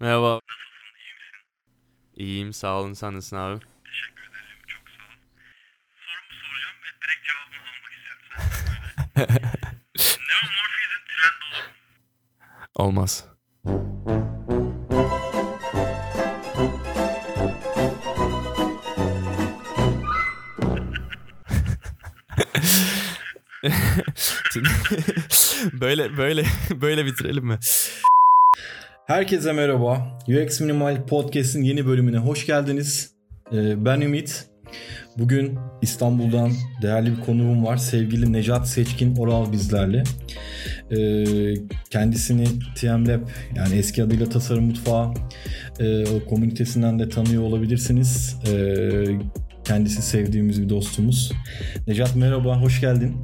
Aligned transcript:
Merhaba. 0.00 0.40
İyiyim 2.16 2.52
sağ 2.52 2.80
olun 2.80 2.92
sen 2.92 3.14
nasılsın 3.14 3.36
abi? 3.36 3.60
Teşekkür 3.84 4.22
ederim. 4.22 4.58
Çok 4.66 4.82
sağ 4.88 5.02
ol. 5.04 5.16
Sorumu 6.06 6.32
soracağım 6.42 6.76
ve 6.82 6.88
direkt 7.02 7.26
cevabını 7.26 7.68
almak 7.70 7.92
istiyorum. 7.96 8.24
Neomorphizm 10.28 11.02
trend 11.10 11.40
olur 11.52 11.66
mu? 11.66 11.72
Olmaz. 12.74 13.24
böyle 25.80 26.16
böyle 26.16 26.44
böyle 26.70 27.06
bitirelim 27.06 27.44
mi? 27.44 27.58
Herkese 29.10 29.52
merhaba. 29.52 30.18
UX 30.28 30.60
Minimal 30.60 31.06
Podcast'in 31.06 31.62
yeni 31.62 31.86
bölümüne 31.86 32.16
hoş 32.18 32.46
geldiniz. 32.46 33.10
Ee, 33.52 33.84
Ben 33.84 34.00
Ümit. 34.00 34.46
Bugün 35.18 35.58
İstanbul'dan 35.82 36.52
değerli 36.82 37.16
bir 37.16 37.20
konuğum 37.20 37.66
var. 37.66 37.76
Sevgili 37.76 38.32
Necat 38.32 38.68
Seçkin 38.68 39.16
Oral 39.16 39.52
bizlerle. 39.52 40.02
Ee, 40.90 41.54
Kendisini 41.90 42.44
TM 42.76 43.08
Lab 43.08 43.20
yani 43.56 43.74
eski 43.74 44.02
adıyla 44.02 44.28
Tasarım 44.28 44.64
Mutfağı 44.64 45.14
e, 45.80 46.04
komünitesinden 46.28 46.98
de 46.98 47.08
tanıyor 47.08 47.42
olabilirsiniz. 47.42 48.36
Ee, 48.48 49.04
Kendisi 49.64 50.02
sevdiğimiz 50.02 50.62
bir 50.62 50.68
dostumuz. 50.68 51.32
Necat 51.86 52.16
merhaba, 52.16 52.60
hoş 52.60 52.80
geldin. 52.80 53.16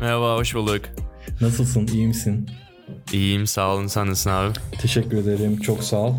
Merhaba 0.00 0.36
hoş 0.36 0.54
bulduk. 0.54 0.82
Nasılsın, 1.40 1.86
iyi 1.86 2.06
misin? 2.06 2.48
İyiyim 3.12 3.46
sağ 3.46 3.74
olun 3.74 3.86
sen 3.86 4.06
nasılsın 4.06 4.30
abi? 4.30 4.52
Teşekkür 4.78 5.16
ederim. 5.16 5.60
Çok 5.60 5.84
sağ 5.84 5.96
ol. 5.96 6.14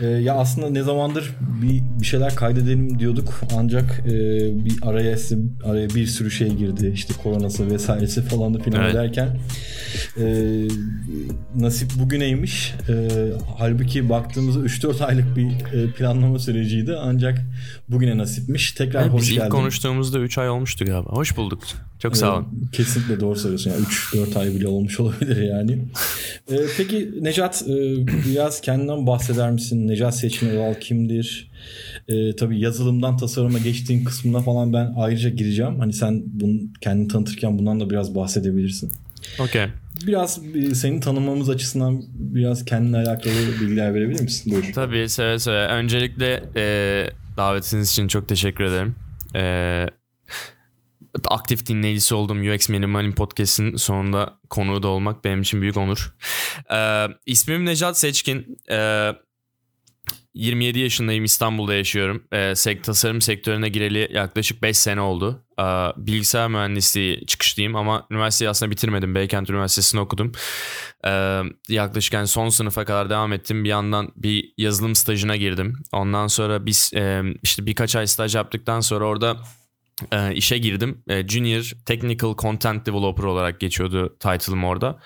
Ee, 0.00 0.06
ya 0.06 0.34
aslında 0.34 0.70
ne 0.70 0.82
zamandır 0.82 1.30
bir 1.62 1.82
bir 2.00 2.06
şeyler 2.06 2.34
kaydedelim 2.36 2.98
diyorduk 2.98 3.40
ancak 3.56 4.00
e, 4.06 4.10
bir 4.64 4.74
araya 4.82 5.16
araya 5.64 5.88
bir 5.88 6.06
sürü 6.06 6.30
şey 6.30 6.48
girdi. 6.48 6.90
İşte 6.94 7.14
koronası 7.22 7.70
vesairesi 7.70 8.22
falan 8.22 8.54
da 8.54 8.58
filan 8.58 8.82
Evet. 8.84 8.94
derken 8.94 9.38
e, 10.20 10.24
nasip 11.56 11.90
bugüneymiş. 11.98 12.74
E, 12.88 13.08
halbuki 13.58 14.08
baktığımızda 14.08 14.60
3-4 14.60 15.04
aylık 15.04 15.36
bir 15.36 15.46
e, 15.78 15.90
planlama 15.92 16.38
süreciydi 16.38 16.96
ancak 17.02 17.40
bugüne 17.88 18.18
nasipmiş. 18.18 18.72
Tekrar 18.72 19.02
Evet, 19.02 19.12
hoş 19.12 19.22
biz 19.22 19.30
ilk 19.30 19.36
geldin. 19.36 19.50
konuştuğumuzda 19.50 20.18
3 20.18 20.38
ay 20.38 20.48
olmuştu 20.50 20.84
galiba. 20.84 21.10
Hoş 21.10 21.36
bulduk. 21.36 21.60
Çok 21.98 22.16
sağ 22.16 22.34
olun. 22.34 22.46
Ee, 22.68 22.76
Kesinlikle 22.76 23.20
doğru 23.20 23.36
söylüyorsun. 23.38 23.70
Yani 23.70 23.82
3-4 23.84 24.38
ay 24.38 24.46
bile 24.54 24.68
olmuş 24.68 25.00
olabilir 25.00 25.42
yani. 25.42 25.78
Ee, 26.50 26.56
peki 26.76 27.10
Necat 27.20 27.62
e, 27.68 28.06
biraz 28.06 28.60
kendinden 28.60 29.06
bahseder 29.06 29.50
misin? 29.50 29.88
Necat 29.88 30.24
Oral 30.42 30.74
kimdir? 30.74 31.50
Ee, 32.08 32.36
tabii 32.36 32.60
yazılımdan 32.60 33.16
tasarıma 33.16 33.58
geçtiğin 33.58 34.04
kısmına 34.04 34.40
falan 34.40 34.72
ben 34.72 34.94
ayrıca 34.96 35.30
gireceğim. 35.30 35.78
Hani 35.78 35.92
sen 35.92 36.22
bunu 36.26 36.60
kendini 36.80 37.08
tanıtırken 37.08 37.58
bundan 37.58 37.80
da 37.80 37.90
biraz 37.90 38.14
bahsedebilirsin. 38.14 38.92
Okey. 39.40 39.66
Biraz 40.06 40.40
e, 40.54 40.74
seni 40.74 41.00
tanımamız 41.00 41.50
açısından 41.50 42.02
biraz 42.14 42.64
kendine 42.64 42.96
alakalı 42.96 43.34
bilgiler 43.60 43.94
verebilir 43.94 44.20
misin? 44.20 44.52
Buyur. 44.52 44.72
Tabii 44.74 45.08
seve 45.08 45.38
seve. 45.38 45.66
Öncelikle 45.66 46.42
e, 46.56 47.06
davetiniz 47.36 47.90
için 47.90 48.08
çok 48.08 48.28
teşekkür 48.28 48.64
ederim. 48.64 48.94
E, 49.34 49.86
aktif 51.28 51.66
dinleyicisi 51.66 52.14
olduğum 52.14 52.54
UX 52.54 52.68
Minimal'in 52.68 53.12
podcast'in 53.12 53.76
sonunda 53.76 54.38
konuğu 54.50 54.82
da 54.82 54.88
olmak 54.88 55.24
benim 55.24 55.42
için 55.42 55.62
büyük 55.62 55.76
onur. 55.76 56.14
E, 56.72 57.06
ismim 57.26 57.66
Necat 57.66 57.98
Seçkin. 57.98 58.58
E, 58.70 59.10
27 60.34 60.78
yaşındayım 60.78 61.24
İstanbul'da 61.24 61.74
yaşıyorum. 61.74 62.24
E, 62.32 62.54
sek- 62.56 62.84
tasarım 62.84 63.20
sektörüne 63.20 63.68
gireli 63.68 64.08
yaklaşık 64.12 64.62
5 64.62 64.78
sene 64.78 65.00
oldu. 65.00 65.44
E, 65.58 65.62
bilgisayar 65.96 66.48
mühendisliği 66.48 67.26
çıkışlıyım 67.26 67.76
ama 67.76 68.06
üniversiteyi 68.10 68.48
aslında 68.48 68.70
bitirmedim. 68.70 69.14
Beykent 69.14 69.50
Üniversitesi'ni 69.50 70.00
okudum. 70.00 70.32
Ee, 71.06 71.42
yaklaşık 71.68 72.12
yani 72.12 72.26
son 72.26 72.48
sınıfa 72.48 72.84
kadar 72.84 73.10
devam 73.10 73.32
ettim. 73.32 73.64
Bir 73.64 73.68
yandan 73.68 74.12
bir 74.16 74.52
yazılım 74.58 74.94
stajına 74.94 75.36
girdim. 75.36 75.82
Ondan 75.92 76.26
sonra 76.26 76.66
biz 76.66 76.90
e, 76.94 77.22
işte 77.42 77.66
birkaç 77.66 77.96
ay 77.96 78.06
staj 78.06 78.34
yaptıktan 78.36 78.80
sonra 78.80 79.04
orada 79.06 79.36
e, 80.12 80.34
işe 80.34 80.58
girdim. 80.58 81.02
E, 81.08 81.28
Junior 81.28 81.70
Technical 81.86 82.36
Content 82.36 82.86
Developer 82.86 83.24
olarak 83.24 83.60
geçiyordu 83.60 84.16
title'ım 84.20 84.64
orada. 84.64 84.98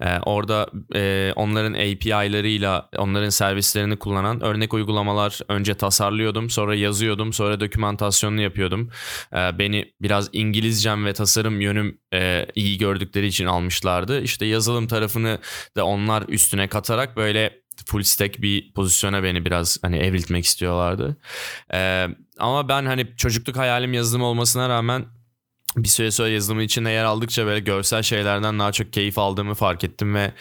E, 0.00 0.18
orada 0.18 0.70
e, 0.94 1.32
onların 1.36 1.72
API'larıyla 1.72 2.88
onların 2.98 3.28
servislerini 3.28 3.96
kullanan 3.96 4.40
örnek 4.40 4.74
uygulamalar 4.74 5.40
önce 5.48 5.74
tasarlıyordum. 5.74 6.50
Sonra 6.50 6.74
yazıyordum. 6.74 7.32
Sonra 7.32 7.60
dokümantasyonunu 7.60 8.40
yapıyordum. 8.40 8.90
E, 9.32 9.58
beni 9.58 9.92
biraz 10.02 10.28
İngilizcem 10.32 11.04
ve 11.04 11.12
tasarım 11.12 11.60
yönüm 11.60 11.98
e, 12.14 12.46
iyi 12.54 12.78
gördükleri 12.78 13.26
için 13.26 13.46
almışlardı. 13.46 14.22
İşte 14.22 14.46
yazılım 14.46 14.86
tarafını 14.86 15.38
da 15.76 15.84
onlar 15.84 16.24
üstüne 16.28 16.68
katarak 16.68 17.16
böyle 17.16 17.65
full 17.86 18.02
stack 18.02 18.42
bir 18.42 18.72
pozisyona 18.72 19.22
beni 19.22 19.44
biraz 19.44 19.78
hani 19.82 19.96
evriltmek 19.96 20.44
istiyorlardı. 20.44 21.16
Ee, 21.72 22.08
ama 22.38 22.68
ben 22.68 22.86
hani 22.86 23.16
çocukluk 23.16 23.56
hayalim 23.56 23.92
yazılım 23.92 24.22
olmasına 24.22 24.68
rağmen 24.68 25.06
bir 25.76 25.88
süre 25.88 26.10
sonra 26.10 26.28
yazılımın 26.28 26.62
içinde 26.62 26.90
yer 26.90 27.04
aldıkça 27.04 27.46
böyle 27.46 27.60
görsel 27.60 28.02
şeylerden 28.02 28.58
daha 28.58 28.72
çok 28.72 28.92
keyif 28.92 29.18
aldığımı 29.18 29.54
fark 29.54 29.84
ettim 29.84 30.14
ve 30.14 30.32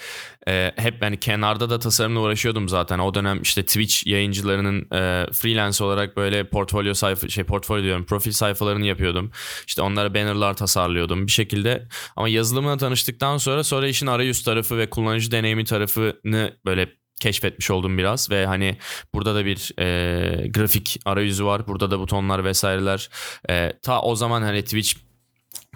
e, 0.47 0.71
hep 0.75 1.01
hani 1.01 1.19
kenarda 1.19 1.69
da 1.69 1.79
tasarımla 1.79 2.19
uğraşıyordum 2.19 2.69
zaten. 2.69 2.99
O 2.99 3.13
dönem 3.13 3.41
işte 3.41 3.63
Twitch 3.63 4.07
yayıncılarının 4.07 4.81
e, 4.81 5.25
freelance 5.33 5.83
olarak 5.83 6.17
böyle 6.17 6.49
portfolyo 6.49 6.93
sayfa 6.93 7.29
şey 7.29 7.43
portfolyo 7.43 7.83
diyorum 7.83 8.05
profil 8.05 8.31
sayfalarını 8.31 8.85
yapıyordum. 8.85 9.31
İşte 9.67 9.81
onlara 9.81 10.13
bannerlar 10.13 10.53
tasarlıyordum 10.53 11.27
bir 11.27 11.31
şekilde. 11.31 11.87
Ama 12.15 12.29
yazılımla 12.29 12.77
tanıştıktan 12.77 13.37
sonra 13.37 13.63
sonra 13.63 13.87
işin 13.87 14.07
arayüz 14.07 14.43
tarafı 14.43 14.77
ve 14.77 14.89
kullanıcı 14.89 15.31
deneyimi 15.31 15.65
tarafını 15.65 16.53
böyle 16.65 16.89
keşfetmiş 17.19 17.71
oldum 17.71 17.97
biraz 17.97 18.31
ve 18.31 18.45
hani 18.45 18.77
burada 19.13 19.35
da 19.35 19.45
bir 19.45 19.73
e, 19.79 20.47
grafik 20.47 20.99
arayüzü 21.05 21.45
var. 21.45 21.67
Burada 21.67 21.91
da 21.91 21.99
butonlar 21.99 22.43
vesaireler. 22.43 23.09
E, 23.49 23.71
ta 23.81 24.01
o 24.01 24.15
zaman 24.15 24.41
hani 24.41 24.63
Twitch 24.63 25.04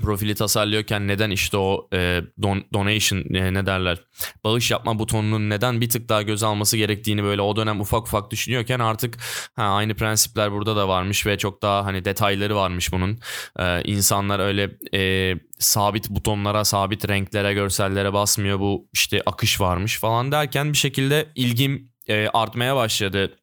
profili 0.02 0.36
tasarlıyorken 0.36 1.08
neden 1.08 1.30
işte 1.30 1.58
o 1.58 1.88
e, 1.94 2.22
don, 2.42 2.64
donation 2.74 3.34
e, 3.34 3.54
ne 3.54 3.66
derler 3.66 3.98
bağış 4.44 4.72
yapma 4.72 5.00
butonunun 5.00 5.50
neden 5.50 5.82
bir 5.82 5.90
tık 5.90 6.10
daha 6.10 6.22
göz 6.22 6.44
alması 6.44 6.78
gerektiğini 6.78 7.24
böyle 7.24 7.42
o 7.42 7.56
dönem 7.56 7.82
ufak 7.82 8.02
ufak 8.02 8.32
düşünüyorken 8.32 8.80
artık 8.80 9.18
ha, 9.56 9.64
aynı 9.64 9.96
prensipler 9.96 10.52
burada 10.52 10.76
da 10.76 10.88
varmış 10.88 11.26
ve 11.26 11.38
çok 11.38 11.62
daha 11.62 11.86
hani 11.86 12.06
detayları 12.06 12.56
varmış 12.56 12.92
bunun. 12.92 13.20
E, 13.60 13.84
insanlar 13.84 14.40
öyle 14.40 14.72
e, 14.94 15.36
sabit 15.60 16.10
butonlara, 16.10 16.66
sabit 16.66 17.10
renklere, 17.10 17.54
görsellere 17.54 18.14
basmıyor. 18.14 18.60
Bu 18.60 18.88
işte 18.94 19.22
akış 19.26 19.62
varmış 19.62 20.00
falan 20.00 20.32
derken 20.32 20.74
bir 20.74 20.78
şekilde 20.78 21.30
ilgim 21.36 21.92
e, 22.08 22.28
artmaya 22.28 22.76
başladı 22.76 23.36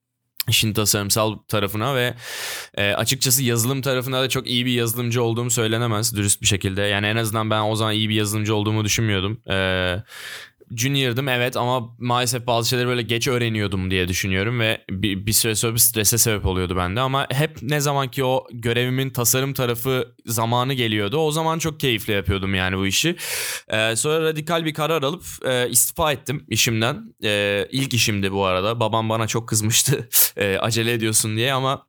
işin 0.48 0.72
tasarımsal 0.72 1.38
tarafına 1.48 1.94
ve 1.94 2.14
e, 2.74 2.92
açıkçası 2.92 3.42
yazılım 3.42 3.82
tarafında 3.82 4.22
da 4.22 4.28
çok 4.28 4.46
iyi 4.46 4.66
bir 4.66 4.72
yazılımcı 4.72 5.22
olduğum 5.22 5.50
söylenemez 5.50 6.16
dürüst 6.16 6.42
bir 6.42 6.46
şekilde. 6.46 6.82
Yani 6.82 7.06
en 7.06 7.16
azından 7.16 7.50
ben 7.50 7.60
o 7.60 7.76
zaman 7.76 7.94
iyi 7.94 8.08
bir 8.08 8.14
yazılımcı 8.14 8.54
olduğumu 8.54 8.84
düşünmüyordum. 8.84 9.40
E, 9.50 9.96
Junior'dım 10.76 11.28
evet 11.28 11.56
ama 11.56 11.96
maalesef 11.98 12.46
bazı 12.46 12.68
şeyleri 12.68 12.86
böyle 12.86 13.02
geç 13.02 13.28
öğreniyordum 13.28 13.90
diye 13.90 14.08
düşünüyorum 14.08 14.60
ve 14.60 14.84
bir, 14.90 15.26
bir 15.26 15.32
süre 15.32 15.54
sonra 15.54 15.74
bir 15.74 15.78
strese 15.78 16.18
sebep 16.18 16.46
oluyordu 16.46 16.76
bende 16.76 17.00
ama 17.00 17.26
hep 17.30 17.62
ne 17.62 17.80
zaman 17.80 18.10
ki 18.10 18.24
o 18.24 18.46
görevimin 18.52 19.10
tasarım 19.10 19.54
tarafı 19.54 20.14
zamanı 20.26 20.74
geliyordu 20.74 21.18
o 21.18 21.30
zaman 21.30 21.58
çok 21.58 21.80
keyifli 21.80 22.12
yapıyordum 22.12 22.54
yani 22.54 22.76
bu 22.76 22.86
işi. 22.86 23.16
Ee, 23.68 23.96
sonra 23.96 24.24
radikal 24.24 24.64
bir 24.64 24.74
karar 24.74 25.02
alıp 25.02 25.24
e, 25.44 25.68
istifa 25.70 26.12
ettim 26.12 26.46
işimden. 26.48 27.14
Ee, 27.24 27.68
ilk 27.70 27.94
işimdi 27.94 28.32
bu 28.32 28.44
arada 28.44 28.80
babam 28.80 29.08
bana 29.08 29.26
çok 29.26 29.48
kızmıştı 29.48 30.08
e, 30.36 30.58
acele 30.58 30.92
ediyorsun 30.92 31.36
diye 31.36 31.52
ama 31.52 31.86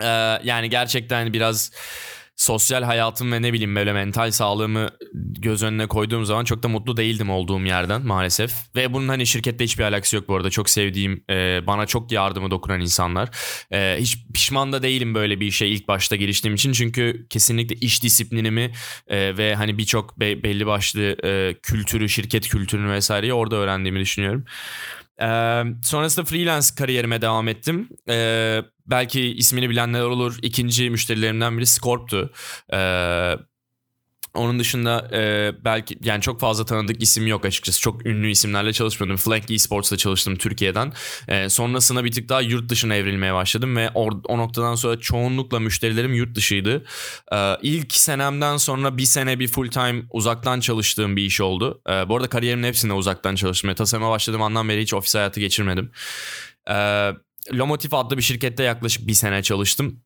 e, 0.00 0.06
yani 0.44 0.70
gerçekten 0.70 1.32
biraz 1.32 1.72
sosyal 2.36 2.82
hayatım 2.82 3.32
ve 3.32 3.42
ne 3.42 3.52
bileyim 3.52 3.76
böyle 3.76 3.92
mental 3.92 4.30
sağlığımı 4.30 4.90
göz 5.14 5.62
önüne 5.62 5.86
koyduğum 5.86 6.24
zaman 6.24 6.44
çok 6.44 6.62
da 6.62 6.68
mutlu 6.68 6.96
değildim 6.96 7.30
olduğum 7.30 7.60
yerden 7.60 8.06
maalesef. 8.06 8.52
Ve 8.76 8.92
bunun 8.92 9.08
hani 9.08 9.26
şirkette 9.26 9.64
hiçbir 9.64 9.84
alakası 9.84 10.16
yok 10.16 10.28
bu 10.28 10.36
arada. 10.36 10.50
Çok 10.50 10.70
sevdiğim, 10.70 11.24
e, 11.30 11.66
bana 11.66 11.86
çok 11.86 12.12
yardımı 12.12 12.50
dokunan 12.50 12.80
insanlar. 12.80 13.30
E, 13.72 13.96
hiç 14.00 14.18
pişman 14.34 14.72
da 14.72 14.82
değilim 14.82 15.14
böyle 15.14 15.40
bir 15.40 15.46
işe 15.46 15.66
ilk 15.66 15.88
başta 15.88 16.16
giriştiğim 16.16 16.54
için. 16.54 16.72
Çünkü 16.72 17.26
kesinlikle 17.30 17.76
iş 17.76 18.02
disiplinimi 18.02 18.72
e, 19.08 19.36
ve 19.36 19.54
hani 19.54 19.78
birçok 19.78 20.20
be- 20.20 20.42
belli 20.42 20.66
başlı 20.66 21.16
e, 21.24 21.54
kültürü, 21.62 22.08
şirket 22.08 22.48
kültürünü 22.48 22.90
vesaireyi 22.90 23.32
orada 23.32 23.56
öğrendiğimi 23.56 24.00
düşünüyorum. 24.00 24.44
Ee, 25.20 25.62
sonrasında 25.82 26.24
freelance 26.26 26.66
kariyerime 26.78 27.22
devam 27.22 27.48
ettim. 27.48 27.88
Ee, 28.08 28.62
belki 28.86 29.20
ismini 29.36 29.70
bilenler 29.70 30.00
olur. 30.00 30.38
İkinci 30.42 30.90
müşterilerimden 30.90 31.58
biri 31.58 31.66
Scorp'tu. 31.66 32.30
Ee, 32.72 33.34
Onun 34.36 34.58
dışında 34.58 35.08
e, 35.12 35.52
belki 35.64 35.98
yani 36.04 36.22
çok 36.22 36.40
fazla 36.40 36.64
tanıdık 36.64 37.02
isim 37.02 37.26
yok 37.26 37.44
açıkçası. 37.44 37.80
Çok 37.80 38.06
ünlü 38.06 38.30
isimlerle 38.30 38.72
çalışmadım. 38.72 39.16
Flank 39.16 39.50
Esports'ta 39.50 39.96
çalıştım 39.96 40.36
Türkiye'den. 40.36 40.92
E, 41.28 41.48
sonrasında 41.48 42.04
bir 42.04 42.12
tık 42.12 42.28
daha 42.28 42.40
yurt 42.40 42.68
dışına 42.68 42.94
evrilmeye 42.94 43.34
başladım 43.34 43.76
ve 43.76 43.90
or, 43.94 44.12
o 44.28 44.38
noktadan 44.38 44.74
sonra 44.74 45.00
çoğunlukla 45.00 45.60
müşterilerim 45.60 46.14
yurt 46.14 46.34
dışıydı. 46.34 46.84
E, 47.32 47.56
ilk 47.62 47.92
senemden 47.92 48.56
sonra 48.56 48.96
bir 48.96 49.04
sene 49.04 49.38
bir 49.38 49.48
full 49.48 49.70
time 49.70 50.02
uzaktan 50.12 50.60
çalıştığım 50.60 51.16
bir 51.16 51.22
iş 51.22 51.40
oldu. 51.40 51.82
E, 51.88 52.08
bu 52.08 52.16
arada 52.16 52.28
kariyerimin 52.28 52.68
hepsinde 52.68 52.92
uzaktan 52.92 53.34
çalıştım. 53.34 53.74
Tasarıma 53.74 54.10
başladığım 54.10 54.42
andan 54.42 54.68
beri 54.68 54.82
hiç 54.82 54.94
ofis 54.94 55.14
hayatı 55.14 55.40
geçirmedim. 55.40 55.90
E, 56.70 56.74
Lomotif 57.52 57.94
adlı 57.94 58.16
bir 58.16 58.22
şirkette 58.22 58.62
yaklaşık 58.62 59.06
bir 59.06 59.14
sene 59.14 59.42
çalıştım 59.42 60.00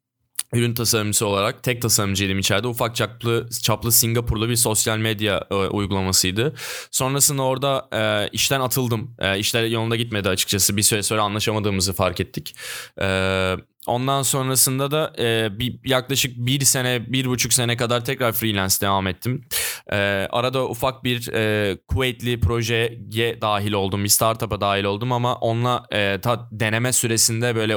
ürün 0.52 0.74
tasarımcısı 0.74 1.26
olarak 1.26 1.62
tek 1.62 1.82
tasarımcıydım 1.82 2.38
içeride. 2.38 2.66
Ufak 2.66 2.96
çaplı, 2.96 3.48
çaplı 3.62 3.92
Singapurlu 3.92 4.48
bir 4.48 4.56
sosyal 4.56 4.98
medya 4.98 5.46
e, 5.50 5.54
uygulamasıydı. 5.54 6.54
Sonrasında 6.90 7.42
orada 7.42 7.88
e, 7.92 8.28
işten 8.32 8.60
atıldım. 8.60 9.16
E, 9.18 9.38
işler 9.38 9.64
yolunda 9.64 9.96
gitmedi 9.96 10.28
açıkçası. 10.28 10.76
Bir 10.76 10.82
süre 10.82 11.02
sonra 11.02 11.22
anlaşamadığımızı 11.22 11.92
fark 11.92 12.20
ettik. 12.20 12.54
E, 13.00 13.56
ondan 13.86 14.22
sonrasında 14.22 14.90
da 14.90 15.12
e, 15.18 15.58
bir, 15.58 15.80
yaklaşık 15.84 16.36
bir 16.36 16.60
sene, 16.60 17.12
bir 17.12 17.26
buçuk 17.26 17.52
sene 17.52 17.76
kadar 17.76 18.04
tekrar 18.04 18.32
freelance 18.32 18.74
devam 18.80 19.06
ettim. 19.06 19.44
E, 19.92 19.96
arada 20.30 20.68
ufak 20.68 21.04
bir 21.04 21.32
e, 21.32 21.76
Kuveytli 21.88 22.40
projeye 22.40 23.40
dahil 23.40 23.72
oldum. 23.72 24.04
Bir 24.04 24.08
startup'a 24.08 24.60
dahil 24.60 24.84
oldum 24.84 25.12
ama 25.12 25.34
onunla 25.34 25.86
e, 25.90 26.20
ta 26.20 26.48
deneme 26.52 26.92
süresinde 26.92 27.56
böyle 27.56 27.76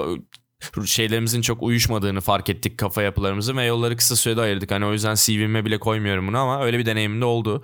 şeylerimizin 0.85 1.41
çok 1.41 1.63
uyuşmadığını 1.63 2.21
fark 2.21 2.49
ettik 2.49 2.77
kafa 2.77 3.01
yapılarımızı 3.01 3.57
ve 3.57 3.65
yolları 3.65 3.97
kısa 3.97 4.15
sürede 4.15 4.41
ayırdık. 4.41 4.71
Hani 4.71 4.85
o 4.85 4.91
yüzden 4.91 5.15
CV'me 5.15 5.65
bile 5.65 5.79
koymuyorum 5.79 6.27
bunu 6.27 6.37
ama 6.37 6.63
öyle 6.63 6.79
bir 6.79 6.85
deneyimim 6.85 7.21
de 7.21 7.25
oldu. 7.25 7.63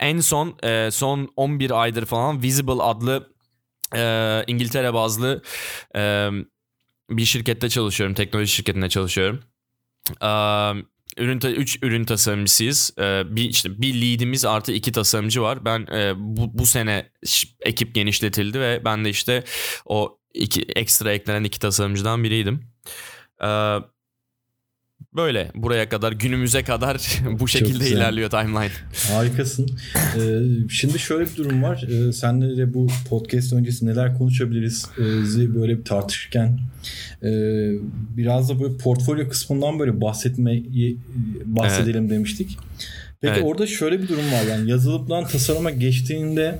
En 0.00 0.20
son 0.20 0.56
e, 0.62 0.90
son 0.90 1.32
11 1.36 1.70
aydır 1.70 2.06
falan 2.06 2.42
Visible 2.42 2.82
adlı 2.82 3.32
e, 3.96 4.44
İngiltere 4.46 4.94
bazlı 4.94 5.42
e, 5.96 6.28
bir 7.10 7.24
şirkette 7.24 7.68
çalışıyorum. 7.68 8.14
Teknoloji 8.14 8.52
şirketinde 8.52 8.88
çalışıyorum. 8.88 9.40
E, 10.22 10.28
ürün 11.18 11.40
3 11.40 11.78
ürün 11.82 12.04
tasarımcısıyız. 12.04 12.90
Ee, 12.98 13.22
bir 13.26 13.44
işte 13.44 13.82
bir 13.82 13.94
lead'imiz 13.94 14.44
artı 14.44 14.72
iki 14.72 14.92
tasarımcı 14.92 15.42
var. 15.42 15.64
Ben 15.64 15.86
e, 15.92 16.12
bu 16.16 16.58
bu 16.58 16.66
sene 16.66 17.10
ekip 17.60 17.94
genişletildi 17.94 18.60
ve 18.60 18.82
ben 18.84 19.04
de 19.04 19.10
işte 19.10 19.44
o 19.84 20.17
iki 20.34 20.62
ekstra 20.62 21.12
eklenen 21.12 21.44
iki 21.44 21.58
tasarımcıdan 21.60 22.24
biriydim. 22.24 22.60
Ee, 23.44 23.78
böyle 25.16 25.50
buraya 25.54 25.88
kadar 25.88 26.12
günümüze 26.12 26.64
kadar 26.64 27.20
bu 27.40 27.48
şekilde 27.48 27.90
ilerliyor 27.90 28.30
timeline. 28.30 28.70
Harikasın. 29.12 29.68
Ee, 29.96 30.40
şimdi 30.70 30.98
şöyle 30.98 31.30
bir 31.30 31.36
durum 31.36 31.62
var. 31.62 31.82
Ee, 31.82 32.12
senle 32.12 32.56
de 32.56 32.74
bu 32.74 32.86
podcast 33.08 33.52
öncesi 33.52 33.86
neler 33.86 34.18
konuşabiliriz 34.18 34.86
ee, 34.98 35.54
böyle 35.54 35.78
bir 35.78 35.84
tartışırken 35.84 36.58
e, 37.22 37.30
biraz 38.16 38.48
da 38.48 38.60
böyle 38.60 38.76
portfolyo 38.76 39.28
kısmından 39.28 39.78
böyle 39.78 40.00
bahsetmeyi 40.00 40.98
bahsedelim 41.44 42.02
evet. 42.02 42.10
demiştik. 42.10 42.58
Peki 43.20 43.34
evet. 43.34 43.44
orada 43.44 43.66
şöyle 43.66 44.02
bir 44.02 44.08
durum 44.08 44.32
var 44.32 44.42
yani 44.50 44.70
yazılımdan 44.70 45.26
tasarıma 45.26 45.70
geçtiğinde 45.70 46.58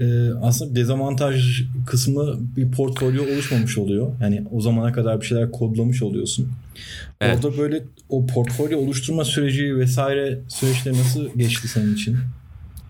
e, 0.00 0.30
aslında 0.42 0.76
dezavantaj 0.76 1.62
kısmı 1.86 2.40
bir 2.56 2.70
portfolyo 2.70 3.22
oluşmamış 3.22 3.78
oluyor. 3.78 4.12
Yani 4.20 4.44
o 4.52 4.60
zamana 4.60 4.92
kadar 4.92 5.20
bir 5.20 5.26
şeyler 5.26 5.50
kodlamış 5.50 6.02
oluyorsun. 6.02 6.48
Evet. 7.20 7.44
Orada 7.44 7.58
böyle 7.58 7.82
o 8.08 8.26
portfolyo 8.26 8.78
oluşturma 8.78 9.24
süreci 9.24 9.76
vesaire 9.76 10.38
süreçleri 10.48 10.98
nasıl 10.98 11.28
geçti 11.36 11.68
senin 11.68 11.94
için? 11.94 12.16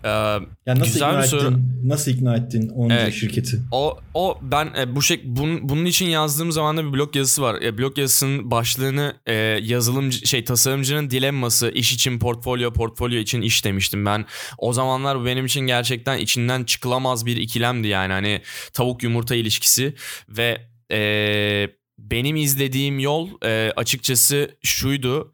Ee, 0.03 0.09
yani 0.09 0.79
nasıl 0.79 0.93
güzel 0.93 1.09
ikna 1.09 1.23
soru. 1.23 1.41
ettin? 1.41 1.81
Nasıl 1.83 2.11
ikna 2.11 2.35
ettin 2.35 2.69
onca 2.69 2.95
evet, 2.95 3.13
şirketi? 3.13 3.59
O 3.71 3.99
o 4.13 4.39
ben 4.41 4.69
e, 4.77 4.95
bu 4.95 5.01
şey 5.01 5.21
bun, 5.25 5.69
bunun 5.69 5.85
için 5.85 6.05
yazdığım 6.05 6.51
zaman 6.51 6.77
da 6.77 6.85
bir 6.85 6.93
blog 6.93 7.15
yazısı 7.15 7.41
var. 7.41 7.61
E, 7.61 7.77
blog 7.77 7.97
yazısının 7.97 8.51
başlığını 8.51 9.15
e, 9.25 9.33
yazılımcı 9.61 10.27
şey 10.27 10.43
tasarımcının 10.43 11.09
dilemması, 11.09 11.69
iş 11.69 11.93
için 11.93 12.19
portfolyo, 12.19 12.73
portfolyo 12.73 13.19
için 13.19 13.41
iş 13.41 13.65
demiştim. 13.65 14.05
Ben 14.05 14.25
o 14.57 14.73
zamanlar 14.73 15.19
bu 15.19 15.25
benim 15.25 15.45
için 15.45 15.61
gerçekten 15.61 16.17
içinden 16.17 16.63
çıkılamaz 16.63 17.25
bir 17.25 17.37
ikilemdi 17.37 17.87
yani 17.87 18.13
hani 18.13 18.41
tavuk 18.73 19.03
yumurta 19.03 19.35
ilişkisi 19.35 19.93
ve 20.29 20.61
e, 20.91 21.69
benim 21.99 22.35
izlediğim 22.35 22.99
yol 22.99 23.29
e, 23.45 23.73
açıkçası 23.75 24.57
şuydu. 24.63 25.33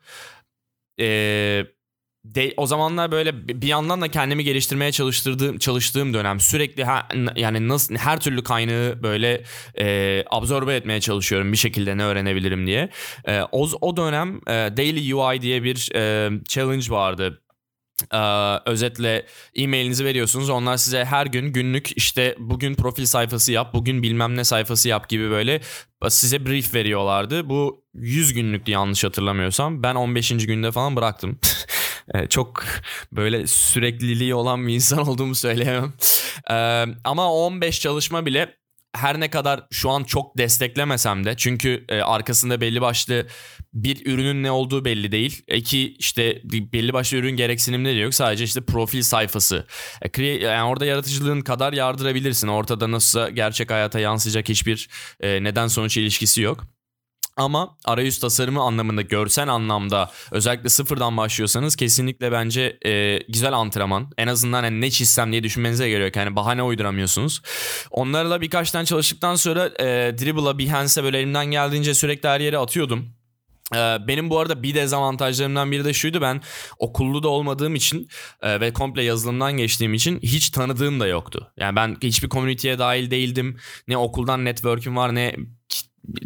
Eee 0.97 1.76
de, 2.35 2.53
o 2.57 2.65
zamanlar 2.65 3.11
böyle 3.11 3.47
bir 3.47 3.67
yandan 3.67 4.01
da 4.01 4.07
kendimi 4.07 4.43
geliştirmeye 4.43 4.91
çalıştırdığım 4.91 5.57
çalıştığım 5.57 6.13
dönem 6.13 6.39
sürekli 6.39 6.83
ha, 6.83 7.07
yani 7.35 7.67
nasıl 7.67 7.95
her 7.95 8.19
türlü 8.19 8.43
kaynağı 8.43 9.03
böyle 9.03 9.43
e, 9.79 10.23
absorbe 10.29 10.75
etmeye 10.75 11.01
çalışıyorum 11.01 11.51
bir 11.51 11.57
şekilde 11.57 11.97
ne 11.97 12.03
öğrenebilirim 12.03 12.67
diye. 12.67 12.89
E, 13.25 13.41
o, 13.51 13.69
o 13.81 13.97
dönem 13.97 14.39
e, 14.47 14.51
Daily 14.51 15.13
UI 15.13 15.41
diye 15.41 15.63
bir 15.63 15.95
e, 15.95 16.31
challenge 16.47 16.89
vardı. 16.89 17.41
Ee, 18.13 18.57
özetle 18.65 19.25
e-mailinizi 19.55 20.05
veriyorsunuz. 20.05 20.49
Onlar 20.49 20.77
size 20.77 21.05
her 21.05 21.25
gün 21.25 21.53
günlük 21.53 21.97
işte 21.97 22.35
bugün 22.39 22.75
profil 22.75 23.05
sayfası 23.05 23.51
yap, 23.51 23.73
bugün 23.73 24.03
bilmem 24.03 24.37
ne 24.37 24.43
sayfası 24.43 24.89
yap 24.89 25.09
gibi 25.09 25.29
böyle 25.29 25.61
size 26.09 26.45
brief 26.45 26.73
veriyorlardı. 26.73 27.49
Bu 27.49 27.83
100 27.93 28.33
günlüktü 28.33 28.71
yanlış 28.71 29.03
hatırlamıyorsam. 29.03 29.83
Ben 29.83 29.95
15. 29.95 30.29
günde 30.29 30.71
falan 30.71 30.95
bıraktım. 30.95 31.39
Ee, 32.15 32.27
çok 32.27 32.63
böyle 33.11 33.47
sürekliliği 33.47 34.35
olan 34.35 34.67
bir 34.67 34.73
insan 34.73 34.99
olduğumu 35.09 35.35
söyleyemem. 35.35 35.93
Ee, 36.49 36.85
ama 37.03 37.33
15 37.33 37.79
çalışma 37.81 38.25
bile 38.25 38.57
her 38.95 39.19
ne 39.19 39.29
kadar 39.29 39.67
şu 39.71 39.89
an 39.89 40.03
çok 40.03 40.37
desteklemesem 40.37 41.25
de 41.25 41.33
çünkü 41.37 41.85
e, 41.89 42.01
arkasında 42.01 42.61
belli 42.61 42.81
başlı 42.81 43.27
bir 43.73 44.05
ürünün 44.05 44.43
ne 44.43 44.51
olduğu 44.51 44.85
belli 44.85 45.11
değil. 45.11 45.41
İki 45.47 45.93
işte 45.93 46.41
belli 46.45 46.93
başlı 46.93 47.17
ürün 47.17 47.35
gereksinimleri 47.35 47.99
yok. 47.99 48.13
Sadece 48.13 48.43
işte 48.43 48.61
profil 48.61 49.01
sayfası. 49.01 49.67
E, 50.17 50.23
yani 50.23 50.69
orada 50.69 50.85
yaratıcılığın 50.85 51.41
kadar 51.41 51.73
yardırabilirsin. 51.73 52.47
Ortada 52.47 52.91
nasıl 52.91 53.29
gerçek 53.29 53.71
hayata 53.71 53.99
yansıyacak 53.99 54.49
hiçbir 54.49 54.89
e, 55.19 55.43
neden 55.43 55.67
sonuç 55.67 55.97
ilişkisi 55.97 56.41
yok. 56.41 56.76
Ama 57.37 57.77
arayüz 57.85 58.19
tasarımı 58.19 58.61
anlamında 58.61 59.01
görsel 59.01 59.47
anlamda 59.47 60.11
özellikle 60.31 60.69
sıfırdan 60.69 61.17
başlıyorsanız 61.17 61.75
kesinlikle 61.75 62.31
bence 62.31 62.77
e, 62.85 63.19
güzel 63.29 63.53
antrenman. 63.53 64.11
En 64.17 64.27
azından 64.27 64.63
yani 64.63 64.81
ne 64.81 64.91
çizsem 64.91 65.31
diye 65.31 65.43
düşünmenize 65.43 65.89
geliyor. 65.89 66.11
Yani 66.15 66.35
bahane 66.35 66.63
uyduramıyorsunuz. 66.63 67.41
Onlarla 67.91 68.41
birkaç 68.41 68.71
tane 68.71 68.85
çalıştıktan 68.85 69.35
sonra 69.35 69.65
e, 69.79 70.17
Dribble'a, 70.17 70.59
Behance'e 70.59 71.03
böyle 71.03 71.19
elimden 71.19 71.45
geldiğince 71.45 71.93
sürekli 71.93 72.29
her 72.29 72.39
yere 72.39 72.57
atıyordum. 72.57 73.17
E, 73.75 73.77
benim 74.07 74.29
bu 74.29 74.39
arada 74.39 74.63
bir 74.63 74.75
dezavantajlarımdan 74.75 75.71
biri 75.71 75.85
de 75.85 75.93
şuydu 75.93 76.21
ben 76.21 76.41
okullu 76.79 77.23
da 77.23 77.29
olmadığım 77.29 77.75
için 77.75 78.07
e, 78.41 78.59
ve 78.59 78.73
komple 78.73 79.03
yazılımdan 79.03 79.57
geçtiğim 79.57 79.93
için 79.93 80.19
hiç 80.19 80.49
tanıdığım 80.49 80.99
da 80.99 81.07
yoktu. 81.07 81.51
Yani 81.57 81.75
ben 81.75 81.97
hiçbir 82.01 82.29
komüniteye 82.29 82.79
dahil 82.79 83.11
değildim. 83.11 83.57
Ne 83.87 83.97
okuldan 83.97 84.45
network'üm 84.45 84.95
var 84.95 85.15
ne 85.15 85.35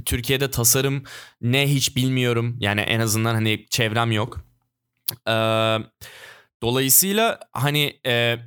Türkiye'de 0.06 0.52
tasarım 0.52 1.04
ne 1.42 1.68
hiç 1.68 1.96
bilmiyorum. 1.96 2.58
Yani 2.60 2.82
en 2.82 3.00
azından 3.00 3.34
hani 3.34 3.66
çevrem 3.70 4.12
yok. 4.12 4.40
Ee, 5.28 5.78
dolayısıyla 6.62 7.40
hani 7.52 8.00
e, 8.06 8.38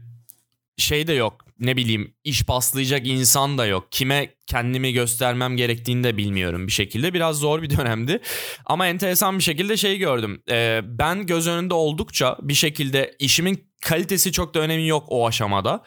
şey 0.77 1.07
de 1.07 1.13
yok. 1.13 1.45
Ne 1.59 1.77
bileyim 1.77 2.15
iş 2.25 2.45
paslayacak 2.45 3.07
insan 3.07 3.59
da 3.59 3.67
yok. 3.67 3.93
Kime 3.93 4.35
kendimi 4.47 4.93
göstermem 4.93 5.57
gerektiğini 5.57 6.05
de 6.05 6.17
bilmiyorum 6.17 6.67
bir 6.67 6.73
şekilde. 6.73 7.15
Biraz 7.15 7.39
zor 7.39 7.63
bir 7.63 7.71
dönemdi. 7.71 8.21
Ama 8.67 8.87
enteresan 8.87 9.39
bir 9.39 9.43
şekilde 9.43 9.77
şey 9.77 9.99
gördüm. 9.99 10.43
Ee, 10.51 10.81
ben 10.85 11.27
göz 11.27 11.49
önünde 11.49 11.75
oldukça 11.75 12.37
bir 12.43 12.55
şekilde 12.55 13.15
işimin 13.19 13.71
kalitesi 13.83 14.33
çok 14.33 14.55
da 14.55 14.61
önemi 14.61 14.87
yok 14.87 15.05
o 15.09 15.29
aşamada. 15.29 15.85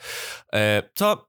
Ee, 0.54 0.82
ta 0.96 1.20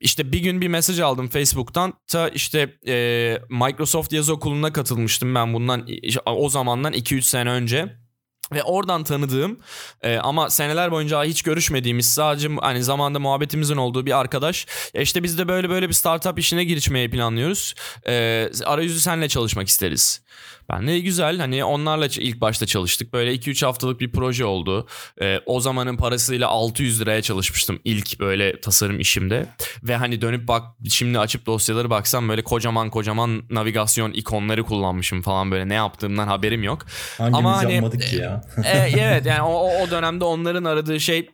işte 0.00 0.32
bir 0.32 0.38
gün 0.38 0.60
bir 0.60 0.68
mesaj 0.68 1.00
aldım 1.00 1.28
Facebook'tan. 1.28 1.92
Ta 2.06 2.28
işte 2.28 2.76
e, 2.86 3.38
Microsoft 3.48 4.12
yaz 4.12 4.30
okuluna 4.30 4.72
katılmıştım 4.72 5.34
ben 5.34 5.54
bundan 5.54 5.86
o 6.26 6.48
zamandan 6.48 6.92
2-3 6.92 7.22
sene 7.22 7.50
önce. 7.50 8.04
Ve 8.52 8.62
oradan 8.62 9.04
tanıdığım 9.04 9.58
e, 10.02 10.16
ama 10.16 10.50
seneler 10.50 10.90
boyunca 10.90 11.24
hiç 11.24 11.42
görüşmediğimiz 11.42 12.12
sadece 12.12 12.48
hani 12.60 12.84
zamanda 12.84 13.18
muhabbetimizin 13.18 13.76
olduğu 13.76 14.06
bir 14.06 14.18
arkadaş. 14.18 14.66
Ya 14.94 15.02
işte 15.02 15.22
biz 15.22 15.38
de 15.38 15.48
böyle 15.48 15.70
böyle 15.70 15.88
bir 15.88 15.94
startup 15.94 16.38
işine 16.38 16.64
girişmeyi 16.64 17.10
planlıyoruz. 17.10 17.74
E, 18.06 18.48
arayüzü 18.64 19.00
senle 19.00 19.28
çalışmak 19.28 19.68
isteriz. 19.68 20.22
Ben 20.68 20.86
de 20.86 20.98
güzel 21.00 21.38
hani 21.38 21.64
onlarla 21.64 22.06
ilk 22.06 22.40
başta 22.40 22.66
çalıştık. 22.66 23.12
Böyle 23.12 23.34
2-3 23.34 23.66
haftalık 23.66 24.00
bir 24.00 24.12
proje 24.12 24.44
oldu. 24.44 24.86
Ee, 25.22 25.40
o 25.46 25.60
zamanın 25.60 25.96
parasıyla 25.96 26.48
600 26.48 27.00
liraya 27.00 27.22
çalışmıştım 27.22 27.80
ilk 27.84 28.20
böyle 28.20 28.60
tasarım 28.60 29.00
işimde. 29.00 29.46
Ve 29.82 29.96
hani 29.96 30.20
dönüp 30.20 30.48
bak 30.48 30.62
şimdi 30.90 31.18
açıp 31.18 31.46
dosyaları 31.46 31.90
baksam 31.90 32.28
böyle 32.28 32.44
kocaman 32.44 32.90
kocaman 32.90 33.42
navigasyon 33.50 34.12
ikonları 34.12 34.62
kullanmışım 34.64 35.22
falan 35.22 35.50
böyle 35.50 35.68
ne 35.68 35.74
yaptığımdan 35.74 36.26
haberim 36.28 36.62
yok. 36.62 36.86
Hangimiz 37.18 37.38
Ama 37.38 37.56
hani, 37.56 37.72
yapmadık 37.72 38.02
ki 38.02 38.16
ya? 38.16 38.44
E, 38.64 38.78
evet 38.78 39.26
yani 39.26 39.42
o- 39.48 39.82
o 39.82 39.90
dönemde 39.90 40.24
onların 40.24 40.64
aradığı 40.64 41.00
şey 41.00 41.30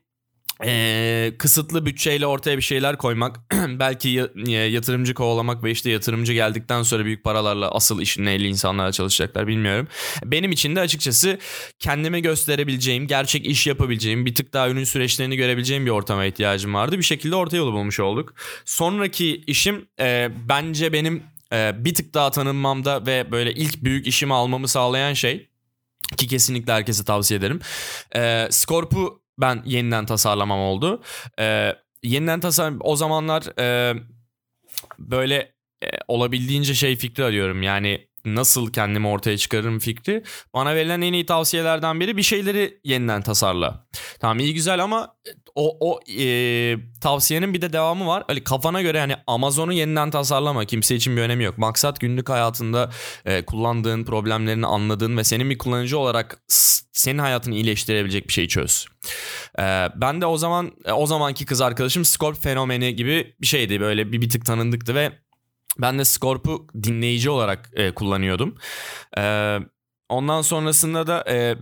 e, 0.65 1.33
kısıtlı 1.39 1.87
bütçeyle 1.87 2.27
ortaya 2.27 2.57
bir 2.57 2.63
şeyler 2.63 2.99
koymak. 2.99 3.41
Belki 3.69 4.09
ya- 4.09 4.29
ya- 4.47 4.69
yatırımcı 4.71 5.15
kovalamak 5.15 5.65
ve 5.65 5.71
işte 5.71 5.91
yatırımcı 5.91 6.33
geldikten 6.33 6.83
sonra 6.83 7.05
büyük 7.05 7.25
paralarla 7.25 7.71
asıl 7.71 8.01
işin 8.01 8.25
neyle 8.25 8.49
insanlara 8.49 8.93
çalışacaklar 8.93 9.47
bilmiyorum. 9.47 9.89
Benim 10.25 10.53
için 10.53 10.77
de 10.77 10.81
açıkçası 10.81 11.39
kendime 11.79 12.21
gösterebileceğim, 12.21 13.07
gerçek 13.07 13.47
iş 13.47 13.67
yapabileceğim, 13.67 14.27
bir 14.27 14.35
tık 14.35 14.53
daha 14.53 14.69
ürün 14.69 14.85
süreçlerini 14.85 15.37
görebileceğim 15.37 15.87
bir 15.87 15.91
ortama 15.91 16.25
ihtiyacım 16.25 16.75
vardı. 16.75 16.99
Bir 16.99 17.03
şekilde 17.03 17.37
orta 17.37 17.57
yolu 17.57 17.73
bulmuş 17.73 18.01
olduk. 18.01 18.35
Sonraki 18.65 19.37
işim 19.47 19.87
e, 20.01 20.29
bence 20.49 20.93
benim 20.93 21.23
e, 21.53 21.85
bir 21.85 21.95
tık 21.95 22.15
daha 22.15 22.31
tanınmamda 22.31 23.07
ve 23.07 23.33
böyle 23.33 23.53
ilk 23.55 23.85
büyük 23.85 24.07
işimi 24.07 24.35
almamı 24.35 24.69
sağlayan 24.69 25.13
şey 25.13 25.51
ki 26.17 26.27
kesinlikle 26.27 26.73
herkese 26.73 27.05
tavsiye 27.05 27.39
ederim. 27.39 27.61
E, 28.17 28.49
Scorp'u 28.51 29.20
ben 29.41 29.63
yeniden 29.65 30.07
tasarlamam 30.07 30.61
oldu. 30.61 31.03
E, 31.39 31.77
yeniden 32.03 32.41
tasarlam 32.41 32.79
o 32.81 32.97
zamanlar 32.97 33.59
e, 33.61 33.95
böyle 34.99 35.37
e, 35.85 35.89
olabildiğince 36.09 36.75
şey 36.75 36.97
fikri 36.97 37.25
arıyorum. 37.25 37.63
Yani 37.63 38.11
nasıl 38.25 38.73
kendimi 38.73 39.09
ortaya 39.09 39.39
çıkarırım 39.39 39.79
fikri. 39.79 40.23
Bana 40.55 40.75
verilen 40.75 41.01
en 41.01 41.13
iyi 41.13 41.27
tavsiyelerden 41.27 42.01
biri 42.01 42.17
bir 42.17 42.23
şeyleri 42.23 42.81
yeniden 42.85 43.23
tasarla. 43.23 43.87
Tamam 44.21 44.39
iyi 44.39 44.55
güzel 44.55 44.85
ama 44.85 45.17
o, 45.61 45.77
o 45.81 46.01
e, 46.21 46.77
tavsiyenin 47.01 47.55
bir 47.55 47.63
de 47.63 47.73
devamı 47.73 48.07
var. 48.07 48.25
Hani 48.27 48.45
kafana 48.45 48.83
göre 48.83 48.99
yani 48.99 49.17
Amazon'u 49.27 49.73
yeniden 49.73 50.11
tasarlama. 50.11 50.65
Kimse 50.65 50.95
için 50.95 51.17
bir 51.17 51.23
önemi 51.23 51.45
yok. 51.45 51.59
Maksat 51.59 52.01
günlük 52.01 52.29
hayatında 52.29 52.91
e, 53.25 53.45
kullandığın 53.45 54.05
problemlerini 54.05 54.67
anladığın 54.67 55.17
ve 55.17 55.25
senin 55.25 55.51
bir 55.51 55.59
kullanıcı 55.59 55.99
olarak 55.99 56.43
senin 56.93 57.19
hayatını 57.19 57.55
iyileştirebilecek 57.55 58.29
bir 58.29 58.33
şeyi 58.33 58.49
çöz. 58.49 58.87
E, 59.59 59.63
ben 59.95 60.21
de 60.21 60.27
o 60.27 60.37
zaman 60.37 60.73
e, 60.85 60.93
o 60.93 61.07
zamanki 61.07 61.47
kız 61.47 61.61
arkadaşım 61.61 62.05
Scorp 62.05 62.43
fenomeni 62.43 62.97
gibi 62.97 63.35
bir 63.41 63.47
şeydi. 63.47 63.81
Böyle 63.81 64.13
bir, 64.13 64.21
bir 64.21 64.29
tık 64.29 64.47
tanındıktı 64.47 64.95
ve 64.95 65.13
ben 65.79 65.99
de 65.99 66.05
Scorp'u 66.05 66.67
dinleyici 66.83 67.31
olarak 67.31 67.71
e, 67.75 67.95
kullanıyordum. 67.95 68.55
E, 69.19 69.57
ondan 70.09 70.43
sonrasında 70.43 71.07
da 71.07 71.25
e, 71.29 71.57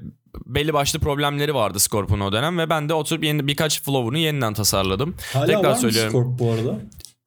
belli 0.46 0.72
başlı 0.72 0.98
problemleri 0.98 1.54
vardı 1.54 1.80
Scorp'un 1.80 2.20
o 2.20 2.32
dönem 2.32 2.58
ve 2.58 2.70
ben 2.70 2.88
de 2.88 2.94
oturup 2.94 3.24
yeni 3.24 3.46
birkaç 3.46 3.82
flow'unu 3.82 4.18
yeniden 4.18 4.54
tasarladım. 4.54 5.14
Hala 5.32 5.46
Tekrar 5.46 5.64
var 5.64 5.70
mı 5.70 5.76
söylüyorum. 5.76 6.10
Scorp 6.10 6.38
bu 6.38 6.52
arada? 6.52 6.80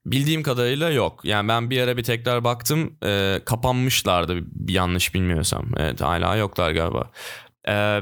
Bildiğim 0.05 0.43
kadarıyla 0.43 0.89
yok. 0.89 1.19
Yani 1.23 1.47
ben 1.47 1.69
bir 1.69 1.81
ara 1.81 1.97
bir 1.97 2.03
tekrar 2.03 2.43
baktım 2.43 2.97
e, 3.03 3.41
kapanmışlardı 3.45 4.37
yanlış 4.67 5.13
bilmiyorsam. 5.13 5.65
Evet 5.77 6.01
hala 6.01 6.35
yoklar 6.35 6.71
galiba. 6.71 7.11
E, 7.67 8.01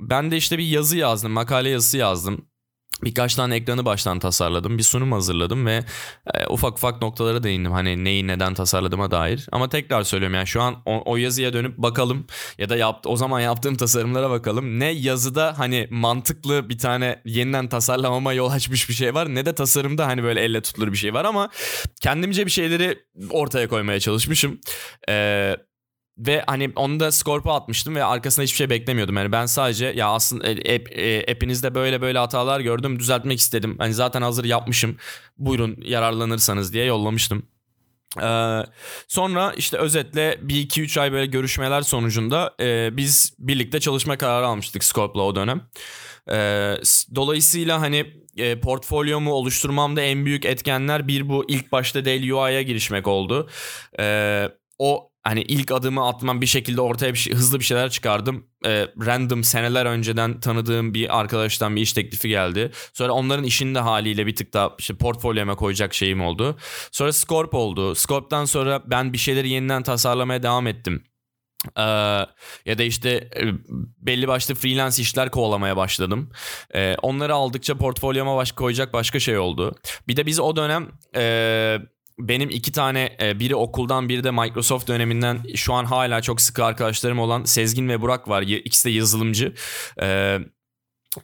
ben 0.00 0.30
de 0.30 0.36
işte 0.36 0.58
bir 0.58 0.64
yazı 0.64 0.96
yazdım, 0.96 1.32
makale 1.32 1.68
yazısı 1.68 1.98
yazdım. 1.98 2.46
Birkaç 3.04 3.34
tane 3.34 3.56
ekranı 3.56 3.84
baştan 3.84 4.18
tasarladım. 4.18 4.78
Bir 4.78 4.82
sunum 4.82 5.12
hazırladım 5.12 5.66
ve 5.66 5.84
e, 6.34 6.46
ufak 6.46 6.72
ufak 6.72 7.02
noktalara 7.02 7.42
değindim. 7.42 7.72
Hani 7.72 8.04
neyi 8.04 8.26
neden 8.26 8.54
tasarladığıma 8.54 9.10
dair. 9.10 9.46
Ama 9.52 9.68
tekrar 9.68 10.02
söylüyorum 10.02 10.34
yani 10.34 10.46
şu 10.46 10.62
an 10.62 10.82
o, 10.86 11.02
o 11.12 11.16
yazıya 11.16 11.52
dönüp 11.52 11.78
bakalım 11.78 12.26
ya 12.58 12.68
da 12.68 12.76
yaptı, 12.76 13.08
o 13.08 13.16
zaman 13.16 13.40
yaptığım 13.40 13.76
tasarımlara 13.76 14.30
bakalım. 14.30 14.80
Ne 14.80 14.90
yazıda 14.90 15.58
hani 15.58 15.88
mantıklı 15.90 16.68
bir 16.68 16.78
tane 16.78 17.22
yeniden 17.24 17.68
tasarlamama 17.68 18.32
yol 18.32 18.50
açmış 18.50 18.88
bir 18.88 18.94
şey 18.94 19.14
var 19.14 19.34
ne 19.34 19.46
de 19.46 19.54
tasarımda 19.54 20.06
hani 20.06 20.22
böyle 20.22 20.40
elle 20.40 20.60
tutulur 20.60 20.92
bir 20.92 20.96
şey 20.96 21.14
var 21.14 21.24
ama 21.24 21.48
kendimce 22.00 22.46
bir 22.46 22.50
şeyleri 22.50 22.98
ortaya 23.30 23.68
koymaya 23.68 24.00
çalışmışım. 24.00 24.60
Eee 25.08 25.56
ve 26.18 26.44
hani 26.46 26.72
onu 26.76 27.00
da 27.00 27.12
Scorp'a 27.12 27.54
atmıştım 27.54 27.94
ve 27.94 28.04
arkasında 28.04 28.44
hiçbir 28.44 28.56
şey 28.56 28.70
beklemiyordum. 28.70 29.16
Yani 29.16 29.32
ben 29.32 29.46
sadece 29.46 29.86
ya 29.86 30.08
aslında 30.08 30.46
e, 30.46 30.76
app, 30.76 30.98
e, 30.98 31.32
app'inizde 31.32 31.74
böyle 31.74 32.02
böyle 32.02 32.18
hatalar 32.18 32.60
gördüm 32.60 32.98
düzeltmek 32.98 33.38
istedim. 33.38 33.76
Hani 33.78 33.94
zaten 33.94 34.22
hazır 34.22 34.44
yapmışım. 34.44 34.96
Buyurun 35.38 35.76
yararlanırsanız 35.84 36.72
diye 36.72 36.84
yollamıştım. 36.84 37.46
Ee, 38.22 38.60
sonra 39.08 39.52
işte 39.56 39.76
özetle 39.76 40.38
bir 40.42 40.56
iki 40.56 40.82
üç 40.82 40.98
ay 40.98 41.12
böyle 41.12 41.26
görüşmeler 41.26 41.82
sonucunda 41.82 42.54
e, 42.60 42.96
biz 42.96 43.34
birlikte 43.38 43.80
çalışma 43.80 44.18
kararı 44.18 44.46
almıştık 44.46 44.84
Scorp'la 44.84 45.22
o 45.22 45.36
dönem. 45.36 45.62
Ee, 46.30 46.76
dolayısıyla 47.14 47.80
hani 47.80 48.06
e, 48.36 48.60
portfolyomu 48.60 49.32
oluşturmamda 49.32 50.02
en 50.02 50.26
büyük 50.26 50.44
etkenler 50.44 51.08
bir 51.08 51.28
bu 51.28 51.44
ilk 51.48 51.72
başta 51.72 52.04
değil 52.04 52.32
UI'ya 52.32 52.62
girişmek 52.62 53.08
oldu. 53.08 53.48
Ee, 54.00 54.48
o 54.78 55.11
hani 55.22 55.42
ilk 55.42 55.72
adımı 55.72 56.08
atmam 56.08 56.40
bir 56.40 56.46
şekilde 56.46 56.80
ortaya 56.80 57.12
bir 57.12 57.18
şey, 57.18 57.34
hızlı 57.34 57.58
bir 57.60 57.64
şeyler 57.64 57.90
çıkardım. 57.90 58.46
Ee, 58.66 58.86
random 59.06 59.44
seneler 59.44 59.86
önceden 59.86 60.40
tanıdığım 60.40 60.94
bir 60.94 61.20
arkadaştan 61.20 61.76
bir 61.76 61.80
iş 61.80 61.92
teklifi 61.92 62.28
geldi. 62.28 62.70
Sonra 62.92 63.12
onların 63.12 63.44
işinde 63.44 63.78
haliyle 63.78 64.26
bir 64.26 64.36
tık 64.36 64.52
daha 64.52 64.74
işte 64.78 64.94
portfolyoma 64.94 65.54
koyacak 65.54 65.94
şeyim 65.94 66.20
oldu. 66.20 66.58
Sonra 66.92 67.12
Scorp 67.12 67.54
oldu. 67.54 67.94
Scorp'tan 67.94 68.44
sonra 68.44 68.82
ben 68.86 69.12
bir 69.12 69.18
şeyleri 69.18 69.48
yeniden 69.48 69.82
tasarlamaya 69.82 70.42
devam 70.42 70.66
ettim. 70.66 71.04
Ee, 71.76 71.82
ya 72.66 72.78
da 72.78 72.82
işte 72.82 73.10
e, 73.10 73.42
belli 73.98 74.28
başlı 74.28 74.54
freelance 74.54 75.02
işler 75.02 75.30
kovalamaya 75.30 75.76
başladım. 75.76 76.30
Ee, 76.74 76.96
onları 77.02 77.34
aldıkça 77.34 77.74
portfolyoma 77.74 78.36
baş, 78.36 78.52
koyacak 78.52 78.92
başka 78.92 79.20
şey 79.20 79.38
oldu. 79.38 79.74
Bir 80.08 80.16
de 80.16 80.26
biz 80.26 80.40
o 80.40 80.56
dönem 80.56 80.88
e, 81.16 81.78
benim 82.18 82.50
iki 82.50 82.72
tane 82.72 83.16
e, 83.22 83.40
biri 83.40 83.54
okuldan 83.56 84.08
biri 84.08 84.24
de 84.24 84.30
Microsoft 84.30 84.88
döneminden 84.88 85.42
şu 85.54 85.74
an 85.74 85.84
hala 85.84 86.22
çok 86.22 86.40
sıkı 86.40 86.64
arkadaşlarım 86.64 87.18
olan 87.18 87.44
Sezgin 87.44 87.88
ve 87.88 88.00
Burak 88.00 88.28
var. 88.28 88.42
İkisi 88.42 88.88
de 88.88 88.92
yazılımcı. 88.92 89.54
Ee, 90.02 90.38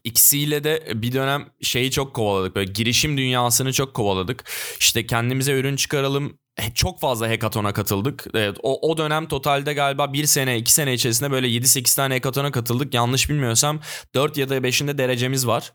İkisiyle 0.04 0.64
de 0.64 0.82
bir 0.94 1.12
dönem 1.12 1.46
şeyi 1.62 1.90
çok 1.90 2.14
kovaladık. 2.14 2.56
Böyle 2.56 2.72
girişim 2.72 3.18
dünyasını 3.18 3.72
çok 3.72 3.94
kovaladık. 3.94 4.44
İşte 4.80 5.06
kendimize 5.06 5.52
ürün 5.52 5.76
çıkaralım. 5.76 6.38
E, 6.58 6.70
Çok 6.74 7.00
fazla 7.00 7.28
hackathon'a 7.28 7.72
katıldık. 7.72 8.26
Evet, 8.34 8.56
o, 8.62 8.90
o 8.90 8.96
dönem 8.98 9.28
totalde 9.28 9.72
galiba 9.72 10.12
bir 10.12 10.24
sene 10.26 10.58
iki 10.58 10.72
sene 10.72 10.94
içerisinde 10.94 11.30
böyle 11.30 11.48
7-8 11.48 11.96
tane 11.96 12.14
hackathon'a 12.14 12.50
katıldık. 12.50 12.94
Yanlış 12.94 13.30
bilmiyorsam 13.30 13.80
4 14.14 14.36
ya 14.36 14.48
da 14.48 14.56
5'inde 14.58 14.98
derecemiz 14.98 15.46
var. 15.46 15.72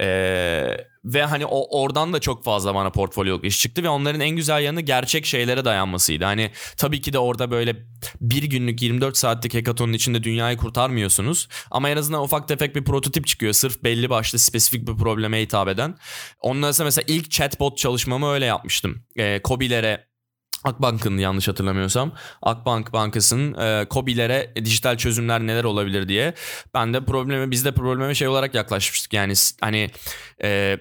Ee, 0.00 0.76
ve 1.04 1.24
hani 1.24 1.46
o 1.46 1.80
oradan 1.82 2.12
da 2.12 2.20
çok 2.20 2.44
fazla 2.44 2.74
bana 2.74 2.90
portfolyoluk 2.90 3.44
iş 3.44 3.60
çıktı 3.60 3.82
ve 3.82 3.88
onların 3.88 4.20
en 4.20 4.30
güzel 4.30 4.62
yanı 4.62 4.80
gerçek 4.80 5.26
şeylere 5.26 5.64
dayanmasıydı. 5.64 6.24
Hani 6.24 6.50
tabii 6.76 7.00
ki 7.00 7.12
de 7.12 7.18
orada 7.18 7.50
böyle 7.50 7.76
bir 8.20 8.42
günlük 8.42 8.82
24 8.82 9.16
saatlik 9.16 9.54
hackathonun 9.54 9.92
içinde 9.92 10.22
dünyayı 10.22 10.56
kurtarmıyorsunuz. 10.56 11.48
Ama 11.70 11.90
en 11.90 11.96
azından 11.96 12.22
ufak 12.22 12.48
tefek 12.48 12.76
bir 12.76 12.84
prototip 12.84 13.26
çıkıyor. 13.26 13.52
Sırf 13.52 13.84
belli 13.84 14.10
başlı 14.10 14.38
spesifik 14.38 14.88
bir 14.88 14.96
probleme 14.96 15.40
hitap 15.42 15.68
eden. 15.68 15.96
Ondan 16.40 16.72
sonra 16.72 16.86
mesela 16.86 17.04
ilk 17.08 17.30
chatbot 17.30 17.78
çalışmamı 17.78 18.30
öyle 18.30 18.44
yapmıştım. 18.44 19.04
Ee, 19.16 19.42
Kobilere 19.42 20.10
Akbank'ın 20.64 21.18
yanlış 21.18 21.48
hatırlamıyorsam 21.48 22.12
Akbank 22.42 22.92
Bankası'nın 22.92 23.54
e, 23.54 23.86
COBİ'lere 23.90 24.52
dijital 24.56 24.96
çözümler 24.96 25.40
neler 25.40 25.64
olabilir 25.64 26.08
diye 26.08 26.34
ben 26.74 26.94
de 26.94 27.04
probleme 27.04 27.50
biz 27.50 27.64
de 27.64 27.72
probleme 27.72 28.14
şey 28.14 28.28
olarak 28.28 28.54
yaklaşmıştık 28.54 29.12
yani 29.12 29.32
hani 29.60 29.90
e, 30.42 30.78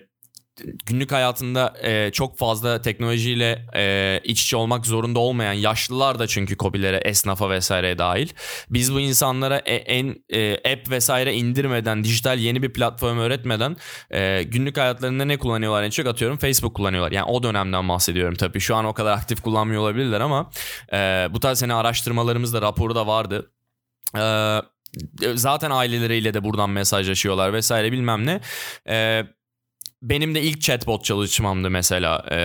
günlük 0.85 1.11
hayatında 1.11 1.73
e, 1.83 2.11
çok 2.11 2.37
fazla 2.37 2.81
teknolojiyle 2.81 3.65
e, 3.75 4.21
iç 4.23 4.43
içe 4.43 4.57
olmak 4.57 4.85
zorunda 4.85 5.19
olmayan 5.19 5.53
yaşlılar 5.53 6.19
da 6.19 6.27
çünkü 6.27 6.57
COBİ'lere 6.57 6.97
esnafa 6.97 7.49
vesaireye 7.49 7.97
dahil 7.97 8.29
biz 8.69 8.93
bu 8.93 8.99
insanlara 8.99 9.57
e- 9.57 9.75
en 9.75 10.15
e, 10.29 10.53
app 10.73 10.89
vesaire 10.89 11.33
indirmeden 11.33 12.03
dijital 12.03 12.39
yeni 12.39 12.63
bir 12.63 12.73
platform 12.73 13.17
öğretmeden 13.17 13.77
e, 14.11 14.43
günlük 14.43 14.77
hayatlarında 14.77 15.25
ne 15.25 15.37
kullanıyorlar 15.37 15.83
en 15.83 15.89
çok 15.89 16.07
atıyorum 16.07 16.37
Facebook 16.37 16.75
kullanıyorlar. 16.75 17.11
Yani 17.11 17.25
o 17.25 17.43
dönemden 17.43 17.89
bahsediyorum 17.89 18.35
tabii. 18.35 18.59
Şu 18.59 18.75
an 18.75 18.85
o 18.85 18.93
kadar 18.93 19.11
aktif 19.11 19.41
kullanmıyor 19.41 19.81
olabilirler 19.81 20.21
ama 20.21 20.49
e, 20.93 21.27
bu 21.31 21.39
tarz 21.39 21.59
sene 21.59 21.73
araştırmalarımız 21.73 22.53
da 22.53 22.61
raporu 22.61 22.95
da 22.95 23.07
vardı. 23.07 23.51
E, 24.17 24.59
zaten 25.35 25.71
aileleriyle 25.71 26.33
de 26.33 26.43
buradan 26.43 26.69
mesajlaşıyorlar 26.69 27.53
vesaire 27.53 27.91
bilmem 27.91 28.25
ne. 28.25 28.41
E, 28.89 29.23
benim 30.01 30.35
de 30.35 30.41
ilk 30.41 30.61
chatbot 30.61 31.03
çalışmamdı 31.03 31.69
mesela. 31.69 32.25
E, 32.31 32.39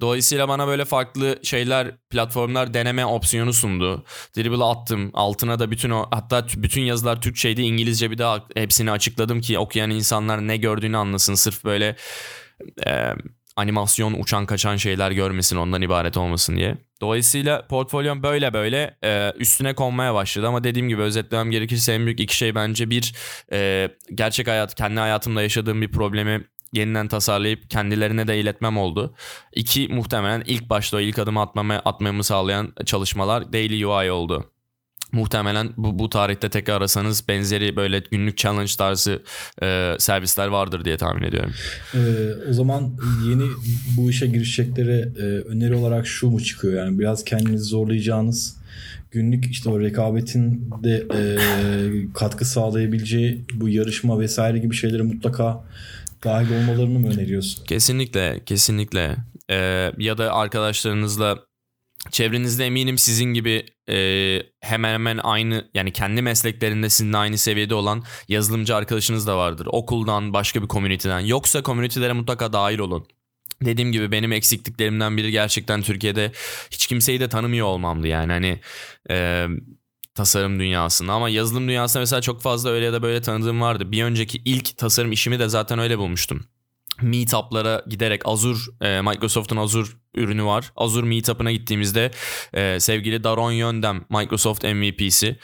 dolayısıyla 0.00 0.48
bana 0.48 0.66
böyle 0.66 0.84
farklı 0.84 1.38
şeyler, 1.42 1.96
platformlar 2.10 2.74
deneme 2.74 3.06
opsiyonu 3.06 3.52
sundu. 3.52 4.04
Dribble'ı 4.36 4.64
attım. 4.64 5.10
Altına 5.14 5.58
da 5.58 5.70
bütün 5.70 5.90
o 5.90 6.06
hatta 6.10 6.46
bütün 6.56 6.82
yazılar 6.82 7.20
Türkçeydi. 7.20 7.62
İngilizce 7.62 8.10
bir 8.10 8.18
daha 8.18 8.44
hepsini 8.54 8.90
açıkladım 8.90 9.40
ki 9.40 9.58
okuyan 9.58 9.90
insanlar 9.90 10.48
ne 10.48 10.56
gördüğünü 10.56 10.96
anlasın. 10.96 11.34
Sırf 11.34 11.64
böyle 11.64 11.96
e, 12.86 13.14
animasyon 13.56 14.12
uçan 14.18 14.46
kaçan 14.46 14.76
şeyler 14.76 15.10
görmesin 15.10 15.56
ondan 15.56 15.82
ibaret 15.82 16.16
olmasın 16.16 16.56
diye. 16.56 16.78
Dolayısıyla 17.00 17.66
portfolyom 17.66 18.22
böyle 18.22 18.52
böyle 18.52 18.96
e, 19.04 19.32
üstüne 19.38 19.74
konmaya 19.74 20.14
başladı 20.14 20.48
ama 20.48 20.64
dediğim 20.64 20.88
gibi 20.88 21.02
özetlemem 21.02 21.50
gerekirse 21.50 21.92
en 21.92 22.06
büyük 22.06 22.20
iki 22.20 22.36
şey 22.36 22.54
bence 22.54 22.90
bir 22.90 23.14
e, 23.52 23.88
gerçek 24.14 24.48
hayat 24.48 24.74
kendi 24.74 25.00
hayatımda 25.00 25.42
yaşadığım 25.42 25.82
bir 25.82 25.92
problemi 25.92 26.44
yeniden 26.72 27.08
tasarlayıp 27.08 27.70
kendilerine 27.70 28.28
de 28.28 28.40
iletmem 28.40 28.78
oldu. 28.78 29.14
İki 29.54 29.88
muhtemelen 29.88 30.42
ilk 30.46 30.70
başta 30.70 31.00
ilk 31.00 31.18
adımı 31.18 31.40
atmamı, 31.40 31.74
atmamı 31.78 32.24
sağlayan 32.24 32.72
çalışmalar 32.86 33.52
Daily 33.52 33.84
UI 33.84 34.10
oldu. 34.10 34.50
Muhtemelen 35.12 35.68
bu, 35.76 35.98
bu 35.98 36.10
tarihte 36.10 36.48
tekrar 36.48 36.76
arasanız 36.76 37.28
benzeri 37.28 37.76
böyle 37.76 38.02
günlük 38.10 38.38
challenge 38.38 38.72
tarzı 38.78 39.22
e, 39.62 39.96
servisler 39.98 40.46
vardır 40.46 40.84
diye 40.84 40.96
tahmin 40.96 41.22
ediyorum. 41.22 41.52
Ee, 41.94 41.98
o 42.50 42.52
zaman 42.52 42.92
yeni 43.28 43.44
bu 43.96 44.10
işe 44.10 44.26
girişeceklere 44.26 45.08
e, 45.18 45.22
öneri 45.22 45.74
olarak 45.74 46.06
şu 46.06 46.30
mu 46.30 46.40
çıkıyor 46.40 46.84
yani 46.84 46.98
biraz 46.98 47.24
kendinizi 47.24 47.64
zorlayacağınız 47.64 48.56
günlük 49.10 49.50
işte 49.50 49.68
o 49.68 49.80
rekabetin 49.80 50.70
de 50.82 51.06
e, 51.14 51.20
katkı 52.14 52.44
sağlayabileceği 52.44 53.44
bu 53.54 53.68
yarışma 53.68 54.20
vesaire 54.20 54.58
gibi 54.58 54.74
şeylere 54.74 55.02
mutlaka 55.02 55.64
dahil 56.24 56.56
olmalarını 56.56 56.98
mı 56.98 57.12
öneriyorsun? 57.12 57.64
Kesinlikle, 57.64 58.40
kesinlikle. 58.46 59.16
Ee, 59.50 59.92
ya 59.98 60.18
da 60.18 60.34
arkadaşlarınızla 60.34 61.38
çevrenizde 62.10 62.66
eminim 62.66 62.98
sizin 62.98 63.24
gibi 63.24 63.66
e, 63.90 63.96
hemen 64.60 64.92
hemen 64.92 65.18
aynı 65.22 65.70
yani 65.74 65.92
kendi 65.92 66.22
mesleklerinde 66.22 66.90
sizinle 66.90 67.16
aynı 67.16 67.38
seviyede 67.38 67.74
olan 67.74 68.04
yazılımcı 68.28 68.76
arkadaşınız 68.76 69.26
da 69.26 69.36
vardır. 69.36 69.68
Okuldan, 69.70 70.32
başka 70.32 70.62
bir 70.62 70.68
komüniteden. 70.68 71.20
Yoksa 71.20 71.62
komünitelere 71.62 72.12
mutlaka 72.12 72.52
dahil 72.52 72.78
olun. 72.78 73.06
Dediğim 73.62 73.92
gibi 73.92 74.12
benim 74.12 74.32
eksikliklerimden 74.32 75.16
biri 75.16 75.30
gerçekten 75.30 75.82
Türkiye'de 75.82 76.32
hiç 76.70 76.86
kimseyi 76.86 77.20
de 77.20 77.28
tanımıyor 77.28 77.66
olmamdı 77.66 78.08
yani 78.08 78.32
hani 78.32 78.60
e, 79.10 79.46
tasarım 80.18 80.60
dünyasında 80.60 81.12
ama 81.12 81.28
yazılım 81.28 81.68
dünyasında 81.68 82.00
mesela 82.00 82.22
çok 82.22 82.40
fazla 82.42 82.70
öyle 82.70 82.84
ya 82.84 82.92
da 82.92 83.02
böyle 83.02 83.22
tanıdığım 83.22 83.60
vardı. 83.60 83.92
Bir 83.92 84.04
önceki 84.04 84.42
ilk 84.44 84.76
tasarım 84.76 85.12
işimi 85.12 85.38
de 85.38 85.48
zaten 85.48 85.78
öyle 85.78 85.98
bulmuştum 85.98 86.44
meetup'lara 87.02 87.82
giderek 87.86 88.22
Azure, 88.24 88.58
e, 88.80 89.00
Microsoft'un 89.00 89.56
Azure 89.56 89.88
ürünü 90.14 90.44
var. 90.44 90.72
Azure 90.76 91.06
meetup'ına 91.06 91.52
gittiğimizde 91.52 92.10
e, 92.54 92.80
sevgili 92.80 93.24
Daron 93.24 93.52
Yöndem, 93.52 94.04
Microsoft 94.10 94.64
MVP'si. 94.64 95.38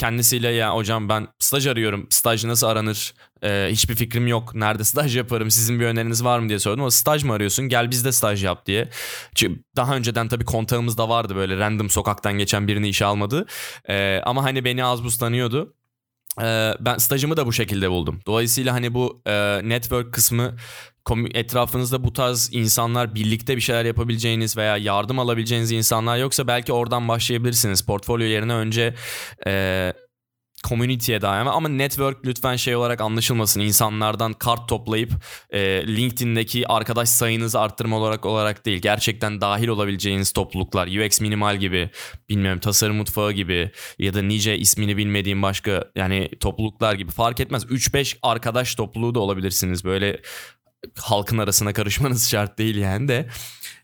Kendisiyle 0.00 0.48
ya 0.48 0.74
hocam 0.74 1.08
ben 1.08 1.28
staj 1.38 1.66
arıyorum. 1.66 2.06
Staj 2.10 2.44
nasıl 2.44 2.66
aranır? 2.66 3.14
E, 3.42 3.68
hiçbir 3.70 3.94
fikrim 3.94 4.26
yok. 4.26 4.54
Nerede 4.54 4.84
staj 4.84 5.16
yaparım? 5.16 5.50
Sizin 5.50 5.80
bir 5.80 5.84
öneriniz 5.84 6.24
var 6.24 6.38
mı 6.38 6.48
diye 6.48 6.58
sordum. 6.58 6.84
O 6.84 6.90
staj 6.90 7.24
mı 7.24 7.32
arıyorsun? 7.32 7.68
Gel 7.68 7.90
bizde 7.90 8.12
staj 8.12 8.44
yap 8.44 8.66
diye. 8.66 8.88
Çünkü 9.34 9.62
daha 9.76 9.96
önceden 9.96 10.28
tabii 10.28 10.44
kontağımız 10.44 10.98
da 10.98 11.08
vardı 11.08 11.36
böyle 11.36 11.56
random 11.56 11.90
sokaktan 11.90 12.38
geçen 12.38 12.68
birini 12.68 12.88
işe 12.88 13.04
almadı. 13.04 13.46
E, 13.88 14.20
ama 14.24 14.44
hani 14.44 14.64
beni 14.64 14.84
az 14.84 15.04
buz 15.04 15.18
tanıyordu. 15.18 15.74
Ee, 16.42 16.74
ben 16.80 16.98
stajımı 16.98 17.36
da 17.36 17.46
bu 17.46 17.52
şekilde 17.52 17.90
buldum. 17.90 18.20
Dolayısıyla 18.26 18.74
hani 18.74 18.94
bu 18.94 19.22
e, 19.26 19.60
network 19.64 20.14
kısmı 20.14 20.56
etrafınızda 21.34 22.04
bu 22.04 22.12
tarz 22.12 22.50
insanlar 22.52 23.14
birlikte 23.14 23.56
bir 23.56 23.60
şeyler 23.60 23.84
yapabileceğiniz 23.84 24.56
veya 24.56 24.76
yardım 24.76 25.18
alabileceğiniz 25.18 25.72
insanlar 25.72 26.18
yoksa 26.18 26.46
belki 26.46 26.72
oradan 26.72 27.08
başlayabilirsiniz. 27.08 27.82
Portfolyo 27.82 28.26
yerine 28.26 28.52
önce 28.52 28.94
e, 29.46 29.92
community'ye 30.68 31.22
dayanma 31.22 31.52
ama 31.52 31.68
network 31.68 32.26
lütfen 32.26 32.56
şey 32.56 32.76
olarak 32.76 33.00
anlaşılmasın. 33.00 33.60
İnsanlardan 33.60 34.32
kart 34.32 34.68
toplayıp 34.68 35.12
e, 35.50 35.60
LinkedIn'deki 35.86 36.68
arkadaş 36.68 37.08
sayınızı 37.08 37.60
arttırma 37.60 37.98
olarak 37.98 38.26
olarak 38.26 38.66
değil. 38.66 38.78
Gerçekten 38.78 39.40
dahil 39.40 39.68
olabileceğiniz 39.68 40.32
topluluklar. 40.32 40.86
UX 40.86 41.20
Minimal 41.20 41.56
gibi, 41.56 41.90
bilmiyorum 42.28 42.60
Tasarım 42.60 42.96
Mutfağı 42.96 43.32
gibi 43.32 43.70
ya 43.98 44.14
da 44.14 44.22
nice 44.22 44.58
ismini 44.58 44.96
bilmediğim 44.96 45.42
başka 45.42 45.84
yani 45.96 46.28
topluluklar 46.40 46.94
gibi 46.94 47.10
fark 47.10 47.40
etmez. 47.40 47.64
3-5 47.64 48.16
arkadaş 48.22 48.74
topluluğu 48.74 49.14
da 49.14 49.20
olabilirsiniz. 49.20 49.84
Böyle 49.84 50.20
halkın 50.96 51.38
arasına 51.38 51.72
karışmanız 51.72 52.28
şart 52.28 52.58
değil 52.58 52.76
yani 52.76 53.08
de 53.08 53.26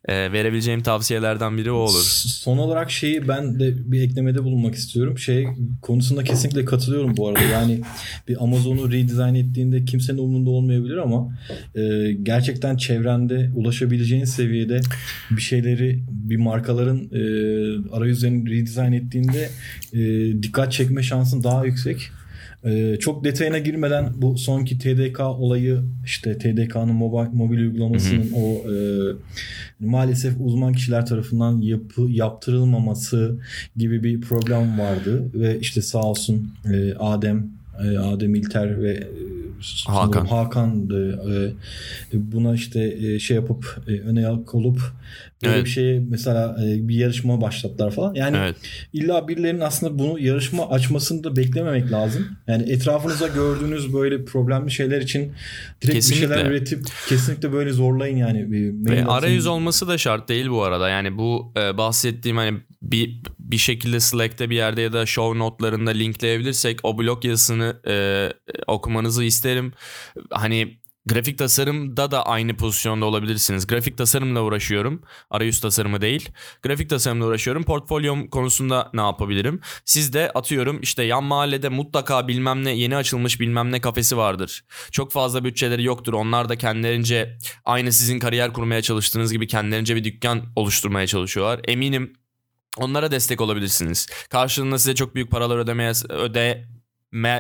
e, 0.09 0.33
verebileceğim 0.33 0.83
tavsiyelerden 0.83 1.59
biri 1.59 1.71
o 1.71 1.77
olur. 1.77 2.03
Son 2.27 2.59
olarak 2.59 2.91
şeyi 2.91 3.29
ben 3.29 3.61
de 3.61 3.93
bir 3.93 4.03
eklemede 4.03 4.45
bulunmak 4.45 4.75
istiyorum. 4.75 5.19
Şey 5.19 5.47
konusunda 5.83 6.25
kesinlikle 6.25 6.65
katılıyorum 6.65 7.17
bu 7.17 7.29
arada. 7.29 7.43
Yani 7.43 7.81
bir 8.29 8.45
Amazon'u 8.45 8.93
redesign 8.93 9.35
ettiğinde 9.35 9.85
kimsenin 9.85 10.19
umurunda 10.19 10.51
olmayabilir 10.51 10.97
ama 10.97 11.39
e, 11.75 12.13
gerçekten 12.23 12.77
çevrende 12.77 13.51
ulaşabileceğin 13.55 14.25
seviyede 14.25 14.81
bir 15.31 15.43
şeyleri 15.43 16.05
bir 16.09 16.37
markaların 16.37 16.99
e, 17.13 17.21
arayüzlerini 17.93 18.51
redesign 18.51 18.93
ettiğinde 18.93 19.51
e, 19.93 19.99
dikkat 20.43 20.73
çekme 20.73 21.03
şansın 21.03 21.45
daha 21.45 21.67
yüksek. 21.67 22.11
Ee, 22.65 22.97
çok 23.01 23.25
detayına 23.25 23.59
girmeden 23.59 24.13
bu 24.17 24.39
sonki 24.39 24.79
TDK 24.79 25.21
olayı 25.21 25.83
işte 26.05 26.39
TDK'nın 26.39 26.95
mobil, 26.95 27.31
mobil 27.33 27.59
uygulamasının 27.59 28.33
o 28.35 28.73
e, 28.73 28.77
maalesef 29.81 30.35
uzman 30.41 30.73
kişiler 30.73 31.07
tarafından 31.07 31.61
yapı 31.61 32.03
yaptırılmaması 32.03 33.39
gibi 33.77 34.05
bir 34.05 34.21
problem 34.21 34.79
vardı 34.79 35.31
ve 35.35 35.59
işte 35.61 35.83
sağ 35.83 36.03
olsun 36.03 36.51
e, 36.73 36.95
Adem 36.95 37.51
e, 37.85 37.99
Adem 37.99 38.35
İlter 38.35 38.83
ve 38.83 38.93
e, 38.93 39.07
Hakan 39.87 40.27
Hakan'dı. 40.27 41.13
E, 42.13 42.33
buna 42.33 42.55
işte 42.55 43.19
şey 43.19 43.35
yapıp 43.35 43.79
öne 43.87 44.21
yak 44.21 44.55
olup 44.55 44.81
böyle 45.43 45.55
evet. 45.55 45.65
bir 45.65 45.71
şeye 45.71 46.01
mesela 46.09 46.57
bir 46.61 46.95
yarışma 46.95 47.41
başlattılar 47.41 47.91
falan. 47.91 48.15
Yani 48.15 48.37
evet. 48.37 48.57
illa 48.93 49.29
birilerinin 49.29 49.61
aslında 49.61 49.99
bunu 49.99 50.19
yarışma 50.19 50.71
açmasını 50.71 51.25
da 51.25 51.37
beklememek 51.37 51.93
lazım. 51.93 52.27
Yani 52.47 52.73
etrafınızda 52.73 53.29
gördüğünüz 53.29 53.95
böyle 53.95 54.25
problemli 54.25 54.71
şeyler 54.71 55.01
için 55.01 55.33
direkt 55.83 55.95
kesinlikle. 55.95 56.29
bir 56.29 56.35
şeyler 56.35 56.51
üretip 56.51 56.85
kesinlikle 57.09 57.53
böyle 57.53 57.73
zorlayın 57.73 58.17
yani. 58.17 58.47
Ve 58.91 59.07
arayüz 59.07 59.47
olması 59.47 59.89
da 59.89 59.99
şart 59.99 60.29
değil 60.29 60.49
bu 60.51 60.63
arada. 60.63 60.89
Yani 60.89 61.19
bu 61.19 61.53
bahsettiğim 61.55 62.37
hani 62.37 62.59
bir 62.83 63.21
bir 63.39 63.59
şekilde 63.59 64.01
Slack'te 64.01 64.51
bir 64.51 64.57
yerde 64.57 64.83
ya 64.83 64.93
da 64.93 65.07
show 65.07 65.39
notlarında 65.39 65.91
linkleyebilirsek 65.91 66.81
o 66.83 66.99
blog 66.99 67.25
yazısını 67.25 67.77
e, 67.89 68.29
okumanızı 68.67 69.25
isterim. 69.25 69.73
Hani 70.31 70.79
grafik 71.07 71.39
tasarımda 71.39 72.11
da 72.11 72.27
aynı 72.27 72.57
pozisyonda 72.57 73.05
olabilirsiniz. 73.07 73.67
Grafik 73.67 73.99
tasarımla 73.99 74.43
uğraşıyorum. 74.43 75.03
Arayüz 75.31 75.61
tasarımı 75.61 76.01
değil. 76.01 76.29
Grafik 76.63 76.91
tasarımla 76.91 77.27
uğraşıyorum. 77.27 77.65
Portfolyom 77.65 78.29
konusunda 78.29 78.91
ne 78.95 79.01
yapabilirim? 79.01 79.61
Siz 79.85 80.13
de 80.13 80.31
atıyorum 80.31 80.81
işte 80.81 81.03
yan 81.03 81.25
mahallede 81.25 81.69
mutlaka 81.69 82.29
bilmem 82.29 82.65
ne 82.65 82.71
yeni 82.71 82.97
açılmış 82.97 83.41
bilmem 83.41 83.73
ne 83.73 83.81
kafesi 83.81 84.17
vardır. 84.17 84.65
Çok 84.91 85.13
fazla 85.13 85.45
bütçeleri 85.45 85.85
yoktur. 85.85 86.13
Onlar 86.13 86.49
da 86.49 86.57
kendilerince 86.57 87.39
aynı 87.65 87.93
sizin 87.93 88.19
kariyer 88.19 88.53
kurmaya 88.53 88.83
çalıştığınız 88.83 89.33
gibi 89.33 89.47
kendilerince 89.47 89.97
bir 89.97 90.05
dükkan 90.05 90.43
oluşturmaya 90.57 91.07
çalışıyorlar. 91.07 91.61
Eminim 91.65 92.13
Onlara 92.77 93.11
destek 93.11 93.41
olabilirsiniz. 93.41 94.07
Karşılığında 94.31 94.79
size 94.79 94.95
çok 94.95 95.15
büyük 95.15 95.31
paralar 95.31 95.59
ödemeye 95.59 95.93
öde 96.09 96.65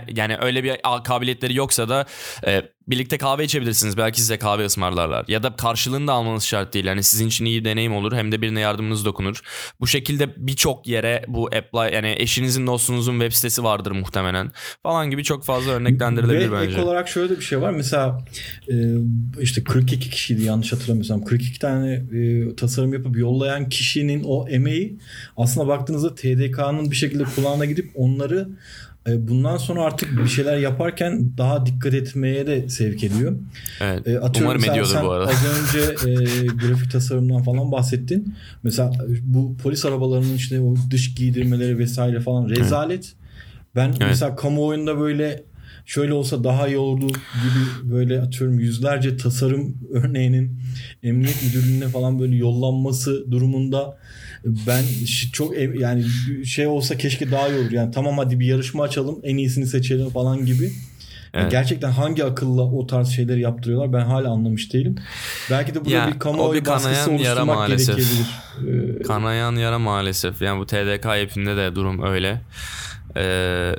yani 0.09 0.37
öyle 0.40 0.64
bir 0.64 0.76
kabiliyetleri 1.05 1.55
yoksa 1.57 1.88
da 1.88 2.07
e, 2.46 2.62
birlikte 2.88 3.18
kahve 3.18 3.44
içebilirsiniz. 3.44 3.96
Belki 3.96 4.20
size 4.20 4.38
kahve 4.38 4.64
ısmarlarlar. 4.64 5.24
Ya 5.29 5.42
da 5.42 5.57
karşılığını 5.57 6.07
da 6.07 6.12
almanız 6.12 6.44
şart 6.44 6.74
değil. 6.74 6.85
Yani 6.85 7.02
sizin 7.02 7.29
için 7.29 7.44
iyi 7.44 7.61
bir 7.61 7.64
deneyim 7.64 7.94
olur. 7.94 8.12
Hem 8.12 8.33
de 8.33 8.42
birine 8.42 8.61
yardımınız 8.61 9.05
dokunur. 9.05 9.40
Bu 9.81 9.87
şekilde 9.87 10.29
birçok 10.37 10.87
yere 10.87 11.24
bu 11.29 11.46
apply 11.46 11.94
yani 11.94 12.14
eşinizin 12.18 12.66
dostunuzun 12.66 13.12
web 13.12 13.33
sitesi 13.33 13.64
vardır 13.64 13.90
muhtemelen. 13.90 14.52
Falan 14.83 15.11
gibi 15.11 15.24
çok 15.24 15.44
fazla 15.44 15.72
örneklendirilebilir 15.72 16.52
Ve 16.52 16.57
bence. 16.62 16.76
Ve 16.76 16.83
olarak 16.83 17.09
şöyle 17.09 17.31
de 17.31 17.37
bir 17.38 17.44
şey 17.44 17.61
var. 17.61 17.70
Mesela 17.70 18.24
e, 18.68 18.74
işte 19.40 19.64
42 19.64 20.11
kişiydi 20.11 20.44
yanlış 20.44 20.72
hatırlamıyorsam. 20.72 21.24
42 21.24 21.59
tane 21.59 21.92
e, 21.92 22.55
tasarım 22.57 22.92
yapıp 22.92 23.16
yollayan 23.16 23.68
kişinin 23.68 24.22
o 24.26 24.48
emeği 24.48 24.98
aslında 25.37 25.68
baktığınızda 25.68 26.14
TDK'nın 26.14 26.90
bir 26.90 26.96
şekilde 26.96 27.24
kulağına 27.24 27.64
gidip 27.64 27.90
onları 27.94 28.48
bundan 29.06 29.56
sonra 29.56 29.82
artık 29.82 30.22
bir 30.22 30.28
şeyler 30.28 30.56
yaparken 30.56 31.32
daha 31.38 31.66
dikkat 31.66 31.94
etmeye 31.94 32.46
de 32.46 32.68
sevk 32.68 33.04
ediyor. 33.04 33.36
Evet. 33.80 34.08
E, 34.08 34.20
umarım 34.40 34.60
sen, 34.60 34.72
ediyordur 34.72 34.92
sen 34.92 35.04
bu 35.04 35.10
arada. 35.10 35.30
Az 35.30 35.44
önce 35.44 36.10
e, 36.10 36.46
grafik 36.46 36.90
tasarımdan 36.90 37.42
falan 37.42 37.72
bahsettin. 37.72 38.34
Mesela 38.62 38.92
bu 39.22 39.56
polis 39.56 39.84
arabalarının 39.84 40.34
işte 40.34 40.60
o 40.60 40.74
dış 40.90 41.14
giydirmeleri 41.14 41.78
vesaire 41.78 42.20
falan 42.20 42.48
rezalet. 42.48 43.04
Evet. 43.04 43.14
Ben 43.76 43.88
evet. 43.88 44.00
mesela 44.00 44.36
kamuoyunda 44.36 45.00
böyle 45.00 45.42
şöyle 45.86 46.12
olsa 46.12 46.44
daha 46.44 46.68
iyi 46.68 46.78
olurdu 46.78 47.06
gibi 47.06 47.92
böyle 47.92 48.20
atıyorum 48.20 48.58
yüzlerce 48.58 49.16
tasarım 49.16 49.76
örneğinin 49.92 50.60
emniyet 51.02 51.42
müdürlüğüne 51.42 51.88
falan 51.88 52.18
böyle 52.18 52.36
yollanması 52.36 53.30
durumunda 53.30 53.98
ben 54.66 54.85
çok 55.32 55.54
yani 55.80 56.04
şey 56.44 56.66
olsa 56.66 56.98
keşke 56.98 57.30
daha 57.30 57.48
iyi 57.48 57.61
olur. 57.61 57.70
Yani 57.70 57.90
tamam 57.90 58.18
hadi 58.18 58.40
bir 58.40 58.46
yarışma 58.46 58.82
açalım 58.82 59.18
en 59.22 59.37
iyisini 59.37 59.66
seçelim 59.66 60.11
falan 60.11 60.46
gibi. 60.46 60.72
Evet. 61.35 61.50
Gerçekten 61.50 61.90
hangi 61.90 62.24
akılla 62.24 62.62
o 62.62 62.87
tarz 62.87 63.09
şeyleri 63.09 63.40
yaptırıyorlar 63.40 63.92
ben 63.92 64.06
hala 64.06 64.30
anlamış 64.30 64.72
değilim. 64.72 64.96
Belki 65.50 65.74
de 65.74 65.80
burada 65.80 65.94
ya, 65.94 66.09
bir 66.14 66.18
kamuoyu 66.18 66.61
bir 66.61 66.66
baskısı 66.66 67.11
oluşturmak 67.11 67.68
gerekebilir. 67.68 68.26
Ee, 68.68 69.02
kanayan 69.02 69.56
yara 69.56 69.78
maalesef. 69.78 70.42
Yani 70.42 70.61
bu 70.61 70.66
TDK 70.66 71.04
yapımında 71.04 71.56
de 71.56 71.74
durum 71.74 72.02
öyle. 72.02 72.40
Ee, 73.16 73.74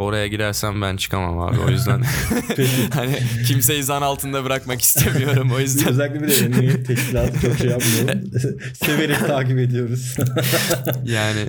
Oraya 0.00 0.26
girersem 0.26 0.82
ben 0.82 0.96
çıkamam 0.96 1.38
abi 1.38 1.58
o 1.58 1.70
yüzden. 1.70 2.02
hani 2.94 3.18
kimseyi 3.46 3.84
zan 3.84 4.02
altında 4.02 4.44
bırakmak 4.44 4.82
istemiyorum 4.82 5.50
o 5.56 5.60
yüzden. 5.60 5.88
Özellikle 5.88 6.22
bir 6.22 6.28
de 6.28 6.34
emniyet 6.34 6.86
teşkilatı 6.86 7.40
çok 7.40 7.56
şey 7.58 7.70
yapmıyorum. 7.70 8.30
Severek 8.74 9.18
takip 9.18 9.58
ediyoruz. 9.58 10.16
yani 11.04 11.48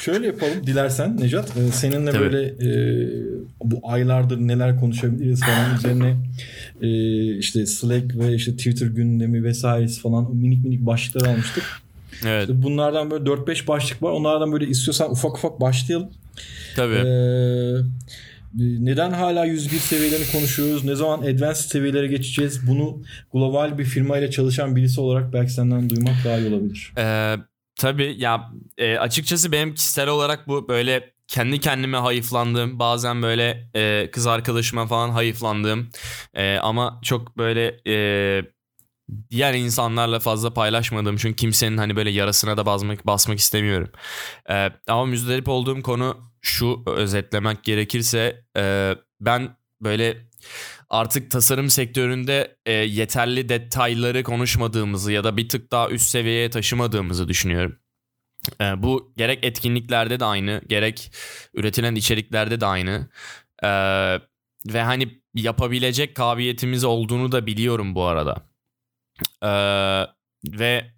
Şöyle 0.00 0.26
yapalım 0.26 0.66
dilersen 0.66 1.16
Necat. 1.20 1.56
Ee, 1.56 1.72
seninle 1.72 2.10
Tabii. 2.10 2.20
böyle 2.20 2.46
e, 2.46 2.70
bu 3.64 3.80
aylardır 3.82 4.38
neler 4.38 4.80
konuşabiliriz 4.80 5.40
falan 5.40 5.76
üzerine 5.76 6.16
e, 6.82 7.38
işte 7.38 7.66
Slack 7.66 8.18
ve 8.18 8.34
işte 8.34 8.56
Twitter 8.56 8.86
gündemi 8.86 9.44
vesairesi 9.44 10.00
falan 10.00 10.36
minik 10.36 10.64
minik 10.64 10.86
başlıklar 10.86 11.28
almıştık. 11.28 11.64
Evet 12.26 12.42
İşte 12.42 12.62
bunlardan 12.62 13.10
böyle 13.10 13.24
4-5 13.24 13.66
başlık 13.66 14.02
var. 14.02 14.10
Onlardan 14.10 14.52
böyle 14.52 14.66
istiyorsan 14.66 15.10
ufak 15.10 15.36
ufak 15.36 15.60
başlayalım. 15.60 16.08
Tabii. 16.76 16.94
Ee, 16.94 17.74
neden 18.58 19.10
hala 19.10 19.44
101 19.44 19.78
seviyelerini 19.78 20.32
konuşuyoruz? 20.32 20.84
Ne 20.84 20.94
zaman 20.94 21.18
advanced 21.18 21.70
seviyelere 21.70 22.06
geçeceğiz? 22.06 22.66
Bunu 22.66 23.02
global 23.32 23.78
bir 23.78 23.84
firma 23.84 24.18
ile 24.18 24.30
çalışan 24.30 24.76
birisi 24.76 25.00
olarak 25.00 25.32
belki 25.32 25.52
senden 25.52 25.90
duymak 25.90 26.14
daha 26.24 26.38
iyi 26.38 26.54
olabilir. 26.54 26.92
Ee, 26.98 27.36
tabii 27.76 28.14
ya 28.18 28.50
e, 28.78 28.98
açıkçası 28.98 29.52
benim 29.52 29.74
kişisel 29.74 30.08
olarak 30.08 30.48
bu 30.48 30.68
böyle 30.68 31.12
kendi 31.28 31.60
kendime 31.60 31.98
hayıflandığım 31.98 32.78
bazen 32.78 33.22
böyle 33.22 33.70
e, 33.74 34.10
kız 34.10 34.26
arkadaşıma 34.26 34.86
falan 34.86 35.10
hayıflandığım 35.10 35.90
e, 36.34 36.56
ama 36.56 37.00
çok 37.04 37.38
böyle 37.38 37.80
e, 37.86 38.42
diğer 39.30 39.54
insanlarla 39.54 40.20
fazla 40.20 40.54
paylaşmadığım 40.54 41.16
çünkü 41.16 41.36
kimsenin 41.36 41.76
hani 41.76 41.96
böyle 41.96 42.10
yarasına 42.10 42.56
da 42.56 42.66
basmak 42.66 43.06
basmak 43.06 43.38
istemiyorum. 43.38 43.90
E, 44.50 44.70
ama 44.88 45.04
müzdarip 45.04 45.48
olduğum 45.48 45.82
konu 45.82 46.27
şu 46.42 46.82
özetlemek 46.86 47.64
gerekirse 47.64 48.44
e, 48.56 48.94
ben 49.20 49.56
böyle 49.80 50.28
artık 50.90 51.30
tasarım 51.30 51.70
sektöründe 51.70 52.56
e, 52.66 52.72
yeterli 52.72 53.48
detayları 53.48 54.22
konuşmadığımızı 54.22 55.12
ya 55.12 55.24
da 55.24 55.36
bir 55.36 55.48
tık 55.48 55.72
daha 55.72 55.90
üst 55.90 56.08
seviyeye 56.08 56.50
taşımadığımızı 56.50 57.28
düşünüyorum. 57.28 57.78
E, 58.60 58.82
bu 58.82 59.12
gerek 59.16 59.44
etkinliklerde 59.44 60.20
de 60.20 60.24
aynı, 60.24 60.62
gerek 60.68 61.12
üretilen 61.54 61.94
içeriklerde 61.94 62.60
de 62.60 62.66
aynı. 62.66 63.08
E, 63.62 63.68
ve 64.66 64.82
hani 64.82 65.22
yapabilecek 65.34 66.16
kabiliyetimiz 66.16 66.84
olduğunu 66.84 67.32
da 67.32 67.46
biliyorum 67.46 67.94
bu 67.94 68.04
arada. 68.04 68.48
E, 69.42 69.50
ve 70.58 70.97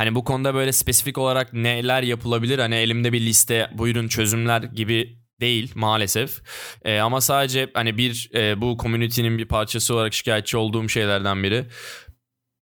hani 0.00 0.14
bu 0.14 0.24
konuda 0.24 0.54
böyle 0.54 0.72
spesifik 0.72 1.18
olarak 1.18 1.52
neler 1.52 2.02
yapılabilir? 2.02 2.58
Hani 2.58 2.74
elimde 2.74 3.12
bir 3.12 3.20
liste, 3.20 3.70
buyurun 3.74 4.08
çözümler 4.08 4.62
gibi 4.62 5.18
değil 5.40 5.72
maalesef. 5.74 6.40
E, 6.84 6.98
ama 7.00 7.20
sadece 7.20 7.70
hani 7.74 7.96
bir 7.98 8.30
e, 8.34 8.60
bu 8.60 8.76
community'nin 8.82 9.38
bir 9.38 9.44
parçası 9.48 9.94
olarak 9.94 10.14
şikayetçi 10.14 10.56
olduğum 10.56 10.88
şeylerden 10.88 11.42
biri. 11.42 11.66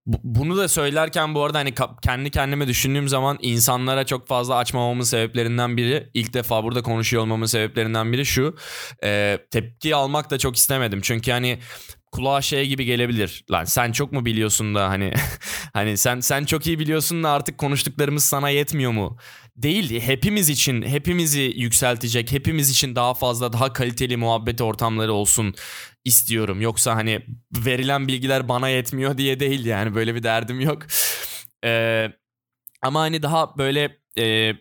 Bu- 0.07 0.21
Bunu 0.25 0.57
da 0.57 0.69
söylerken 0.69 1.35
bu 1.35 1.45
arada 1.45 1.59
hani 1.59 1.75
kendi 2.05 2.31
kendime 2.31 2.69
düşündüğüm 2.69 3.09
zaman 3.09 3.39
insanlara 3.43 4.07
çok 4.07 4.29
fazla 4.29 4.57
açmamamın 4.57 5.03
sebeplerinden 5.05 5.77
biri 5.77 6.11
ilk 6.15 6.35
defa 6.35 6.65
burada 6.65 6.83
konuşuyor 6.83 7.23
olmamın 7.23 7.47
sebeplerinden 7.47 8.13
biri 8.13 8.27
şu 8.27 8.57
e, 9.05 9.39
tepki 9.51 9.95
almak 9.95 10.31
da 10.31 10.39
çok 10.39 10.57
istemedim 10.57 11.01
çünkü 11.03 11.31
hani 11.31 11.59
kulağa 12.13 12.43
şey 12.43 12.67
gibi 12.67 12.85
gelebilir 12.85 13.45
lan 13.51 13.65
sen 13.65 13.93
çok 13.93 14.13
mu 14.13 14.25
biliyorsun 14.25 14.75
da 14.75 14.89
hani 14.89 15.13
hani 15.73 15.97
sen 15.97 16.21
sen 16.21 16.45
çok 16.45 16.67
iyi 16.67 16.79
biliyorsun 16.79 17.25
da 17.25 17.31
artık 17.31 17.59
konuştuklarımız 17.59 18.25
sana 18.25 18.51
yetmiyor 18.51 18.93
mu 18.93 19.17
değil 19.57 20.01
hepimiz 20.01 20.49
için 20.49 20.83
hepimizi 20.83 21.53
yükseltecek 21.57 22.33
hepimiz 22.33 22.71
için 22.71 22.97
daha 22.97 23.15
fazla 23.15 23.53
daha 23.53 23.73
kaliteli 23.73 24.17
muhabbet 24.17 24.61
ortamları 24.61 25.13
olsun 25.13 25.55
istiyorum. 26.05 26.61
Yoksa 26.61 26.97
hani 26.97 27.21
verilen 27.53 28.09
bilgiler 28.09 28.49
bana 28.49 28.69
yetmiyor 28.69 29.19
diye 29.19 29.41
değil 29.41 29.65
yani 29.65 29.95
böyle 29.95 30.15
bir 30.15 30.23
derdim 30.23 30.61
yok. 30.61 30.83
Ee, 31.65 32.13
ama 32.83 33.01
hani 33.01 33.23
daha 33.23 33.59
böyle 33.59 33.99
e, 34.19 34.53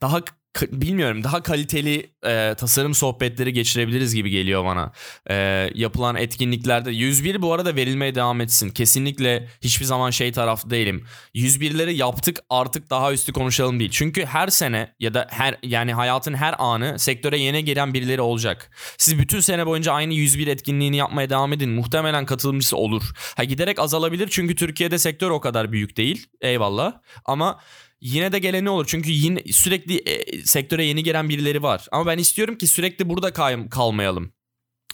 daha 0.00 0.20
bilmiyorum 0.62 1.24
daha 1.24 1.42
kaliteli 1.42 2.10
e, 2.26 2.54
tasarım 2.58 2.94
sohbetleri 2.94 3.52
geçirebiliriz 3.52 4.14
gibi 4.14 4.30
geliyor 4.30 4.64
bana. 4.64 4.92
E, 5.30 5.34
yapılan 5.74 6.16
etkinliklerde 6.16 6.90
101 6.90 7.42
bu 7.42 7.52
arada 7.52 7.76
verilmeye 7.76 8.14
devam 8.14 8.40
etsin. 8.40 8.70
Kesinlikle 8.70 9.48
hiçbir 9.62 9.84
zaman 9.84 10.10
şey 10.10 10.32
tarafı 10.32 10.70
değilim. 10.70 11.04
101'leri 11.34 11.90
yaptık 11.90 12.40
artık 12.50 12.90
daha 12.90 13.12
üstü 13.12 13.32
konuşalım 13.32 13.80
değil. 13.80 13.90
Çünkü 13.90 14.24
her 14.24 14.48
sene 14.48 14.94
ya 15.00 15.14
da 15.14 15.26
her 15.30 15.58
yani 15.62 15.94
hayatın 15.94 16.34
her 16.34 16.54
anı 16.58 16.98
sektöre 16.98 17.38
yeni 17.38 17.64
giren 17.64 17.94
birileri 17.94 18.20
olacak. 18.20 18.70
Siz 18.98 19.18
bütün 19.18 19.40
sene 19.40 19.66
boyunca 19.66 19.92
aynı 19.92 20.14
101 20.14 20.46
etkinliğini 20.46 20.96
yapmaya 20.96 21.30
devam 21.30 21.52
edin. 21.52 21.70
Muhtemelen 21.70 22.26
katılımcısı 22.26 22.76
olur. 22.76 23.02
Ha 23.36 23.44
giderek 23.44 23.78
azalabilir 23.78 24.28
çünkü 24.30 24.54
Türkiye'de 24.54 24.98
sektör 24.98 25.30
o 25.30 25.40
kadar 25.40 25.72
büyük 25.72 25.96
değil. 25.96 26.26
Eyvallah. 26.40 26.92
Ama 27.24 27.58
yine 28.00 28.32
de 28.32 28.38
geleni 28.38 28.70
olur. 28.70 28.84
Çünkü 28.88 29.10
yine 29.10 29.42
sürekli 29.52 29.96
e, 29.98 30.42
sektöre 30.44 30.84
yeni 30.84 31.02
gelen 31.02 31.28
birileri 31.28 31.62
var. 31.62 31.86
Ama 31.92 32.06
ben 32.06 32.18
istiyorum 32.18 32.58
ki 32.58 32.66
sürekli 32.66 33.08
burada 33.08 33.32
kay- 33.32 33.68
kalmayalım. 33.68 34.32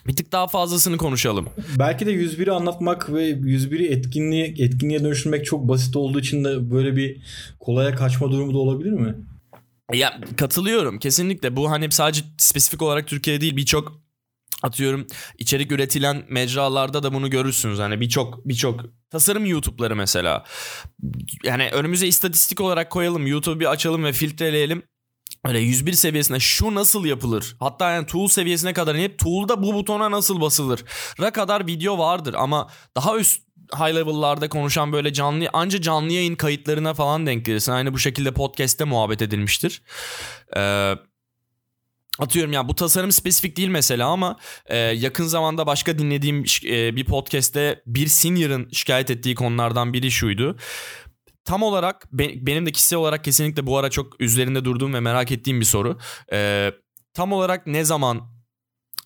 Bir 0.06 0.16
tık 0.16 0.32
daha 0.32 0.46
fazlasını 0.46 0.96
konuşalım. 0.96 1.48
Belki 1.78 2.06
de 2.06 2.12
101'i 2.12 2.50
anlatmak 2.50 3.12
ve 3.12 3.30
101'i 3.30 3.86
etkinliğe, 3.86 4.46
etkinliğe 4.58 5.04
dönüştürmek 5.04 5.44
çok 5.46 5.68
basit 5.68 5.96
olduğu 5.96 6.20
için 6.20 6.44
de 6.44 6.70
böyle 6.70 6.96
bir 6.96 7.22
kolaya 7.60 7.94
kaçma 7.94 8.30
durumu 8.30 8.54
da 8.54 8.58
olabilir 8.58 8.90
mi? 8.92 9.14
Ya 9.92 10.20
katılıyorum 10.36 10.98
kesinlikle. 10.98 11.56
Bu 11.56 11.70
hani 11.70 11.92
sadece 11.92 12.22
spesifik 12.38 12.82
olarak 12.82 13.06
Türkiye'de 13.08 13.40
değil 13.40 13.56
birçok 13.56 14.01
atıyorum 14.62 15.06
içerik 15.38 15.72
üretilen 15.72 16.24
mecralarda 16.28 17.02
da 17.02 17.14
bunu 17.14 17.30
görürsünüz. 17.30 17.78
Hani 17.78 18.00
birçok 18.00 18.48
birçok 18.48 18.80
tasarım 19.10 19.46
YouTube'ları 19.46 19.96
mesela. 19.96 20.44
Yani 21.44 21.70
önümüze 21.72 22.06
istatistik 22.06 22.60
olarak 22.60 22.90
koyalım. 22.90 23.26
YouTube'u 23.26 23.60
bir 23.60 23.70
açalım 23.70 24.04
ve 24.04 24.12
filtreleyelim. 24.12 24.82
Öyle 25.44 25.58
101 25.58 25.92
seviyesine 25.92 26.40
şu 26.40 26.74
nasıl 26.74 27.04
yapılır? 27.04 27.56
Hatta 27.60 27.90
yani 27.90 28.06
tool 28.06 28.28
seviyesine 28.28 28.72
kadar 28.72 28.94
inip 28.94 29.18
tool'da 29.18 29.62
bu 29.62 29.74
butona 29.74 30.10
nasıl 30.10 30.40
basılır? 30.40 30.84
Ra 31.20 31.30
kadar 31.30 31.66
video 31.66 31.98
vardır 31.98 32.34
ama 32.38 32.70
daha 32.96 33.18
üst 33.18 33.42
high 33.74 33.94
level'larda 33.94 34.48
konuşan 34.48 34.92
böyle 34.92 35.12
canlı 35.12 35.48
anca 35.52 35.80
canlı 35.80 36.12
yayın 36.12 36.34
kayıtlarına 36.34 36.94
falan 36.94 37.26
denk 37.26 37.44
gelirsin. 37.44 37.72
Aynı 37.72 37.92
bu 37.92 37.98
şekilde 37.98 38.32
podcast'te 38.32 38.84
muhabbet 38.84 39.22
edilmiştir. 39.22 39.82
Ee, 40.56 40.94
Atıyorum 42.18 42.52
ya 42.52 42.68
bu 42.68 42.74
tasarım 42.74 43.12
spesifik 43.12 43.56
değil 43.56 43.68
mesela 43.68 44.08
ama 44.08 44.36
e, 44.66 44.76
yakın 44.78 45.24
zamanda 45.24 45.66
başka 45.66 45.98
dinlediğim 45.98 46.44
e, 46.64 46.96
bir 46.96 47.04
podcast'te 47.04 47.82
bir 47.86 48.06
senior'ın 48.06 48.68
şikayet 48.72 49.10
ettiği 49.10 49.34
konulardan 49.34 49.92
biri 49.92 50.10
şuydu. 50.10 50.56
Tam 51.44 51.62
olarak 51.62 52.12
be- 52.12 52.46
benim 52.46 52.66
de 52.66 52.72
kişisel 52.72 52.98
olarak 52.98 53.24
kesinlikle 53.24 53.66
bu 53.66 53.78
ara 53.78 53.90
çok 53.90 54.20
üzerinde 54.20 54.64
durduğum 54.64 54.94
ve 54.94 55.00
merak 55.00 55.32
ettiğim 55.32 55.60
bir 55.60 55.64
soru. 55.64 55.98
E, 56.32 56.70
tam 57.14 57.32
olarak 57.32 57.66
ne 57.66 57.84
zaman 57.84 58.20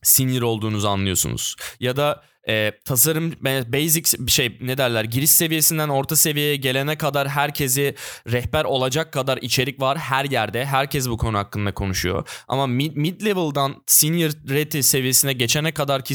senior 0.02 0.42
olduğunuzu 0.42 0.88
anlıyorsunuz? 0.88 1.56
Ya 1.80 1.96
da 1.96 2.22
e, 2.48 2.72
tasarım 2.84 3.32
basic 3.72 4.28
şey 4.28 4.58
ne 4.60 4.78
derler 4.78 5.04
giriş 5.04 5.30
seviyesinden 5.30 5.88
orta 5.88 6.16
seviyeye 6.16 6.56
gelene 6.56 6.98
kadar 6.98 7.28
herkesi 7.28 7.94
rehber 8.32 8.64
olacak 8.64 9.12
kadar 9.12 9.38
içerik 9.42 9.80
var 9.80 9.98
her 9.98 10.24
yerde. 10.24 10.64
Herkes 10.64 11.08
bu 11.08 11.16
konu 11.16 11.38
hakkında 11.38 11.74
konuşuyor. 11.74 12.28
Ama 12.48 12.66
mid, 12.66 12.96
mid 12.96 13.24
level'dan 13.24 13.82
senior 13.86 14.30
ready 14.30 14.82
seviyesine 14.82 15.32
geçene 15.32 15.74
kadar 15.74 16.04
ki 16.04 16.14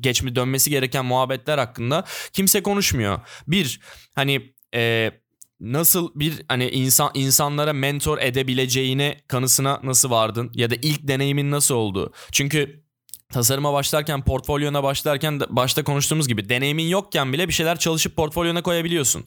geçme 0.00 0.34
dönmesi 0.34 0.70
gereken 0.70 1.04
muhabbetler 1.04 1.58
hakkında 1.58 2.04
kimse 2.32 2.62
konuşmuyor. 2.62 3.20
Bir 3.48 3.80
hani 4.14 4.54
e, 4.74 5.10
nasıl 5.60 6.10
bir 6.14 6.42
hani 6.48 6.68
insan 6.68 7.10
insanlara 7.14 7.72
mentor 7.72 8.18
edebileceğine 8.18 9.20
kanısına 9.28 9.80
nasıl 9.82 10.10
vardın 10.10 10.50
ya 10.54 10.70
da 10.70 10.74
ilk 10.82 11.08
deneyimin 11.08 11.50
nasıl 11.50 11.74
oldu? 11.74 12.12
Çünkü 12.32 12.81
tasarıma 13.32 13.72
başlarken, 13.72 14.24
portfolyona 14.24 14.82
başlarken 14.82 15.40
başta 15.48 15.84
konuştuğumuz 15.84 16.28
gibi 16.28 16.48
deneyimin 16.48 16.88
yokken 16.88 17.32
bile 17.32 17.48
bir 17.48 17.52
şeyler 17.52 17.78
çalışıp 17.78 18.16
portfolyona 18.16 18.62
koyabiliyorsun. 18.62 19.24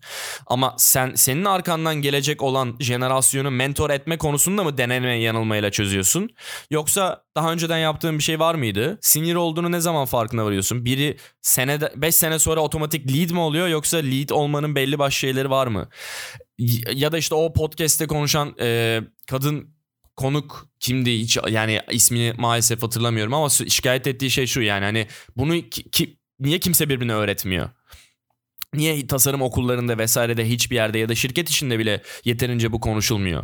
Ama 0.47 0.75
sen 0.77 1.13
senin 1.15 1.45
arkandan 1.45 1.95
gelecek 1.95 2.43
olan 2.43 2.75
jenerasyonu 2.79 3.51
mentor 3.51 3.89
etme 3.89 4.17
konusunda 4.17 4.63
mı 4.63 4.77
deneme 4.77 5.19
yanılmayla 5.19 5.71
çözüyorsun? 5.71 6.29
Yoksa 6.71 7.23
daha 7.35 7.51
önceden 7.51 7.77
yaptığın 7.77 8.17
bir 8.17 8.23
şey 8.23 8.39
var 8.39 8.55
mıydı? 8.55 8.97
Sinir 9.01 9.35
olduğunu 9.35 9.71
ne 9.71 9.79
zaman 9.79 10.05
farkına 10.05 10.45
varıyorsun? 10.45 10.85
Biri 10.85 11.17
senede 11.41 11.93
5 11.95 12.15
sene 12.15 12.39
sonra 12.39 12.61
otomatik 12.61 13.11
lead 13.11 13.29
mi 13.29 13.39
oluyor 13.39 13.67
yoksa 13.67 13.97
lead 13.97 14.29
olmanın 14.29 14.75
belli 14.75 14.99
başlı 14.99 15.15
şeyleri 15.17 15.49
var 15.49 15.67
mı? 15.67 15.89
Ya 16.93 17.11
da 17.11 17.17
işte 17.17 17.35
o 17.35 17.53
podcast'te 17.53 18.07
konuşan 18.07 18.55
e, 18.59 19.01
kadın 19.27 19.74
konuk 20.15 20.67
kimdi 20.79 21.19
hiç 21.19 21.37
yani 21.49 21.81
ismini 21.91 22.33
maalesef 22.37 22.83
hatırlamıyorum 22.83 23.33
ama 23.33 23.49
şikayet 23.49 24.07
ettiği 24.07 24.31
şey 24.31 24.47
şu 24.47 24.61
yani 24.61 24.83
hani 24.85 25.07
bunu 25.37 25.53
ki, 25.69 25.89
ki, 25.91 26.17
niye 26.39 26.59
kimse 26.59 26.89
birbirine 26.89 27.13
öğretmiyor? 27.13 27.69
Niye 28.73 29.07
tasarım 29.07 29.41
okullarında 29.41 29.97
vesairede 29.97 30.49
hiçbir 30.49 30.75
yerde 30.75 30.97
ya 30.99 31.09
da 31.09 31.15
şirket 31.15 31.49
içinde 31.49 31.79
bile 31.79 32.01
yeterince 32.25 32.71
bu 32.71 32.79
konuşulmuyor? 32.79 33.43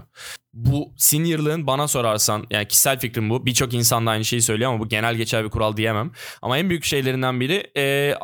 Bu 0.53 0.93
seniorlığın 0.97 1.67
bana 1.67 1.87
sorarsan 1.87 2.47
yani 2.49 2.67
kişisel 2.67 2.99
fikrim 2.99 3.29
bu. 3.29 3.45
Birçok 3.45 3.73
insan 3.73 4.05
da 4.05 4.11
aynı 4.11 4.25
şeyi 4.25 4.41
söylüyor 4.41 4.71
ama 4.71 4.79
bu 4.79 4.89
genel 4.89 5.15
geçer 5.15 5.43
bir 5.45 5.49
kural 5.49 5.77
diyemem. 5.77 6.11
Ama 6.41 6.57
en 6.57 6.69
büyük 6.69 6.83
şeylerinden 6.83 7.39
biri 7.39 7.71
e, 7.77 8.15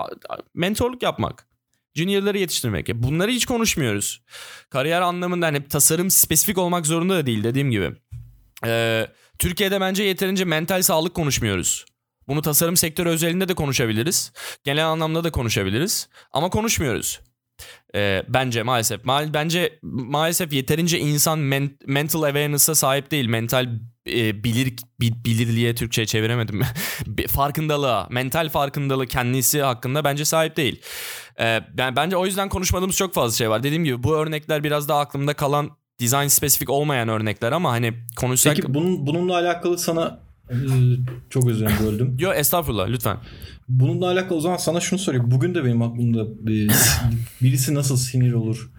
mentorluk 0.54 1.04
yapmak. 1.04 1.48
Junior'ları 1.96 2.38
yetiştirmek. 2.38 2.90
E, 2.90 3.04
Bunları 3.04 3.32
hiç 3.32 3.46
konuşmuyoruz. 3.46 4.22
Kariyer 4.70 5.02
anlamında 5.02 5.46
hani 5.46 5.68
tasarım 5.68 6.12
spesifik 6.12 6.58
olmak 6.58 6.88
zorunda 6.88 7.16
da 7.16 7.26
değil 7.26 7.44
dediğim 7.44 7.72
gibi. 7.72 7.92
Ee, 8.66 9.08
Türkiye'de 9.40 9.82
bence 9.82 10.04
yeterince 10.04 10.46
mental 10.46 10.82
sağlık 10.82 11.14
konuşmuyoruz. 11.14 11.86
Bunu 12.28 12.42
tasarım 12.42 12.78
sektörü 12.78 13.10
özelinde 13.10 13.48
de 13.48 13.54
konuşabiliriz. 13.54 14.32
Genel 14.64 14.88
anlamda 14.88 15.24
da 15.24 15.32
konuşabiliriz. 15.32 16.10
Ama 16.32 16.50
konuşmuyoruz. 16.50 17.20
Ee, 17.96 18.24
bence 18.28 18.64
maalesef. 18.64 19.02
Ma- 19.02 19.34
bence 19.34 19.80
maalesef 19.84 20.54
yeterince 20.54 21.00
insan 21.00 21.40
men- 21.40 21.78
mental 21.86 22.24
awareness'a 22.24 22.76
sahip 22.76 23.12
değil. 23.12 23.26
Mental 23.28 23.68
e, 24.10 24.44
bilir 24.44 24.74
bi- 25.02 25.26
bilirliğe 25.26 25.76
Türkçe 25.76 26.06
çeviremedim. 26.06 26.62
Farkındalığa, 27.28 28.08
mental 28.10 28.50
farkındalığı 28.50 29.08
kendisi 29.08 29.62
hakkında 29.62 30.04
bence 30.04 30.26
sahip 30.26 30.58
değil. 30.58 30.82
Ee, 31.40 31.62
ben 31.74 31.96
bence 31.96 32.18
o 32.18 32.26
yüzden 32.26 32.50
konuşmadığımız 32.50 32.96
çok 32.96 33.14
fazla 33.14 33.38
şey 33.38 33.50
var. 33.50 33.64
Dediğim 33.64 33.84
gibi 33.84 34.04
bu 34.04 34.16
örnekler 34.18 34.64
biraz 34.64 34.90
daha 34.90 35.00
aklımda 35.00 35.34
kalan 35.34 35.70
design 36.00 36.28
spesifik 36.28 36.70
olmayan 36.70 37.10
örnekler 37.10 37.52
ama 37.52 37.72
hani 37.72 37.94
konuşsak 38.16 38.56
Peki 38.56 38.74
bunun, 38.74 39.08
bununla 39.08 39.38
alakalı 39.38 39.78
sana 39.78 40.20
e, 40.50 40.56
çok 41.30 41.48
özür 41.48 41.66
dilerim 41.66 41.86
böldüm. 41.86 42.18
Yo 42.20 42.34
estağfurullah 42.34 42.90
lütfen. 42.90 43.18
Bununla 43.70 44.08
alakalı 44.08 44.38
o 44.38 44.42
zaman 44.42 44.58
sana 44.58 44.80
şunu 44.80 45.00
sorayım. 45.00 45.32
Bugün 45.32 45.56
de 45.56 45.64
benim 45.66 45.82
aklımda 45.82 46.22
e, 46.24 46.68
birisi 47.42 47.74
nasıl 47.74 47.98
sinir 47.98 48.34
olur, 48.34 48.72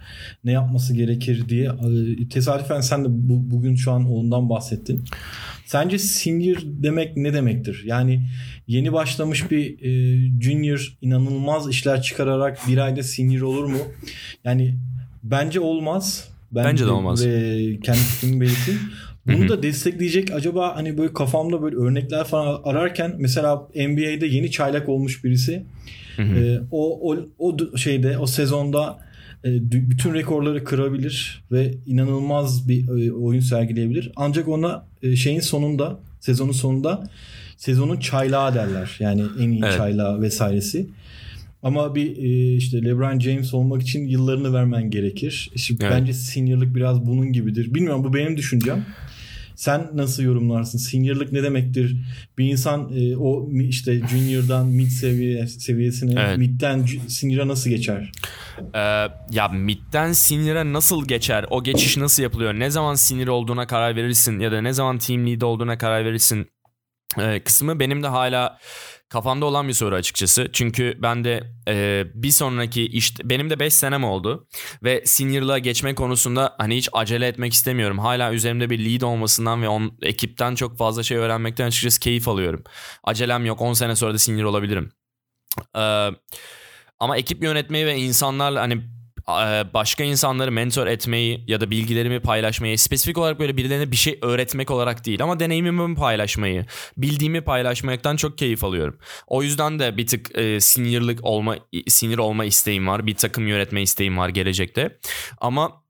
ne 0.44 0.52
yapması 0.52 0.94
gerekir 0.94 1.48
diye 1.48 1.66
e, 1.66 2.28
tesadüfen 2.28 2.80
sen 2.80 3.04
de 3.04 3.08
bu, 3.10 3.50
bugün 3.56 3.74
şu 3.74 3.92
an 3.92 4.12
ondan 4.12 4.50
bahsettin. 4.50 5.04
Sence 5.66 5.98
senior 5.98 6.56
demek 6.64 7.16
ne 7.16 7.34
demektir? 7.34 7.82
Yani 7.84 8.28
yeni 8.66 8.92
başlamış 8.92 9.50
bir 9.50 9.82
e, 9.82 9.90
junior 10.40 10.96
inanılmaz 11.00 11.68
işler 11.68 12.02
çıkararak 12.02 12.58
bir 12.68 12.78
ayda 12.78 13.02
senior 13.02 13.42
olur 13.42 13.64
mu? 13.64 13.78
Yani 14.44 14.78
bence 15.22 15.60
olmaz. 15.60 16.28
Ben 16.52 16.64
Bence 16.64 16.86
de 16.86 16.90
olmaz. 16.90 17.26
Ve 17.26 17.78
kendi 17.82 17.98
fikrimi 17.98 18.40
belirteyim. 18.40 18.80
Bunu 19.26 19.48
da 19.48 19.62
destekleyecek 19.62 20.30
acaba 20.30 20.76
hani 20.76 20.98
böyle 20.98 21.12
kafamda 21.12 21.62
böyle 21.62 21.76
örnekler 21.76 22.24
falan 22.24 22.60
ararken 22.64 23.14
mesela 23.18 23.56
NBA'de 23.74 24.26
yeni 24.26 24.50
çaylak 24.50 24.88
olmuş 24.88 25.24
birisi 25.24 25.64
e, 26.18 26.58
o, 26.70 27.12
o 27.12 27.28
o 27.38 27.76
şeyde 27.76 28.18
o 28.18 28.26
sezonda 28.26 28.98
e, 29.44 29.48
bütün 29.72 30.14
rekorları 30.14 30.64
kırabilir 30.64 31.44
ve 31.52 31.74
inanılmaz 31.86 32.68
bir 32.68 33.06
e, 33.06 33.12
oyun 33.12 33.40
sergileyebilir. 33.40 34.12
Ancak 34.16 34.48
ona 34.48 34.86
e, 35.02 35.16
şeyin 35.16 35.40
sonunda 35.40 35.98
sezonun 36.20 36.52
sonunda 36.52 37.10
sezonun 37.56 37.96
çaylağı 38.00 38.54
derler. 38.54 38.96
Yani 39.00 39.22
en 39.40 39.50
iyi 39.50 39.62
Evet. 39.64 39.76
çaylağı 39.76 40.20
vesairesi. 40.20 40.86
Ama 41.62 41.94
bir 41.94 42.16
e, 42.16 42.56
işte 42.56 42.84
LeBron 42.84 43.18
James 43.20 43.54
olmak 43.54 43.82
için 43.82 44.06
yıllarını 44.08 44.52
vermen 44.52 44.90
gerekir. 44.90 45.50
Şimdi 45.56 45.84
Evet. 45.84 45.92
bence 45.96 46.12
seniorlık 46.12 46.74
biraz 46.74 47.06
bunun 47.06 47.32
gibidir. 47.32 47.74
Bilmiyorum 47.74 48.04
bu 48.04 48.14
benim 48.14 48.36
düşüncem. 48.36 48.86
Sen 49.54 49.90
nasıl 49.94 50.22
yorumlarsın? 50.22 50.78
Seniorlık 50.78 51.32
ne 51.32 51.42
demektir? 51.42 51.96
Bir 52.38 52.44
insan 52.44 52.92
e, 52.96 53.16
o 53.16 53.50
işte 53.52 54.00
junior'dan 54.08 54.66
mid 54.66 54.88
seviye 54.88 55.46
seviyesine, 55.46 56.20
Evet. 56.20 56.38
mid'den 56.38 56.86
senior'a 57.08 57.48
nasıl 57.48 57.70
geçer? 57.70 58.12
Ee, 58.74 58.78
ya 59.30 59.48
midden 59.52 60.12
sinire 60.12 60.72
nasıl 60.72 61.08
geçer? 61.08 61.46
O 61.50 61.62
geçiş 61.62 61.96
nasıl 61.96 62.22
yapılıyor? 62.22 62.54
Ne 62.54 62.70
zaman 62.70 62.94
sinir 62.94 63.28
olduğuna 63.28 63.66
karar 63.66 63.96
verirsin 63.96 64.40
ya 64.40 64.52
da 64.52 64.60
ne 64.60 64.72
zaman 64.72 64.98
team 64.98 65.26
lead 65.26 65.40
olduğuna 65.40 65.78
karar 65.78 66.04
verirsin? 66.04 66.46
Ee, 67.18 67.40
kısmı 67.44 67.80
benim 67.80 68.02
de 68.02 68.06
hala 68.06 68.58
kafamda 69.08 69.46
olan 69.46 69.68
bir 69.68 69.72
soru 69.72 69.94
açıkçası. 69.94 70.48
Çünkü 70.52 70.98
ben 71.02 71.24
de 71.24 71.52
e, 71.68 72.04
bir 72.14 72.30
sonraki 72.30 72.86
işte 72.86 73.30
benim 73.30 73.50
de 73.50 73.60
5 73.60 73.74
senem 73.74 74.04
oldu 74.04 74.46
ve 74.82 75.02
senior'lığa 75.06 75.58
geçme 75.58 75.94
konusunda 75.94 76.54
hani 76.58 76.76
hiç 76.76 76.88
acele 76.92 77.26
etmek 77.26 77.52
istemiyorum. 77.52 77.98
Hala 77.98 78.32
üzerimde 78.32 78.70
bir 78.70 78.78
lead 78.78 79.00
olmasından 79.00 79.62
ve 79.62 79.68
on, 79.68 79.98
ekipten 80.02 80.54
çok 80.54 80.78
fazla 80.78 81.02
şey 81.02 81.16
öğrenmekten 81.16 81.66
açıkçası 81.66 82.00
keyif 82.00 82.28
alıyorum. 82.28 82.64
Acelem 83.04 83.46
yok 83.46 83.60
10 83.60 83.72
sene 83.72 83.96
sonra 83.96 84.14
da 84.14 84.18
senior 84.18 84.44
olabilirim. 84.44 84.92
Ee, 85.76 86.08
ama 86.98 87.16
ekip 87.16 87.42
yönetmeyi 87.42 87.86
ve 87.86 87.96
insanlarla 87.96 88.60
hani 88.60 88.97
başka 89.74 90.04
insanları 90.04 90.52
mentor 90.52 90.86
etmeyi 90.86 91.44
ya 91.46 91.60
da 91.60 91.70
bilgilerimi 91.70 92.20
paylaşmayı 92.20 92.78
spesifik 92.78 93.18
olarak 93.18 93.38
böyle 93.40 93.56
birilerine 93.56 93.90
bir 93.90 93.96
şey 93.96 94.18
öğretmek 94.22 94.70
olarak 94.70 95.06
değil 95.06 95.22
ama 95.22 95.40
deneyimimi 95.40 95.94
paylaşmayı, 95.94 96.66
bildiğimi 96.96 97.40
paylaşmaktan 97.40 98.16
çok 98.16 98.38
keyif 98.38 98.64
alıyorum. 98.64 98.98
O 99.26 99.42
yüzden 99.42 99.78
de 99.78 99.96
bir 99.96 100.06
tık 100.06 100.38
e, 100.38 100.60
seniorlık 100.60 101.24
olma 101.24 101.56
sinir 101.88 102.18
olma 102.18 102.44
isteğim 102.44 102.86
var. 102.86 103.06
Bir 103.06 103.14
takım 103.14 103.46
yönetme 103.46 103.82
isteğim 103.82 104.18
var 104.18 104.28
gelecekte. 104.28 104.98
Ama 105.38 105.82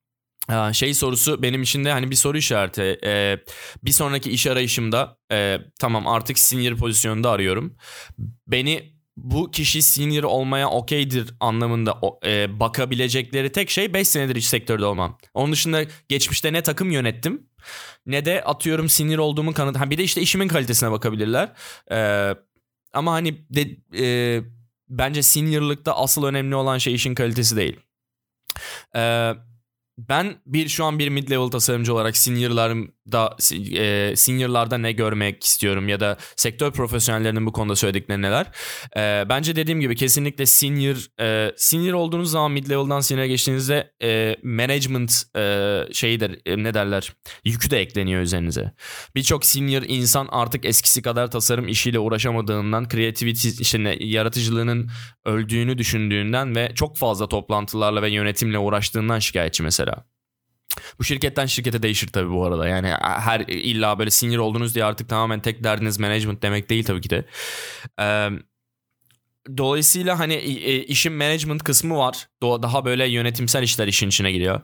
e, 0.50 0.72
şey 0.72 0.94
sorusu 0.94 1.42
benim 1.42 1.62
için 1.62 1.84
de 1.84 1.92
hani 1.92 2.10
bir 2.10 2.16
soru 2.16 2.38
işareti. 2.38 2.98
E, 3.04 3.38
bir 3.84 3.90
sonraki 3.90 4.30
iş 4.30 4.46
arayışımda 4.46 5.18
e, 5.32 5.58
tamam 5.80 6.06
artık 6.06 6.38
senior 6.38 6.76
pozisyonunda 6.76 7.30
arıyorum. 7.30 7.76
Beni 8.46 8.97
bu 9.24 9.50
kişi 9.50 9.82
senior 9.82 10.24
olmaya 10.24 10.70
okeydir 10.70 11.34
anlamında 11.40 12.00
e, 12.24 12.60
bakabilecekleri 12.60 13.52
tek 13.52 13.70
şey 13.70 13.94
5 13.94 14.08
senedir 14.08 14.36
iç 14.36 14.44
sektörde 14.44 14.84
olmam. 14.84 15.18
Onun 15.34 15.52
dışında 15.52 15.84
geçmişte 16.08 16.52
ne 16.52 16.62
takım 16.62 16.90
yönettim 16.90 17.48
ne 18.06 18.24
de 18.24 18.44
atıyorum 18.44 18.88
senior 18.88 19.18
olduğumu 19.18 19.52
kanıt. 19.52 19.76
Ha 19.76 19.90
bir 19.90 19.98
de 19.98 20.04
işte 20.04 20.20
işimin 20.20 20.48
kalitesine 20.48 20.90
bakabilirler. 20.90 21.52
E, 21.90 22.34
ama 22.92 23.12
hani 23.12 23.46
de, 23.50 23.76
e, 23.98 24.40
bence 24.88 25.22
seniorlıkta 25.22 25.96
asıl 25.96 26.24
önemli 26.24 26.54
olan 26.54 26.78
şey 26.78 26.94
işin 26.94 27.14
kalitesi 27.14 27.56
değil. 27.56 27.76
E, 28.96 29.32
ben 29.98 30.36
bir 30.46 30.68
şu 30.68 30.84
an 30.84 30.98
bir 30.98 31.08
mid 31.08 31.30
level 31.30 31.48
tasarımcı 31.48 31.94
olarak 31.94 32.16
senior'larda 33.38 34.10
e, 34.12 34.16
senior'larda 34.16 34.78
ne 34.78 34.92
görmek 34.92 35.44
istiyorum 35.44 35.88
ya 35.88 36.00
da 36.00 36.16
sektör 36.36 36.72
profesyonellerinin 36.72 37.46
bu 37.46 37.52
konuda 37.52 37.76
söyledikleri 37.76 38.22
neler? 38.22 38.46
E, 38.96 39.28
bence 39.28 39.56
dediğim 39.56 39.80
gibi 39.80 39.96
kesinlikle 39.96 40.46
senior 40.46 41.20
e, 41.20 41.52
senior 41.56 41.94
olduğunuz 41.94 42.30
zaman 42.30 42.52
mid 42.52 42.70
level'dan 42.70 43.00
senior'a 43.00 43.26
geçtiğinizde 43.26 43.92
e, 44.02 44.36
management 44.42 45.22
e, 45.36 45.82
şeyidir 45.92 46.40
e, 46.46 46.62
ne 46.62 46.74
derler 46.74 47.12
yükü 47.44 47.70
de 47.70 47.80
ekleniyor 47.80 48.22
üzerinize. 48.22 48.72
Birçok 49.14 49.46
senior 49.46 49.82
insan 49.86 50.28
artık 50.30 50.64
eskisi 50.64 51.02
kadar 51.02 51.30
tasarım 51.30 51.68
işiyle 51.68 51.98
uğraşamadığından 51.98 52.88
creativity 52.88 53.48
işte 53.60 53.84
ne- 53.84 53.96
yaratıcılığının 54.00 54.90
öldüğünü 55.24 55.78
düşündüğünden 55.78 56.56
ve 56.56 56.72
çok 56.74 56.96
fazla 56.96 57.28
toplantılarla 57.28 58.02
ve 58.02 58.10
yönetimle 58.10 58.58
uğraştığından 58.58 59.18
şikayetçi 59.18 59.62
mesela. 59.62 60.04
Bu 60.98 61.04
şirketten 61.04 61.46
şirkete 61.46 61.82
değişir 61.82 62.08
tabii 62.08 62.30
bu 62.30 62.44
arada. 62.44 62.68
Yani 62.68 62.88
her 63.00 63.40
illa 63.40 63.98
böyle 63.98 64.10
senior 64.10 64.38
oldunuz 64.38 64.74
diye 64.74 64.84
artık 64.84 65.08
tamamen 65.08 65.40
tek 65.40 65.64
derdiniz 65.64 65.98
management 65.98 66.42
demek 66.42 66.70
değil 66.70 66.84
tabii 66.84 67.00
ki 67.00 67.10
de. 67.10 67.24
Ee, 68.00 68.28
dolayısıyla 69.56 70.18
hani 70.18 70.34
e, 70.34 70.84
işin 70.84 71.12
management 71.12 71.62
kısmı 71.62 71.96
var. 71.96 72.28
Daha 72.42 72.84
böyle 72.84 73.08
yönetimsel 73.08 73.62
işler 73.62 73.88
işin 73.88 74.08
içine 74.08 74.32
giriyor. 74.32 74.60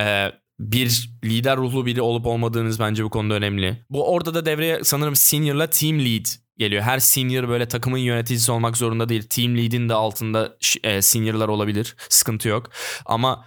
Ee, 0.00 0.32
bir 0.60 1.10
lider 1.24 1.56
ruhlu 1.56 1.86
biri 1.86 2.02
olup 2.02 2.26
olmadığınız 2.26 2.80
bence 2.80 3.04
bu 3.04 3.10
konuda 3.10 3.34
önemli. 3.34 3.84
Bu 3.90 4.12
orada 4.12 4.34
da 4.34 4.46
devreye 4.46 4.84
sanırım 4.84 5.16
senior'la 5.16 5.66
team 5.66 5.98
lead 5.98 6.24
geliyor. 6.58 6.82
Her 6.82 6.98
senior 6.98 7.48
böyle 7.48 7.68
takımın 7.68 7.98
yöneticisi 7.98 8.52
olmak 8.52 8.76
zorunda 8.76 9.08
değil. 9.08 9.22
Team 9.22 9.56
lead'in 9.58 9.88
de 9.88 9.94
altında 9.94 10.56
e, 10.82 11.02
senior'lar 11.02 11.48
olabilir. 11.48 11.96
Sıkıntı 12.08 12.48
yok. 12.48 12.70
Ama 13.06 13.44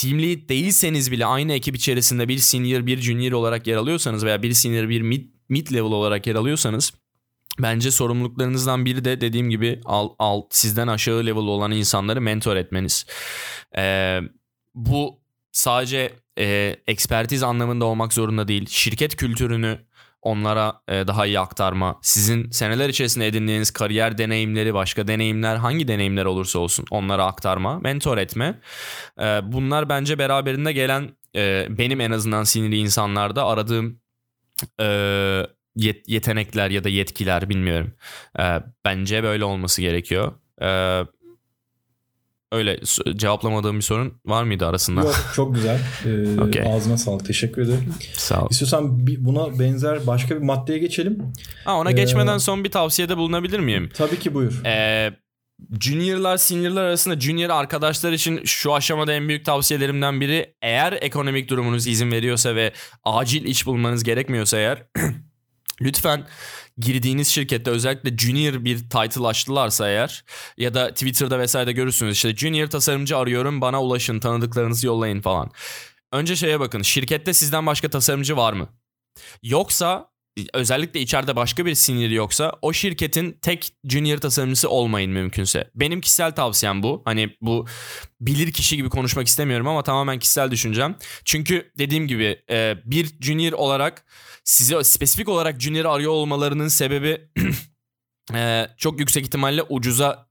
team 0.00 0.22
lead 0.22 0.48
değilseniz 0.48 1.12
bile 1.12 1.26
aynı 1.26 1.52
ekip 1.52 1.76
içerisinde 1.76 2.28
bir 2.28 2.38
senior 2.38 2.86
bir 2.86 2.98
junior 2.98 3.32
olarak 3.32 3.66
yer 3.66 3.76
alıyorsanız 3.76 4.24
veya 4.24 4.42
bir 4.42 4.52
senior 4.52 4.88
bir 4.88 5.00
mid, 5.00 5.26
mid 5.48 5.72
level 5.72 5.92
olarak 5.92 6.26
yer 6.26 6.34
alıyorsanız 6.34 6.92
bence 7.58 7.90
sorumluluklarınızdan 7.90 8.84
biri 8.84 9.04
de 9.04 9.20
dediğim 9.20 9.50
gibi 9.50 9.80
alt, 9.84 10.12
alt 10.18 10.54
sizden 10.54 10.88
aşağı 10.88 11.26
level 11.26 11.42
olan 11.42 11.72
insanları 11.72 12.20
mentor 12.20 12.56
etmeniz. 12.56 13.06
Ee, 13.76 14.20
bu 14.74 15.20
sadece 15.52 16.12
e, 16.38 16.76
ekspertiz 16.86 17.42
anlamında 17.42 17.84
olmak 17.84 18.12
zorunda 18.12 18.48
değil. 18.48 18.66
Şirket 18.68 19.16
kültürünü 19.16 19.78
onlara 20.26 20.80
e, 20.88 21.06
daha 21.06 21.26
iyi 21.26 21.40
aktarma, 21.40 21.98
sizin 22.02 22.50
seneler 22.50 22.88
içerisinde 22.88 23.26
edindiğiniz 23.26 23.70
kariyer 23.70 24.18
deneyimleri, 24.18 24.74
başka 24.74 25.08
deneyimler, 25.08 25.56
hangi 25.56 25.88
deneyimler 25.88 26.24
olursa 26.24 26.58
olsun 26.58 26.84
onlara 26.90 27.26
aktarma, 27.26 27.78
mentor 27.78 28.18
etme. 28.18 28.60
E, 29.20 29.40
bunlar 29.42 29.88
bence 29.88 30.18
beraberinde 30.18 30.72
gelen 30.72 31.10
e, 31.36 31.66
benim 31.70 32.00
en 32.00 32.10
azından 32.10 32.44
sinirli 32.44 32.78
insanlarda 32.78 33.46
aradığım 33.46 34.00
yet- 35.76 36.04
yetenekler 36.06 36.70
ya 36.70 36.84
da 36.84 36.88
yetkiler 36.88 37.48
bilmiyorum. 37.48 37.92
Bence 38.84 39.22
böyle 39.22 39.44
olması 39.44 39.82
gerekiyor. 39.82 40.32
Öyle 42.52 42.80
cevaplamadığım 43.16 43.76
bir 43.76 43.82
sorun 43.82 44.20
var 44.26 44.42
mıydı 44.44 44.66
arasında? 44.66 45.00
Yok 45.00 45.16
çok 45.34 45.54
güzel. 45.54 45.80
Ee, 46.06 46.40
Okey. 46.40 46.62
Ağzına 46.72 46.96
sağlık. 46.96 47.26
Teşekkür 47.26 47.62
ederim. 47.62 47.94
Sağ 48.12 48.42
ol. 48.42 48.48
İstiyorsan 48.50 49.06
buna 49.18 49.58
benzer 49.58 50.06
başka 50.06 50.36
bir 50.36 50.40
maddeye 50.42 50.78
geçelim. 50.78 51.32
Ha, 51.64 51.76
ona 51.78 51.90
Ee, 51.90 51.92
geçmeden 51.92 52.38
son 52.38 52.64
bir 52.64 52.70
tavsiyede 52.70 53.16
bulunabilir 53.16 53.60
miyim? 53.60 53.90
Tabii 53.94 54.18
ki 54.18 54.34
buyur. 54.34 54.64
Ee, 54.66 55.10
juniorlar 55.80 56.36
seniorlar 56.36 56.84
arasında 56.84 57.20
junior 57.20 57.50
arkadaşlar 57.50 58.12
için 58.12 58.40
şu 58.44 58.74
aşamada 58.74 59.12
en 59.12 59.28
büyük 59.28 59.44
tavsiyelerimden 59.44 60.20
biri 60.20 60.54
eğer 60.62 60.98
ekonomik 61.00 61.50
durumunuz 61.50 61.86
izin 61.86 62.10
veriyorsa 62.12 62.54
ve 62.54 62.72
acil 63.04 63.44
iş 63.44 63.66
bulmanız 63.66 64.04
gerekmiyorsa 64.04 64.56
eğer 64.58 64.82
lütfen 65.80 66.26
girdiğiniz 66.78 67.28
şirkette 67.28 67.70
özellikle 67.70 68.16
junior 68.16 68.64
bir 68.64 68.78
title 68.78 69.26
açtılarsa 69.26 69.88
eğer 69.88 70.24
ya 70.56 70.74
da 70.74 70.88
Twitter'da 70.90 71.38
vesaire 71.38 71.72
görürsünüz 71.72 72.14
işte 72.14 72.36
junior 72.36 72.66
tasarımcı 72.66 73.16
arıyorum 73.16 73.60
bana 73.60 73.82
ulaşın 73.82 74.20
tanıdıklarınızı 74.20 74.86
yollayın 74.86 75.20
falan. 75.20 75.50
Önce 76.12 76.36
şeye 76.36 76.60
bakın 76.60 76.82
şirkette 76.82 77.34
sizden 77.34 77.66
başka 77.66 77.90
tasarımcı 77.90 78.36
var 78.36 78.52
mı? 78.52 78.68
Yoksa 79.42 80.10
özellikle 80.54 81.00
içeride 81.00 81.36
başka 81.36 81.66
bir 81.66 81.74
senior 81.74 82.10
yoksa 82.10 82.52
o 82.62 82.72
şirketin 82.72 83.38
tek 83.42 83.72
junior 83.84 84.18
tasarımcısı 84.18 84.68
olmayın 84.68 85.10
mümkünse. 85.10 85.70
Benim 85.74 86.00
kişisel 86.00 86.32
tavsiyem 86.34 86.82
bu. 86.82 87.02
Hani 87.04 87.36
bu 87.40 87.66
bilir 88.20 88.52
kişi 88.52 88.76
gibi 88.76 88.88
konuşmak 88.88 89.26
istemiyorum 89.26 89.68
ama 89.68 89.82
tamamen 89.82 90.18
kişisel 90.18 90.50
düşüncem. 90.50 90.96
Çünkü 91.24 91.72
dediğim 91.78 92.06
gibi 92.06 92.42
e, 92.50 92.74
bir 92.84 93.20
junior 93.20 93.52
olarak 93.52 94.04
size 94.44 94.84
spesifik 94.84 95.28
olarak 95.28 95.60
junior 95.60 95.84
arıyor 95.84 96.12
olmalarının 96.12 96.68
sebebi 96.68 97.20
e, 98.34 98.66
çok 98.76 99.00
yüksek 99.00 99.24
ihtimalle 99.24 99.62
ucuza 99.62 100.26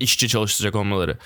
işçi 0.00 0.28
çalıştıracak 0.28 0.74
olmaları. 0.74 1.18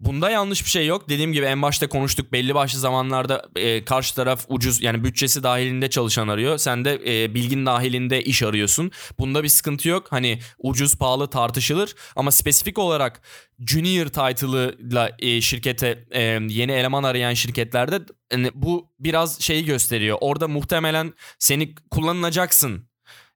Bunda 0.00 0.30
yanlış 0.30 0.64
bir 0.64 0.70
şey 0.70 0.86
yok. 0.86 1.08
Dediğim 1.08 1.32
gibi 1.32 1.46
en 1.46 1.62
başta 1.62 1.88
konuştuk. 1.88 2.32
Belli 2.32 2.54
başlı 2.54 2.78
zamanlarda 2.78 3.48
e, 3.56 3.84
karşı 3.84 4.14
taraf 4.14 4.44
ucuz 4.48 4.82
yani 4.82 5.04
bütçesi 5.04 5.42
dahilinde 5.42 5.90
çalışan 5.90 6.28
arıyor. 6.28 6.58
Sen 6.58 6.84
de 6.84 7.00
e, 7.06 7.34
bilgin 7.34 7.66
dahilinde 7.66 8.22
iş 8.24 8.42
arıyorsun. 8.42 8.90
Bunda 9.18 9.42
bir 9.42 9.48
sıkıntı 9.48 9.88
yok. 9.88 10.06
Hani 10.10 10.38
ucuz 10.58 10.96
pahalı 10.96 11.30
tartışılır 11.30 11.94
ama 12.16 12.30
spesifik 12.30 12.78
olarak 12.78 13.22
junior 13.66 14.06
title'ıyla 14.06 15.10
e, 15.18 15.40
şirkete 15.40 16.04
e, 16.10 16.22
yeni 16.48 16.72
eleman 16.72 17.02
arayan 17.02 17.34
şirketlerde 17.34 18.00
yani 18.32 18.50
bu 18.54 18.90
biraz 19.00 19.40
şeyi 19.40 19.64
gösteriyor. 19.64 20.18
Orada 20.20 20.48
muhtemelen 20.48 21.14
seni 21.38 21.74
kullanılacaksın 21.90 22.89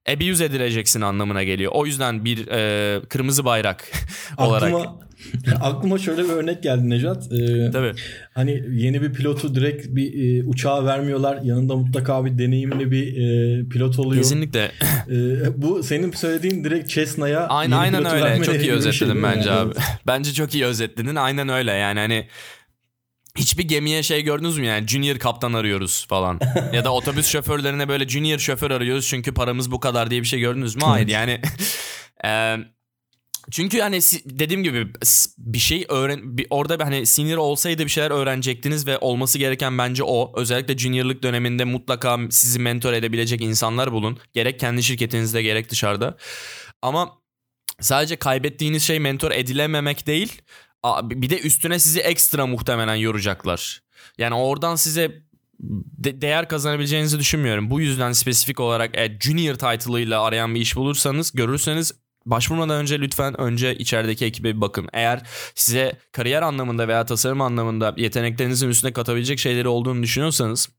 abuse 0.09 0.45
edileceksin 0.45 1.01
anlamına 1.01 1.43
geliyor. 1.43 1.71
O 1.75 1.85
yüzden 1.85 2.25
bir 2.25 2.47
e, 2.47 3.01
kırmızı 3.09 3.45
bayrak 3.45 3.91
olarak. 4.37 4.73
Aklıma, 4.73 4.99
aklıma 5.61 5.97
şöyle 5.97 6.23
bir 6.23 6.29
örnek 6.29 6.63
geldi 6.63 6.89
Necat. 6.89 7.31
Ee, 7.31 7.71
Tabii. 7.71 7.91
Hani 8.33 8.63
yeni 8.71 9.01
bir 9.01 9.13
pilotu 9.13 9.55
direkt 9.55 9.87
bir 9.87 10.39
e, 10.39 10.43
uçağa 10.43 10.85
vermiyorlar. 10.85 11.39
Yanında 11.43 11.75
mutlaka 11.75 12.25
bir 12.25 12.37
deneyimli 12.37 12.91
bir 12.91 13.07
e, 13.07 13.69
pilot 13.69 13.99
oluyor. 13.99 14.21
Kesinlikle. 14.23 14.71
E, 15.09 15.15
bu 15.61 15.83
senin 15.83 16.11
söylediğin 16.11 16.63
direkt 16.63 16.89
Cessna'ya 16.89 17.47
Aynen, 17.47 17.77
aynen 17.77 18.05
öyle. 18.05 18.43
Çok 18.43 18.55
iyi 18.55 18.61
şey 18.61 18.71
özetledin 18.71 19.23
bence 19.23 19.51
abi. 19.51 19.73
Evet. 19.75 19.85
bence 20.07 20.33
çok 20.33 20.55
iyi 20.55 20.65
özetledin. 20.65 21.15
Aynen 21.15 21.49
öyle 21.49 21.71
yani 21.71 21.99
hani 21.99 22.27
hiçbir 23.37 23.63
gemiye 23.63 24.03
şey 24.03 24.21
gördünüz 24.21 24.57
mü 24.57 24.65
yani 24.65 24.87
junior 24.87 25.19
kaptan 25.19 25.53
arıyoruz 25.53 26.05
falan. 26.09 26.39
ya 26.73 26.85
da 26.85 26.93
otobüs 26.93 27.27
şoförlerine 27.27 27.87
böyle 27.87 28.07
junior 28.07 28.39
şoför 28.39 28.71
arıyoruz 28.71 29.07
çünkü 29.07 29.33
paramız 29.33 29.71
bu 29.71 29.79
kadar 29.79 30.11
diye 30.11 30.21
bir 30.21 30.27
şey 30.27 30.39
gördünüz 30.39 30.75
mü? 30.75 30.81
Hayır 30.85 31.07
yani. 31.07 31.41
Eee, 32.23 32.57
çünkü 33.51 33.79
hani 33.79 33.99
dediğim 34.25 34.63
gibi 34.63 34.93
bir 35.37 35.59
şey 35.59 35.85
öğren 35.89 36.37
bir, 36.37 36.47
orada 36.49 36.85
hani 36.85 37.05
senior 37.05 37.37
olsaydı 37.37 37.85
bir 37.85 37.89
şeyler 37.89 38.11
öğrenecektiniz 38.11 38.87
ve 38.87 38.97
olması 38.97 39.37
gereken 39.37 39.77
bence 39.77 40.03
o. 40.03 40.33
Özellikle 40.35 40.77
juniorlık 40.77 41.23
döneminde 41.23 41.63
mutlaka 41.63 42.19
sizi 42.29 42.59
mentor 42.59 42.93
edebilecek 42.93 43.41
insanlar 43.41 43.91
bulun. 43.91 44.19
Gerek 44.33 44.59
kendi 44.59 44.83
şirketinizde 44.83 45.41
gerek 45.41 45.69
dışarıda. 45.69 46.17
Ama 46.81 47.11
sadece 47.81 48.15
kaybettiğiniz 48.15 48.83
şey 48.83 48.99
mentor 48.99 49.31
edilememek 49.31 50.07
değil. 50.07 50.41
Bir 51.03 51.29
de 51.29 51.39
üstüne 51.39 51.79
sizi 51.79 51.99
ekstra 51.99 52.47
muhtemelen 52.47 52.95
yoracaklar. 52.95 53.81
Yani 54.17 54.35
oradan 54.35 54.75
size 54.75 55.11
de- 55.59 56.21
değer 56.21 56.47
kazanabileceğinizi 56.47 57.19
düşünmüyorum. 57.19 57.71
Bu 57.71 57.81
yüzden 57.81 58.11
spesifik 58.11 58.59
olarak 58.59 58.97
e, 58.97 59.17
junior 59.21 59.55
title'ıyla 59.55 60.23
arayan 60.23 60.55
bir 60.55 60.61
iş 60.61 60.75
bulursanız, 60.75 61.31
görürseniz 61.31 61.93
başvurmadan 62.25 62.81
önce 62.81 62.99
lütfen 62.99 63.41
önce 63.41 63.75
içerideki 63.75 64.25
ekibe 64.25 64.55
bir 64.55 64.61
bakın. 64.61 64.89
Eğer 64.93 65.21
size 65.55 65.99
kariyer 66.11 66.41
anlamında 66.41 66.87
veya 66.87 67.05
tasarım 67.05 67.41
anlamında 67.41 67.93
yeteneklerinizin 67.97 68.69
üstüne 68.69 68.93
katabilecek 68.93 69.39
şeyleri 69.39 69.67
olduğunu 69.67 70.03
düşünüyorsanız 70.03 70.69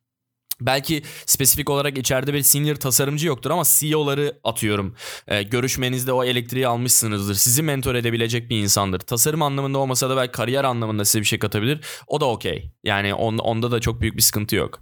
Belki 0.61 1.03
spesifik 1.27 1.71
olarak 1.71 1.99
içeride 1.99 2.35
bir 2.35 2.43
senior 2.43 2.75
tasarımcı 2.75 3.27
yoktur 3.27 3.51
ama 3.51 3.63
CEO'ları 3.67 4.39
atıyorum. 4.45 4.95
Ee, 5.29 5.43
görüşmenizde 5.43 6.13
o 6.13 6.25
elektriği 6.25 6.69
almışsınızdır. 6.69 7.35
Sizi 7.35 7.63
mentor 7.63 7.95
edebilecek 7.95 8.51
bir 8.51 8.59
insandır. 8.59 8.99
Tasarım 8.99 9.43
anlamında 9.43 9.79
olmasa 9.79 10.11
da 10.11 10.17
belki 10.17 10.33
kariyer 10.33 10.65
anlamında 10.65 11.05
size 11.05 11.21
bir 11.21 11.25
şey 11.25 11.39
katabilir. 11.39 11.81
O 12.07 12.21
da 12.21 12.25
okey. 12.25 12.71
Yani 12.85 13.15
on, 13.15 13.39
onda 13.39 13.71
da 13.71 13.81
çok 13.81 14.01
büyük 14.01 14.17
bir 14.17 14.23
sıkıntı 14.23 14.57
yok. 14.57 14.81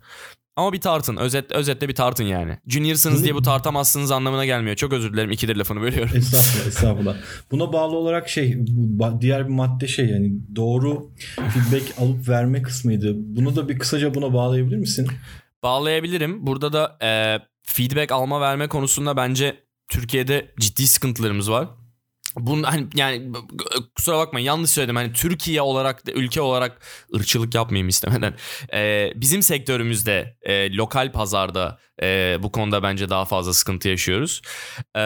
Ama 0.56 0.72
bir 0.72 0.80
tartın. 0.80 1.16
Özet, 1.16 1.52
özetle 1.52 1.88
bir 1.88 1.94
tartın 1.94 2.24
yani. 2.24 2.58
Junior'sınız 2.66 3.24
diye 3.24 3.34
bu 3.34 3.42
tartamazsınız 3.42 4.10
anlamına 4.10 4.44
gelmiyor. 4.44 4.76
Çok 4.76 4.92
özür 4.92 5.12
dilerim. 5.12 5.30
İkidir 5.30 5.56
lafını 5.56 5.80
bölüyorum. 5.80 6.16
Estağfurullah, 6.16 6.66
estağfurullah. 6.66 7.16
Buna 7.50 7.72
bağlı 7.72 7.96
olarak 7.96 8.28
şey 8.28 8.58
diğer 9.20 9.48
bir 9.48 9.52
madde 9.52 9.88
şey 9.88 10.06
yani 10.06 10.32
doğru 10.56 11.10
feedback 11.36 11.98
alıp 11.98 12.28
verme 12.28 12.62
kısmıydı. 12.62 13.12
Bunu 13.16 13.56
da 13.56 13.68
bir 13.68 13.78
kısaca 13.78 14.14
buna 14.14 14.34
bağlayabilir 14.34 14.76
misin? 14.76 15.08
Bağlayabilirim. 15.64 16.46
Burada 16.46 16.72
da 16.72 16.98
e, 17.02 17.38
feedback 17.62 18.12
alma 18.12 18.40
verme 18.40 18.68
konusunda 18.68 19.16
bence 19.16 19.64
Türkiye'de 19.88 20.54
ciddi 20.60 20.86
sıkıntılarımız 20.86 21.50
var. 21.50 21.68
Bunun 22.36 22.62
hani 22.62 22.86
yani 22.94 23.32
kusura 23.96 24.18
bakmayın 24.18 24.46
yanlış 24.46 24.70
söyledim. 24.70 24.96
Hani 24.96 25.12
Türkiye 25.12 25.62
olarak 25.62 26.02
ülke 26.14 26.40
olarak 26.40 26.86
ırkçılık 27.14 27.54
yapmayayım 27.54 27.88
istemeden. 27.88 28.34
E, 28.74 29.12
bizim 29.16 29.42
sektörümüzde 29.42 30.36
e, 30.42 30.76
lokal 30.76 31.12
pazarda 31.12 31.78
e, 32.02 32.38
bu 32.42 32.52
konuda 32.52 32.82
bence 32.82 33.08
daha 33.08 33.24
fazla 33.24 33.52
sıkıntı 33.52 33.88
yaşıyoruz. 33.88 34.42
E, 34.96 35.00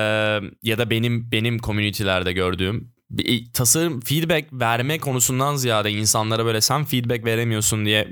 ya 0.62 0.78
da 0.78 0.90
benim 0.90 1.32
benim 1.32 1.58
community'lerde 1.58 2.32
gördüğüm 2.32 2.92
bir 3.10 3.52
tasarım 3.52 4.00
feedback 4.00 4.52
verme 4.52 4.98
konusundan 4.98 5.56
ziyade 5.56 5.90
insanlara 5.90 6.44
böyle 6.44 6.60
sen 6.60 6.84
feedback 6.84 7.24
veremiyorsun 7.24 7.86
diye 7.86 8.08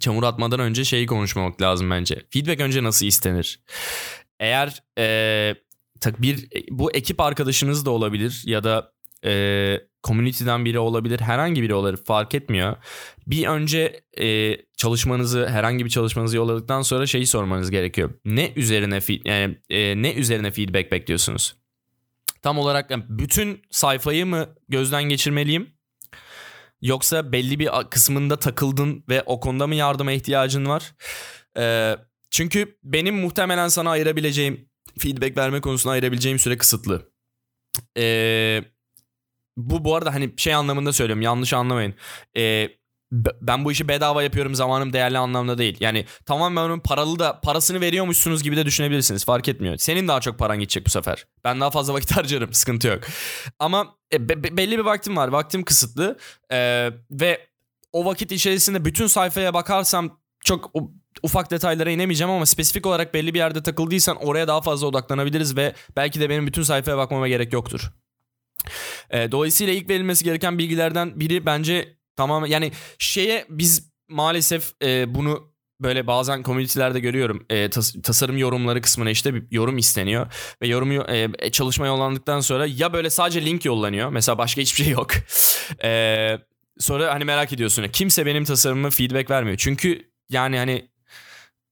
çamur 0.00 0.22
atmadan 0.22 0.60
önce 0.60 0.84
şeyi 0.84 1.06
konuşmamak 1.06 1.62
lazım 1.62 1.90
bence. 1.90 2.22
Feedback 2.30 2.60
önce 2.60 2.82
nasıl 2.82 3.06
istenir? 3.06 3.60
Eğer 4.40 4.82
e, 4.98 5.54
tak 6.00 6.22
bir 6.22 6.48
bu 6.70 6.92
ekip 6.92 7.20
arkadaşınız 7.20 7.86
da 7.86 7.90
olabilir 7.90 8.42
ya 8.46 8.64
da 8.64 8.92
e, 9.24 9.80
community'den 10.04 10.64
biri 10.64 10.78
olabilir, 10.78 11.20
herhangi 11.20 11.62
biri 11.62 11.74
olabilir 11.74 12.04
fark 12.04 12.34
etmiyor. 12.34 12.76
Bir 13.26 13.46
önce 13.46 14.00
e, 14.20 14.56
çalışmanızı, 14.76 15.48
herhangi 15.48 15.84
bir 15.84 15.90
çalışmanızı 15.90 16.36
yolladıktan 16.36 16.82
sonra 16.82 17.06
şeyi 17.06 17.26
sormanız 17.26 17.70
gerekiyor. 17.70 18.10
Ne 18.24 18.52
üzerine 18.56 19.00
yani 19.24 19.58
e, 19.70 20.02
ne 20.02 20.14
üzerine 20.14 20.50
feedback 20.50 20.92
bekliyorsunuz? 20.92 21.56
Tam 22.42 22.58
olarak 22.58 22.90
yani 22.90 23.04
bütün 23.08 23.62
sayfayı 23.70 24.26
mı 24.26 24.48
gözden 24.68 25.02
geçirmeliyim? 25.02 25.75
Yoksa 26.86 27.32
belli 27.32 27.58
bir 27.58 27.70
kısmında 27.90 28.38
takıldın 28.38 29.04
ve 29.08 29.22
o 29.26 29.40
konuda 29.40 29.66
mı 29.66 29.74
yardıma 29.74 30.12
ihtiyacın 30.12 30.66
var? 30.66 30.94
Ee, 31.58 31.96
çünkü 32.30 32.78
benim 32.84 33.16
muhtemelen 33.20 33.68
sana 33.68 33.90
ayırabileceğim, 33.90 34.68
feedback 34.98 35.36
verme 35.36 35.60
konusunda 35.60 35.92
ayırabileceğim 35.92 36.38
süre 36.38 36.58
kısıtlı. 36.58 37.12
Ee, 37.98 38.64
bu 39.56 39.84
bu 39.84 39.96
arada 39.96 40.14
hani 40.14 40.34
şey 40.36 40.54
anlamında 40.54 40.92
söylüyorum 40.92 41.22
yanlış 41.22 41.52
anlamayın. 41.52 41.94
Ee, 42.36 42.68
ben 43.12 43.64
bu 43.64 43.72
işi 43.72 43.88
bedava 43.88 44.22
yapıyorum 44.22 44.54
zamanım 44.54 44.92
değerli 44.92 45.18
anlamda 45.18 45.58
değil. 45.58 45.76
Yani 45.80 46.04
tamam 46.26 46.56
ben 46.56 46.60
onun 46.60 46.80
paralı 46.80 47.18
da 47.18 47.40
parasını 47.40 47.80
veriyormuşsunuz 47.80 48.42
gibi 48.42 48.56
de 48.56 48.66
düşünebilirsiniz 48.66 49.24
fark 49.24 49.48
etmiyor. 49.48 49.76
Senin 49.76 50.08
daha 50.08 50.20
çok 50.20 50.38
paran 50.38 50.58
gidecek 50.58 50.86
bu 50.86 50.90
sefer. 50.90 51.26
Ben 51.44 51.60
daha 51.60 51.70
fazla 51.70 51.94
vakit 51.94 52.12
harcarım 52.16 52.52
sıkıntı 52.52 52.88
yok. 52.88 53.02
Ama 53.58 53.96
e, 54.12 54.28
be- 54.28 54.44
be- 54.44 54.56
belli 54.56 54.78
bir 54.78 54.84
vaktim 54.84 55.16
var 55.16 55.28
vaktim 55.28 55.64
kısıtlı 55.64 56.18
Ee, 56.52 56.90
ve 57.10 57.46
o 57.92 58.04
vakit 58.04 58.32
içerisinde 58.32 58.84
bütün 58.84 59.06
sayfaya 59.06 59.54
bakarsam 59.54 60.20
çok 60.44 60.72
ufak 61.22 61.50
detaylara 61.50 61.90
inemeyeceğim 61.90 62.30
ama 62.30 62.46
spesifik 62.46 62.86
olarak 62.86 63.14
belli 63.14 63.34
bir 63.34 63.38
yerde 63.38 63.62
takıldıysan 63.62 64.16
oraya 64.16 64.48
daha 64.48 64.60
fazla 64.60 64.86
odaklanabiliriz 64.86 65.56
ve 65.56 65.72
belki 65.96 66.20
de 66.20 66.30
benim 66.30 66.46
bütün 66.46 66.62
sayfaya 66.62 66.96
bakmama 66.96 67.28
gerek 67.28 67.52
yoktur. 67.52 67.92
Ee, 69.10 69.32
dolayısıyla 69.32 69.72
ilk 69.74 69.90
verilmesi 69.90 70.24
gereken 70.24 70.58
bilgilerden 70.58 71.20
biri 71.20 71.46
bence 71.46 71.95
tamam 72.16 72.46
yani 72.46 72.72
şeye 72.98 73.46
biz 73.50 73.90
maalesef 74.08 74.72
e, 74.82 75.14
bunu 75.14 75.52
böyle 75.80 76.06
bazen 76.06 76.42
komünitelerde 76.42 77.00
görüyorum. 77.00 77.46
E, 77.50 77.70
tas- 77.70 78.02
tasarım 78.02 78.38
yorumları 78.38 78.80
kısmına 78.80 79.10
işte 79.10 79.34
bir 79.34 79.44
yorum 79.50 79.78
isteniyor 79.78 80.26
ve 80.62 80.66
yorum 80.66 80.92
yo- 80.92 81.04
e, 81.08 81.50
çalışma 81.50 81.86
yollandıktan 81.86 82.40
sonra 82.40 82.66
ya 82.66 82.92
böyle 82.92 83.10
sadece 83.10 83.44
link 83.46 83.64
yollanıyor 83.64 84.10
mesela 84.10 84.38
başka 84.38 84.60
hiçbir 84.62 84.84
şey 84.84 84.92
yok. 84.92 85.10
E, 85.84 86.38
sonra 86.78 87.14
hani 87.14 87.24
merak 87.24 87.52
ediyorsun 87.52 87.88
kimse 87.92 88.26
benim 88.26 88.44
tasarımıma 88.44 88.90
feedback 88.90 89.30
vermiyor. 89.30 89.56
Çünkü 89.56 90.10
yani 90.30 90.56
hani 90.58 90.88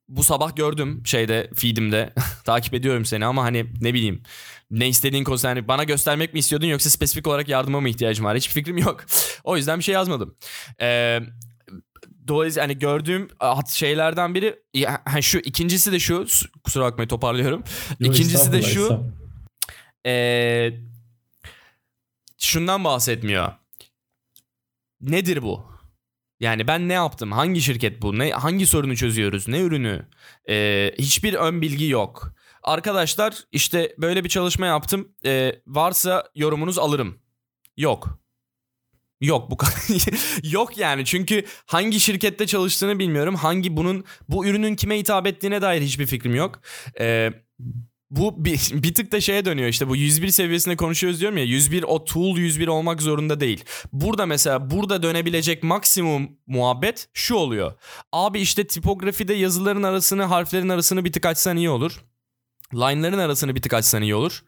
bu 0.09 0.25
sabah 0.25 0.57
gördüm 0.57 1.03
şeyde 1.07 1.51
feedimde. 1.55 2.13
Takip 2.45 2.75
ediyorum 2.75 3.05
seni 3.05 3.27
ama 3.27 3.45
hani 3.45 3.67
ne 3.81 3.95
bileyim 3.95 4.23
ne 4.79 4.89
istediğin 4.89 5.25
konu 5.25 5.39
hani 5.43 5.69
bana 5.69 5.85
göstermek 5.85 6.35
mi 6.35 6.39
istiyordun 6.39 6.67
yoksa 6.67 6.91
spesifik 6.91 7.27
olarak 7.27 7.49
yardıma 7.49 7.81
mı 7.81 7.89
ihtiyacım 7.89 8.25
var? 8.25 8.37
Hiçbir 8.37 8.53
fikrim 8.55 8.79
yok. 8.79 9.05
o 9.45 9.57
yüzden 9.57 9.79
bir 9.79 9.85
şey 9.85 9.95
yazmadım. 9.95 10.37
Ee, 10.81 11.21
dolayısıyla 12.29 12.65
hani 12.65 12.79
gördüğüm 12.79 13.29
şeylerden 13.69 14.35
biri 14.35 14.57
ya, 14.75 15.03
ha, 15.05 15.23
şu 15.23 15.39
ikincisi 15.39 15.93
de 15.93 15.99
şu 15.99 16.27
kusura 16.65 16.85
bakmayın 16.85 17.09
toparlıyorum. 17.09 17.65
Yo, 18.01 18.13
İkincisi 18.13 18.53
de 18.53 18.63
şu 18.63 19.05
ee, 20.07 20.71
şundan 22.39 22.85
bahsetmiyor. 22.85 23.53
Nedir 25.01 25.43
bu? 25.43 25.67
Yani 26.41 26.67
ben 26.69 26.89
ne 26.89 26.93
yaptım? 26.93 27.33
Hangi 27.33 27.63
şirket 27.63 28.03
bu? 28.03 28.19
Ne 28.19 28.31
hangi 28.31 28.67
sorunu 28.67 28.97
çözüyoruz? 28.97 29.49
Ne 29.49 29.61
ürünü? 29.61 30.07
Ee, 30.49 30.95
hiçbir 30.99 31.35
ön 31.35 31.63
bilgi 31.63 31.89
yok. 31.89 32.35
Arkadaşlar 32.65 33.45
işte 33.53 33.95
böyle 33.99 34.25
bir 34.25 34.29
çalışma 34.29 34.67
yaptım. 34.67 35.09
Ee, 35.25 35.61
varsa 35.67 36.25
yorumunuz 36.35 36.79
alırım. 36.79 37.19
Yok. 37.77 38.19
Yok 39.21 39.51
bu 39.51 39.57
yok 40.43 40.79
yani 40.79 41.05
çünkü 41.05 41.45
hangi 41.67 42.01
şirkette 42.01 42.47
çalıştığını 42.47 42.99
bilmiyorum. 42.99 43.35
Hangi 43.35 43.77
bunun 43.77 44.05
bu 44.29 44.47
ürünün 44.47 44.77
kime 44.77 44.99
hitap 44.99 45.27
ettiğine 45.27 45.63
dair 45.63 45.83
hiçbir 45.83 46.07
fikrim 46.07 46.35
yok. 46.35 46.61
Ee, 47.01 47.33
bu 48.11 48.45
bir, 48.45 48.71
bir 48.83 48.95
tık 48.95 49.13
da 49.13 49.21
şeye 49.21 49.45
dönüyor 49.45 49.69
işte 49.69 49.89
bu 49.89 49.97
101 49.97 50.29
seviyesinde 50.29 50.77
konuşuyoruz 50.77 51.21
diyorum 51.21 51.39
ya 51.39 51.45
101 51.45 51.83
o 51.83 52.05
tool 52.05 52.39
101 52.39 52.69
olmak 52.69 53.03
zorunda 53.03 53.41
değil. 53.41 53.65
Burada 53.93 54.27
mesela 54.27 54.71
burada 54.71 55.03
dönebilecek 55.03 55.63
maksimum 55.63 56.31
muhabbet 56.47 57.09
şu 57.15 57.35
oluyor. 57.35 57.73
Abi 58.13 58.41
işte 58.41 58.67
tipografide 58.67 59.35
yazıların 59.35 59.83
arasını 59.83 60.23
harflerin 60.23 60.69
arasını 60.69 61.05
bir 61.05 61.13
tık 61.13 61.27
açsan 61.27 61.57
iyi 61.57 61.71
olur. 61.71 62.05
Line'ların 62.75 63.19
arasını 63.19 63.55
bir 63.55 63.63
tık 63.63 63.75
açsan 63.75 64.03
iyi 64.03 64.15
olur. 64.15 64.45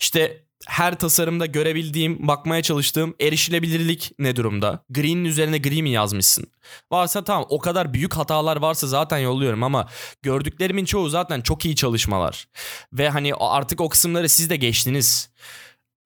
İşte 0.00 0.44
her 0.66 0.98
tasarımda 0.98 1.46
görebildiğim, 1.46 2.28
bakmaya 2.28 2.62
çalıştığım 2.62 3.14
erişilebilirlik 3.20 4.12
ne 4.18 4.36
durumda? 4.36 4.84
Green'in 4.90 5.24
üzerine 5.24 5.58
gri 5.58 5.82
mi 5.82 5.90
yazmışsın? 5.90 6.46
Varsa 6.90 7.24
tamam 7.24 7.46
o 7.48 7.58
kadar 7.58 7.94
büyük 7.94 8.14
hatalar 8.14 8.56
varsa 8.56 8.86
zaten 8.86 9.18
yolluyorum 9.18 9.62
ama 9.62 9.88
gördüklerimin 10.22 10.84
çoğu 10.84 11.08
zaten 11.08 11.40
çok 11.40 11.64
iyi 11.64 11.76
çalışmalar. 11.76 12.48
Ve 12.92 13.08
hani 13.08 13.34
artık 13.34 13.80
o 13.80 13.88
kısımları 13.88 14.28
siz 14.28 14.50
de 14.50 14.56
geçtiniz. 14.56 15.30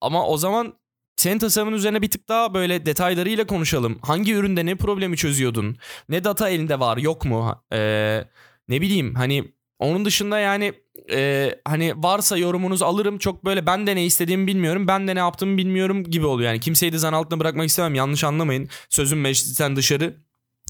Ama 0.01 0.27
o 0.27 0.37
zaman 0.37 0.73
senin 1.15 1.39
tasarımın 1.39 1.73
üzerine 1.73 2.01
bir 2.01 2.11
tık 2.11 2.29
daha 2.29 2.53
böyle 2.53 2.85
detaylarıyla 2.85 3.47
konuşalım. 3.47 3.99
Hangi 4.01 4.33
üründe 4.33 4.65
ne 4.65 4.75
problemi 4.75 5.17
çözüyordun? 5.17 5.77
Ne 6.09 6.23
data 6.23 6.49
elinde 6.49 6.79
var 6.79 6.97
yok 6.97 7.25
mu? 7.25 7.63
Ee, 7.73 8.23
ne 8.67 8.81
bileyim 8.81 9.15
hani 9.15 9.53
onun 9.79 10.05
dışında 10.05 10.39
yani 10.39 10.73
e, 11.11 11.55
hani 11.65 11.93
varsa 11.95 12.37
yorumunuz 12.37 12.81
alırım. 12.81 13.17
Çok 13.17 13.45
böyle 13.45 13.65
ben 13.65 13.87
de 13.87 13.95
ne 13.95 14.05
istediğimi 14.05 14.47
bilmiyorum. 14.47 14.87
Ben 14.87 15.07
de 15.07 15.15
ne 15.15 15.19
yaptığımı 15.19 15.57
bilmiyorum 15.57 16.03
gibi 16.03 16.25
oluyor. 16.25 16.49
Yani 16.49 16.59
kimseyi 16.59 16.93
de 16.93 16.97
zan 16.97 17.13
altında 17.13 17.39
bırakmak 17.39 17.69
istemem. 17.69 17.95
Yanlış 17.95 18.23
anlamayın. 18.23 18.69
Sözüm 18.89 19.21
meclisten 19.21 19.75
dışarı. 19.75 20.13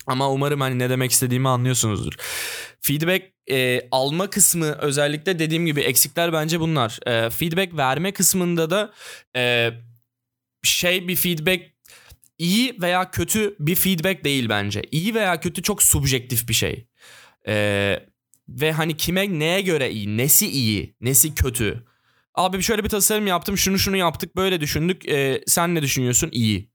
Ama 0.07 0.31
umarım 0.31 0.61
hani 0.61 0.79
ne 0.79 0.89
demek 0.89 1.11
istediğimi 1.11 1.49
anlıyorsunuzdur. 1.49 2.13
Feedback 2.81 3.25
e, 3.51 3.81
alma 3.91 4.29
kısmı 4.29 4.65
özellikle 4.65 5.39
dediğim 5.39 5.65
gibi 5.65 5.81
eksikler 5.81 6.33
bence 6.33 6.59
bunlar. 6.59 6.99
E, 7.07 7.29
feedback 7.29 7.77
verme 7.77 8.11
kısmında 8.11 8.69
da 8.69 8.93
e, 9.35 9.71
şey 10.63 11.07
bir 11.07 11.15
feedback 11.15 11.63
iyi 12.37 12.81
veya 12.81 13.11
kötü 13.11 13.55
bir 13.59 13.75
feedback 13.75 14.23
değil 14.23 14.49
bence. 14.49 14.81
İyi 14.91 15.15
veya 15.15 15.39
kötü 15.39 15.61
çok 15.61 15.83
subjektif 15.83 16.49
bir 16.49 16.53
şey. 16.53 16.87
Eee 17.47 18.06
ve 18.49 18.71
hani 18.71 18.97
kime 18.97 19.39
neye 19.39 19.61
göre 19.61 19.91
iyi, 19.91 20.17
nesi 20.17 20.47
iyi, 20.47 20.95
nesi 21.01 21.35
kötü. 21.35 21.83
Abi 22.35 22.63
şöyle 22.63 22.83
bir 22.83 22.89
tasarım 22.89 23.27
yaptım, 23.27 23.57
şunu 23.57 23.79
şunu 23.79 23.97
yaptık, 23.97 24.35
böyle 24.35 24.61
düşündük. 24.61 25.09
Ee, 25.09 25.41
sen 25.47 25.75
ne 25.75 25.81
düşünüyorsun? 25.81 26.29
İyi. 26.31 26.69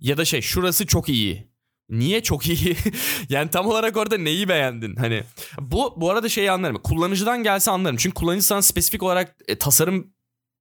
Ya 0.00 0.16
da 0.16 0.24
şey, 0.24 0.40
şurası 0.40 0.86
çok 0.86 1.08
iyi. 1.08 1.48
Niye 1.90 2.22
çok 2.22 2.46
iyi? 2.46 2.76
yani 3.28 3.50
tam 3.50 3.66
olarak 3.66 3.96
orada 3.96 4.18
neyi 4.18 4.48
beğendin? 4.48 4.96
Hani 4.96 5.22
bu 5.60 5.94
bu 5.96 6.10
arada 6.10 6.28
şeyi 6.28 6.50
anlarım. 6.50 6.82
Kullanıcıdan 6.82 7.42
gelse 7.42 7.70
anlarım. 7.70 7.96
Çünkü 7.96 8.14
kullanıcı 8.14 8.46
sana 8.46 8.62
spesifik 8.62 9.02
olarak 9.02 9.36
e, 9.48 9.58
tasarım 9.58 10.12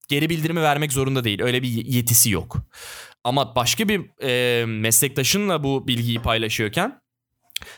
geri 0.07 0.29
bildirimi 0.29 0.61
vermek 0.61 0.93
zorunda 0.93 1.23
değil. 1.23 1.41
Öyle 1.41 1.63
bir 1.63 1.67
yetisi 1.69 2.29
yok. 2.29 2.57
Ama 3.23 3.55
başka 3.55 3.89
bir 3.89 4.23
e, 4.23 4.65
meslektaşınla 4.65 5.63
bu 5.63 5.87
bilgiyi 5.87 6.21
paylaşıyorken 6.21 7.01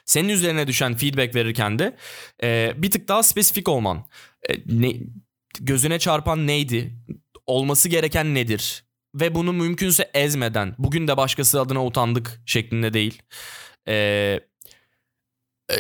senin 0.05 0.30
üzerine 0.30 0.67
düşen 0.67 0.95
feedback 0.95 1.36
verirken 1.36 1.80
de 1.80 1.97
e, 2.43 2.73
bir 2.78 2.91
tık 2.91 3.07
daha 3.07 3.23
spesifik 3.23 3.69
olman. 3.69 4.05
E, 4.49 4.53
ne, 4.65 4.93
gözüne 5.59 5.99
çarpan 5.99 6.47
neydi? 6.47 6.93
Olması 7.45 7.89
gereken 7.89 8.36
nedir? 8.36 8.84
Ve 9.15 9.36
bunu 9.36 9.53
mümkünse 9.53 10.11
ezmeden, 10.13 10.75
bugün 10.78 11.07
de 11.07 11.17
başkası 11.17 11.61
adına 11.61 11.86
utandık 11.86 12.41
şeklinde 12.45 12.93
değil. 12.93 13.21
E, 13.88 13.93
e, 15.71 15.75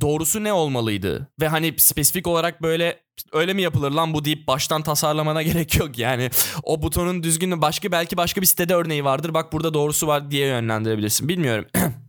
doğrusu 0.00 0.44
ne 0.44 0.52
olmalıydı? 0.52 1.28
Ve 1.40 1.48
hani 1.48 1.74
spesifik 1.78 2.26
olarak 2.26 2.62
böyle 2.62 3.00
öyle 3.32 3.54
mi 3.54 3.62
yapılır 3.62 3.90
lan 3.90 4.14
bu 4.14 4.24
deyip 4.24 4.46
baştan 4.46 4.82
tasarlamana 4.82 5.42
gerek 5.50 5.76
yok 5.76 5.98
yani. 5.98 6.30
O 6.62 6.82
butonun 6.82 7.22
düzgünü 7.22 7.60
başka 7.60 7.92
belki 7.92 8.16
başka 8.16 8.40
bir 8.40 8.46
sitede 8.46 8.74
örneği 8.74 9.04
vardır. 9.04 9.34
Bak 9.34 9.52
burada 9.52 9.74
doğrusu 9.74 10.06
var 10.06 10.30
diye 10.30 10.46
yönlendirebilirsin. 10.46 11.28
Bilmiyorum. 11.28 11.66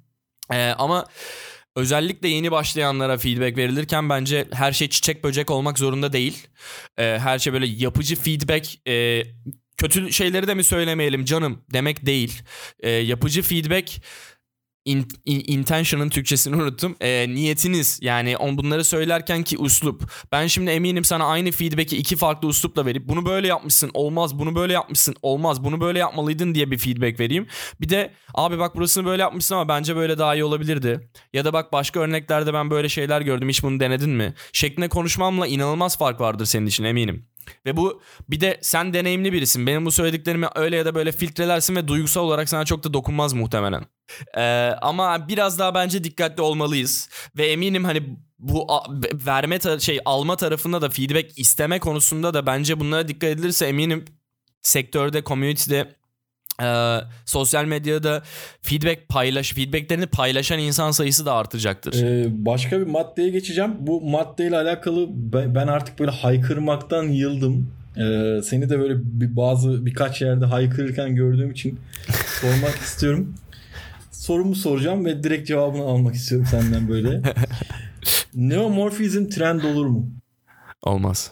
Ee, 0.54 0.70
ama 0.78 1.06
özellikle 1.76 2.28
yeni 2.30 2.52
başlayanlara 2.52 3.18
feedback 3.18 3.58
verilirken 3.58 4.10
bence 4.10 4.48
her 4.54 4.72
şey 4.72 4.90
çiçek 4.90 5.24
böcek 5.24 5.52
olmak 5.52 5.80
zorunda 5.80 6.14
değil. 6.14 6.48
Ee, 6.98 7.04
her 7.04 7.40
şey 7.40 7.54
böyle 7.54 7.66
yapıcı 7.66 8.16
feedback 8.16 8.88
e, 8.88 9.24
kötü 9.78 10.14
şeyleri 10.14 10.48
de 10.48 10.54
mi 10.54 10.64
söylemeyelim 10.64 11.26
canım 11.26 11.64
demek 11.74 12.06
değil. 12.06 12.42
Ee, 12.80 12.90
yapıcı 12.90 13.42
feedback 13.42 14.02
in, 14.86 15.08
in, 15.26 15.44
intention'ın 15.48 16.10
Türkçesini 16.10 16.56
unuttum. 16.56 16.96
E, 17.02 17.30
niyetiniz 17.30 18.00
yani 18.02 18.38
on 18.38 18.58
bunları 18.58 18.84
söylerken 18.84 19.44
ki 19.44 19.58
uslup. 19.58 20.12
Ben 20.32 20.48
şimdi 20.48 20.72
eminim 20.72 21.04
sana 21.04 21.26
aynı 21.26 21.52
feedback'i 21.52 21.98
iki 21.98 22.16
farklı 22.16 22.48
uslupla 22.48 22.86
verip 22.86 23.08
bunu 23.08 23.26
böyle 23.26 23.48
yapmışsın 23.48 23.92
olmaz 23.94 24.40
bunu 24.40 24.56
böyle 24.56 24.74
yapmışsın 24.74 25.16
olmaz 25.22 25.64
bunu 25.64 25.82
böyle 25.82 26.00
yapmalıydın 26.00 26.56
diye 26.56 26.72
bir 26.72 26.78
feedback 26.78 27.20
vereyim. 27.20 27.48
Bir 27.82 27.90
de 27.90 28.14
abi 28.34 28.60
bak 28.60 28.76
burasını 28.76 29.06
böyle 29.06 29.22
yapmışsın 29.22 29.56
ama 29.56 29.68
bence 29.68 29.96
böyle 29.96 30.18
daha 30.18 30.36
iyi 30.36 30.44
olabilirdi. 30.44 31.10
Ya 31.34 31.46
da 31.46 31.54
bak 31.54 31.74
başka 31.74 32.00
örneklerde 32.00 32.54
ben 32.54 32.70
böyle 32.70 32.90
şeyler 32.90 33.22
gördüm 33.22 33.50
hiç 33.50 33.64
bunu 33.64 33.80
denedin 33.80 34.10
mi? 34.10 34.34
Şeklinde 34.54 34.88
konuşmamla 34.88 35.48
inanılmaz 35.48 35.98
fark 35.98 36.22
vardır 36.22 36.46
senin 36.46 36.66
için 36.66 36.84
eminim. 36.84 37.26
Ve 37.66 37.78
bu 37.78 38.02
bir 38.30 38.42
de 38.42 38.60
sen 38.62 38.94
deneyimli 38.94 39.34
birisin. 39.34 39.68
Benim 39.68 39.86
bu 39.86 39.92
söylediklerimi 39.92 40.48
öyle 40.56 40.76
ya 40.76 40.86
da 40.86 40.96
böyle 40.96 41.12
filtrelersin 41.12 41.76
ve 41.76 41.88
duygusal 41.88 42.22
olarak 42.22 42.50
sana 42.50 42.66
çok 42.66 42.84
da 42.84 42.94
dokunmaz 42.94 43.34
muhtemelen. 43.34 43.86
Ee, 44.38 44.72
ama 44.82 45.28
biraz 45.28 45.60
daha 45.60 45.76
bence 45.76 46.04
dikkatli 46.04 46.42
olmalıyız. 46.42 47.10
Ve 47.38 47.48
eminim 47.48 47.84
hani 47.84 48.18
bu 48.40 48.68
verme 49.14 49.60
şey 49.80 50.00
alma 50.06 50.36
tarafında 50.36 50.82
da 50.82 50.90
feedback 50.90 51.40
isteme 51.40 51.80
konusunda 51.80 52.34
da 52.34 52.46
bence 52.46 52.80
bunlara 52.80 53.08
dikkat 53.08 53.30
edilirse 53.30 53.66
eminim 53.66 54.06
sektörde, 54.62 55.24
community'de 55.24 55.96
ee, 56.62 56.98
sosyal 57.26 57.66
medyada 57.66 58.24
feedback 58.62 59.10
paylaş 59.10 59.54
feedbacklerini 59.54 60.06
paylaşan 60.06 60.60
insan 60.60 60.92
sayısı 60.92 61.26
da 61.26 61.34
artacaktır. 61.34 62.04
Ee, 62.04 62.46
başka 62.46 62.80
bir 62.80 62.88
maddeye 62.88 63.30
geçeceğim. 63.30 63.72
Bu 63.80 64.02
maddeyle 64.02 64.58
alakalı 64.58 65.08
ben 65.56 65.68
artık 65.68 66.00
böyle 66.00 66.12
haykırmaktan 66.12 67.04
yıldım. 67.04 67.72
Ee, 67.98 68.42
seni 68.44 68.70
de 68.70 68.80
böyle 68.80 68.94
bir, 68.98 69.36
bazı 69.36 69.86
birkaç 69.86 70.22
yerde 70.22 70.46
haykırırken 70.46 71.16
gördüğüm 71.16 71.52
için 71.52 71.80
sormak 72.42 72.76
istiyorum. 72.76 73.36
Sorumu 74.12 74.56
soracağım 74.56 75.06
ve 75.06 75.24
direkt 75.24 75.48
cevabını 75.48 75.82
almak 75.84 76.16
istiyorum 76.16 76.48
senden 76.52 76.90
böyle. 76.90 77.22
Neomorfizm 78.36 79.26
trend 79.26 79.64
olur 79.64 79.86
mu? 79.86 80.12
Olmaz. 80.82 81.32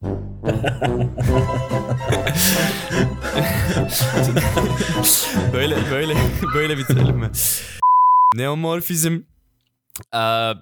böyle 5.52 5.90
böyle 5.90 6.14
böyle 6.54 6.78
bitirelim 6.78 7.18
mi? 7.18 7.30
Neomorfizm 8.34 9.18
e, 10.14 10.52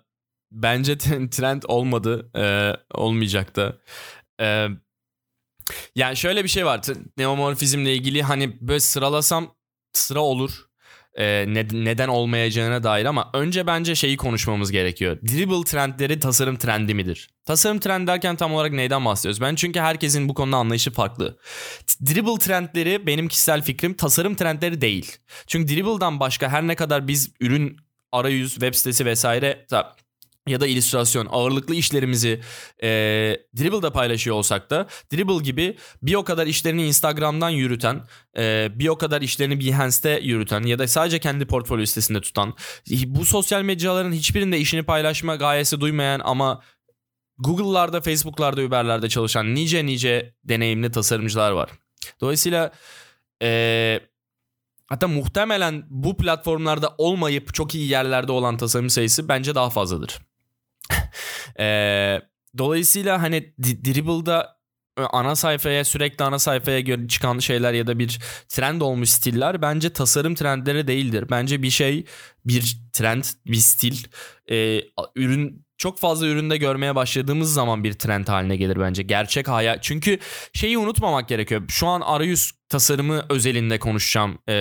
bence 0.53 0.99
trend 1.30 1.62
olmadı, 1.68 2.30
e, 2.36 2.72
olmayacak 2.95 3.57
da. 3.57 3.76
E, 4.41 4.68
yani 5.95 6.16
şöyle 6.16 6.45
bir 6.45 6.49
şey 6.49 6.66
var. 6.66 6.80
Neomorfizmle 7.16 7.95
ilgili 7.95 8.22
hani 8.22 8.57
böyle 8.61 8.80
sıralasam 8.80 9.55
sıra 9.93 10.20
olur 10.20 10.68
e, 11.19 11.45
ne, 11.49 11.66
neden 11.73 12.09
olmayacağına 12.09 12.83
dair 12.83 13.05
ama 13.05 13.31
önce 13.35 13.66
bence 13.66 13.95
şeyi 13.95 14.16
konuşmamız 14.16 14.73
gerekiyor. 14.73 15.19
Dribble 15.23 15.64
trendleri 15.64 16.21
tasarım 16.21 16.57
trendi 16.57 16.95
midir? 16.95 17.29
Tasarım 17.45 17.79
trend 17.79 18.09
derken 18.09 18.37
tam 18.37 18.55
olarak 18.55 18.73
neyden 18.73 19.05
bahsediyoruz? 19.05 19.41
Ben 19.41 19.55
çünkü 19.55 19.81
herkesin 19.81 20.29
bu 20.29 20.35
konuda 20.35 20.57
anlayışı 20.57 20.91
farklı. 20.91 21.39
Dribble 22.07 22.39
trendleri 22.39 23.07
benim 23.07 23.29
kişisel 23.29 23.62
fikrim 23.62 23.95
tasarım 23.95 24.35
trendleri 24.35 24.81
değil. 24.81 25.16
Çünkü 25.47 25.75
dribble'dan 25.75 26.21
başka 26.21 26.49
her 26.49 26.66
ne 26.66 26.75
kadar 26.75 27.09
biz 27.09 27.31
ürün 27.41 27.77
arayüz, 28.12 28.53
web 28.53 28.75
sitesi 28.75 29.07
vesaire 29.07 29.66
ya 30.49 30.61
da 30.61 30.66
illüstrasyon 30.66 31.28
ağırlıklı 31.30 31.74
işlerimizi 31.74 32.40
e, 32.82 32.88
Dribble'da 33.59 33.92
paylaşıyor 33.92 34.36
olsak 34.36 34.70
da 34.70 34.86
Dribble 35.12 35.42
gibi 35.42 35.76
bir 36.03 36.14
o 36.14 36.24
kadar 36.24 36.46
işlerini 36.46 36.86
Instagram'dan 36.86 37.51
yürüten, 37.51 38.01
e, 38.38 38.68
bir 38.74 38.88
o 38.88 38.99
kadar 38.99 39.22
işlerini 39.22 39.61
Behance'te 39.61 40.20
yürüten 40.22 40.62
ya 40.62 40.78
da 40.78 40.88
sadece 40.88 41.18
kendi 41.18 41.46
portfolyo 41.46 41.86
sitesinde 41.86 42.20
tutan, 42.20 42.55
bu 43.07 43.24
sosyal 43.24 43.62
medyaların 43.62 44.12
hiçbirinde 44.12 44.59
işini 44.59 44.82
paylaşma 44.82 45.36
gayesi 45.36 45.80
duymayan 45.80 46.20
ama 46.24 46.62
Google'larda, 47.38 48.01
Facebook'larda, 48.01 48.62
Uber'lerde 48.62 49.09
çalışan 49.09 49.55
nice 49.55 49.86
nice 49.86 50.34
deneyimli 50.44 50.90
tasarımcılar 50.90 51.51
var. 51.51 51.70
Dolayısıyla 52.20 52.72
e, 53.42 54.01
hatta 54.86 55.09
muhtemelen 55.09 55.86
bu 55.90 56.16
platformlarda 56.16 56.94
olmayıp 56.99 57.55
çok 57.55 57.74
iyi 57.74 57.88
yerlerde 57.88 58.32
olan 58.32 58.57
tasarım 58.57 58.90
sayısı 58.90 59.28
bence 59.28 59.55
daha 59.55 59.70
fazladır. 59.70 60.18
e, 61.61 62.20
dolayısıyla 62.59 63.22
hani 63.22 63.55
Dribble'da 63.59 64.59
ana 65.12 65.36
sayfaya 65.36 65.84
sürekli 65.84 66.24
ana 66.24 66.39
sayfaya 66.39 66.80
göre 66.80 67.09
çıkan 67.09 67.39
şeyler 67.39 67.72
ya 67.72 67.86
da 67.86 67.99
bir 67.99 68.18
trend 68.49 68.80
olmuş 68.80 69.11
stiller 69.11 69.62
bence 69.62 69.93
tasarım 69.93 70.34
trendleri 70.34 70.86
değildir. 70.86 71.24
Bence 71.30 71.62
bir 71.62 71.70
şey 71.70 72.05
bir 72.45 72.78
trend 72.93 73.24
bir 73.47 73.57
stil 73.57 74.05
e, 74.51 74.80
ürün 75.16 75.68
çok 75.79 75.99
fazla 75.99 76.26
üründe 76.26 76.57
görmeye 76.57 76.95
başladığımız 76.95 77.53
zaman 77.53 77.85
bir 77.85 77.93
trend 77.93 78.29
haline 78.29 78.57
gelir 78.57 78.81
bence. 78.81 79.03
Gerçek 79.03 79.49
hayal. 79.49 79.79
Çünkü 79.81 80.18
şeyi 80.53 80.79
unutmamak 80.79 81.29
gerekiyor. 81.29 81.62
Şu 81.68 81.87
an 81.87 82.01
arayüz 82.01 82.53
tasarımı 82.68 83.26
özelinde 83.29 83.79
konuşacağım. 83.79 84.39
E, 84.49 84.53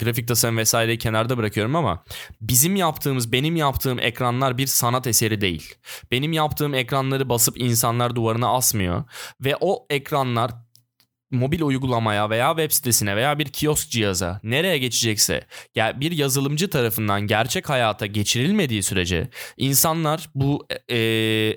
grafik 0.00 0.28
tasarım 0.28 0.56
vesaireyi 0.56 0.98
kenarda 0.98 1.36
bırakıyorum 1.36 1.76
ama 1.76 2.04
bizim 2.40 2.76
yaptığımız, 2.76 3.32
benim 3.32 3.56
yaptığım 3.56 3.98
ekranlar 3.98 4.58
bir 4.58 4.66
sanat 4.66 5.06
eseri 5.06 5.40
değil. 5.40 5.74
Benim 6.10 6.32
yaptığım 6.32 6.74
ekranları 6.74 7.28
basıp 7.28 7.60
insanlar 7.60 8.16
duvarına 8.16 8.48
asmıyor 8.48 9.04
ve 9.40 9.56
o 9.60 9.86
ekranlar 9.90 10.50
mobil 11.30 11.60
uygulamaya 11.62 12.30
veya 12.30 12.48
web 12.50 12.70
sitesine 12.70 13.16
veya 13.16 13.38
bir 13.38 13.46
kiosk 13.46 13.90
cihaza 13.90 14.40
nereye 14.42 14.78
geçecekse 14.78 15.46
ya 15.74 16.00
bir 16.00 16.12
yazılımcı 16.12 16.70
tarafından 16.70 17.26
gerçek 17.26 17.68
hayata 17.68 18.06
geçirilmediği 18.06 18.82
sürece 18.82 19.30
insanlar 19.56 20.30
bu 20.34 20.66
e, 20.88 20.98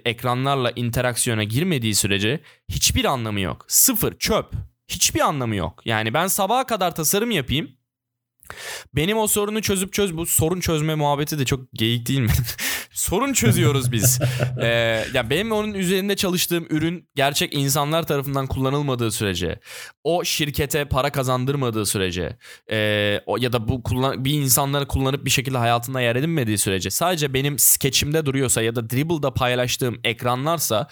ekranlarla 0.05 0.71
interaksiyona 0.75 1.43
girmediği 1.43 1.95
sürece 1.95 2.39
hiçbir 2.69 3.05
anlamı 3.05 3.39
yok. 3.39 3.65
Sıfır 3.67 4.17
çöp. 4.17 4.51
Hiçbir 4.87 5.19
anlamı 5.19 5.55
yok. 5.55 5.81
Yani 5.85 6.13
ben 6.13 6.27
sabaha 6.27 6.65
kadar 6.65 6.95
tasarım 6.95 7.31
yapayım. 7.31 7.71
Benim 8.95 9.17
o 9.17 9.27
sorunu 9.27 9.61
çözüp 9.61 9.93
çöz 9.93 10.17
bu 10.17 10.25
sorun 10.25 10.59
çözme 10.59 10.95
muhabbeti 10.95 11.39
de 11.39 11.45
çok 11.45 11.73
geyik 11.73 12.07
değil 12.07 12.19
mi? 12.19 12.31
sorun 12.93 13.33
çözüyoruz 13.33 13.91
biz. 13.91 14.19
ee, 14.61 14.67
ya 15.13 15.29
benim 15.29 15.51
onun 15.51 15.73
üzerinde 15.73 16.15
çalıştığım 16.15 16.67
ürün 16.69 17.09
gerçek 17.15 17.53
insanlar 17.53 18.03
tarafından 18.03 18.47
kullanılmadığı 18.47 19.11
sürece, 19.11 19.59
o 20.03 20.23
şirkete 20.23 20.85
para 20.85 21.11
kazandırmadığı 21.11 21.85
sürece, 21.85 22.37
e, 22.71 23.19
o 23.25 23.37
ya 23.37 23.53
da 23.53 23.67
bu 23.67 23.83
kullan 23.83 24.25
bir 24.25 24.33
insanları 24.33 24.87
kullanıp 24.87 25.25
bir 25.25 25.29
şekilde 25.29 25.57
hayatında 25.57 26.01
yer 26.01 26.15
edinmediği 26.15 26.57
sürece, 26.57 26.89
sadece 26.89 27.33
benim 27.33 27.59
skeçimde 27.59 28.25
duruyorsa 28.25 28.61
ya 28.61 28.75
da 28.75 28.89
Dribble'da 28.89 29.33
paylaştığım 29.33 29.99
ekranlarsa 30.03 30.87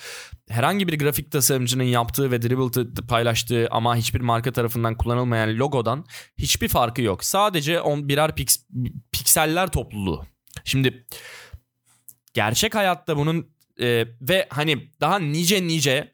herhangi 0.50 0.88
bir 0.88 1.00
grafik 1.00 1.32
tasarımcının 1.32 1.84
yaptığı 1.84 2.32
ve 2.32 2.42
Dribble'da 2.42 3.08
paylaştığı 3.08 3.68
ama 3.72 3.96
hiçbir 3.96 4.22
marka 4.22 4.52
tarafından 4.52 4.96
kullanılmayan 4.96 5.50
logodan 5.58 6.06
hiçbir 6.38 6.68
farkı 6.68 7.02
yok. 7.02 7.24
Sadece 7.24 7.82
on 7.82 8.10
birer 8.10 8.36
piks, 8.36 8.58
pikseller 9.12 9.68
topluluğu. 9.68 10.26
Şimdi 10.64 11.06
gerçek 12.34 12.76
hayatta 12.76 13.18
bunun 13.18 13.52
e, 13.80 14.08
ve 14.22 14.48
hani 14.50 14.92
daha 15.02 15.20
nice 15.20 15.68
nice 15.68 16.14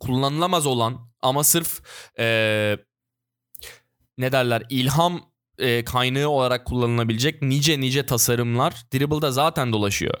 kullanılamaz 0.00 0.66
olan 0.66 1.10
ama 1.22 1.44
sırf 1.44 1.82
e, 2.18 2.76
ne 4.18 4.32
derler 4.32 4.62
ilham 4.70 5.32
e, 5.58 5.84
kaynağı 5.84 6.28
olarak 6.28 6.66
kullanılabilecek 6.66 7.42
nice 7.42 7.80
nice 7.80 8.06
tasarımlar 8.06 8.74
Dribble'da 8.94 9.32
zaten 9.32 9.72
dolaşıyor. 9.72 10.14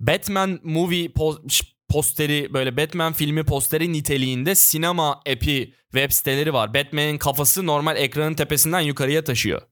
Batman 0.00 0.60
movie 0.62 1.06
po- 1.06 1.64
posteri 1.88 2.54
böyle 2.54 2.76
Batman 2.76 3.12
filmi 3.12 3.44
posteri 3.44 3.92
niteliğinde 3.92 4.54
sinema 4.54 5.12
app'i 5.12 5.74
web 5.92 6.10
siteleri 6.10 6.52
var. 6.52 6.74
Batman'in 6.74 7.18
kafası 7.18 7.66
normal 7.66 7.96
ekranın 7.96 8.34
tepesinden 8.34 8.80
yukarıya 8.80 9.24
taşıyor. 9.24 9.62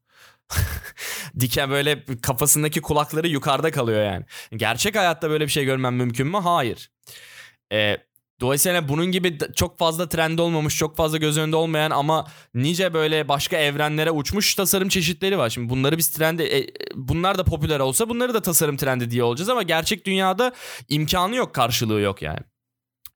Diken 1.40 1.70
böyle 1.70 2.05
kafasındaki 2.22 2.80
kulakları 2.82 3.28
yukarıda 3.28 3.70
kalıyor 3.70 4.05
yani. 4.05 4.24
Gerçek 4.57 4.97
hayatta 4.97 5.30
böyle 5.30 5.45
bir 5.45 5.51
şey 5.51 5.64
görmem 5.64 5.97
mümkün 5.97 6.26
mü? 6.26 6.38
Hayır. 6.38 6.90
Ee, 7.72 7.99
dolayısıyla 8.40 8.88
bunun 8.88 9.07
gibi 9.07 9.38
çok 9.57 9.78
fazla 9.78 10.09
trend 10.09 10.38
olmamış, 10.38 10.76
çok 10.76 10.97
fazla 10.97 11.18
göz 11.18 11.38
önünde 11.38 11.57
olmayan 11.57 11.90
ama 11.90 12.26
nice 12.55 12.95
böyle 12.95 13.28
başka 13.28 13.57
evrenlere 13.57 14.11
uçmuş 14.11 14.55
tasarım 14.55 14.88
çeşitleri 14.88 15.38
var. 15.38 15.51
Şimdi 15.51 15.70
bunları 15.70 15.99
biz 15.99 16.11
trendi, 16.11 16.43
e, 16.43 16.66
bunlar 16.95 17.38
da 17.38 17.45
popüler 17.45 17.80
olsa 17.80 18.09
bunları 18.09 18.34
da 18.34 18.43
tasarım 18.43 18.76
trendi 18.76 19.11
diye 19.11 19.24
olacağız 19.24 19.49
ama 19.49 19.62
gerçek 19.62 20.07
dünyada 20.07 20.53
imkanı 20.88 21.36
yok, 21.36 21.55
karşılığı 21.55 22.01
yok 22.01 22.22
yani. 22.22 22.40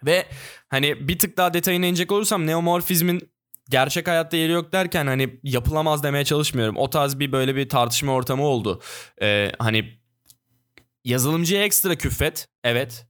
Ve 0.06 0.26
hani 0.68 1.08
bir 1.08 1.18
tık 1.18 1.36
daha 1.36 1.54
detayına 1.54 1.86
inecek 1.86 2.12
olursam 2.12 2.46
neomorfizmin 2.46 3.30
gerçek 3.68 4.08
hayatta 4.08 4.36
yeri 4.36 4.52
yok 4.52 4.72
derken 4.72 5.06
hani 5.06 5.40
yapılamaz 5.42 6.02
demeye 6.02 6.24
çalışmıyorum. 6.24 6.76
O 6.76 6.90
tarz 6.90 7.18
bir 7.18 7.32
böyle 7.32 7.56
bir 7.56 7.68
tartışma 7.68 8.12
ortamı 8.12 8.42
oldu. 8.42 8.82
Ee, 9.22 9.52
hani 9.58 9.98
yazılımcıya 11.04 11.64
ekstra 11.64 11.94
küffet 11.94 12.48
evet. 12.64 13.06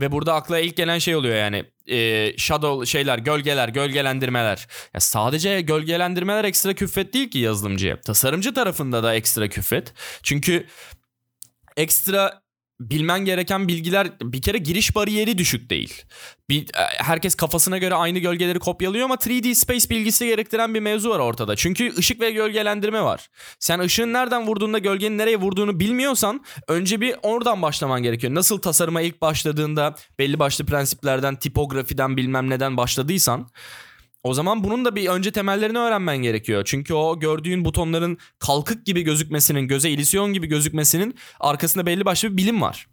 Ve 0.00 0.12
burada 0.12 0.34
akla 0.34 0.58
ilk 0.58 0.76
gelen 0.76 0.98
şey 0.98 1.16
oluyor 1.16 1.36
yani. 1.36 1.64
E, 1.86 2.32
shadow 2.38 2.86
şeyler 2.86 3.18
gölgeler 3.18 3.68
gölgelendirmeler. 3.68 4.66
Ya 4.94 5.00
sadece 5.00 5.60
gölgelendirmeler 5.60 6.44
ekstra 6.44 6.74
küffet 6.74 7.14
değil 7.14 7.30
ki 7.30 7.38
yazılımcıya. 7.38 8.00
Tasarımcı 8.00 8.54
tarafında 8.54 9.02
da 9.02 9.14
ekstra 9.14 9.48
küffet. 9.48 9.92
Çünkü 10.22 10.66
ekstra 11.76 12.43
bilmen 12.80 13.24
gereken 13.24 13.68
bilgiler 13.68 14.08
bir 14.22 14.42
kere 14.42 14.58
giriş 14.58 14.96
bariyeri 14.96 15.38
düşük 15.38 15.70
değil. 15.70 16.02
Bir, 16.48 16.62
e, 16.62 16.82
herkes 16.96 17.34
kafasına 17.34 17.78
göre 17.78 17.94
aynı 17.94 18.18
gölgeleri 18.18 18.58
kopyalıyor 18.58 19.04
ama 19.04 19.14
3D 19.14 19.54
space 19.54 19.90
bilgisi 19.90 20.26
gerektiren 20.26 20.74
bir 20.74 20.80
mevzu 20.80 21.10
var 21.10 21.18
ortada. 21.18 21.56
Çünkü 21.56 21.96
ışık 21.98 22.20
ve 22.20 22.30
gölgelendirme 22.30 23.02
var. 23.02 23.28
Sen 23.58 23.78
ışığın 23.78 24.12
nereden 24.12 24.46
vurduğunda 24.46 24.78
gölgenin 24.78 25.18
nereye 25.18 25.36
vurduğunu 25.36 25.80
bilmiyorsan 25.80 26.44
önce 26.68 27.00
bir 27.00 27.16
oradan 27.22 27.62
başlaman 27.62 28.02
gerekiyor. 28.02 28.34
Nasıl 28.34 28.58
tasarıma 28.58 29.00
ilk 29.00 29.20
başladığında 29.20 29.94
belli 30.18 30.38
başlı 30.38 30.66
prensiplerden, 30.66 31.36
tipografiden 31.36 32.16
bilmem 32.16 32.50
neden 32.50 32.76
başladıysan 32.76 33.48
o 34.24 34.34
zaman 34.34 34.64
bunun 34.64 34.84
da 34.84 34.96
bir 34.96 35.08
önce 35.08 35.32
temellerini 35.32 35.78
öğrenmen 35.78 36.16
gerekiyor. 36.16 36.62
Çünkü 36.66 36.94
o 36.94 37.20
gördüğün 37.20 37.64
butonların 37.64 38.18
kalkık 38.38 38.86
gibi 38.86 39.02
gözükmesinin, 39.02 39.68
göze 39.68 39.90
illüsyon 39.90 40.32
gibi 40.32 40.46
gözükmesinin 40.46 41.14
arkasında 41.40 41.86
belli 41.86 42.04
başlı 42.04 42.32
bir 42.32 42.36
bilim 42.36 42.62
var. 42.62 42.86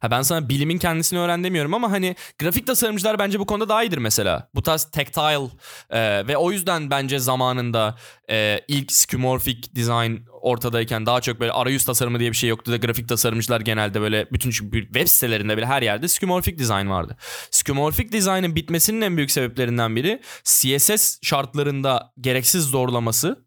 Ha 0.00 0.10
ben 0.10 0.22
sana 0.22 0.48
bilimin 0.48 0.78
kendisini 0.78 1.18
öğren 1.18 1.44
demiyorum 1.44 1.74
ama 1.74 1.90
hani 1.90 2.16
grafik 2.38 2.66
tasarımcılar 2.66 3.18
bence 3.18 3.38
bu 3.40 3.46
konuda 3.46 3.68
daha 3.68 3.84
iyidir 3.84 3.98
mesela. 3.98 4.48
Bu 4.54 4.62
tarz 4.62 4.84
tactile 4.84 5.48
e, 5.90 6.26
ve 6.28 6.36
o 6.36 6.52
yüzden 6.52 6.90
bence 6.90 7.18
zamanında 7.18 7.96
e, 8.30 8.60
ilk 8.68 8.92
skeuomorphic 8.92 9.74
design 9.76 10.16
ortadayken 10.40 11.06
daha 11.06 11.20
çok 11.20 11.40
böyle 11.40 11.52
arayüz 11.52 11.84
tasarımı 11.84 12.20
diye 12.20 12.30
bir 12.30 12.36
şey 12.36 12.50
yoktu 12.50 12.72
da 12.72 12.76
grafik 12.76 13.08
tasarımcılar 13.08 13.60
genelde 13.60 14.00
böyle 14.00 14.26
bütün 14.32 14.50
web 14.50 15.06
sitelerinde 15.06 15.56
bile 15.56 15.66
her 15.66 15.82
yerde 15.82 16.08
skeuomorphic 16.08 16.58
design 16.58 16.88
vardı. 16.88 17.16
Skeuomorphic 17.50 18.12
design'ın 18.12 18.56
bitmesinin 18.56 19.00
en 19.00 19.16
büyük 19.16 19.30
sebeplerinden 19.30 19.96
biri 19.96 20.20
CSS 20.44 21.18
şartlarında 21.22 22.12
gereksiz 22.20 22.64
zorlaması 22.64 23.43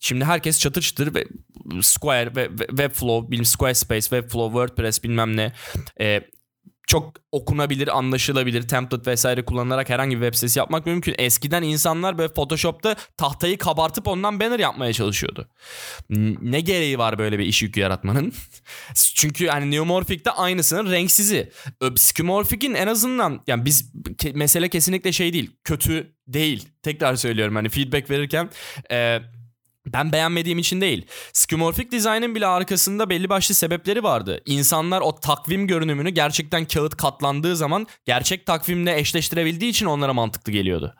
Şimdi 0.00 0.24
herkes 0.24 0.58
çatır 0.58 0.82
çatır 0.82 1.14
ve 1.14 1.24
Square 1.82 2.36
ve 2.36 2.48
Webflow, 2.58 3.30
bilmem 3.30 3.44
Squarespace, 3.44 4.00
Webflow, 4.00 4.58
WordPress 4.58 5.04
bilmem 5.04 5.36
ne 5.36 5.52
e, 6.00 6.20
çok 6.88 7.12
okunabilir, 7.32 7.98
anlaşılabilir, 7.98 8.68
template 8.68 9.10
vesaire 9.10 9.44
kullanarak 9.44 9.90
herhangi 9.90 10.16
bir 10.16 10.22
web 10.22 10.34
sitesi 10.34 10.58
yapmak 10.58 10.86
mümkün. 10.86 11.14
Eskiden 11.18 11.62
insanlar 11.62 12.18
böyle 12.18 12.32
Photoshop'ta 12.32 12.96
tahtayı 13.16 13.58
kabartıp 13.58 14.06
ondan 14.06 14.40
banner 14.40 14.58
yapmaya 14.58 14.92
çalışıyordu. 14.92 15.48
Ne 16.42 16.60
gereği 16.60 16.98
var 16.98 17.18
böyle 17.18 17.38
bir 17.38 17.46
iş 17.46 17.62
yükü 17.62 17.80
yaratmanın? 17.80 18.32
Çünkü 19.14 19.46
hani 19.46 19.70
Neomorphic'te 19.70 20.30
aynısının 20.30 20.90
renksizi. 20.90 21.52
Skeuomorphic'in 21.96 22.74
en 22.74 22.86
azından 22.86 23.42
yani 23.46 23.64
biz 23.64 23.92
mesele 24.34 24.68
kesinlikle 24.68 25.12
şey 25.12 25.32
değil. 25.32 25.50
Kötü 25.64 26.12
değil. 26.26 26.68
Tekrar 26.82 27.16
söylüyorum 27.16 27.54
hani 27.54 27.68
feedback 27.68 28.10
verirken 28.10 28.50
eee 28.90 29.37
ben 29.92 30.12
beğenmediğim 30.12 30.58
için 30.58 30.80
değil. 30.80 31.06
Skeuomorphic 31.32 31.90
Design'ın 31.90 32.34
bile 32.34 32.46
arkasında 32.46 33.10
belli 33.10 33.28
başlı 33.28 33.54
sebepleri 33.54 34.02
vardı. 34.02 34.40
İnsanlar 34.46 35.00
o 35.00 35.20
takvim 35.20 35.66
görünümünü 35.66 36.10
gerçekten 36.10 36.64
kağıt 36.64 36.96
katlandığı 36.96 37.56
zaman 37.56 37.86
gerçek 38.04 38.46
takvimle 38.46 38.98
eşleştirebildiği 38.98 39.70
için 39.70 39.86
onlara 39.86 40.12
mantıklı 40.12 40.52
geliyordu. 40.52 40.94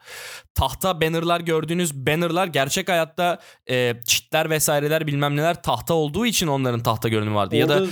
Tahta 0.55 1.01
bannerlar 1.01 1.41
gördüğünüz 1.41 1.95
bannerlar 1.95 2.47
gerçek 2.47 2.89
hayatta 2.89 3.39
e, 3.71 3.95
çitler 4.07 4.51
vesaireler 4.51 5.07
bilmem 5.07 5.37
neler 5.37 5.63
tahta 5.63 5.95
olduğu 5.95 6.27
için 6.27 6.47
onların 6.47 6.83
tahta 6.83 7.09
görünümü 7.09 7.35
vardı. 7.35 7.57
Orada... 7.57 7.75
Ya 7.75 7.81
da 7.81 7.87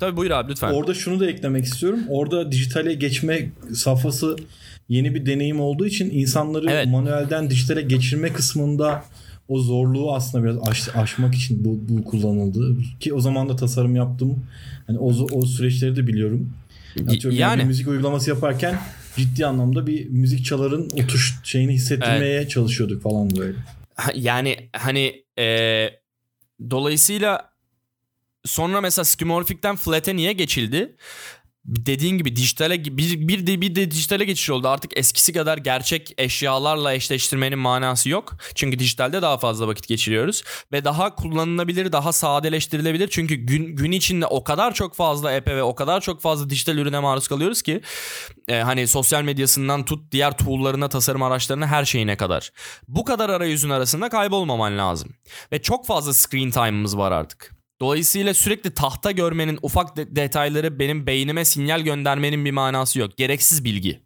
Tabii 0.00 0.16
buyur 0.16 0.30
abi 0.30 0.50
lütfen. 0.50 0.72
Orada 0.72 0.94
şunu 0.94 1.20
da 1.20 1.30
eklemek 1.30 1.64
istiyorum. 1.64 2.00
Orada 2.08 2.52
dijitale 2.52 2.94
geçme 2.94 3.50
safhası 3.74 4.36
yeni 4.88 5.14
bir 5.14 5.26
deneyim 5.26 5.60
olduğu 5.60 5.86
için 5.86 6.10
insanları 6.10 6.66
Evet. 6.70 6.86
manuelden 6.86 7.50
dijitale 7.50 7.82
geçirme 7.82 8.32
kısmında 8.32 9.04
o 9.50 9.58
zorluğu 9.58 10.14
aslında 10.14 10.44
biraz 10.44 10.68
aş- 10.68 10.96
aşmak 10.96 11.34
için 11.34 11.64
bu, 11.64 11.78
bu 11.88 12.04
kullanıldı. 12.04 12.76
Ki 13.00 13.14
o 13.14 13.20
zaman 13.20 13.48
da 13.48 13.56
tasarım 13.56 13.96
yaptım. 13.96 14.44
Hani 14.86 14.98
o, 14.98 15.08
o 15.08 15.46
süreçleri 15.46 15.96
de 15.96 16.06
biliyorum. 16.06 16.52
Atıyorum 17.02 17.30
yani. 17.30 17.40
yani 17.60 17.64
müzik 17.64 17.88
uygulaması 17.88 18.30
yaparken 18.30 18.78
ciddi 19.16 19.46
anlamda 19.46 19.86
bir 19.86 20.08
müzik 20.08 20.44
çaların 20.44 20.88
o 20.94 21.06
tuş 21.06 21.34
şeyini 21.44 21.72
hissettirmeye 21.72 22.48
çalışıyorduk 22.48 23.02
falan 23.02 23.30
böyle. 23.36 23.58
Yani 24.14 24.56
hani 24.72 25.24
e, 25.38 25.86
dolayısıyla 26.70 27.50
sonra 28.44 28.80
mesela 28.80 29.04
skeuomorphic'ten 29.04 29.76
flat'e 29.76 30.16
niye 30.16 30.32
geçildi? 30.32 30.96
Dediğin 31.64 32.18
gibi 32.18 32.36
dijitale 32.36 32.84
bir, 32.84 33.28
bir 33.28 33.46
de 33.46 33.60
bir 33.60 33.74
de 33.74 33.90
dijitale 33.90 34.24
geçiş 34.24 34.50
oldu. 34.50 34.68
Artık 34.68 34.96
eskisi 34.96 35.32
kadar 35.32 35.58
gerçek 35.58 36.14
eşyalarla 36.18 36.94
eşleştirmenin 36.94 37.58
manası 37.58 38.08
yok. 38.08 38.32
Çünkü 38.54 38.78
dijitalde 38.78 39.22
daha 39.22 39.38
fazla 39.38 39.68
vakit 39.68 39.88
geçiriyoruz 39.88 40.42
ve 40.72 40.84
daha 40.84 41.14
kullanılabilir, 41.14 41.92
daha 41.92 42.12
sadeleştirilebilir. 42.12 43.08
Çünkü 43.08 43.34
gün 43.34 43.76
gün 43.76 43.92
içinde 43.92 44.26
o 44.26 44.44
kadar 44.44 44.74
çok 44.74 44.94
fazla 44.94 45.36
app'e 45.36 45.56
ve 45.56 45.62
o 45.62 45.74
kadar 45.74 46.00
çok 46.00 46.20
fazla 46.20 46.50
dijital 46.50 46.78
ürüne 46.78 46.98
maruz 46.98 47.28
kalıyoruz 47.28 47.62
ki 47.62 47.80
e, 48.48 48.60
hani 48.60 48.86
sosyal 48.86 49.22
medyasından 49.22 49.84
tut 49.84 50.12
diğer 50.12 50.38
tool'larına, 50.38 50.88
tasarım 50.88 51.22
araçlarına 51.22 51.66
her 51.66 51.84
şeyine 51.84 52.16
kadar. 52.16 52.52
Bu 52.88 53.04
kadar 53.04 53.30
arayüzün 53.30 53.70
arasında 53.70 54.08
kaybolmaman 54.08 54.78
lazım. 54.78 55.14
Ve 55.52 55.62
çok 55.62 55.86
fazla 55.86 56.14
screen 56.14 56.50
time'ımız 56.50 56.96
var 56.96 57.12
artık. 57.12 57.59
Dolayısıyla 57.80 58.34
sürekli 58.34 58.74
tahta 58.74 59.10
görmenin 59.10 59.58
ufak 59.62 59.96
de- 59.96 60.16
detayları 60.16 60.78
benim 60.78 61.06
beynime 61.06 61.44
sinyal 61.44 61.80
göndermenin 61.80 62.44
bir 62.44 62.50
manası 62.50 62.98
yok. 62.98 63.16
Gereksiz 63.16 63.64
bilgi. 63.64 64.02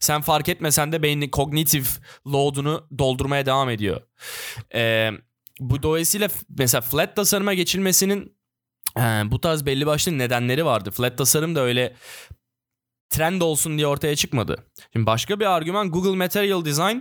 Sen 0.00 0.20
fark 0.20 0.48
etmesen 0.48 0.92
de 0.92 1.02
beynin 1.02 1.28
kognitif 1.28 2.00
load'unu 2.26 2.88
doldurmaya 2.98 3.46
devam 3.46 3.70
ediyor. 3.70 4.00
Ee, 4.74 5.10
bu 5.60 5.82
dolayısıyla 5.82 6.28
mesela 6.48 6.80
flat 6.80 7.16
tasarıma 7.16 7.54
geçilmesinin 7.54 8.36
e, 8.98 9.00
bu 9.00 9.40
tarz 9.40 9.66
belli 9.66 9.86
başlı 9.86 10.18
nedenleri 10.18 10.64
vardı. 10.64 10.90
Flat 10.90 11.18
tasarım 11.18 11.54
da 11.54 11.60
öyle 11.60 11.96
trend 13.10 13.40
olsun 13.42 13.78
diye 13.78 13.86
ortaya 13.86 14.16
çıkmadı. 14.16 14.66
Şimdi 14.92 15.06
başka 15.06 15.40
bir 15.40 15.46
argüman 15.46 15.90
Google 15.90 16.16
Material 16.16 16.64
Design 16.64 16.98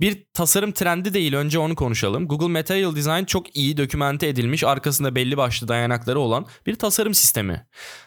bir 0.00 0.26
tasarım 0.32 0.72
trendi 0.72 1.14
değil. 1.14 1.34
Önce 1.34 1.58
onu 1.58 1.74
konuşalım. 1.74 2.28
Google 2.28 2.48
Material 2.48 2.96
Design 2.96 3.24
çok 3.24 3.56
iyi 3.56 3.76
dokümente 3.76 4.28
edilmiş, 4.28 4.64
arkasında 4.64 5.14
belli 5.14 5.36
başlı 5.36 5.68
dayanakları 5.68 6.18
olan 6.18 6.46
bir 6.66 6.74
tasarım 6.74 7.14
sistemi. 7.14 7.66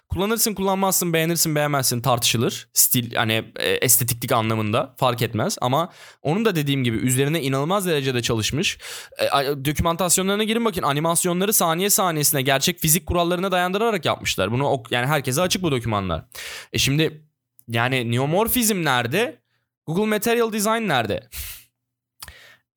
Kullanırsın, 0.09 0.53
kullanmazsın, 0.53 1.13
beğenirsin, 1.13 1.55
beğenmezsin 1.55 2.01
tartışılır. 2.01 2.69
Stil 2.73 3.15
hani 3.15 3.45
estetiklik 3.59 4.31
anlamında 4.31 4.95
fark 4.97 5.21
etmez 5.21 5.57
ama 5.61 5.89
onun 6.21 6.45
da 6.45 6.55
dediğim 6.55 6.83
gibi 6.83 6.97
üzerine 6.97 7.41
inanılmaz 7.41 7.85
derecede 7.85 8.21
çalışmış. 8.21 8.77
E, 9.19 9.25
dokümantasyonlarına 9.65 10.43
girin 10.43 10.65
bakın 10.65 10.83
animasyonları 10.83 11.53
saniye 11.53 11.89
saniyesine 11.89 12.41
gerçek 12.41 12.79
fizik 12.79 13.05
kurallarına 13.05 13.51
dayandırarak 13.51 14.05
yapmışlar. 14.05 14.51
Bunu 14.51 14.83
yani 14.91 15.07
herkese 15.07 15.41
açık 15.41 15.61
bu 15.61 15.71
dokümanlar. 15.71 16.25
E 16.73 16.77
şimdi 16.77 17.23
yani 17.67 18.11
neomorfizm 18.11 18.83
nerede? 18.83 19.41
Google 19.85 20.05
Material 20.05 20.53
Design 20.53 20.87
nerede? 20.87 21.29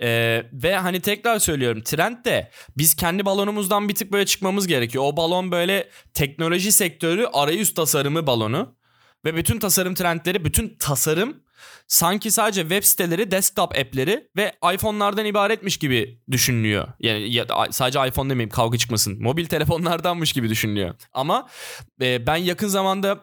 Ee, 0.02 0.42
ve 0.52 0.76
hani 0.76 1.00
tekrar 1.00 1.38
söylüyorum 1.38 1.82
trend 1.82 2.24
de 2.24 2.50
biz 2.76 2.94
kendi 2.94 3.24
balonumuzdan 3.24 3.88
bir 3.88 3.94
tık 3.94 4.12
böyle 4.12 4.26
çıkmamız 4.26 4.66
gerekiyor. 4.66 5.04
O 5.06 5.16
balon 5.16 5.52
böyle 5.52 5.88
teknoloji 6.14 6.72
sektörü 6.72 7.26
arayüz 7.32 7.74
tasarımı 7.74 8.26
balonu. 8.26 8.76
Ve 9.24 9.36
bütün 9.36 9.58
tasarım 9.58 9.94
trendleri, 9.94 10.44
bütün 10.44 10.76
tasarım 10.78 11.42
sanki 11.88 12.30
sadece 12.30 12.60
web 12.60 12.82
siteleri, 12.82 13.30
desktop 13.30 13.78
app'leri 13.78 14.28
ve 14.36 14.52
iPhone'lardan 14.74 15.24
ibaretmiş 15.24 15.76
gibi 15.76 16.20
düşünülüyor. 16.30 16.88
Yani 17.00 17.34
ya, 17.34 17.46
sadece 17.70 18.08
iPhone 18.08 18.30
demeyeyim 18.30 18.50
kavga 18.50 18.78
çıkmasın. 18.78 19.22
Mobil 19.22 19.46
telefonlardanmış 19.46 20.32
gibi 20.32 20.48
düşünülüyor. 20.48 20.94
Ama 21.12 21.48
e, 22.02 22.26
ben 22.26 22.36
yakın 22.36 22.68
zamanda 22.68 23.20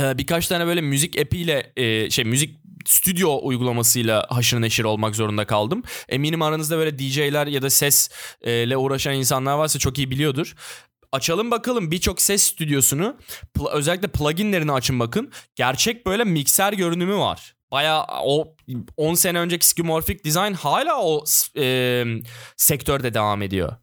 e, 0.00 0.18
birkaç 0.18 0.48
tane 0.48 0.66
böyle 0.66 0.80
müzik 0.80 1.18
app'iyle 1.18 1.72
e, 1.76 2.10
şey 2.10 2.24
müzik 2.24 2.65
stüdyo 2.86 3.38
uygulamasıyla 3.42 4.26
haşır 4.28 4.60
neşir 4.60 4.84
olmak 4.84 5.16
zorunda 5.16 5.46
kaldım. 5.46 5.82
Eminim 6.08 6.42
aranızda 6.42 6.78
böyle 6.78 6.98
DJ'ler 6.98 7.46
ya 7.46 7.62
da 7.62 7.70
sesle 7.70 8.76
uğraşan 8.76 9.14
insanlar 9.14 9.54
varsa 9.54 9.78
çok 9.78 9.98
iyi 9.98 10.10
biliyordur. 10.10 10.54
Açalım 11.12 11.50
bakalım 11.50 11.90
birçok 11.90 12.20
ses 12.20 12.42
stüdyosunu 12.42 13.16
pl- 13.58 13.70
özellikle 13.70 14.08
pluginlerini 14.08 14.72
açın 14.72 15.00
bakın. 15.00 15.32
Gerçek 15.54 16.06
böyle 16.06 16.24
mikser 16.24 16.72
görünümü 16.72 17.16
var. 17.16 17.56
Baya 17.70 18.06
o 18.24 18.54
10 18.96 19.14
sene 19.14 19.38
önceki 19.38 19.66
skeuomorphic 19.66 20.24
design 20.24 20.52
hala 20.52 21.02
o 21.02 21.24
e, 21.58 22.04
sektörde 22.56 23.14
devam 23.14 23.42
ediyor. 23.42 23.76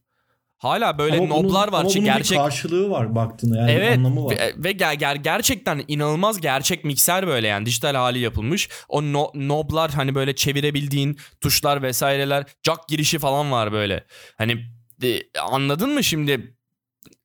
Hala 0.64 0.98
böyle 0.98 1.18
Ama 1.18 1.30
bunun- 1.30 1.44
noblar 1.48 1.72
var. 1.72 1.80
ama 1.80 1.90
Çünkü 1.90 2.06
bunun 2.06 2.16
gerçek 2.18 2.38
bir 2.38 2.44
karşılığı 2.44 2.90
var 2.90 3.16
baktığında 3.16 3.58
yani 3.58 3.72
Evet 3.72 3.98
anlamı 3.98 4.26
var. 4.26 4.32
ve, 4.32 4.54
ve 4.58 4.72
ger- 4.72 4.96
ger- 4.98 5.24
gerçekten 5.24 5.84
inanılmaz 5.88 6.42
gerçek 6.42 6.84
mikser 6.86 7.28
böyle 7.28 7.48
yani 7.48 7.66
dijital 7.66 7.96
hali 7.96 8.20
yapılmış. 8.20 8.70
O 8.90 9.02
no- 9.04 9.32
noblar 9.36 9.92
hani 9.92 10.16
böyle 10.16 10.36
çevirebildiğin 10.36 11.18
tuşlar 11.42 11.82
vesaireler 11.84 12.44
jack 12.66 12.88
girişi 12.88 13.20
falan 13.20 13.52
var 13.52 13.72
böyle. 13.72 14.04
Hani 14.38 14.66
de- 15.02 15.24
anladın 15.42 15.90
mı 15.94 16.04
şimdi? 16.04 16.56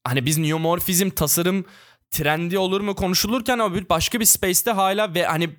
Hani 0.05 0.26
biz 0.26 0.39
neomorfizm 0.39 1.11
tasarım 1.11 1.64
trendi 2.11 2.59
olur 2.59 2.80
mu 2.80 2.95
konuşulurken 2.95 3.59
ama 3.59 3.76
başka 3.91 4.20
bir 4.20 4.24
space'te 4.24 4.70
hala 4.70 5.14
ve 5.14 5.24
hani 5.24 5.51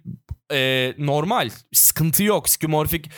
e, 0.52 0.94
normal 0.98 1.50
sıkıntı 1.74 2.24
yok. 2.24 2.48
De- 2.50 3.10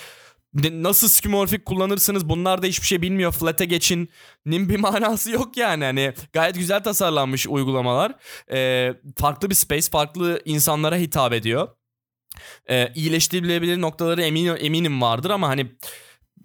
nasıl 0.54 1.08
skeuomorphic 1.08 1.64
kullanırsınız? 1.64 2.30
Bunlar 2.30 2.62
da 2.62 2.68
hiçbir 2.68 2.88
şey 2.88 3.02
bilmiyor. 3.02 3.32
Flat'e 3.32 3.66
geçin. 3.66 4.10
Nin 4.46 4.70
bir 4.70 4.76
manası 4.80 5.32
yok 5.32 5.58
yani. 5.58 5.84
Hani 5.84 6.14
gayet 6.34 6.56
güzel 6.56 6.84
tasarlanmış 6.84 7.48
uygulamalar. 7.48 8.16
Ee, 8.52 8.94
farklı 9.18 9.50
bir 9.50 9.56
space 9.56 9.90
farklı 9.90 10.42
insanlara 10.46 10.96
hitap 10.96 11.34
ediyor. 11.34 11.68
Ee, 12.70 12.92
iyileştirilebilir 12.96 13.82
noktaları 13.82 14.22
eminim, 14.24 14.58
eminim 14.60 15.02
vardır 15.02 15.30
ama 15.30 15.48
hani 15.48 15.72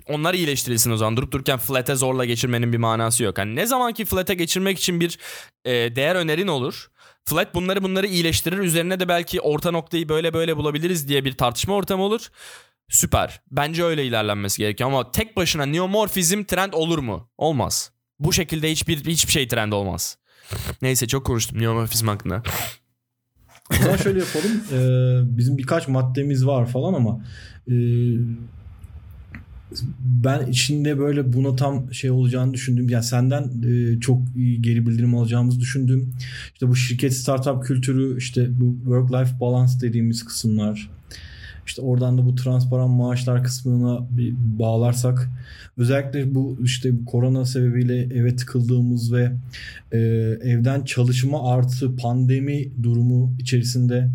onlar 0.09 0.35
iyileştirilsin 0.35 0.91
o 0.91 0.97
zaman. 0.97 1.17
Durup 1.17 1.33
dururken 1.33 1.59
flat'e 1.59 1.95
zorla 1.95 2.25
geçirmenin 2.25 2.73
bir 2.73 2.79
manası 2.79 3.25
yok. 3.25 3.39
Hani 3.39 3.57
ne 3.57 3.67
zamanki 3.67 4.05
flat'e 4.05 4.35
geçirmek 4.35 4.79
için 4.79 5.01
bir 5.01 5.19
e, 5.65 5.97
değer 5.97 6.17
önerin 6.17 6.49
olur 6.49 6.91
Flat 7.29 7.55
bunları 7.55 7.83
bunları 7.83 8.07
iyileştirir. 8.07 8.59
Üzerine 8.59 9.01
de 9.01 9.09
belki 9.09 9.41
orta 9.41 9.71
noktayı 9.71 10.09
böyle 10.09 10.35
böyle 10.35 10.57
bulabiliriz 10.57 11.09
diye 11.09 11.25
bir 11.25 11.33
tartışma 11.33 11.75
ortamı 11.75 12.03
olur. 12.03 12.29
Süper. 12.89 13.41
Bence 13.51 13.85
öyle 13.85 14.07
ilerlenmesi 14.07 14.59
gerekiyor 14.59 14.91
ama 14.91 15.11
tek 15.11 15.37
başına 15.37 15.67
neomorfizm 15.67 16.45
trend 16.45 16.73
olur 16.73 16.99
mu? 16.99 17.31
Olmaz. 17.39 17.93
Bu 18.19 18.33
şekilde 18.33 18.71
hiçbir 18.71 19.05
hiçbir 19.05 19.33
şey 19.33 19.49
trend 19.49 19.73
olmaz. 19.73 20.19
Neyse 20.83 21.07
çok 21.07 21.27
konuştum 21.27 21.59
neomorfizm 21.59 22.09
hakkında. 22.09 22.43
O 23.71 23.75
zaman 23.83 23.97
şöyle 23.97 24.19
yapalım. 24.19 24.53
Ee, 24.73 25.37
bizim 25.39 25.59
birkaç 25.59 25.89
maddemiz 25.89 26.47
var 26.47 26.67
falan 26.67 26.95
ama 26.95 27.25
e, 27.69 27.75
ben 30.01 30.47
içinde 30.47 30.99
böyle 30.99 31.33
buna 31.33 31.57
tam 31.57 31.95
şey 31.95 32.11
olacağını 32.11 32.55
düşündüm. 32.55 32.89
Yani 32.89 33.05
senden 33.05 33.43
e, 33.43 34.01
çok 34.01 34.21
geri 34.61 34.87
bildirim 34.87 35.15
alacağımızı 35.15 35.61
düşündüm. 35.61 36.15
İşte 36.53 36.69
bu 36.69 36.77
şirket 36.77 37.15
startup 37.15 37.65
kültürü, 37.65 38.19
işte 38.19 38.61
bu 38.61 38.77
work 38.85 39.13
life 39.13 39.41
balance 39.41 39.73
dediğimiz 39.81 40.25
kısımlar. 40.25 40.91
İşte 41.67 41.83
oradan 41.83 42.19
da 42.19 42.27
bu 42.27 42.35
transparan 42.35 42.91
maaşlar 42.91 43.45
kısmına 43.45 44.07
bir 44.11 44.35
bağlarsak 44.59 45.31
özellikle 45.77 46.35
bu 46.35 46.59
işte 46.65 46.93
korona 47.07 47.45
sebebiyle 47.45 48.01
eve 48.01 48.37
tıkıldığımız 48.37 49.13
ve 49.13 49.33
e, 49.93 49.99
evden 50.43 50.85
çalışma 50.85 51.53
artı 51.53 51.97
pandemi 51.97 52.69
durumu 52.83 53.37
içerisinde 53.39 54.11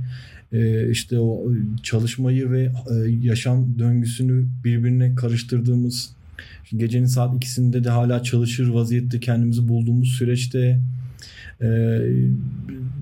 e, 0.54 0.90
işte 0.90 1.20
o 1.20 1.52
çalışmayı 1.84 2.52
ve 2.52 2.62
e, 2.64 3.10
yaşam 3.22 3.80
döngüsünü 3.80 4.48
birbirine 4.64 5.16
karıştırdığımız 5.16 6.10
gecenin 6.78 7.06
saat 7.06 7.36
ikisinde 7.36 7.84
de 7.84 7.90
hala 7.90 8.24
çalışır 8.24 8.68
vaziyette 8.68 9.20
kendimizi 9.20 9.68
bulduğumuz 9.68 10.10
süreçte 10.10 10.80
e, 11.62 12.00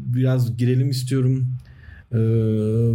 biraz 0.05 0.57
girelim 0.57 0.89
istiyorum. 0.89 1.47
E, 2.13 2.17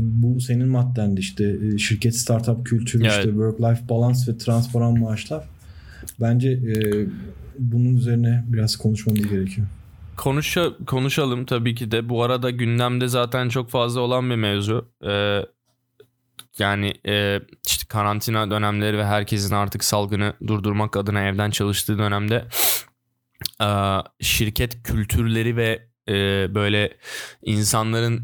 bu 0.01 0.41
senin 0.41 0.69
maddendi 0.69 1.21
işte 1.21 1.57
e, 1.75 1.79
şirket 1.79 2.17
startup 2.17 2.67
kültürü 2.67 3.03
Evet. 3.03 3.13
işte 3.17 3.31
work 3.31 3.61
life 3.61 3.89
balance 3.89 4.19
ve 4.29 4.39
transparan 4.39 4.99
maaşlar. 4.99 5.45
Bence 6.21 6.51
e, 6.51 6.75
bunun 7.59 7.97
üzerine 7.97 8.45
biraz 8.49 8.77
konuşmamız 8.77 9.29
gerekiyor. 9.29 9.67
Konuşa, 10.17 10.73
konuşalım 10.87 11.45
tabii 11.45 11.75
ki 11.75 11.91
de. 11.91 12.09
Bu 12.09 12.23
arada 12.23 12.51
gündemde 12.51 13.09
zaten 13.09 13.49
çok 13.49 13.71
fazla 13.71 14.01
olan 14.01 14.31
bir 14.31 14.37
mevzu. 14.37 14.89
Ee, 15.07 15.41
yani 16.59 16.95
e, 17.07 17.41
işte 17.67 17.87
karantina 17.89 18.51
dönemleri 18.51 18.99
ve 18.99 19.05
herkesin 19.05 19.55
artık 19.55 19.85
salgını 19.85 20.35
durdurmak 20.47 20.97
adına 20.97 21.23
evden 21.23 21.51
çalıştığı 21.51 21.99
dönemde 21.99 22.45
e, 23.61 23.69
şirket 24.21 24.83
kültürleri 24.83 25.57
ve 25.57 25.89
e, 26.09 26.15
böyle 26.55 26.97
insanların 27.43 28.23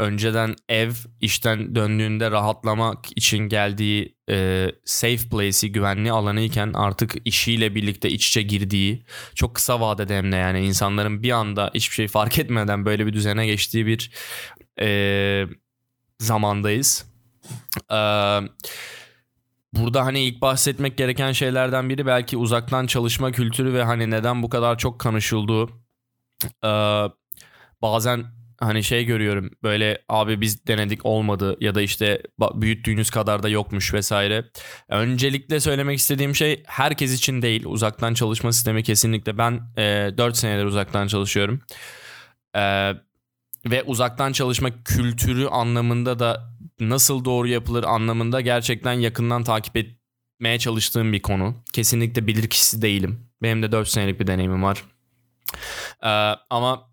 önceden 0.00 0.56
ev 0.68 0.92
işten 1.20 1.74
döndüğünde 1.74 2.30
rahatlamak 2.30 2.98
için 3.16 3.38
geldiği 3.38 4.16
e, 4.30 4.66
safe 4.84 5.28
place'i 5.30 5.72
güvenli 5.72 6.12
alanı 6.12 6.40
iken 6.40 6.72
artık 6.74 7.14
işiyle 7.24 7.74
birlikte 7.74 8.10
iç 8.10 8.28
içe 8.28 8.42
girdiği 8.42 9.04
çok 9.34 9.54
kısa 9.54 9.80
vadede 9.80 10.16
hem 10.16 10.32
de 10.32 10.36
yani 10.36 10.66
insanların 10.66 11.22
bir 11.22 11.30
anda 11.30 11.70
hiçbir 11.74 11.94
şey 11.94 12.08
fark 12.08 12.38
etmeden 12.38 12.84
böyle 12.84 13.06
bir 13.06 13.12
düzene 13.12 13.46
geçtiği 13.46 13.86
bir 13.86 14.10
e, 14.80 15.46
zamandayız. 16.18 17.06
E, 17.90 17.98
burada 19.72 20.04
hani 20.04 20.20
ilk 20.20 20.40
bahsetmek 20.40 20.98
gereken 20.98 21.32
şeylerden 21.32 21.88
biri 21.88 22.06
belki 22.06 22.36
uzaktan 22.36 22.86
çalışma 22.86 23.32
kültürü 23.32 23.74
ve 23.74 23.82
hani 23.82 24.10
neden 24.10 24.42
bu 24.42 24.48
kadar 24.48 24.78
çok 24.78 25.00
konuşulduğu. 25.00 25.70
E, 26.64 26.70
bazen 27.82 28.39
hani 28.60 28.84
şey 28.84 29.04
görüyorum 29.04 29.50
böyle 29.62 30.02
abi 30.08 30.40
biz 30.40 30.66
denedik 30.66 31.06
olmadı 31.06 31.56
ya 31.60 31.74
da 31.74 31.82
işte 31.82 32.22
büyüttüğünüz 32.54 33.10
kadar 33.10 33.42
da 33.42 33.48
yokmuş 33.48 33.94
vesaire. 33.94 34.44
Öncelikle 34.88 35.60
söylemek 35.60 35.98
istediğim 35.98 36.34
şey 36.34 36.62
herkes 36.66 37.14
için 37.14 37.42
değil 37.42 37.64
uzaktan 37.66 38.14
çalışma 38.14 38.52
sistemi 38.52 38.82
kesinlikle 38.82 39.38
ben 39.38 39.60
e, 39.76 40.10
4 40.18 40.36
senedir 40.36 40.64
uzaktan 40.64 41.06
çalışıyorum. 41.06 41.60
E, 42.56 42.92
ve 43.66 43.82
uzaktan 43.82 44.32
çalışma 44.32 44.84
kültürü 44.84 45.46
anlamında 45.46 46.18
da 46.18 46.54
nasıl 46.80 47.24
doğru 47.24 47.48
yapılır 47.48 47.84
anlamında 47.84 48.40
gerçekten 48.40 48.92
yakından 48.92 49.44
takip 49.44 49.76
etmeye 49.76 50.58
çalıştığım 50.58 51.12
bir 51.12 51.22
konu. 51.22 51.54
Kesinlikle 51.72 52.26
bilir 52.26 52.48
kişisi 52.50 52.82
değilim. 52.82 53.30
Benim 53.42 53.62
de 53.62 53.72
4 53.72 53.88
senelik 53.88 54.20
bir 54.20 54.26
deneyimim 54.26 54.62
var. 54.62 54.84
Ee, 56.02 56.36
ama 56.50 56.89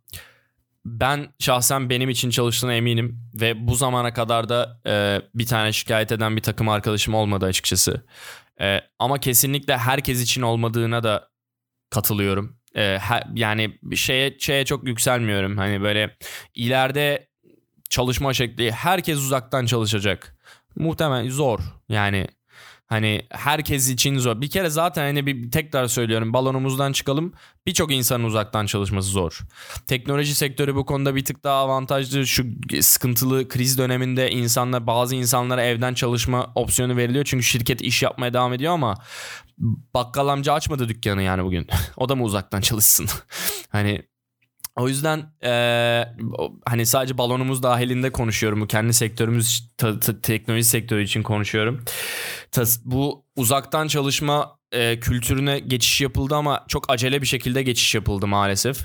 ben 0.87 1.33
şahsen 1.39 1.89
benim 1.89 2.09
için 2.09 2.29
çalıştığına 2.29 2.73
eminim 2.73 3.19
ve 3.41 3.67
bu 3.67 3.75
zamana 3.75 4.13
kadar 4.13 4.49
da 4.49 4.81
e, 4.87 5.21
bir 5.35 5.45
tane 5.45 5.73
şikayet 5.73 6.11
eden 6.11 6.35
bir 6.35 6.41
takım 6.41 6.69
arkadaşım 6.69 7.13
olmadı 7.13 7.45
açıkçası. 7.45 8.05
E, 8.61 8.81
ama 8.99 9.19
kesinlikle 9.19 9.77
herkes 9.77 10.21
için 10.21 10.41
olmadığına 10.41 11.03
da 11.03 11.29
katılıyorum. 11.89 12.57
E, 12.75 12.97
her, 13.01 13.23
yani 13.35 13.79
şeye 13.95 14.39
şeye 14.39 14.65
çok 14.65 14.87
yükselmiyorum. 14.87 15.57
Hani 15.57 15.81
böyle 15.81 16.17
ileride 16.55 17.27
çalışma 17.89 18.33
şekli 18.33 18.71
herkes 18.71 19.17
uzaktan 19.17 19.65
çalışacak. 19.65 20.37
Muhtemelen 20.75 21.29
zor. 21.29 21.59
Yani 21.89 22.27
Hani 22.87 23.27
herkes 23.29 23.89
için 23.89 24.17
zor. 24.17 24.41
Bir 24.41 24.49
kere 24.49 24.69
zaten 24.69 25.01
hani 25.01 25.25
bir 25.25 25.51
tekrar 25.51 25.87
söylüyorum 25.87 26.33
balonumuzdan 26.33 26.91
çıkalım. 26.91 27.33
Birçok 27.65 27.91
insanın 27.91 28.23
uzaktan 28.23 28.65
çalışması 28.65 29.09
zor. 29.09 29.39
Teknoloji 29.87 30.35
sektörü 30.35 30.75
bu 30.75 30.85
konuda 30.85 31.15
bir 31.15 31.25
tık 31.25 31.43
daha 31.43 31.55
avantajlı. 31.55 32.27
Şu 32.27 32.45
sıkıntılı 32.81 33.47
kriz 33.47 33.77
döneminde 33.77 34.31
insanlar 34.31 34.87
bazı 34.87 35.15
insanlara 35.15 35.63
evden 35.63 35.93
çalışma 35.93 36.51
opsiyonu 36.55 36.97
veriliyor. 36.97 37.25
Çünkü 37.25 37.43
şirket 37.43 37.81
iş 37.81 38.03
yapmaya 38.03 38.33
devam 38.33 38.53
ediyor 38.53 38.73
ama 38.73 38.95
bakkal 39.93 40.27
amca 40.27 40.53
açmadı 40.53 40.89
dükkanı 40.89 41.21
yani 41.21 41.43
bugün. 41.43 41.67
o 41.97 42.09
da 42.09 42.15
mı 42.15 42.23
uzaktan 42.23 42.61
çalışsın? 42.61 43.07
hani 43.69 44.03
o 44.77 44.87
yüzden 44.87 45.31
e, 45.43 45.51
hani 46.65 46.85
sadece 46.85 47.17
balonumuz 47.17 47.63
dahilinde 47.63 48.09
konuşuyorum. 48.09 48.61
Bu 48.61 48.67
kendi 48.67 48.93
sektörümüz 48.93 49.69
ta, 49.77 49.99
ta, 49.99 50.21
teknoloji 50.21 50.63
sektörü 50.63 51.03
için 51.03 51.23
konuşuyorum. 51.23 51.85
Ta, 52.51 52.63
bu 52.85 53.25
uzaktan 53.35 53.87
çalışma 53.87 54.57
e, 54.71 54.99
kültürüne 54.99 55.59
geçiş 55.59 56.01
yapıldı 56.01 56.35
ama 56.35 56.65
çok 56.67 56.91
acele 56.91 57.21
bir 57.21 57.27
şekilde 57.27 57.63
geçiş 57.63 57.95
yapıldı 57.95 58.27
maalesef. 58.27 58.77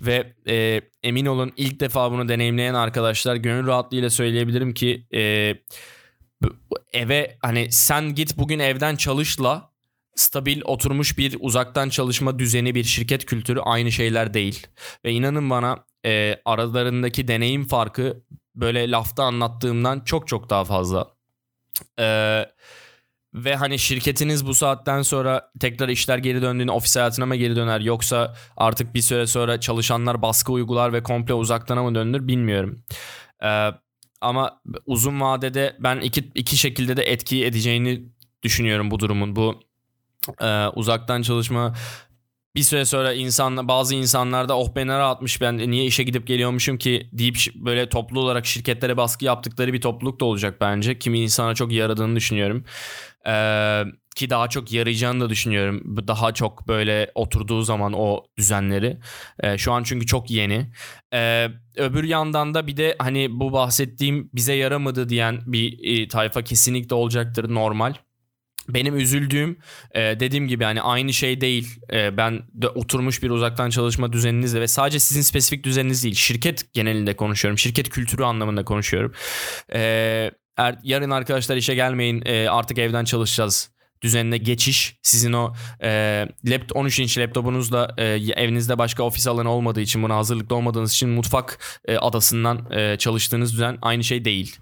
Ve 0.00 0.32
e, 0.48 0.80
emin 1.02 1.26
olun 1.26 1.52
ilk 1.56 1.80
defa 1.80 2.12
bunu 2.12 2.28
deneyimleyen 2.28 2.74
arkadaşlar 2.74 3.36
gönül 3.36 3.66
rahatlığıyla 3.66 4.10
söyleyebilirim 4.10 4.74
ki 4.74 5.06
e, 5.14 5.54
eve 6.92 7.38
hani 7.42 7.72
sen 7.72 8.14
git 8.14 8.38
bugün 8.38 8.58
evden 8.58 8.96
çalışla 8.96 9.67
stabil 10.18 10.62
oturmuş 10.64 11.18
bir 11.18 11.36
uzaktan 11.40 11.88
çalışma 11.88 12.38
düzeni 12.38 12.74
bir 12.74 12.84
şirket 12.84 13.24
kültürü 13.26 13.60
aynı 13.60 13.92
şeyler 13.92 14.34
değil. 14.34 14.66
Ve 15.04 15.12
inanın 15.12 15.50
bana 15.50 15.84
e, 16.06 16.40
aralarındaki 16.44 17.28
deneyim 17.28 17.64
farkı 17.64 18.22
böyle 18.54 18.90
lafta 18.90 19.24
anlattığımdan 19.24 20.00
çok 20.00 20.28
çok 20.28 20.50
daha 20.50 20.64
fazla. 20.64 21.08
Eee 21.98 22.52
ve 23.34 23.56
hani 23.56 23.78
şirketiniz 23.78 24.46
bu 24.46 24.54
saatten 24.54 25.02
sonra 25.02 25.50
tekrar 25.60 25.88
işler 25.88 26.18
geri 26.18 26.42
döndüğünde 26.42 26.72
ofis 26.72 26.96
hayatına 26.96 27.26
mı 27.26 27.36
geri 27.36 27.56
döner 27.56 27.80
yoksa 27.80 28.34
artık 28.56 28.94
bir 28.94 29.00
süre 29.00 29.26
sonra 29.26 29.60
çalışanlar 29.60 30.22
baskı 30.22 30.52
uygular 30.52 30.92
ve 30.92 31.02
komple 31.02 31.34
uzaktan 31.34 31.84
mı 31.84 31.94
döndür 31.94 32.28
bilmiyorum. 32.28 32.82
Ee, 33.44 33.70
ama 34.20 34.60
uzun 34.86 35.20
vadede 35.20 35.76
ben 35.80 36.00
iki, 36.00 36.30
iki 36.34 36.56
şekilde 36.56 36.96
de 36.96 37.02
etki 37.02 37.44
edeceğini 37.44 38.08
düşünüyorum 38.42 38.90
bu 38.90 39.00
durumun. 39.00 39.36
Bu 39.36 39.60
e, 40.40 40.68
uzaktan 40.68 41.22
çalışma 41.22 41.74
bir 42.58 42.62
süre 42.62 42.84
sonra 42.84 43.12
insan 43.12 43.68
bazı 43.68 43.94
insanlar 43.94 44.48
da 44.48 44.58
oh 44.58 44.68
ben 44.76 44.88
rahatmış 44.88 45.40
ben 45.40 45.58
niye 45.58 45.84
işe 45.84 46.02
gidip 46.02 46.26
geliyormuşum 46.26 46.78
ki 46.78 47.08
deyip 47.12 47.36
böyle 47.54 47.88
toplu 47.88 48.20
olarak 48.20 48.46
şirketlere 48.46 48.96
baskı 48.96 49.24
yaptıkları 49.24 49.72
bir 49.72 49.80
topluluk 49.80 50.20
da 50.20 50.24
olacak 50.24 50.60
bence. 50.60 50.98
Kimi 50.98 51.20
insana 51.20 51.54
çok 51.54 51.72
yaradığını 51.72 52.16
düşünüyorum. 52.16 52.64
Ee, 53.26 53.82
ki 54.16 54.30
daha 54.30 54.48
çok 54.48 54.72
yarayacağını 54.72 55.20
da 55.20 55.30
düşünüyorum. 55.30 56.06
Daha 56.08 56.34
çok 56.34 56.68
böyle 56.68 57.10
oturduğu 57.14 57.62
zaman 57.62 57.92
o 57.92 58.24
düzenleri. 58.38 58.98
Ee, 59.40 59.58
şu 59.58 59.72
an 59.72 59.82
çünkü 59.82 60.06
çok 60.06 60.30
yeni. 60.30 60.72
Ee, 61.14 61.48
öbür 61.76 62.04
yandan 62.04 62.54
da 62.54 62.66
bir 62.66 62.76
de 62.76 62.96
hani 62.98 63.40
bu 63.40 63.52
bahsettiğim 63.52 64.30
bize 64.34 64.54
yaramadı 64.54 65.08
diyen 65.08 65.40
bir 65.46 65.78
e, 65.82 66.08
tayfa 66.08 66.42
kesinlikle 66.42 66.94
olacaktır 66.94 67.54
normal. 67.54 67.94
Benim 68.68 68.96
üzüldüğüm 68.96 69.58
e, 69.94 70.00
dediğim 70.00 70.48
gibi 70.48 70.64
hani 70.64 70.82
aynı 70.82 71.12
şey 71.12 71.40
değil. 71.40 71.80
E, 71.92 72.16
ben 72.16 72.42
de 72.54 72.68
oturmuş 72.68 73.22
bir 73.22 73.30
uzaktan 73.30 73.70
çalışma 73.70 74.12
düzeninizle 74.12 74.60
ve 74.60 74.68
sadece 74.68 74.98
sizin 74.98 75.22
spesifik 75.22 75.64
düzeniniz 75.64 76.04
değil. 76.04 76.14
Şirket 76.14 76.72
genelinde 76.74 77.16
konuşuyorum. 77.16 77.58
Şirket 77.58 77.88
kültürü 77.90 78.24
anlamında 78.24 78.64
konuşuyorum. 78.64 79.12
E, 79.74 79.80
er, 80.56 80.78
yarın 80.82 81.10
arkadaşlar 81.10 81.56
işe 81.56 81.74
gelmeyin 81.74 82.22
e, 82.26 82.48
artık 82.48 82.78
evden 82.78 83.04
çalışacağız 83.04 83.77
düzenine 84.02 84.38
geçiş 84.38 84.96
sizin 85.02 85.32
o 85.32 85.52
e, 85.82 85.88
laptop 86.46 86.76
13 86.76 87.00
inç 87.00 87.18
laptopunuzla 87.18 87.94
e, 87.98 88.04
evinizde 88.36 88.78
başka 88.78 89.02
ofis 89.02 89.26
alanı 89.26 89.50
olmadığı 89.50 89.80
için 89.80 90.02
buna 90.02 90.16
hazırlıklı 90.16 90.56
olmadığınız 90.56 90.92
için 90.92 91.08
mutfak 91.08 91.58
e, 91.84 91.96
adasından 91.96 92.72
e, 92.72 92.96
çalıştığınız 92.96 93.52
düzen 93.52 93.78
aynı 93.82 94.04
şey 94.04 94.24
değil. 94.24 94.56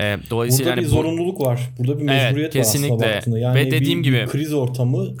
E, 0.00 0.18
dolayısıyla 0.30 0.70
Burada 0.70 0.80
yani 0.80 0.86
bir 0.86 0.96
bu, 0.96 1.02
zorunluluk 1.02 1.40
var. 1.40 1.60
Burada 1.78 1.98
bir 1.98 2.04
mecburiyet 2.04 2.36
evet, 2.38 2.52
kesinlikle. 2.52 3.06
var 3.06 3.16
aslında 3.18 3.38
Yani 3.38 3.54
Ve 3.54 3.70
dediğim 3.70 3.98
bir, 3.98 4.04
gibi 4.04 4.16
bir 4.16 4.26
kriz 4.26 4.52
ortamı 4.52 5.14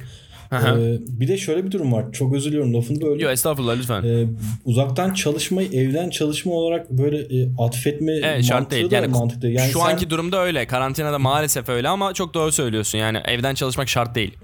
ee, 0.62 0.98
bir 1.08 1.28
de 1.28 1.36
şöyle 1.36 1.64
bir 1.64 1.70
durum 1.70 1.92
var. 1.92 2.12
Çok 2.12 2.34
özür 2.34 2.50
diliyorum 2.50 2.74
lafını 2.74 3.00
böldüm. 3.00 3.20
Yok 3.20 3.32
estağfurullah 3.32 3.76
lütfen. 3.78 4.02
Ee, 4.02 4.26
uzaktan 4.64 5.14
çalışmayı 5.14 5.68
evden 5.72 6.10
çalışma 6.10 6.52
olarak 6.52 6.90
böyle 6.90 7.18
e, 7.18 7.48
atfetme 7.58 8.12
evet, 8.12 8.44
şart 8.44 8.70
değil. 8.70 8.92
Yani, 8.92 9.06
mantıklı. 9.06 9.48
Yani 9.48 9.70
şu 9.70 9.78
sen... 9.78 9.86
anki 9.86 10.10
durumda 10.10 10.42
öyle. 10.44 10.66
Karantinada 10.66 11.18
maalesef 11.18 11.68
öyle 11.68 11.88
ama 11.88 12.14
çok 12.14 12.34
doğru 12.34 12.52
söylüyorsun. 12.52 12.98
Yani 12.98 13.18
evden 13.24 13.54
çalışmak 13.54 13.88
şart 13.88 14.14
değil. 14.14 14.34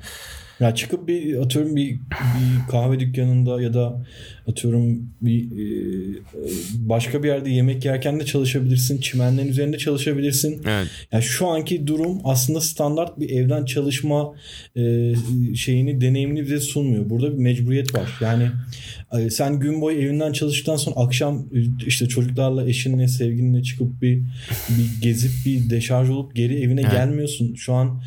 Ya 0.60 0.74
çıkıp 0.74 1.08
bir 1.08 1.36
atıyorum 1.38 1.76
bir, 1.76 1.90
bir 1.90 2.70
kahve 2.70 3.00
dükkanında 3.00 3.62
ya 3.62 3.74
da 3.74 4.06
atıyorum 4.48 5.10
bir 5.22 5.44
e, 5.44 6.18
başka 6.74 7.22
bir 7.22 7.28
yerde 7.28 7.50
yemek 7.50 7.84
yerken 7.84 8.20
de 8.20 8.24
çalışabilirsin. 8.24 9.00
Çimenlerin 9.00 9.48
üzerinde 9.48 9.78
çalışabilirsin. 9.78 10.62
Evet. 10.66 10.86
Yani 11.12 11.22
şu 11.22 11.46
anki 11.46 11.86
durum 11.86 12.20
aslında 12.24 12.60
standart 12.60 13.20
bir 13.20 13.30
evden 13.30 13.64
çalışma 13.64 14.34
e, 14.76 15.14
şeyini 15.56 16.00
deneyimini 16.00 16.42
bize 16.42 16.60
sunmuyor. 16.60 17.10
Burada 17.10 17.32
bir 17.32 17.38
mecburiyet 17.38 17.94
var. 17.94 18.10
Yani 18.20 18.50
sen 19.30 19.60
gün 19.60 19.80
boyu 19.80 19.98
evinden 19.98 20.32
çalıştıktan 20.32 20.76
sonra 20.76 20.96
akşam 20.96 21.46
işte 21.86 22.08
çocuklarla 22.08 22.68
eşinle 22.68 23.08
sevgilinle 23.08 23.62
çıkıp 23.62 24.02
bir, 24.02 24.22
bir 24.68 25.02
gezip 25.02 25.32
bir 25.46 25.70
deşarj 25.70 26.10
olup 26.10 26.36
geri 26.36 26.62
evine 26.62 26.80
evet. 26.80 26.92
gelmiyorsun. 26.92 27.54
Şu 27.54 27.74
an 27.74 28.02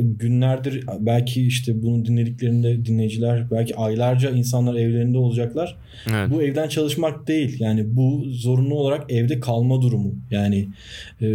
günlerdir 0.00 0.84
belki 1.00 1.46
işte 1.46 1.82
bunu 1.82 2.04
dinlediklerinde 2.04 2.84
dinleyiciler 2.84 3.50
belki 3.50 3.76
aylarca 3.76 4.30
insanlar 4.30 4.74
evlerinde 4.74 5.18
olacaklar 5.18 5.76
Evet. 6.10 6.30
Bu 6.30 6.42
evden 6.42 6.68
çalışmak 6.68 7.28
değil. 7.28 7.56
Yani 7.60 7.96
bu 7.96 8.24
zorunlu 8.26 8.74
olarak 8.74 9.12
evde 9.12 9.40
kalma 9.40 9.82
durumu. 9.82 10.14
Yani 10.30 10.68
e, 11.20 11.26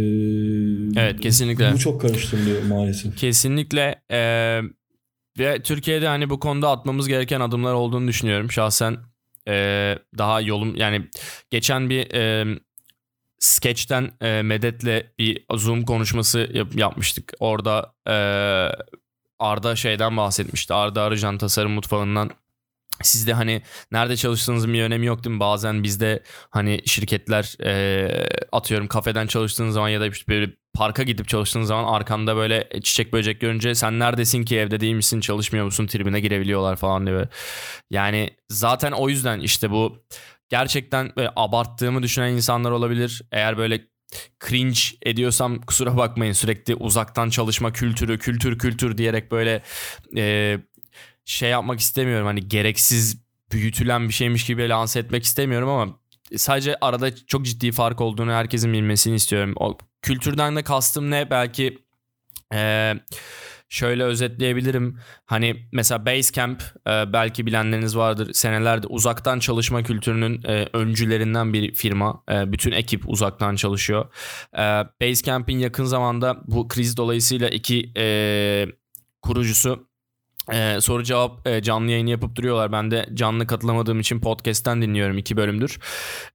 Evet 1.00 1.20
kesinlikle. 1.20 1.72
Bu 1.72 1.78
çok 1.78 2.00
karıştırılıyor 2.00 2.62
maalesef. 2.62 3.16
Kesinlikle 3.16 3.94
e, 4.10 4.60
ve 5.38 5.62
Türkiye'de 5.62 6.08
hani 6.08 6.30
bu 6.30 6.40
konuda 6.40 6.70
atmamız 6.70 7.08
gereken 7.08 7.40
adımlar 7.40 7.74
olduğunu 7.74 8.08
düşünüyorum. 8.08 8.52
Şahsen 8.52 8.96
e, 9.48 9.98
daha 10.18 10.40
yolum 10.40 10.76
yani 10.76 11.08
geçen 11.50 11.90
bir 11.90 12.14
e, 12.14 12.46
Sketch'ten 13.38 14.10
e, 14.20 14.42
Medet'le 14.42 15.18
bir 15.18 15.44
Zoom 15.54 15.84
konuşması 15.84 16.50
yap, 16.52 16.74
yapmıştık. 16.74 17.32
Orada 17.40 17.94
e, 18.06 18.14
Arda 19.38 19.76
şeyden 19.76 20.16
bahsetmişti. 20.16 20.74
Arda 20.74 21.02
Arıcan 21.02 21.38
Tasarım 21.38 21.72
Mutfağı'ndan 21.72 22.30
Sizde 23.02 23.32
hani 23.32 23.62
nerede 23.92 24.16
çalıştığınızın 24.16 24.74
bir 24.74 24.82
önemi 24.82 25.06
yok 25.06 25.24
değil 25.24 25.34
mi? 25.34 25.40
Bazen 25.40 25.82
bizde 25.82 26.22
hani 26.50 26.80
şirketler 26.84 27.64
e, 27.64 28.28
atıyorum 28.52 28.88
kafeden 28.88 29.26
çalıştığın 29.26 29.70
zaman 29.70 29.88
ya 29.88 30.00
da 30.00 30.06
işte 30.06 30.32
böyle 30.32 30.52
parka 30.74 31.02
gidip 31.02 31.28
çalıştığın 31.28 31.62
zaman 31.62 31.92
arkanda 31.92 32.36
böyle 32.36 32.68
çiçek 32.82 33.12
böcek 33.12 33.40
görünce 33.40 33.74
sen 33.74 33.98
neredesin 33.98 34.44
ki 34.44 34.56
evde 34.58 34.80
değil 34.80 34.94
misin 34.94 35.20
çalışmıyor 35.20 35.64
musun 35.64 35.86
tribine 35.86 36.20
girebiliyorlar 36.20 36.76
falan 36.76 37.06
diye. 37.06 37.28
Yani 37.90 38.30
zaten 38.48 38.92
o 38.92 39.08
yüzden 39.08 39.40
işte 39.40 39.70
bu 39.70 40.04
gerçekten 40.48 41.12
böyle 41.16 41.30
abarttığımı 41.36 42.02
düşünen 42.02 42.32
insanlar 42.32 42.70
olabilir. 42.70 43.22
Eğer 43.32 43.58
böyle 43.58 43.80
cringe 44.48 44.80
ediyorsam 45.02 45.60
kusura 45.60 45.96
bakmayın 45.96 46.32
sürekli 46.32 46.74
uzaktan 46.74 47.30
çalışma 47.30 47.72
kültürü 47.72 48.18
kültür 48.18 48.58
kültür 48.58 48.98
diyerek 48.98 49.32
böyle 49.32 49.62
e, 50.16 50.58
şey 51.28 51.50
yapmak 51.50 51.80
istemiyorum 51.80 52.26
hani 52.26 52.48
gereksiz 52.48 53.22
büyütülen 53.52 54.08
bir 54.08 54.12
şeymiş 54.12 54.46
gibi 54.46 54.68
lanse 54.68 55.00
etmek 55.00 55.24
istemiyorum 55.24 55.68
ama 55.68 55.98
sadece 56.36 56.76
arada 56.80 57.26
çok 57.26 57.44
ciddi 57.44 57.72
fark 57.72 58.00
olduğunu 58.00 58.32
herkesin 58.32 58.72
bilmesini 58.72 59.14
istiyorum. 59.14 59.52
O 59.56 59.78
kültürden 60.02 60.56
de 60.56 60.62
kastım 60.62 61.10
ne 61.10 61.30
belki 61.30 61.78
e, 62.54 62.94
şöyle 63.68 64.04
özetleyebilirim. 64.04 64.98
Hani 65.26 65.68
mesela 65.72 66.06
Basecamp 66.06 66.62
e, 66.86 67.12
belki 67.12 67.46
bilenleriniz 67.46 67.96
vardır. 67.96 68.32
Senelerde 68.32 68.86
uzaktan 68.86 69.38
çalışma 69.38 69.82
kültürünün 69.82 70.42
e, 70.42 70.68
öncülerinden 70.72 71.52
bir 71.52 71.74
firma. 71.74 72.22
E, 72.30 72.52
bütün 72.52 72.72
ekip 72.72 73.08
uzaktan 73.08 73.56
çalışıyor. 73.56 74.14
E, 74.54 74.62
Basecamp'in 75.02 75.58
yakın 75.58 75.84
zamanda 75.84 76.40
bu 76.46 76.68
kriz 76.68 76.96
dolayısıyla 76.96 77.48
iki 77.48 77.92
e, 77.96 78.66
kurucusu 79.22 79.87
ee, 80.52 80.80
soru 80.80 81.02
cevap 81.02 81.46
e, 81.46 81.62
canlı 81.62 81.90
yayını 81.90 82.10
yapıp 82.10 82.36
duruyorlar. 82.36 82.72
Ben 82.72 82.90
de 82.90 83.08
canlı 83.14 83.46
katılamadığım 83.46 84.00
için 84.00 84.20
podcast'ten 84.20 84.82
dinliyorum 84.82 85.18
iki 85.18 85.36
bölümdür. 85.36 85.78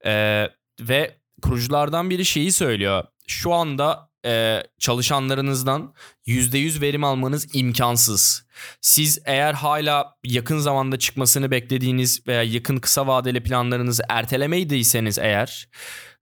Ee, 0.05 0.49
ve 0.81 1.17
kuruculardan 1.41 2.09
biri 2.09 2.25
şeyi 2.25 2.51
söylüyor. 2.51 3.03
Şu 3.27 3.53
anda 3.53 4.09
e, 4.25 4.63
çalışanlarınızdan 4.79 5.93
%100 6.27 6.81
verim 6.81 7.03
almanız 7.03 7.55
imkansız. 7.55 8.45
Siz 8.81 9.21
eğer 9.25 9.53
hala 9.53 10.15
yakın 10.23 10.57
zamanda 10.57 10.99
çıkmasını 10.99 11.51
beklediğiniz 11.51 12.27
veya 12.27 12.43
yakın 12.43 12.77
kısa 12.77 13.07
vadeli 13.07 13.43
planlarınızı 13.43 14.03
ertelemeydiyseniz 14.09 15.19
eğer 15.19 15.69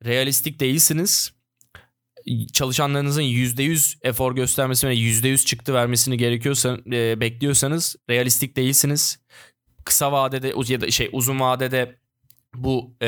realistik 0.05 0.59
değilsiniz 0.59 1.31
çalışanlarınızın 2.53 3.22
%100 3.22 3.97
efor 4.01 4.36
göstermesi 4.36 4.88
ve 4.88 4.95
%100 4.95 5.45
çıktı 5.45 5.74
vermesini 5.74 6.17
gerekiyorsa 6.17 6.78
e, 6.91 7.19
bekliyorsanız 7.19 7.95
realistik 8.09 8.55
değilsiniz. 8.55 9.19
Kısa 9.86 10.11
vadede 10.11 10.53
ya 10.67 10.82
da 10.82 10.91
şey 10.91 11.09
uzun 11.11 11.39
vadede 11.39 12.01
bu 12.56 12.95
e, 13.02 13.08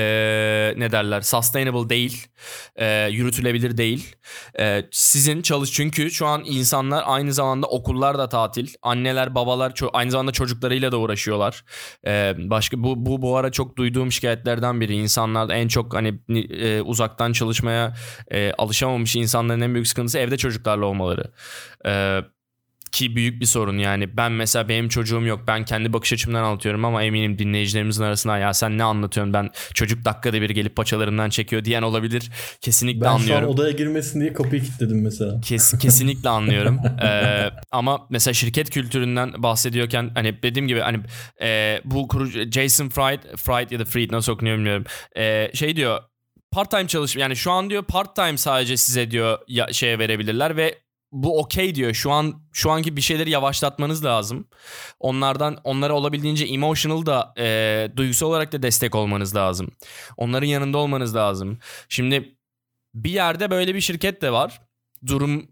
ne 0.78 0.92
derler? 0.92 1.22
Sustainable 1.22 1.90
değil 1.90 2.28
e, 2.76 3.08
yürütülebilir 3.08 3.78
değil. 3.78 4.16
E, 4.60 4.86
sizin 4.92 5.42
çalış 5.42 5.72
çünkü 5.72 6.12
şu 6.12 6.26
an 6.28 6.44
insanlar 6.46 7.04
aynı 7.06 7.34
zamanda 7.34 7.68
okullar 7.68 8.18
da 8.18 8.30
tatil. 8.30 8.68
Anneler 8.82 9.36
babalar 9.36 9.72
ço- 9.72 9.90
aynı 9.94 10.12
zamanda 10.12 10.32
çocuklarıyla 10.32 10.92
da 10.92 10.98
uğraşıyorlar. 10.98 11.66
E, 12.08 12.34
başka 12.38 12.84
bu, 12.84 13.06
bu 13.06 13.22
bu 13.22 13.38
ara 13.38 13.52
çok 13.52 13.78
duyduğum 13.78 14.12
şikayetlerden 14.12 14.82
biri. 14.82 14.96
İnsanlar 14.96 15.50
en 15.50 15.68
çok 15.68 15.94
hani 15.94 16.20
e, 16.50 16.82
uzaktan 16.82 17.34
çalışmaya 17.34 17.94
e, 18.32 18.52
alışamamış 18.58 19.16
insanların 19.16 19.62
en 19.62 19.74
büyük 19.74 19.88
sıkıntısı 19.88 20.20
evde 20.20 20.38
çocuklarla 20.38 20.86
olmaları. 20.86 21.32
E, 21.86 22.22
ki 22.94 23.16
büyük 23.16 23.42
bir 23.42 23.46
sorun 23.46 23.78
yani. 23.78 24.18
Ben 24.18 24.32
mesela 24.32 24.70
benim 24.70 24.90
çocuğum 24.90 25.22
yok. 25.22 25.42
Ben 25.48 25.66
kendi 25.66 25.94
bakış 25.94 26.14
açımdan 26.14 26.44
anlatıyorum 26.44 26.86
ama 26.86 27.04
eminim 27.04 27.40
dinleyicilerimizin 27.40 28.04
arasında 28.04 28.38
ya 28.38 28.54
sen 28.54 28.78
ne 28.78 28.84
anlatıyorsun? 28.84 29.34
Ben 29.34 29.50
çocuk 29.74 30.06
dakikada 30.06 30.42
bir 30.42 30.50
gelip 30.50 30.76
paçalarından 30.76 31.30
çekiyor 31.30 31.66
diyen 31.66 31.82
olabilir. 31.82 32.32
Kesinlikle 32.62 33.02
ben 33.02 33.06
anlıyorum. 33.08 33.42
Ben 33.42 33.42
şu 33.42 33.48
an 33.48 33.54
odaya 33.54 33.72
girmesin 33.72 34.22
diye 34.22 34.34
kapıyı 34.34 34.62
kilitledim 34.62 35.02
mesela. 35.02 35.42
Kes, 35.42 35.74
kesinlikle 35.80 36.30
anlıyorum. 36.30 36.80
ee, 37.04 37.50
ama 37.72 38.08
mesela 38.10 38.34
şirket 38.34 38.70
kültüründen 38.70 39.44
bahsediyorken 39.44 40.12
hani 40.16 40.44
dediğim 40.44 40.68
gibi 40.68 40.80
hani 40.80 41.00
e, 41.42 41.82
bu 41.86 42.08
kurucu 42.08 42.52
Jason 42.52 42.90
Fried, 42.90 43.38
Fried 43.38 43.72
ya 43.72 43.80
da 43.80 43.86
Fried 43.86 44.12
nasıl 44.12 44.34
okunuyor 44.34 44.58
bilmiyorum. 44.58 44.86
E, 45.18 45.52
şey 45.54 45.76
diyor 45.76 46.00
part 46.52 46.72
time 46.72 46.88
çalışma 46.88 47.22
yani 47.22 47.36
şu 47.36 47.52
an 47.52 47.70
diyor 47.70 47.84
part 47.84 48.16
time 48.16 48.38
sadece 48.38 48.78
size 48.78 49.12
diyor 49.12 49.40
ya, 49.48 49.68
şeye 49.74 50.00
verebilirler 50.00 50.58
ve 50.58 50.84
bu 51.14 51.40
okey 51.40 51.76
diyor. 51.76 51.94
Şu 51.94 52.12
an 52.12 52.42
şu 52.54 52.72
anki 52.72 52.98
bir 52.98 53.02
şeyleri 53.02 53.30
yavaşlatmanız 53.30 54.06
lazım. 54.06 54.48
Onlardan 55.00 55.58
onlara 55.64 55.94
olabildiğince 55.94 56.46
emotional 56.46 57.06
da 57.06 57.34
e, 57.38 57.88
duygusal 57.96 58.28
olarak 58.28 58.52
da 58.52 58.64
destek 58.64 58.96
olmanız 58.96 59.36
lazım. 59.36 59.72
Onların 60.18 60.48
yanında 60.48 60.78
olmanız 60.78 61.16
lazım. 61.16 61.60
Şimdi 61.90 62.36
bir 62.94 63.12
yerde 63.12 63.52
böyle 63.52 63.76
bir 63.76 63.82
şirket 63.82 64.22
de 64.22 64.32
var. 64.32 64.62
Durum 65.06 65.48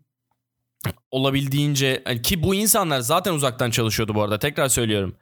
olabildiğince 1.11 2.03
ki 2.23 2.43
bu 2.43 2.55
insanlar 2.55 2.99
zaten 2.99 3.33
uzaktan 3.33 3.71
çalışıyordu 3.71 4.15
bu 4.15 4.23
arada. 4.23 4.39
Tekrar 4.39 4.67
söylüyorum. 4.67 5.15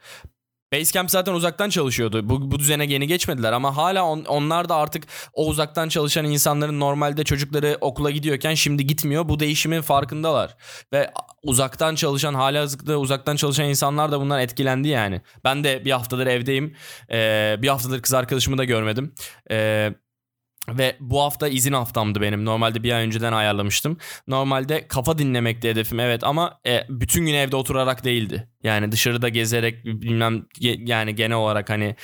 Basecamp 0.73 1.11
zaten 1.11 1.33
uzaktan 1.33 1.69
çalışıyordu. 1.69 2.29
Bu, 2.29 2.51
bu 2.51 2.59
düzene 2.59 2.85
yeni 2.85 3.07
geçmediler 3.07 3.53
ama 3.53 3.77
hala 3.77 4.03
on, 4.03 4.25
onlar 4.25 4.69
da 4.69 4.75
artık 4.75 5.03
o 5.33 5.47
uzaktan 5.47 5.89
çalışan 5.89 6.25
insanların 6.25 6.79
normalde 6.79 7.23
çocukları 7.23 7.77
okula 7.81 8.11
gidiyorken 8.11 8.53
şimdi 8.53 8.87
gitmiyor. 8.87 9.29
Bu 9.29 9.39
değişimin 9.39 9.81
farkındalar. 9.81 10.55
Ve 10.93 11.11
uzaktan 11.43 11.95
çalışan 11.95 12.33
hala 12.33 12.61
hazırda 12.61 12.99
uzaktan 12.99 13.35
çalışan 13.35 13.65
insanlar 13.65 14.11
da 14.11 14.19
bundan 14.19 14.39
etkilendi 14.39 14.87
yani. 14.87 15.21
Ben 15.43 15.63
de 15.63 15.85
bir 15.85 15.91
haftadır 15.91 16.27
evdeyim. 16.27 16.75
Ee, 17.11 17.55
bir 17.61 17.67
haftadır 17.67 18.01
kız 18.01 18.13
arkadaşımı 18.13 18.57
da 18.57 18.63
görmedim. 18.63 19.13
Ee, 19.51 19.93
ve 20.77 20.97
bu 20.99 21.21
hafta 21.21 21.47
izin 21.47 21.73
haftamdı 21.73 22.21
benim. 22.21 22.45
Normalde 22.45 22.83
bir 22.83 22.91
ay 22.91 23.05
önceden 23.05 23.33
ayarlamıştım. 23.33 23.97
Normalde 24.27 24.87
kafa 24.87 25.17
dinlemekti 25.17 25.69
hedefim 25.69 25.99
evet 25.99 26.23
ama 26.23 26.59
e, 26.67 26.85
bütün 26.89 27.25
gün 27.25 27.33
evde 27.33 27.55
oturarak 27.55 28.03
değildi. 28.03 28.49
Yani 28.63 28.91
dışarıda 28.91 29.29
gezerek 29.29 29.85
bilmem 29.85 30.45
yani 30.61 31.15
genel 31.15 31.37
olarak 31.37 31.69
hani 31.69 31.95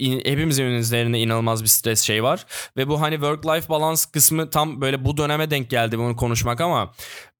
hepimizin 0.00 0.64
üzerinde 0.64 1.18
inanılmaz 1.18 1.62
bir 1.62 1.68
stres 1.68 2.02
şey 2.02 2.22
var. 2.22 2.46
Ve 2.76 2.88
bu 2.88 3.00
hani 3.00 3.14
work 3.14 3.46
life 3.46 3.68
balance 3.68 4.02
kısmı 4.12 4.50
tam 4.50 4.80
böyle 4.80 5.04
bu 5.04 5.16
döneme 5.16 5.50
denk 5.50 5.70
geldi 5.70 5.98
bunu 5.98 6.16
konuşmak 6.16 6.60
ama 6.60 6.92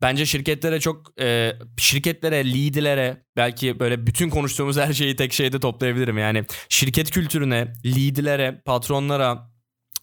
bence 0.02 0.26
şirketlere 0.26 0.80
çok 0.80 1.20
e, 1.20 1.52
şirketlere, 1.78 2.54
leadlere 2.54 3.24
belki 3.36 3.80
böyle 3.80 4.06
bütün 4.06 4.30
konuştuğumuz 4.30 4.76
her 4.76 4.92
şeyi 4.92 5.16
tek 5.16 5.32
şeyde 5.32 5.60
toplayabilirim. 5.60 6.18
Yani 6.18 6.44
şirket 6.68 7.10
kültürüne, 7.10 7.72
leadlere, 7.84 8.62
patronlara 8.64 9.53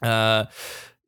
ee, 0.06 0.42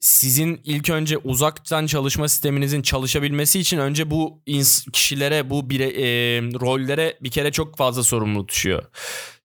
sizin 0.03 0.61
ilk 0.63 0.89
önce 0.89 1.17
uzaktan 1.17 1.85
çalışma 1.85 2.27
sisteminizin 2.27 2.81
çalışabilmesi 2.81 3.59
için 3.59 3.77
önce 3.77 4.11
bu 4.11 4.41
kişilere, 4.93 5.49
bu 5.49 5.69
bire, 5.69 5.85
e, 5.85 6.41
rollere 6.41 7.17
bir 7.21 7.31
kere 7.31 7.51
çok 7.51 7.77
fazla 7.77 8.03
sorumluluk 8.03 8.49
düşüyor. 8.49 8.83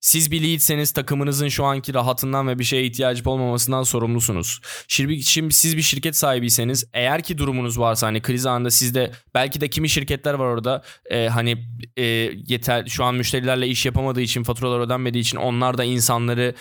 Siz 0.01 0.31
bir 0.31 0.43
leadseniz 0.43 0.93
takımınızın 0.93 1.49
şu 1.49 1.65
anki 1.65 1.95
rahatından 1.95 2.49
ve 2.49 2.59
bir 2.59 2.65
şeye 2.65 2.85
ihtiyacı 2.85 3.31
olmamasından 3.31 3.83
sorumlusunuz. 3.83 4.61
Şimdi, 4.89 5.23
şimdi 5.23 5.55
siz 5.55 5.77
bir 5.77 5.83
şirket 5.83 6.17
sahibiyseniz 6.17 6.85
eğer 6.93 7.23
ki 7.23 7.39
durumunuz 7.39 7.79
varsa 7.79 8.07
hani 8.07 8.23
kriz 8.23 8.47
anında 8.47 8.71
sizde 8.71 9.13
belki 9.35 9.61
de 9.61 9.69
kimi 9.69 9.89
şirketler 9.89 10.35
var 10.35 10.45
orada 10.45 10.83
e, 11.11 11.29
hani 11.29 11.67
e, 11.97 12.05
yeter 12.47 12.87
şu 12.87 13.05
an 13.05 13.15
müşterilerle 13.15 13.69
iş 13.69 13.87
yapamadığı 13.87 14.21
için 14.21 14.43
faturalar 14.43 14.81
ödenmediği 14.81 15.23
için 15.23 15.39
onlar 15.39 15.79
da 15.79 15.85
insanları 15.85 16.55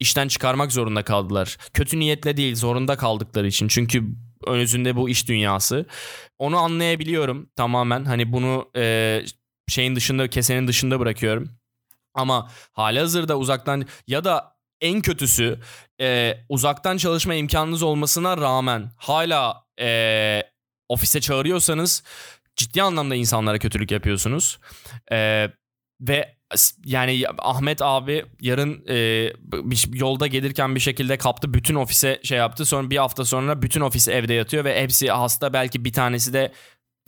işten 0.00 0.28
çıkarmak 0.28 0.72
zorunda 0.72 1.02
kaldılar. 1.02 1.56
Kötü 1.74 1.98
niyetle 1.98 2.36
değil 2.36 2.54
zorunda 2.54 2.96
kaldıkları 2.96 3.46
için. 3.46 3.68
Çünkü 3.68 4.04
özünde 4.46 4.96
bu 4.96 5.08
iş 5.08 5.28
dünyası. 5.28 5.86
Onu 6.38 6.56
anlayabiliyorum 6.56 7.50
tamamen. 7.56 8.04
Hani 8.04 8.32
bunu 8.32 8.70
e, 8.76 9.22
şeyin 9.68 9.96
dışında 9.96 10.30
kesenin 10.30 10.68
dışında 10.68 11.00
bırakıyorum. 11.00 11.50
Ama 12.14 12.50
hali 12.72 12.98
hazırda 12.98 13.38
uzaktan 13.38 13.86
ya 14.06 14.24
da 14.24 14.56
en 14.80 15.00
kötüsü 15.00 15.60
e, 16.00 16.38
uzaktan 16.48 16.96
çalışma 16.96 17.34
imkanınız 17.34 17.82
olmasına 17.82 18.36
rağmen 18.36 18.90
hala 18.96 19.64
e, 19.80 20.42
ofise 20.88 21.20
çağırıyorsanız 21.20 22.02
ciddi 22.56 22.82
anlamda 22.82 23.14
insanlara 23.14 23.58
kötülük 23.58 23.90
yapıyorsunuz. 23.90 24.58
E, 25.12 25.48
ve 26.00 26.39
yani 26.84 27.24
Ahmet 27.38 27.82
abi 27.82 28.24
yarın 28.40 28.84
e, 28.88 28.94
bir, 29.52 29.88
yolda 29.92 30.26
gelirken 30.26 30.74
bir 30.74 30.80
şekilde 30.80 31.18
kaptı 31.18 31.54
bütün 31.54 31.74
ofise 31.74 32.20
şey 32.22 32.38
yaptı. 32.38 32.64
Sonra 32.64 32.90
bir 32.90 32.96
hafta 32.96 33.24
sonra 33.24 33.62
bütün 33.62 33.80
ofis 33.80 34.08
evde 34.08 34.34
yatıyor 34.34 34.64
ve 34.64 34.82
hepsi 34.82 35.10
hasta 35.10 35.52
belki 35.52 35.84
bir 35.84 35.92
tanesi 35.92 36.32
de 36.32 36.52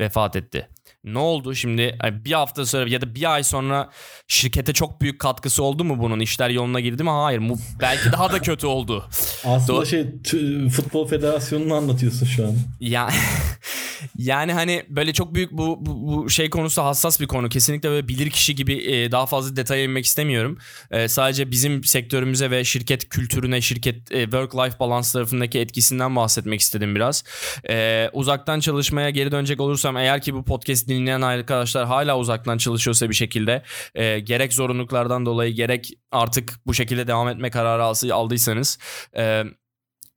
vefat 0.01 0.37
etti. 0.37 0.69
Ne 1.05 1.19
oldu 1.19 1.55
şimdi 1.55 1.99
bir 2.25 2.33
hafta 2.33 2.67
sonra 2.67 2.89
ya 2.89 3.01
da 3.01 3.15
bir 3.15 3.35
ay 3.35 3.45
sonra 3.45 3.91
şirkete 4.29 4.73
çok 4.73 5.01
büyük 5.01 5.21
katkısı 5.21 5.63
oldu 5.63 5.85
mu 5.85 5.99
bunun? 5.99 6.21
İşler 6.21 6.51
yoluna 6.51 6.81
girdi 6.81 7.03
mi? 7.03 7.11
Hayır. 7.11 7.49
Bu 7.49 7.59
belki 7.81 8.13
daha 8.13 8.33
da 8.33 8.39
kötü 8.39 8.67
oldu. 8.67 9.09
Aslında 9.45 9.81
Do- 9.81 9.87
şey 9.87 10.69
futbol 10.69 11.09
federasyonunu 11.09 11.75
anlatıyorsun 11.75 12.27
şu 12.27 12.47
an. 12.47 12.55
Ya 12.81 13.11
Yani 14.19 14.53
hani 14.53 14.83
böyle 14.89 15.13
çok 15.13 15.35
büyük 15.35 15.53
bu, 15.53 15.87
bu, 15.87 16.07
bu 16.07 16.31
şey 16.31 16.51
konusu 16.51 16.83
hassas 16.83 17.21
bir 17.21 17.27
konu. 17.27 17.49
Kesinlikle 17.49 17.89
böyle 17.89 18.09
bilir 18.09 18.31
kişi 18.31 18.55
gibi 18.55 18.75
e, 18.75 19.13
daha 19.13 19.27
fazla 19.27 19.57
detaya 19.57 19.85
inmek 19.85 20.05
istemiyorum. 20.05 20.59
E, 20.91 21.09
sadece 21.09 21.51
bizim 21.51 21.85
sektörümüze 21.85 22.51
ve 22.51 22.65
şirket 22.65 23.09
kültürüne, 23.09 23.61
şirket 23.61 24.13
e, 24.13 24.25
work-life 24.25 24.79
balance 24.79 25.09
tarafındaki 25.13 25.59
etkisinden 25.59 26.17
bahsetmek 26.17 26.61
istedim 26.61 26.95
biraz. 26.95 27.25
E, 27.69 28.09
uzaktan 28.13 28.61
çalışmaya 28.61 29.11
geri 29.11 29.33
dönecek 29.33 29.61
olursam 29.61 29.97
eğer 29.97 30.23
ki 30.23 30.35
bu 30.35 30.45
podcast 30.45 30.89
dinleyen 30.95 31.21
arkadaşlar 31.21 31.87
hala 31.87 32.19
uzaktan 32.19 32.59
çalışıyorsa 32.59 33.09
bir 33.09 33.15
şekilde 33.15 33.63
e, 33.95 34.19
gerek 34.19 34.53
zorunluluklardan 34.53 35.27
dolayı 35.27 35.55
gerek 35.55 35.91
artık 36.11 36.61
bu 36.67 36.75
şekilde 36.75 37.07
devam 37.07 37.29
etme 37.29 37.51
kararı 37.51 38.15
aldıysanız 38.15 38.79
e, 39.17 39.45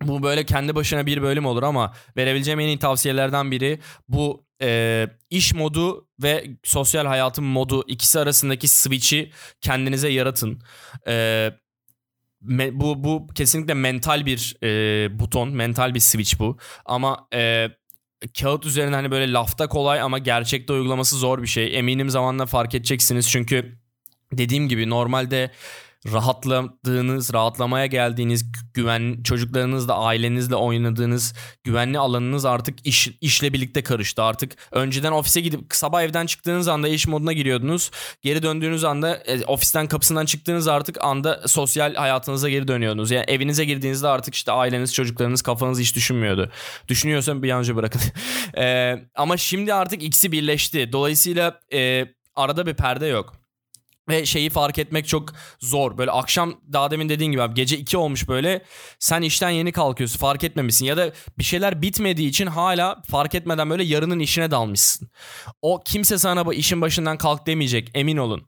bu 0.02 0.24
böyle 0.24 0.46
kendi 0.46 0.76
başına 0.76 1.06
bir 1.06 1.22
bölüm 1.22 1.46
olur 1.46 1.64
ama 1.64 1.94
verebileceğim 2.18 2.60
en 2.60 2.68
iyi 2.68 2.80
tavsiyelerden 2.80 3.52
biri 3.52 3.80
bu 4.08 4.46
e, 4.62 5.08
iş 5.30 5.54
modu 5.54 6.08
ve 6.24 6.46
sosyal 6.64 7.06
hayatın 7.06 7.44
modu 7.44 7.84
ikisi 7.88 8.20
arasındaki 8.20 8.68
switch'i 8.68 9.32
kendinize 9.62 10.10
yaratın. 10.10 10.62
E, 11.08 11.52
me, 12.42 12.80
bu 12.80 13.04
bu 13.04 13.28
kesinlikle 13.36 13.74
mental 13.74 14.26
bir 14.26 14.56
e, 14.64 15.20
buton, 15.20 15.50
mental 15.50 15.94
bir 15.94 16.00
switch 16.00 16.40
bu. 16.40 16.58
Ama 16.86 17.28
e, 17.34 17.70
kağıt 18.40 18.66
üzerine 18.66 18.96
hani 18.96 19.12
böyle 19.12 19.34
lafta 19.34 19.68
kolay 19.68 20.02
ama 20.02 20.18
gerçekte 20.20 20.74
uygulaması 20.74 21.18
zor 21.18 21.42
bir 21.42 21.48
şey. 21.48 21.80
Eminim 21.80 22.10
zamanla 22.10 22.46
fark 22.46 22.76
edeceksiniz 22.76 23.30
çünkü 23.30 23.78
dediğim 24.34 24.70
gibi 24.70 24.90
normalde 24.90 25.52
rahatladığınız, 26.12 27.34
rahatlamaya 27.34 27.86
geldiğiniz, 27.86 28.52
güven 28.74 29.24
çocuklarınızla, 29.24 29.98
ailenizle 29.98 30.56
oynadığınız 30.56 31.34
güvenli 31.64 32.00
alanınız 32.00 32.46
artık 32.46 32.88
iş, 32.88 33.10
işle 33.22 33.54
birlikte 33.54 33.84
karıştı. 33.84 34.24
Artık 34.24 34.56
önceden 34.72 35.12
ofise 35.12 35.42
gidip 35.42 35.60
sabah 35.70 36.04
evden 36.04 36.26
çıktığınız 36.26 36.68
anda 36.68 36.88
iş 36.88 37.08
moduna 37.08 37.34
giriyordunuz. 37.34 37.92
Geri 38.22 38.44
döndüğünüz 38.44 38.84
anda 38.84 39.16
e, 39.16 39.46
ofisten 39.46 39.88
kapısından 39.88 40.26
çıktığınız 40.26 40.68
artık 40.68 41.04
anda 41.04 41.48
sosyal 41.48 41.96
hayatınıza 41.96 42.50
geri 42.50 42.68
dönüyordunuz. 42.68 43.12
Yani 43.12 43.26
evinize 43.28 43.66
girdiğinizde 43.66 44.08
artık 44.08 44.36
işte 44.36 44.52
aileniz, 44.52 44.94
çocuklarınız 44.94 45.42
kafanız 45.42 45.80
hiç 45.80 45.96
düşünmüyordu. 45.96 46.52
Düşünüyorsan 46.88 47.44
bir 47.44 47.52
an 47.52 47.66
bırakın. 47.76 48.02
e, 48.58 48.96
ama 49.16 49.38
şimdi 49.38 49.74
artık 49.74 50.04
ikisi 50.04 50.32
birleşti. 50.32 50.92
Dolayısıyla 50.92 51.60
e, 51.74 52.06
arada 52.36 52.66
bir 52.66 52.74
perde 52.74 53.06
yok. 53.06 53.45
Ve 54.10 54.26
şeyi 54.26 54.50
fark 54.50 54.80
etmek 54.80 55.08
çok 55.08 55.34
zor. 55.60 55.98
Böyle 55.98 56.12
akşam 56.12 56.62
daha 56.74 56.92
demin 56.92 57.10
dediğin 57.10 57.32
gibi 57.32 57.42
abi 57.42 57.54
gece 57.54 57.78
2 57.78 57.98
olmuş 57.98 58.28
böyle. 58.28 58.62
Sen 59.00 59.22
işten 59.22 59.50
yeni 59.50 59.72
kalkıyorsun 59.72 60.20
fark 60.20 60.44
etmemişsin. 60.44 60.86
Ya 60.86 60.98
da 60.98 61.12
bir 61.38 61.44
şeyler 61.44 61.82
bitmediği 61.82 62.30
için 62.30 62.48
hala 62.48 63.02
fark 63.10 63.36
etmeden 63.36 63.70
böyle 63.70 63.84
yarının 63.84 64.20
işine 64.20 64.52
dalmışsın. 64.52 65.10
O 65.62 65.82
kimse 65.86 66.18
sana 66.18 66.46
bu 66.46 66.54
işin 66.54 66.82
başından 66.82 67.18
kalk 67.18 67.48
demeyecek 67.48 67.92
emin 67.94 68.18
olun. 68.18 68.48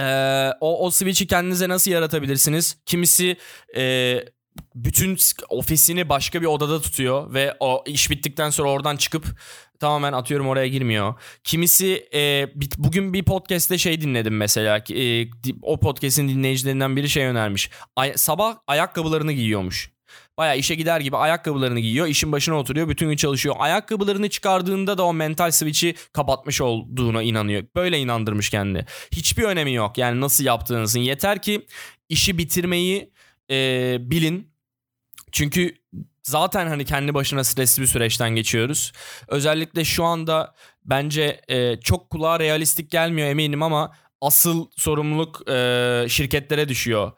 Ee, 0.00 0.50
o, 0.60 0.86
o 0.86 0.90
switch'i 0.90 1.26
kendinize 1.26 1.68
nasıl 1.68 1.90
yaratabilirsiniz? 1.90 2.76
Kimisi 2.86 3.36
e, 3.76 4.16
bütün 4.74 5.18
ofisini 5.48 6.08
başka 6.08 6.40
bir 6.40 6.46
odada 6.46 6.80
tutuyor 6.80 7.34
ve 7.34 7.56
o 7.60 7.84
iş 7.86 8.10
bittikten 8.10 8.50
sonra 8.50 8.70
oradan 8.70 8.96
çıkıp 8.96 9.26
tamamen 9.80 10.12
atıyorum 10.12 10.48
oraya 10.48 10.68
girmiyor. 10.68 11.14
Kimisi 11.44 12.08
e, 12.14 12.48
bugün 12.78 13.12
bir 13.12 13.24
podcast'te 13.24 13.78
şey 13.78 14.00
dinledim 14.00 14.36
mesela. 14.36 14.84
E, 14.94 15.26
o 15.62 15.80
podcast'in 15.80 16.28
dinleyicilerinden 16.28 16.96
biri 16.96 17.08
şey 17.08 17.24
önermiş. 17.24 17.70
Ay, 17.96 18.12
sabah 18.16 18.56
ayakkabılarını 18.66 19.32
giyiyormuş. 19.32 19.90
Baya 20.38 20.54
işe 20.54 20.74
gider 20.74 21.00
gibi 21.00 21.16
ayakkabılarını 21.16 21.80
giyiyor. 21.80 22.06
işin 22.06 22.32
başına 22.32 22.58
oturuyor. 22.58 22.88
Bütün 22.88 23.08
gün 23.08 23.16
çalışıyor. 23.16 23.54
Ayakkabılarını 23.58 24.28
çıkardığında 24.28 24.98
da 24.98 25.04
o 25.04 25.12
mental 25.12 25.50
switch'i 25.50 25.94
kapatmış 26.12 26.60
olduğuna 26.60 27.22
inanıyor. 27.22 27.64
Böyle 27.74 27.98
inandırmış 27.98 28.50
kendi. 28.50 28.86
Hiçbir 29.12 29.42
önemi 29.42 29.74
yok. 29.74 29.98
Yani 29.98 30.20
nasıl 30.20 30.44
yaptığınızın. 30.44 31.00
Yeter 31.00 31.42
ki 31.42 31.66
işi 32.08 32.38
bitirmeyi 32.38 33.12
e, 33.50 33.96
bilin. 34.00 34.50
Çünkü 35.32 35.74
zaten 36.22 36.66
hani 36.66 36.84
kendi 36.84 37.14
başına 37.14 37.44
stresli 37.44 37.82
bir 37.82 37.86
süreçten 37.86 38.30
geçiyoruz. 38.30 38.92
Özellikle 39.28 39.84
şu 39.84 40.04
anda 40.04 40.54
bence 40.84 41.40
e, 41.48 41.80
çok 41.80 42.10
kulağa 42.10 42.40
realistik 42.40 42.90
gelmiyor 42.90 43.28
eminim 43.28 43.62
ama 43.62 43.92
asıl 44.20 44.66
sorumluluk 44.76 45.50
e, 45.50 46.06
şirketlere 46.08 46.68
düşüyor 46.68 47.12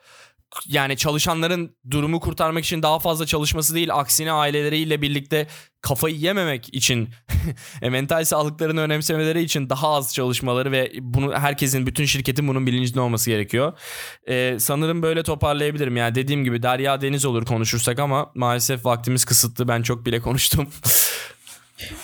yani 0.66 0.96
çalışanların 0.96 1.76
durumu 1.90 2.20
kurtarmak 2.20 2.64
için 2.64 2.82
daha 2.82 2.98
fazla 2.98 3.26
çalışması 3.26 3.74
değil 3.74 3.94
aksine 3.94 4.32
aileleriyle 4.32 5.03
birlikte 5.03 5.46
kafayı 5.80 6.16
yememek 6.16 6.74
için 6.74 7.09
e, 7.82 7.90
mental 7.90 8.24
sağlıklarını 8.24 8.80
önemsemeleri 8.80 9.42
için 9.42 9.70
daha 9.70 9.88
az 9.94 10.14
çalışmaları 10.14 10.72
ve 10.72 10.92
bunu 11.00 11.32
herkesin 11.32 11.86
bütün 11.86 12.05
şirketin 12.05 12.48
bunun 12.48 12.66
bilincinde 12.66 13.00
olması 13.00 13.30
gerekiyor. 13.30 13.72
Ee, 14.28 14.57
sanırım 14.61 15.03
böyle 15.03 15.22
toparlayabilirim. 15.22 15.96
Yani 15.96 16.14
dediğim 16.14 16.44
gibi 16.44 16.62
derya 16.62 17.00
deniz 17.00 17.24
olur 17.24 17.44
konuşursak 17.46 17.98
ama 17.98 18.32
maalesef 18.34 18.84
vaktimiz 18.84 19.24
kısıtlı. 19.24 19.68
Ben 19.68 19.82
çok 19.82 20.07
bile 20.07 20.20
konuştum. 20.20 20.68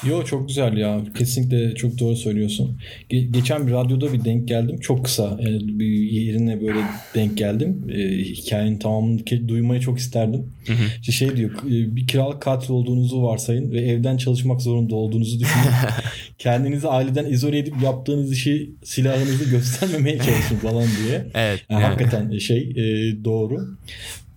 Yo 0.07 0.25
çok 0.25 0.49
güzel 0.49 0.77
ya. 0.77 1.01
Kesinlikle 1.19 1.75
çok 1.75 1.99
doğru 1.99 2.17
söylüyorsun. 2.17 2.79
Ge- 3.11 3.33
geçen 3.33 3.67
bir 3.67 3.73
radyoda 3.73 4.13
bir 4.13 4.25
denk 4.25 4.49
geldim. 4.49 4.81
Çok 4.81 5.05
kısa 5.05 5.39
yani 5.41 5.79
bir 5.79 5.87
yerine 6.11 6.61
böyle 6.61 6.79
denk 7.15 7.39
geldim. 7.39 7.87
E, 7.91 8.19
hikayenin 8.19 8.79
tamamını 8.79 9.49
duymayı 9.49 9.81
çok 9.81 9.99
isterdim. 9.99 10.47
Hı 10.67 10.73
hı. 10.73 10.85
İşte 11.01 11.13
şey 11.13 11.37
diyor 11.37 11.51
bir 11.65 12.07
kiralık 12.07 12.43
katil 12.43 12.73
olduğunuzu 12.73 13.23
varsayın 13.23 13.73
ve 13.73 13.81
evden 13.81 14.17
çalışmak 14.17 14.63
zorunda 14.63 14.95
olduğunuzu 14.95 15.41
düşünün. 15.41 15.75
Kendinizi 16.39 16.89
aileden 16.89 17.25
izole 17.25 17.59
edip 17.59 17.75
yaptığınız 17.83 18.33
işi 18.33 18.71
silahınızı 18.85 19.51
göstermemeye 19.51 20.19
çalışın 20.19 20.57
falan 20.57 20.85
diye. 21.05 21.27
Evet. 21.35 21.65
Yani, 21.71 21.83
yani. 21.83 21.85
Hakikaten 21.85 22.39
şey 22.39 22.59
e, 22.59 22.85
doğru. 23.25 23.79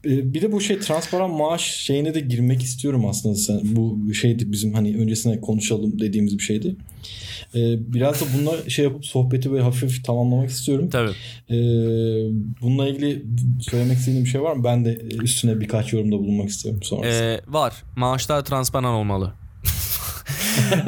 Ee, 0.05 0.33
bir 0.33 0.41
de 0.41 0.51
bu 0.51 0.61
şey 0.61 0.79
transparan 0.79 1.31
maaş 1.31 1.61
şeyine 1.61 2.13
de 2.13 2.19
girmek 2.19 2.63
istiyorum 2.63 3.05
aslında. 3.05 3.35
Sen, 3.35 3.59
bu 3.63 4.13
şeydi 4.13 4.51
bizim 4.51 4.73
hani 4.73 4.97
öncesine 4.97 5.41
konuşalım 5.41 5.99
dediğimiz 5.99 6.37
bir 6.37 6.43
şeydi. 6.43 6.75
Ee, 7.55 7.93
biraz 7.93 8.21
da 8.21 8.25
bununla 8.37 8.69
şey 8.69 8.85
yapıp 8.85 9.05
sohbeti 9.05 9.51
böyle 9.51 9.63
hafif 9.63 9.83
hafif 9.83 10.05
tamamlamak 10.05 10.49
istiyorum. 10.49 10.89
Tabii. 10.89 11.11
Ee, 11.49 11.55
bununla 12.61 12.87
ilgili 12.87 13.25
söylemek 13.61 13.97
istediğim 13.97 14.25
bir 14.25 14.29
şey 14.29 14.41
var 14.41 14.55
mı? 14.55 14.63
Ben 14.63 14.85
de 14.85 15.01
üstüne 15.23 15.59
birkaç 15.59 15.93
yorumda 15.93 16.19
bulunmak 16.19 16.49
istiyorum 16.49 16.83
sonrasında. 16.83 17.23
Ee, 17.23 17.41
var. 17.47 17.73
Maaşlar 17.95 18.45
transparan 18.45 18.93
olmalı 18.93 19.33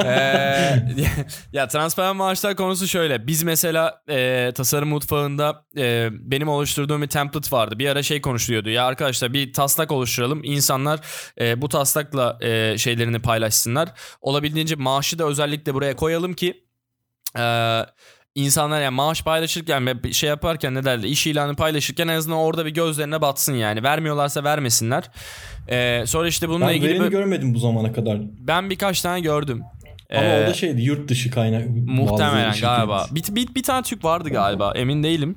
ee, 0.05 0.81
ya 1.53 1.67
transparan 1.67 2.15
maaşlar 2.15 2.55
konusu 2.55 2.87
şöyle. 2.87 3.27
Biz 3.27 3.43
mesela 3.43 4.01
e, 4.09 4.51
tasarım 4.55 4.89
mutfağında 4.89 5.65
e, 5.77 6.09
benim 6.11 6.47
oluşturduğum 6.47 7.01
bir 7.01 7.07
template 7.07 7.55
vardı. 7.55 7.79
Bir 7.79 7.89
ara 7.89 8.03
şey 8.03 8.21
konuşuluyordu. 8.21 8.69
Ya 8.69 8.85
arkadaşlar 8.85 9.33
bir 9.33 9.53
taslak 9.53 9.91
oluşturalım. 9.91 10.43
İnsanlar 10.43 10.99
e, 11.39 11.61
bu 11.61 11.69
taslakla 11.69 12.37
e, 12.41 12.77
şeylerini 12.77 13.19
paylaşsınlar. 13.19 13.89
Olabildiğince 14.21 14.75
maaşı 14.75 15.19
da 15.19 15.25
özellikle 15.25 15.73
buraya 15.73 15.95
koyalım 15.95 16.33
ki 16.33 16.63
e, 17.37 17.41
insanlar 18.35 18.81
yani 18.81 18.95
maaş 18.95 19.23
paylaşırken 19.23 19.87
ve 19.87 20.13
şey 20.13 20.29
yaparken 20.29 20.75
ne 20.75 20.85
derler 20.85 21.07
iş 21.07 21.27
ilanı 21.27 21.55
paylaşırken 21.55 22.07
en 22.07 22.15
azından 22.15 22.39
orada 22.39 22.65
bir 22.65 22.73
gözlerine 22.73 23.21
batsın 23.21 23.53
yani. 23.53 23.83
Vermiyorlarsa 23.83 24.43
vermesinler. 24.43 25.03
Ee, 25.69 26.03
sonra 26.05 26.27
işte 26.27 26.49
bununla 26.49 26.67
ben 26.67 26.73
ilgili... 26.73 26.99
Ben 26.99 27.09
görmedim 27.09 27.53
bu 27.53 27.59
zamana 27.59 27.93
kadar. 27.93 28.17
Ben 28.39 28.69
birkaç 28.69 29.01
tane 29.01 29.19
gördüm. 29.19 29.63
Ama 30.11 30.23
ee, 30.23 30.43
o 30.43 30.47
da 30.47 30.53
şeydi 30.53 30.81
yurt 30.81 31.09
dışı 31.09 31.31
kaynak. 31.31 31.69
Muhtemelen 31.69 32.55
galiba. 32.61 33.07
Bir, 33.11 33.35
bir, 33.35 33.55
bir 33.55 33.63
tane 33.63 33.83
Türk 33.83 34.03
vardı 34.03 34.29
galiba 34.29 34.73
emin 34.75 35.03
değilim. 35.03 35.35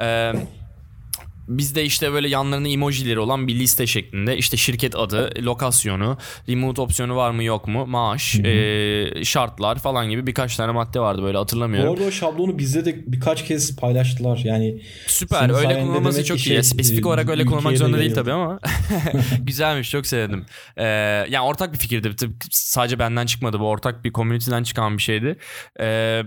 Eee 0.00 0.32
Bizde 1.58 1.84
işte 1.84 2.12
böyle 2.12 2.28
yanlarında 2.28 2.68
emojileri 2.68 3.18
olan 3.18 3.48
bir 3.48 3.54
liste 3.54 3.86
şeklinde 3.86 4.36
işte 4.36 4.56
şirket 4.56 4.96
adı, 4.96 5.30
lokasyonu, 5.38 6.18
remote 6.48 6.80
opsiyonu 6.80 7.16
var 7.16 7.30
mı 7.30 7.44
yok 7.44 7.68
mu, 7.68 7.86
maaş, 7.86 8.34
e, 8.34 9.24
şartlar 9.24 9.78
falan 9.78 10.10
gibi 10.10 10.26
birkaç 10.26 10.56
tane 10.56 10.72
madde 10.72 11.00
vardı 11.00 11.22
böyle 11.22 11.38
hatırlamıyorum. 11.38 11.88
Bu 11.88 11.92
arada 11.92 12.04
o 12.04 12.10
şablonu 12.10 12.58
bizde 12.58 12.84
de 12.84 13.12
birkaç 13.12 13.44
kez 13.44 13.76
paylaştılar 13.76 14.40
yani. 14.44 14.82
Süper 15.06 15.50
öyle 15.50 15.82
kullanılması 15.82 16.24
çok 16.24 16.38
iyi. 16.38 16.42
Şey, 16.42 16.62
Spesifik 16.62 17.06
olarak 17.06 17.28
öyle 17.28 17.44
kullanmak 17.46 17.78
zorunda 17.78 17.98
değil 17.98 18.14
tabii 18.14 18.32
ama 18.32 18.58
güzelmiş 19.40 19.90
çok 19.90 20.06
sevdim. 20.06 20.46
Ee, 20.76 20.84
yani 21.30 21.40
ortak 21.40 21.72
bir 21.72 21.78
fikirdi. 21.78 22.10
Sadece 22.50 22.98
benden 22.98 23.26
çıkmadı 23.26 23.60
bu 23.60 23.68
ortak 23.68 24.04
bir 24.04 24.12
community'den 24.12 24.62
çıkan 24.62 24.96
bir 24.96 25.02
şeydi. 25.02 25.36
Ee, 25.80 26.22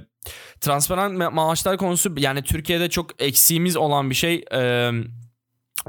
transparan 0.60 1.14
ma- 1.14 1.34
maaşlar 1.34 1.78
konusu 1.78 2.14
yani 2.18 2.44
Türkiye'de 2.44 2.90
çok 2.90 3.22
eksiğimiz 3.22 3.78
olan 3.78 4.10
bir 4.10 4.16
şey. 4.16 4.46
Ee, 4.54 4.92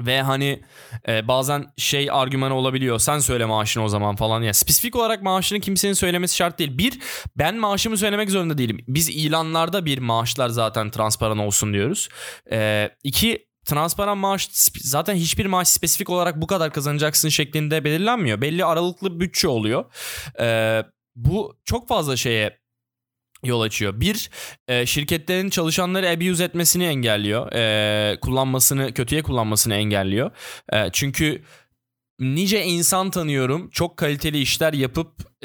ve 0.00 0.22
hani 0.22 0.62
e, 1.08 1.28
bazen 1.28 1.66
şey 1.76 2.08
argümanı 2.10 2.54
olabiliyor. 2.54 2.98
Sen 2.98 3.18
söyle 3.18 3.44
maaşını 3.44 3.84
o 3.84 3.88
zaman 3.88 4.16
falan. 4.16 4.42
Yani 4.42 4.54
spesifik 4.54 4.96
olarak 4.96 5.22
maaşını 5.22 5.60
kimsenin 5.60 5.92
söylemesi 5.92 6.36
şart 6.36 6.58
değil. 6.58 6.78
Bir, 6.78 6.98
ben 7.36 7.56
maaşımı 7.56 7.96
söylemek 7.96 8.30
zorunda 8.30 8.58
değilim. 8.58 8.78
Biz 8.88 9.08
ilanlarda 9.08 9.86
bir 9.86 9.98
maaşlar 9.98 10.48
zaten 10.48 10.90
transparan 10.90 11.38
olsun 11.38 11.72
diyoruz. 11.72 12.08
E, 12.52 12.90
iki, 13.04 13.46
transparan 13.64 14.18
maaş 14.18 14.48
zaten 14.80 15.14
hiçbir 15.14 15.46
maaş 15.46 15.68
spesifik 15.68 16.10
olarak 16.10 16.40
bu 16.40 16.46
kadar 16.46 16.72
kazanacaksın 16.72 17.28
şeklinde 17.28 17.84
belirlenmiyor. 17.84 18.40
Belli 18.40 18.64
aralıklı 18.64 19.20
bütçe 19.20 19.48
oluyor. 19.48 19.84
Ee, 20.40 20.82
bu 21.16 21.56
çok 21.64 21.88
fazla 21.88 22.16
şeye 22.16 22.58
yol 23.46 23.60
açıyor. 23.60 24.00
Bir, 24.00 24.30
e, 24.68 24.86
şirketlerin 24.86 25.50
çalışanları 25.50 26.08
abuse 26.08 26.44
etmesini 26.44 26.84
engelliyor. 26.84 27.52
E, 27.52 28.20
kullanmasını, 28.20 28.92
kötüye 28.94 29.22
kullanmasını 29.22 29.74
engelliyor. 29.74 30.30
E, 30.72 30.88
çünkü 30.92 31.42
nice 32.20 32.64
insan 32.64 33.10
tanıyorum 33.10 33.70
çok 33.70 33.96
kaliteli 33.96 34.38
işler 34.38 34.72
yapıp 34.72 35.36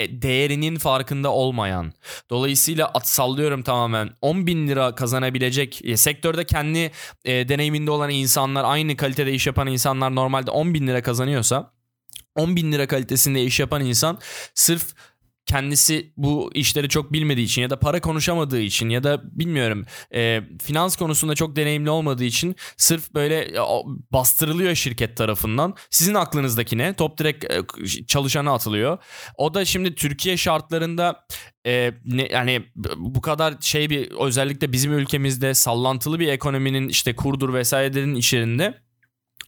değerinin 0.00 0.76
farkında 0.76 1.32
olmayan. 1.32 1.92
Dolayısıyla 2.30 2.86
at 2.86 3.08
sallıyorum 3.08 3.62
tamamen 3.62 4.10
10 4.20 4.46
bin 4.46 4.68
lira 4.68 4.94
kazanabilecek 4.94 5.82
sektörde 5.94 6.44
kendi 6.44 6.90
deneyiminde 7.26 7.90
olan 7.90 8.10
insanlar 8.10 8.64
aynı 8.64 8.96
kalitede 8.96 9.32
iş 9.32 9.46
yapan 9.46 9.66
insanlar 9.66 10.14
normalde 10.14 10.50
10 10.50 10.74
bin 10.74 10.86
lira 10.86 11.02
kazanıyorsa 11.02 11.72
10 12.36 12.56
bin 12.56 12.72
lira 12.72 12.86
kalitesinde 12.86 13.42
iş 13.42 13.60
yapan 13.60 13.84
insan 13.84 14.18
sırf 14.54 14.94
kendisi 15.46 16.12
bu 16.16 16.50
işleri 16.54 16.88
çok 16.88 17.12
bilmediği 17.12 17.44
için 17.44 17.62
ya 17.62 17.70
da 17.70 17.78
para 17.78 18.00
konuşamadığı 18.00 18.60
için 18.60 18.88
ya 18.88 19.02
da 19.04 19.22
bilmiyorum 19.38 19.84
e, 20.14 20.40
finans 20.62 20.96
konusunda 20.96 21.34
çok 21.34 21.56
deneyimli 21.56 21.90
olmadığı 21.90 22.24
için 22.24 22.56
sırf 22.76 23.14
böyle 23.14 23.40
e, 23.40 23.60
bastırılıyor 24.12 24.74
şirket 24.74 25.16
tarafından. 25.16 25.74
Sizin 25.90 26.14
aklınızdakine 26.14 26.94
top 26.94 27.18
direkt 27.18 27.44
e, 27.44 27.62
çalışana 28.06 28.54
atılıyor. 28.54 28.98
O 29.36 29.54
da 29.54 29.64
şimdi 29.64 29.94
Türkiye 29.94 30.36
şartlarında 30.36 31.26
e, 31.66 31.92
ne, 32.04 32.28
yani 32.32 32.62
bu 32.96 33.20
kadar 33.20 33.54
şey 33.60 33.90
bir 33.90 34.10
özellikle 34.10 34.72
bizim 34.72 34.92
ülkemizde 34.92 35.54
sallantılı 35.54 36.20
bir 36.20 36.28
ekonominin 36.28 36.88
işte 36.88 37.16
kurdur 37.16 37.54
vesairelerin 37.54 38.14
içerisinde 38.14 38.82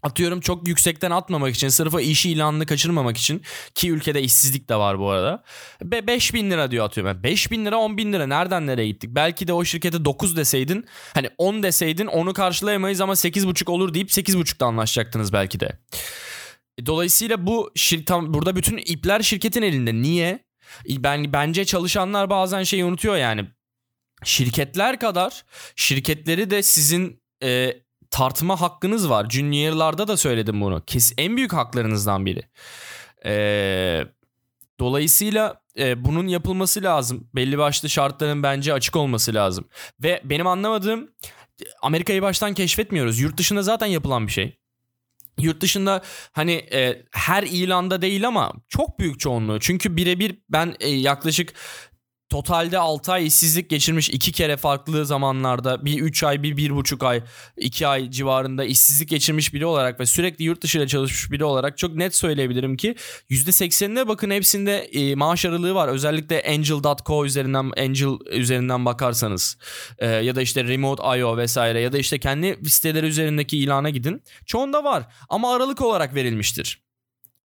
atıyorum 0.04 0.40
çok 0.40 0.68
yüksekten 0.68 1.10
atmamak 1.10 1.54
için 1.54 1.68
sırf 1.68 1.94
o 1.94 2.00
iş 2.00 2.26
ilanını 2.26 2.66
kaçırmamak 2.66 3.16
için 3.16 3.42
ki 3.74 3.90
ülkede 3.90 4.22
işsizlik 4.22 4.68
de 4.68 4.76
var 4.76 4.98
bu 4.98 5.10
arada. 5.10 5.44
Be 5.82 6.06
5 6.06 6.34
bin 6.34 6.50
lira 6.50 6.70
diyor 6.70 6.84
atıyorum. 6.84 7.12
Yani 7.12 7.22
5 7.22 7.50
bin 7.50 7.64
lira 7.64 7.78
10 7.78 7.96
bin 7.96 8.12
lira 8.12 8.26
nereden 8.26 8.66
nereye 8.66 8.88
gittik? 8.88 9.10
Belki 9.12 9.48
de 9.48 9.52
o 9.52 9.64
şirkete 9.64 10.04
9 10.04 10.36
deseydin 10.36 10.86
hani 11.14 11.30
10 11.38 11.62
deseydin 11.62 12.06
onu 12.06 12.32
karşılayamayız 12.32 13.00
ama 13.00 13.12
8,5 13.12 13.70
olur 13.70 13.94
deyip 13.94 14.10
8,5'da 14.10 14.66
anlaşacaktınız 14.66 15.32
belki 15.32 15.60
de. 15.60 15.78
E, 16.78 16.86
dolayısıyla 16.86 17.46
bu 17.46 17.72
şir 17.74 18.06
tam 18.06 18.34
burada 18.34 18.56
bütün 18.56 18.76
ipler 18.76 19.20
şirketin 19.20 19.62
elinde. 19.62 19.94
Niye? 19.94 20.44
Ben 20.88 21.32
bence 21.32 21.64
çalışanlar 21.64 22.30
bazen 22.30 22.62
şeyi 22.62 22.84
unutuyor 22.84 23.16
yani. 23.16 23.44
Şirketler 24.24 24.98
kadar 24.98 25.44
şirketleri 25.76 26.50
de 26.50 26.62
sizin 26.62 27.22
e, 27.42 27.83
tartma 28.14 28.60
hakkınız 28.60 29.10
var. 29.10 29.26
Junior'larda 29.30 30.08
da 30.08 30.16
söyledim 30.16 30.60
bunu. 30.60 30.82
Kes 30.86 31.12
en 31.18 31.36
büyük 31.36 31.52
haklarınızdan 31.52 32.26
biri. 32.26 32.42
Ee, 33.26 34.04
dolayısıyla 34.80 35.60
e, 35.78 36.04
bunun 36.04 36.26
yapılması 36.26 36.82
lazım. 36.82 37.28
Belli 37.34 37.58
başlı 37.58 37.90
şartların 37.90 38.42
bence 38.42 38.72
açık 38.72 38.96
olması 38.96 39.34
lazım. 39.34 39.68
Ve 40.02 40.20
benim 40.24 40.46
anlamadığım 40.46 41.10
Amerika'yı 41.82 42.22
baştan 42.22 42.54
keşfetmiyoruz. 42.54 43.18
Yurt 43.18 43.38
dışında 43.38 43.62
zaten 43.62 43.86
yapılan 43.86 44.26
bir 44.26 44.32
şey. 44.32 44.58
Yurt 45.38 45.60
dışında 45.60 46.02
hani 46.32 46.52
e, 46.52 47.02
her 47.10 47.42
ilanda 47.42 48.02
değil 48.02 48.26
ama 48.26 48.52
çok 48.68 48.98
büyük 48.98 49.20
çoğunluğu. 49.20 49.60
Çünkü 49.60 49.96
birebir 49.96 50.38
ben 50.48 50.76
e, 50.80 50.88
yaklaşık 50.88 51.54
totalde 52.34 52.78
6 52.78 53.12
ay 53.12 53.26
işsizlik 53.26 53.70
geçirmiş 53.70 54.08
iki 54.08 54.32
kere 54.32 54.56
farklı 54.56 55.06
zamanlarda 55.06 55.84
bir 55.84 56.00
3 56.00 56.24
ay 56.24 56.42
bir 56.42 56.56
1,5 56.56 57.06
ay 57.06 57.22
2 57.56 57.86
ay 57.86 58.10
civarında 58.10 58.64
işsizlik 58.64 59.08
geçirmiş 59.08 59.54
biri 59.54 59.66
olarak 59.66 60.00
ve 60.00 60.06
sürekli 60.06 60.44
yurt 60.44 60.62
dışıyla 60.62 60.86
çalışmış 60.86 61.30
biri 61.30 61.44
olarak 61.44 61.78
çok 61.78 61.94
net 61.94 62.16
söyleyebilirim 62.16 62.76
ki 62.76 62.94
%80'ine 63.30 64.08
bakın 64.08 64.30
hepsinde 64.30 64.78
e, 64.78 65.14
maaş 65.14 65.44
aralığı 65.44 65.74
var. 65.74 65.88
Özellikle 65.88 66.42
Angel.co 66.48 67.24
üzerinden 67.24 67.72
Angel 67.78 68.18
üzerinden 68.30 68.84
bakarsanız 68.84 69.58
e, 69.98 70.06
ya 70.06 70.34
da 70.34 70.42
işte 70.42 70.64
Remote.io 70.64 71.36
vesaire 71.36 71.80
ya 71.80 71.92
da 71.92 71.98
işte 71.98 72.18
kendi 72.18 72.70
siteleri 72.70 73.06
üzerindeki 73.06 73.58
ilana 73.58 73.90
gidin. 73.90 74.22
Çoğunda 74.46 74.84
var 74.84 75.06
ama 75.28 75.54
aralık 75.54 75.80
olarak 75.80 76.14
verilmiştir. 76.14 76.83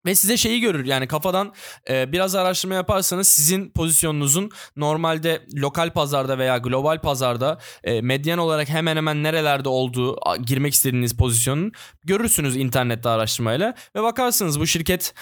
Ve 0.05 0.15
size 0.15 0.37
şeyi 0.37 0.61
görür 0.61 0.85
yani 0.85 1.07
kafadan 1.07 1.53
e, 1.89 2.11
biraz 2.11 2.35
araştırma 2.35 2.75
yaparsanız 2.75 3.27
sizin 3.27 3.69
pozisyonunuzun 3.69 4.51
normalde 4.75 5.47
lokal 5.55 5.93
pazarda 5.93 6.37
veya 6.37 6.57
global 6.57 7.01
pazarda 7.01 7.57
e, 7.83 8.01
medyan 8.01 8.39
olarak 8.39 8.69
hemen 8.69 8.97
hemen 8.97 9.23
nerelerde 9.23 9.69
olduğu 9.69 10.17
girmek 10.45 10.73
istediğiniz 10.73 11.17
pozisyonun 11.17 11.71
görürsünüz 12.03 12.55
internette 12.55 13.09
araştırmayla 13.09 13.73
ve 13.95 14.03
bakarsınız 14.03 14.59
bu 14.59 14.67
şirket 14.67 15.13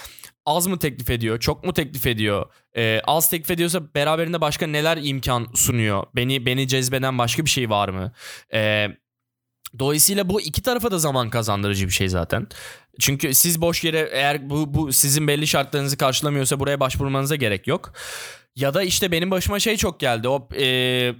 az 0.45 0.67
mı 0.67 0.79
teklif 0.79 1.09
ediyor, 1.09 1.39
çok 1.39 1.63
mu 1.63 1.73
teklif 1.73 2.07
ediyor? 2.07 2.45
E, 2.77 3.01
az 3.03 3.29
teklif 3.29 3.51
ediyorsa 3.51 3.93
beraberinde 3.95 4.41
başka 4.41 4.67
neler 4.67 4.99
imkan 5.01 5.47
sunuyor? 5.55 6.03
Beni 6.15 6.45
beni 6.45 6.67
cezbeden 6.67 7.17
başka 7.17 7.45
bir 7.45 7.49
şey 7.49 7.69
var 7.69 7.89
mı? 7.89 8.11
E, 8.53 8.87
Dolayısıyla 9.79 10.29
bu 10.29 10.41
iki 10.41 10.61
tarafa 10.61 10.91
da 10.91 10.99
zaman 10.99 11.29
kazandırıcı 11.29 11.87
bir 11.87 11.91
şey 11.93 12.09
zaten. 12.09 12.47
Çünkü 12.99 13.33
siz 13.33 13.61
boş 13.61 13.83
yere 13.83 14.09
eğer 14.11 14.49
bu, 14.49 14.73
bu 14.73 14.93
sizin 14.93 15.27
belli 15.27 15.47
şartlarınızı 15.47 15.97
karşılamıyorsa 15.97 16.59
buraya 16.59 16.79
başvurmanıza 16.79 17.35
gerek 17.35 17.67
yok. 17.67 17.93
Ya 18.55 18.73
da 18.73 18.83
işte 18.83 19.11
benim 19.11 19.31
başıma 19.31 19.59
şey 19.59 19.77
çok 19.77 19.99
geldi. 19.99 20.27
O 20.27 20.49
e, 20.59 21.13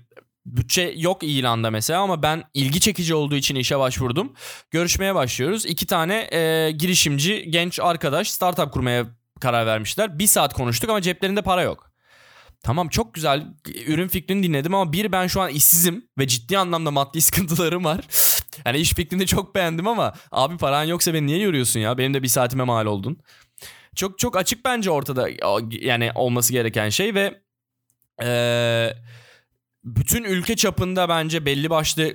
bütçe 0.46 0.94
yok 0.98 1.24
ilanda 1.24 1.72
mesela 1.72 2.02
ama 2.02 2.24
ben 2.24 2.44
ilgi 2.54 2.80
çekici 2.80 3.16
olduğu 3.16 3.36
için 3.36 3.56
işe 3.56 3.80
başvurdum. 3.80 4.34
Görüşmeye 4.72 5.16
başlıyoruz. 5.16 5.66
İki 5.66 5.86
tane 5.86 6.30
e, 6.32 6.72
girişimci 6.72 7.52
genç 7.52 7.80
arkadaş 7.80 8.32
startup 8.32 8.74
kurmaya 8.74 9.06
karar 9.42 9.66
vermişler. 9.66 10.20
Bir 10.20 10.28
saat 10.28 10.54
konuştuk 10.54 10.90
ama 10.90 11.02
ceplerinde 11.02 11.42
para 11.42 11.62
yok. 11.62 11.87
Tamam 12.64 12.90
çok 12.90 13.14
güzel 13.14 13.48
ürün 13.88 14.08
fikrini 14.08 14.44
dinledim 14.44 14.76
ama 14.76 14.94
bir 14.94 15.12
ben 15.12 15.28
şu 15.28 15.42
an 15.42 15.50
işsizim 15.50 16.10
ve 16.18 16.28
ciddi 16.28 16.58
anlamda 16.58 16.92
maddi 16.92 17.22
sıkıntılarım 17.28 17.84
var. 17.84 18.08
Yani 18.66 18.78
iş 18.78 18.94
fikrini 18.94 19.26
çok 19.26 19.56
beğendim 19.56 19.88
ama 19.88 20.14
abi 20.32 20.58
paran 20.58 20.84
yoksa 20.84 21.14
beni 21.14 21.28
niye 21.28 21.38
yoruyorsun 21.38 21.80
ya? 21.80 21.98
Benim 21.98 22.14
de 22.14 22.24
bir 22.24 22.28
saatime 22.28 22.64
mal 22.64 22.86
oldun. 22.86 23.20
Çok 23.96 24.20
çok 24.20 24.38
açık 24.38 24.66
bence 24.66 24.92
ortada 24.92 25.30
yani 25.70 26.12
olması 26.16 26.54
gereken 26.54 26.90
şey 26.90 27.14
ve 27.16 27.42
ee, 28.24 28.94
bütün 29.84 30.24
ülke 30.24 30.56
çapında 30.56 31.10
bence 31.10 31.46
belli 31.46 31.70
başlı 31.70 32.14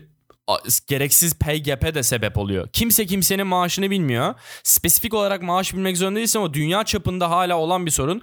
gereksiz 0.86 1.38
gap'e 1.38 1.95
de 1.95 2.03
sebep 2.03 2.38
oluyor. 2.38 2.68
Kimse 2.72 3.07
kimsenin 3.07 3.47
maaşını 3.47 3.90
bilmiyor. 3.90 4.34
Spesifik 4.62 5.14
olarak 5.14 5.43
maaş 5.43 5.74
bilmek 5.74 5.97
zorunda 5.97 6.18
değilsin 6.18 6.38
ama 6.38 6.55
dünya 6.55 6.84
çapında 6.84 7.30
hala 7.30 7.59
olan 7.59 7.86
bir 7.86 7.90
sorun. 7.90 8.22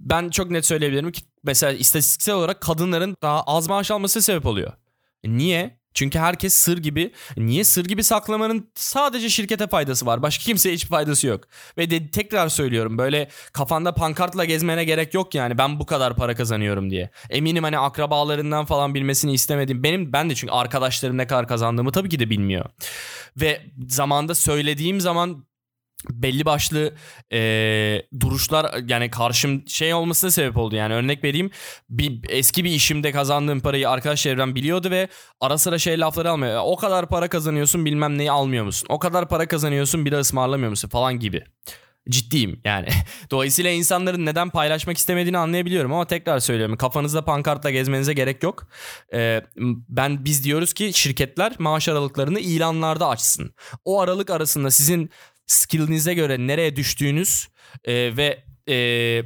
Ben 0.00 0.30
çok 0.30 0.50
net 0.50 0.66
söyleyebilirim 0.66 1.12
ki 1.12 1.22
mesela 1.48 1.72
istatistiksel 1.72 2.34
olarak 2.34 2.60
kadınların 2.60 3.16
daha 3.22 3.42
az 3.42 3.68
maaş 3.68 3.90
alması 3.90 4.22
sebep 4.22 4.46
oluyor. 4.46 4.72
E 5.24 5.30
niye? 5.30 5.78
Çünkü 5.94 6.18
herkes 6.18 6.54
sır 6.54 6.78
gibi. 6.78 7.12
Niye 7.36 7.64
sır 7.64 7.84
gibi 7.84 8.04
saklamanın 8.04 8.70
sadece 8.74 9.28
şirkete 9.28 9.66
faydası 9.66 10.06
var. 10.06 10.22
Başka 10.22 10.44
kimseye 10.44 10.74
hiçbir 10.74 10.88
faydası 10.88 11.26
yok. 11.26 11.44
Ve 11.78 11.90
de, 11.90 12.10
tekrar 12.10 12.48
söylüyorum 12.48 12.98
böyle 12.98 13.28
kafanda 13.52 13.94
pankartla 13.94 14.44
gezmene 14.44 14.84
gerek 14.84 15.14
yok 15.14 15.34
yani 15.34 15.58
ben 15.58 15.80
bu 15.80 15.86
kadar 15.86 16.16
para 16.16 16.34
kazanıyorum 16.34 16.90
diye. 16.90 17.10
Eminim 17.30 17.64
hani 17.64 17.78
akrabalarından 17.78 18.64
falan 18.64 18.94
bilmesini 18.94 19.32
istemedim. 19.32 19.82
Benim 19.82 20.12
ben 20.12 20.30
de 20.30 20.34
çünkü 20.34 20.52
arkadaşlarım 20.52 21.18
ne 21.18 21.26
kadar 21.26 21.48
kazandığımı 21.48 21.92
tabii 21.92 22.08
ki 22.08 22.18
de 22.18 22.30
bilmiyor. 22.30 22.64
Ve 23.36 23.62
zamanda 23.88 24.34
söylediğim 24.34 25.00
zaman 25.00 25.47
belli 26.10 26.44
başlı 26.44 26.94
e, 27.32 28.02
duruşlar 28.20 28.74
yani 28.88 29.10
karşım 29.10 29.68
şey 29.68 29.94
olmasına 29.94 30.30
sebep 30.30 30.56
oldu 30.56 30.76
yani 30.76 30.94
örnek 30.94 31.24
vereyim 31.24 31.50
bir 31.90 32.20
eski 32.28 32.64
bir 32.64 32.70
işimde 32.70 33.12
kazandığım 33.12 33.60
parayı 33.60 33.90
arkadaş 33.90 34.22
çevrem 34.22 34.54
biliyordu 34.54 34.90
ve 34.90 35.08
ara 35.40 35.58
sıra 35.58 35.78
şey 35.78 36.00
lafları 36.00 36.30
almıyor 36.30 36.60
o 36.64 36.76
kadar 36.76 37.08
para 37.08 37.28
kazanıyorsun 37.28 37.84
bilmem 37.84 38.18
neyi 38.18 38.30
almıyor 38.30 38.64
musun 38.64 38.86
o 38.90 38.98
kadar 38.98 39.28
para 39.28 39.48
kazanıyorsun 39.48 40.04
biri 40.04 40.16
ısmarlamıyor 40.16 40.70
musun 40.70 40.88
falan 40.88 41.18
gibi 41.18 41.44
ciddiyim 42.08 42.60
yani. 42.64 42.88
Dolayısıyla 43.30 43.70
insanların 43.70 44.26
neden 44.26 44.50
paylaşmak 44.50 44.96
istemediğini 44.96 45.38
anlayabiliyorum 45.38 45.92
ama 45.92 46.06
tekrar 46.06 46.38
söylüyorum 46.38 46.76
kafanızda 46.76 47.24
pankartla 47.24 47.70
gezmenize 47.70 48.12
gerek 48.12 48.42
yok. 48.42 48.68
Ee, 49.14 49.42
ben 49.88 50.24
biz 50.24 50.44
diyoruz 50.44 50.72
ki 50.72 50.90
şirketler 50.94 51.52
maaş 51.58 51.88
aralıklarını 51.88 52.40
ilanlarda 52.40 53.08
açsın. 53.08 53.54
O 53.84 54.00
aralık 54.00 54.30
arasında 54.30 54.70
sizin 54.70 55.10
skillinize 55.48 56.14
göre 56.14 56.46
nereye 56.46 56.76
düştüğünüz 56.76 57.48
e, 57.84 58.16
ve 58.16 58.44
e, 58.68 59.22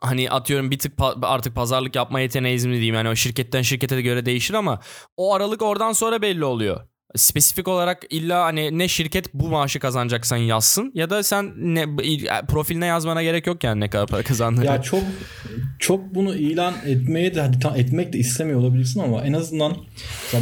hani 0.00 0.30
atıyorum 0.30 0.70
bir 0.70 0.78
tık 0.78 0.98
pa- 0.98 1.26
artık 1.26 1.54
pazarlık 1.54 1.96
yapma 1.96 2.20
yeteneğiniz 2.20 2.64
mi 2.66 2.72
diyeyim 2.72 2.94
yani 2.94 3.08
o 3.08 3.14
şirketten 3.14 3.62
şirkete 3.62 3.96
de 3.96 4.02
göre 4.02 4.26
değişir 4.26 4.54
ama 4.54 4.80
o 5.16 5.34
aralık 5.34 5.62
oradan 5.62 5.92
sonra 5.92 6.22
belli 6.22 6.44
oluyor. 6.44 6.88
Spesifik 7.16 7.68
olarak 7.68 8.02
illa 8.10 8.44
hani 8.44 8.78
ne 8.78 8.88
şirket 8.88 9.34
bu 9.34 9.48
maaşı 9.48 9.78
kazanacaksan 9.78 10.36
yazsın 10.36 10.92
ya 10.94 11.10
da 11.10 11.22
sen 11.22 11.52
ne 11.56 11.86
profiline 12.48 12.86
yazmana 12.86 13.22
gerek 13.22 13.46
yok 13.46 13.64
yani 13.64 13.80
ne 13.80 13.90
kadar 13.90 14.06
para 14.06 14.22
kazandığını. 14.22 14.66
Ya 14.66 14.82
çok 14.82 15.02
çok 15.78 16.14
bunu 16.14 16.34
ilan 16.34 16.74
etmeye 16.86 17.34
de 17.34 17.40
hadi 17.40 17.58
tam 17.58 17.76
etmek 17.76 18.12
de 18.12 18.18
istemiyor 18.18 18.60
olabilirsin 18.60 19.00
ama 19.00 19.24
en 19.24 19.32
azından 19.32 19.76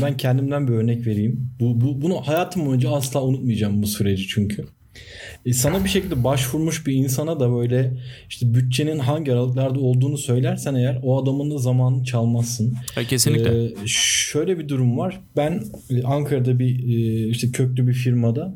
ben 0.02 0.16
kendimden 0.16 0.68
bir 0.68 0.72
örnek 0.72 1.06
vereyim. 1.06 1.50
Bu, 1.60 1.80
bu 1.80 2.02
bunu 2.02 2.20
hayatım 2.20 2.66
boyunca 2.66 2.90
asla 2.90 3.22
unutmayacağım 3.22 3.82
bu 3.82 3.86
süreci 3.86 4.28
çünkü. 4.28 4.66
E, 5.46 5.52
sana 5.52 5.84
bir 5.84 5.88
şekilde 5.88 6.24
başvurmuş 6.24 6.86
bir 6.86 6.92
insana 6.92 7.40
da 7.40 7.52
böyle 7.52 7.92
işte 8.28 8.54
bütçenin 8.54 8.98
hangi 8.98 9.32
aralıklarda 9.32 9.80
olduğunu 9.80 10.18
söylersen 10.18 10.74
eğer 10.74 11.00
o 11.02 11.22
adamın 11.22 11.50
da 11.50 11.58
zamanını 11.58 12.04
çalmazsın. 12.04 12.74
E, 12.96 13.04
kesinlikle. 13.04 13.64
Ee, 13.64 13.74
şöyle 13.86 14.58
bir 14.58 14.68
durum 14.68 14.98
var. 14.98 15.20
Ben 15.36 15.64
e, 15.90 16.02
Ankara'da 16.02 16.58
bir 16.58 16.78
e, 16.78 17.28
işte 17.28 17.50
köklü 17.50 17.86
bir 17.86 17.94
firmada 17.94 18.54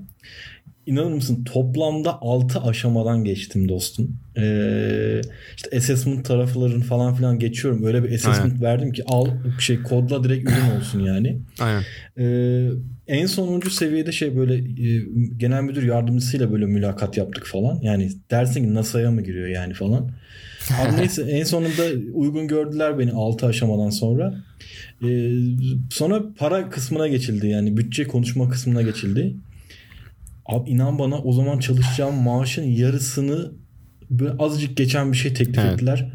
inanır 0.87 1.13
mısın 1.13 1.45
toplamda 1.45 2.19
6 2.21 2.61
aşamadan 2.61 3.25
geçtim 3.25 3.69
dostum. 3.69 4.17
Ee, 4.37 5.21
işte 5.57 5.77
assessment 5.77 6.25
tarafların 6.25 6.81
falan 6.81 7.15
filan 7.15 7.39
geçiyorum. 7.39 7.85
Öyle 7.85 8.05
bir 8.05 8.09
assessment 8.09 8.53
Aynen. 8.53 8.63
verdim 8.63 8.93
ki 8.93 9.05
al 9.07 9.29
şey 9.61 9.83
kodla 9.83 10.25
direkt 10.25 10.51
ürün 10.51 10.79
olsun 10.79 11.01
yani. 11.01 11.39
Aynen. 11.61 11.83
Ee, 12.19 12.69
en 13.07 13.27
sonuncu 13.27 13.71
seviyede 13.71 14.13
şey 14.13 14.37
böyle 14.37 14.55
e, 14.55 15.05
genel 15.37 15.63
müdür 15.63 15.83
yardımcısıyla 15.83 16.53
böyle 16.53 16.67
mülakat 16.67 17.17
yaptık 17.17 17.47
falan. 17.47 17.79
Yani 17.83 18.11
dersin 18.31 18.65
ki 18.65 18.75
NASA'ya 18.75 19.11
mı 19.11 19.23
giriyor 19.23 19.49
yani 19.49 19.75
falan. 19.75 20.11
Abi 20.71 20.97
neyse 21.01 21.23
en 21.23 21.45
sonunda 21.45 21.83
uygun 22.15 22.49
gördüler 22.49 22.99
beni 22.99 23.13
6 23.13 23.47
aşamadan 23.47 23.91
sonra. 23.91 24.35
Ee, 25.03 25.33
sonra 25.91 26.23
para 26.39 26.71
kısmına 26.71 27.09
geçildi 27.09 27.47
yani 27.47 27.77
bütçe 27.77 28.07
konuşma 28.07 28.49
kısmına 28.49 28.83
geçildi. 28.83 29.35
Abi 30.49 30.71
inan 30.71 30.99
bana 30.99 31.19
o 31.19 31.33
zaman 31.33 31.59
çalışacağım 31.59 32.15
maaşın 32.15 32.65
yarısını 32.65 33.53
böyle 34.11 34.33
azıcık 34.39 34.77
geçen 34.77 35.13
bir 35.13 35.17
şey 35.17 35.35
teklif 35.35 35.59
Evet. 35.59 35.73
ettiler. 35.73 36.13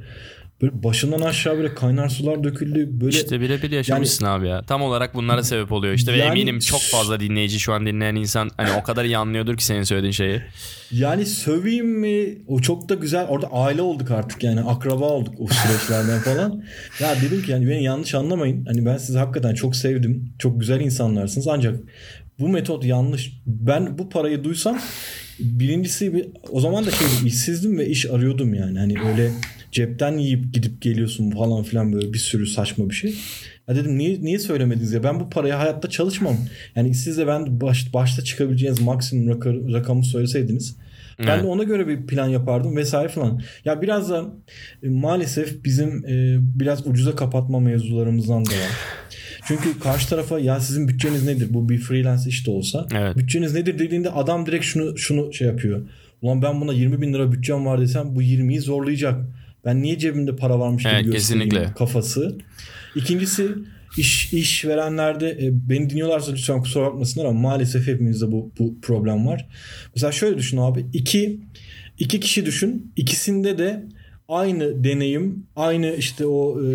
Böyle 0.61 0.83
başından 0.83 1.21
aşağı 1.21 1.57
böyle 1.57 1.75
kaynar 1.75 2.09
sular 2.09 2.43
döküldü. 2.43 2.87
Böyle 3.01 3.17
İşte 3.17 3.41
birebir 3.41 3.71
yaşamışsın 3.71 4.25
abi 4.25 4.47
ya. 4.47 4.61
Tam 4.61 4.81
olarak 4.81 5.15
bunlara 5.15 5.43
sebep 5.43 5.71
oluyor. 5.71 5.93
İşte 5.93 6.13
ve 6.13 6.17
Yani- 6.17 6.29
eminim 6.39 6.59
çok 6.59 6.81
fazla 6.81 7.19
dinleyici 7.19 7.59
şu 7.59 7.73
an 7.73 7.85
dinleyen 7.85 8.15
insan 8.15 8.49
hani 8.57 8.69
o 8.81 8.83
kadar 8.83 9.05
iyi 9.05 9.17
anlıyordur 9.17 9.57
ki 9.57 9.65
senin 9.65 9.83
söylediğin 9.83 10.11
şeyi. 10.11 10.41
Yani 10.91 11.25
söveyim 11.25 11.99
mi? 11.99 12.37
O 12.47 12.59
çok 12.59 12.89
da 12.89 12.93
güzel. 12.95 13.27
Orada 13.27 13.47
aile 13.47 13.81
olduk 13.81 14.11
artık 14.11 14.43
yani 14.43 14.61
akraba 14.61 15.05
olduk 15.09 15.33
o 15.39 15.47
süreçlerden 15.47 16.19
falan. 16.23 16.63
Ya 16.99 17.15
dedim 17.21 17.41
ki 17.43 17.51
yani 17.51 17.69
beni 17.69 17.83
yanlış 17.83 18.15
anlamayın. 18.15 18.65
Hani 18.65 18.85
ben 18.85 18.97
sizi 18.97 19.17
hakikaten 19.19 19.53
çok 19.53 19.75
sevdim. 19.75 20.33
Çok 20.39 20.59
güzel 20.59 20.79
insanlarsınız 20.81 21.47
ancak 21.47 21.79
bu 22.41 22.47
metot 22.49 22.85
yanlış. 22.85 23.41
Ben 23.45 23.97
bu 23.97 24.09
parayı 24.09 24.43
duysam 24.43 24.80
birincisi 25.39 26.13
bir, 26.13 26.27
o 26.51 26.59
zaman 26.59 26.85
da 26.85 26.91
şey 26.91 27.07
işsizdim 27.26 27.77
ve 27.77 27.88
iş 27.88 28.05
arıyordum 28.05 28.53
yani. 28.53 28.80
Hani 28.80 28.95
öyle 29.11 29.31
cepten 29.72 30.18
yiyip 30.18 30.53
gidip 30.53 30.81
geliyorsun 30.81 31.31
falan 31.31 31.63
filan 31.63 31.93
böyle 31.93 32.13
bir 32.13 32.18
sürü 32.19 32.47
saçma 32.47 32.89
bir 32.89 32.95
şey. 32.95 33.15
Ya 33.68 33.76
dedim 33.76 33.97
niye 33.97 34.22
niye 34.23 34.39
söylemediniz 34.39 34.93
ya 34.93 35.03
ben 35.03 35.19
bu 35.19 35.30
paraya 35.30 35.59
hayatta 35.59 35.89
çalışmam. 35.89 36.38
Yani 36.76 36.93
siz 36.93 37.18
de 37.18 37.27
ben 37.27 37.61
baş, 37.61 37.93
başta 37.93 38.23
çıkabileceğiniz 38.23 38.81
maksimum 38.81 39.27
raka- 39.34 39.73
rakamı 39.73 40.03
söyleseydiniz 40.05 40.76
ben 41.19 41.27
Evet. 41.27 41.43
de 41.43 41.47
ona 41.47 41.63
göre 41.63 41.88
bir 41.88 42.07
plan 42.07 42.27
yapardım 42.27 42.76
vesaire 42.76 43.09
falan. 43.09 43.41
Ya 43.65 43.81
biraz 43.81 44.09
da 44.09 44.26
e, 44.84 44.89
maalesef 44.89 45.63
bizim 45.65 46.05
e, 46.05 46.38
biraz 46.59 46.88
ucuza 46.88 47.15
kapatma 47.15 47.59
mevzularımızdan 47.59 48.45
da 48.45 48.49
var. 48.49 48.72
Çünkü 49.47 49.80
karşı 49.80 50.09
tarafa 50.09 50.39
ya 50.39 50.59
sizin 50.59 50.88
bütçeniz 50.88 51.26
nedir? 51.26 51.47
Bu 51.49 51.69
bir 51.69 51.77
freelance 51.77 52.30
iş 52.30 52.47
de 52.47 52.51
olsa. 52.51 52.88
Evet. 52.95 53.18
Bütçeniz 53.18 53.53
nedir 53.53 53.80
dediğinde 53.80 54.09
adam 54.09 54.45
direkt 54.45 54.65
şunu 54.65 54.97
şunu 54.97 55.34
şey 55.34 55.47
yapıyor. 55.47 55.81
Ulan 56.22 56.41
ben 56.41 56.61
buna 56.61 56.73
20 56.73 57.01
bin 57.01 57.13
lira 57.13 57.31
bütçem 57.31 57.65
var 57.65 57.81
desem 57.81 58.15
bu 58.15 58.22
20'yi 58.23 58.59
zorlayacak. 58.59 59.15
Ben 59.65 59.81
niye 59.81 59.97
cebimde 59.99 60.35
para 60.35 60.59
varmış 60.59 60.84
gibi 60.84 60.93
Evet, 60.93 61.05
göstereyim 61.05 61.49
kesinlikle. 61.49 61.73
kafası. 61.73 62.38
İkincisi 62.95 63.47
iş 63.97 64.34
iş 64.34 64.65
verenlerde 64.65 65.30
e, 65.30 65.69
beni 65.69 65.89
dinliyorlarsa 65.89 66.31
lütfen 66.31 66.61
kusura 66.61 66.85
bakmasınlar 66.85 67.26
ama 67.26 67.39
maalesef 67.39 67.88
hepimizde 67.88 68.31
bu, 68.31 68.51
bu 68.59 68.81
problem 68.81 69.27
var. 69.27 69.47
Mesela 69.95 70.11
şöyle 70.11 70.38
düşün 70.38 70.57
abi. 70.57 70.85
iki 70.93 71.39
iki 71.99 72.19
kişi 72.19 72.45
düşün. 72.45 72.91
İkisinde 72.95 73.57
de 73.57 73.84
aynı 74.31 74.83
deneyim, 74.83 75.45
aynı 75.55 75.95
işte 75.95 76.25
o 76.25 76.61
e, 76.61 76.67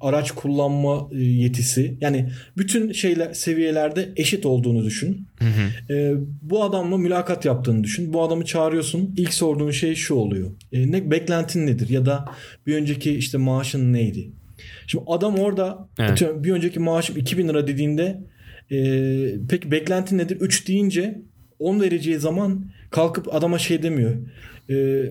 araç 0.00 0.30
kullanma 0.30 1.08
e, 1.12 1.18
yetisi. 1.18 1.98
Yani 2.00 2.30
bütün 2.56 2.92
şeyler 2.92 3.32
seviyelerde 3.32 4.12
eşit 4.16 4.46
olduğunu 4.46 4.84
düşün. 4.84 5.26
Hı 5.38 5.44
hı. 5.44 5.94
E, 5.94 6.14
bu 6.42 6.64
adamla 6.64 6.96
mülakat 6.96 7.44
yaptığını 7.44 7.84
düşün. 7.84 8.12
Bu 8.12 8.22
adamı 8.22 8.44
çağırıyorsun. 8.44 9.14
İlk 9.16 9.34
sorduğun 9.34 9.70
şey 9.70 9.94
şu 9.94 10.14
oluyor. 10.14 10.50
E, 10.72 10.92
ne 10.92 11.10
beklentin 11.10 11.66
nedir? 11.66 11.88
Ya 11.88 12.06
da 12.06 12.24
bir 12.66 12.74
önceki 12.74 13.14
işte 13.14 13.38
maaşın 13.38 13.92
neydi? 13.92 14.30
Şimdi 14.86 15.04
adam 15.06 15.34
orada 15.34 15.88
Evet. 15.98 16.22
bir 16.44 16.52
önceki 16.52 16.80
maaşım 16.80 17.16
2000 17.16 17.48
lira 17.48 17.66
dediğinde 17.66 18.20
e, 18.70 18.76
peki 19.48 19.70
beklentin 19.70 20.18
nedir? 20.18 20.36
3 20.40 20.68
deyince 20.68 21.22
10 21.58 21.80
vereceği 21.80 22.18
zaman 22.18 22.66
kalkıp 22.90 23.34
adama 23.34 23.58
şey 23.58 23.82
demiyor. 23.82 24.16
E, 24.70 25.04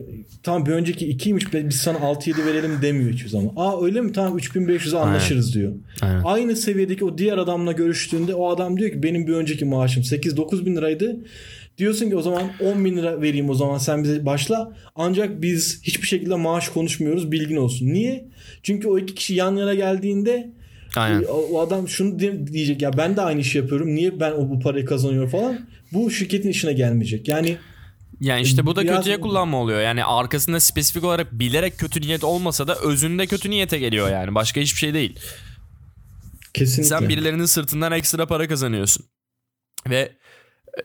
tamam 0.44 0.66
bir 0.66 0.72
önceki 0.72 1.18
2'ymiş 1.18 1.54
be- 1.54 1.70
biz 1.70 1.76
sana 1.76 1.98
6-7 1.98 2.46
verelim 2.46 2.72
demiyor 2.82 3.12
hiçbir 3.12 3.30
zaman. 3.30 3.54
Aa 3.56 3.86
öyle 3.86 4.02
mi 4.02 4.12
tamam 4.12 4.38
3500'e 4.40 4.98
anlaşırız 5.00 5.54
diyor. 5.54 5.74
Aynen. 6.02 6.22
Aynı 6.26 6.56
seviyedeki 6.56 7.06
o 7.06 7.18
diğer 7.18 7.38
adamla 7.38 7.72
görüştüğünde 7.72 8.34
o 8.36 8.50
adam 8.50 8.78
diyor 8.78 8.92
ki 8.92 9.04
benim 9.04 9.28
bir 9.28 9.34
önceki 9.34 9.66
maaşım 9.66 10.04
8-9 10.04 10.66
bin 10.66 10.76
liraydı. 10.76 11.18
Diyorsun 11.78 12.10
ki 12.10 12.16
o 12.16 12.22
zaman 12.22 12.44
10 12.62 12.86
bin 12.86 12.98
lira 12.98 13.22
vereyim 13.22 13.50
o 13.50 13.54
zaman 13.54 13.78
sen 13.78 14.04
bize 14.04 14.26
başla. 14.26 14.74
Ancak 14.96 15.42
biz 15.42 15.82
hiçbir 15.84 16.08
şekilde 16.08 16.36
maaş 16.36 16.70
konuşmuyoruz 16.70 17.32
bilgin 17.32 17.56
olsun. 17.56 17.86
Niye? 17.88 18.26
Çünkü 18.64 18.88
o 18.88 18.98
iki 19.00 19.16
kişi 19.16 19.34
yan 19.34 19.56
yana 19.56 19.74
geldiğinde 19.74 20.50
Aynen. 20.96 21.24
o, 21.24 21.34
o 21.52 21.60
adam 21.60 21.88
şunu 21.88 22.20
diyecek 22.20 22.82
ya 22.82 22.98
ben 22.98 23.16
de 23.16 23.22
aynı 23.22 23.42
işi 23.42 23.58
yapıyorum. 23.58 23.96
Niye 23.96 24.20
ben 24.20 24.32
o 24.32 24.50
bu 24.50 24.60
parayı 24.60 24.86
kazanıyorum 24.86 25.30
falan. 25.30 25.60
Bu 25.94 26.12
şirketin 26.12 26.50
işine 26.50 26.74
gelmeyecek. 26.74 27.28
Yani 27.28 27.58
Yani 28.24 28.42
işte 28.42 28.66
bu 28.66 28.76
da 28.76 28.82
Biraz- 28.84 28.98
kötüye 28.98 29.22
kullanma 29.22 29.58
oluyor. 29.58 29.82
Yani 29.82 30.06
arkasında 30.06 30.60
spesifik 30.60 31.04
olarak 31.04 31.32
bilerek 31.32 31.78
kötü 31.78 32.02
niyet 32.02 32.24
olmasa 32.24 32.68
da 32.68 32.76
özünde 32.76 33.28
kötü 33.28 33.50
niyete 33.50 33.80
geliyor 33.80 34.12
yani. 34.12 34.36
Başka 34.36 34.62
hiçbir 34.62 34.80
şey 34.80 34.94
değil. 34.94 35.20
kesinlikle. 36.54 36.84
Sen 36.84 37.10
birilerinin 37.10 37.46
sırtından 37.46 37.92
ekstra 37.92 38.26
para 38.26 38.48
kazanıyorsun. 38.48 39.06
Ve 39.90 40.12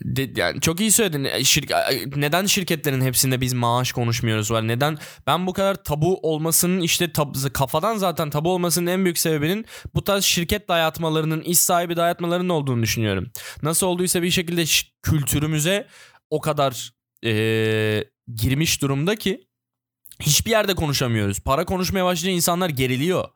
de- 0.04 0.40
yani 0.40 0.60
çok 0.60 0.80
iyi 0.80 0.92
söyledin. 0.92 1.24
E, 1.24 1.28
Şir- 1.40 2.20
neden 2.20 2.46
şirketlerin 2.46 3.00
hepsinde 3.00 3.40
biz 3.40 3.52
maaş 3.52 3.92
konuşmuyoruz 3.92 4.50
var? 4.50 4.68
Neden 4.68 4.98
ben 5.26 5.46
bu 5.46 5.52
kadar 5.52 5.84
tabu 5.84 6.18
olmasının 6.22 6.80
işte 6.80 7.04
tab- 7.04 7.52
kafadan 7.52 7.96
zaten 7.96 8.30
tabu 8.30 8.52
olmasının 8.52 8.86
en 8.86 9.04
büyük 9.04 9.18
sebebinin 9.18 9.66
bu 9.94 10.04
tarz 10.04 10.24
şirket 10.24 10.68
dayatmalarının, 10.68 11.40
iş 11.40 11.58
sahibi 11.58 11.96
dayatmalarının 11.96 12.48
olduğunu 12.48 12.82
düşünüyorum. 12.82 13.30
Nasıl 13.62 13.86
olduysa 13.86 14.22
bir 14.22 14.30
şekilde 14.30 14.64
kültürümüze 15.02 15.86
o 16.30 16.40
kadar 16.40 16.97
eee, 17.22 18.04
girmiş 18.34 18.82
durumda 18.82 19.16
ki 19.16 19.48
hiçbir 20.20 20.50
yerde 20.50 20.74
konuşamıyoruz. 20.74 21.40
Para 21.40 21.64
konuşmaya 21.64 22.04
başlayınca 22.04 22.36
insanlar 22.36 22.68
geriliyor. 22.68 23.28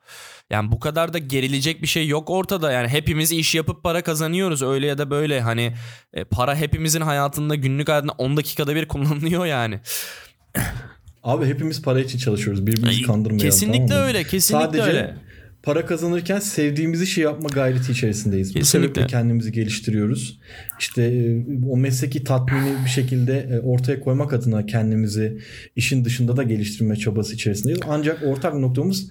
Yani 0.51 0.73
bu 0.73 0.81
kadar 0.81 1.13
da 1.13 1.19
gerilecek 1.19 1.83
bir 1.83 1.87
şey 1.87 2.09
yok 2.09 2.31
ortada. 2.31 2.73
Yani 2.73 2.89
hepimiz 2.89 3.33
iş 3.33 3.55
yapıp 3.55 3.83
para 3.83 4.03
kazanıyoruz 4.03 4.63
öyle 4.63 4.87
ya 4.87 4.99
da 4.99 5.11
böyle. 5.11 5.41
Hani 5.41 5.75
e, 6.13 6.25
para 6.25 6.57
hepimizin 6.57 7.01
hayatında 7.01 7.55
günlük 7.55 7.89
hayatında 7.89 8.13
10 8.13 8.37
dakikada 8.37 8.75
bir 8.75 8.89
kullanılıyor 8.89 9.47
yani. 9.47 9.81
Abi 11.23 11.47
hepimiz 11.47 11.83
para 11.83 12.01
için 12.01 12.19
çalışıyoruz. 12.19 12.67
Birbirimizi 12.67 13.01
Ay, 13.01 13.07
kandırmayalım. 13.07 13.51
kesinlikle 13.51 13.87
tamam 13.87 14.03
mı? 14.03 14.07
öyle, 14.07 14.25
kesinlikle 14.25 14.65
Sadece 14.67 14.83
öyle. 14.83 15.17
Para 15.63 15.87
kazanırken 15.87 16.39
sevdiğimiz 16.39 17.03
işi 17.03 17.21
yapma 17.21 17.49
gayreti 17.49 17.93
içerisindeyiz. 17.93 18.55
Bu 18.55 18.59
Kesinlikle. 18.59 18.89
sebeple 18.89 19.07
kendimizi 19.07 19.53
geliştiriyoruz. 19.53 20.41
İşte 20.79 21.03
e, 21.03 21.45
o 21.69 21.77
mesleki 21.77 22.25
tatmini 22.25 22.85
bir 22.85 22.91
şekilde 22.91 23.39
e, 23.39 23.61
ortaya 23.61 24.01
koymak 24.01 24.33
adına 24.33 24.67
kendimizi 24.67 25.39
işin 25.77 26.05
dışında 26.05 26.37
da 26.37 26.43
geliştirme 26.43 26.97
çabası 26.97 27.35
içerisindeyiz. 27.35 27.81
Ancak 27.89 28.23
ortak 28.27 28.55
noktamız 28.55 29.11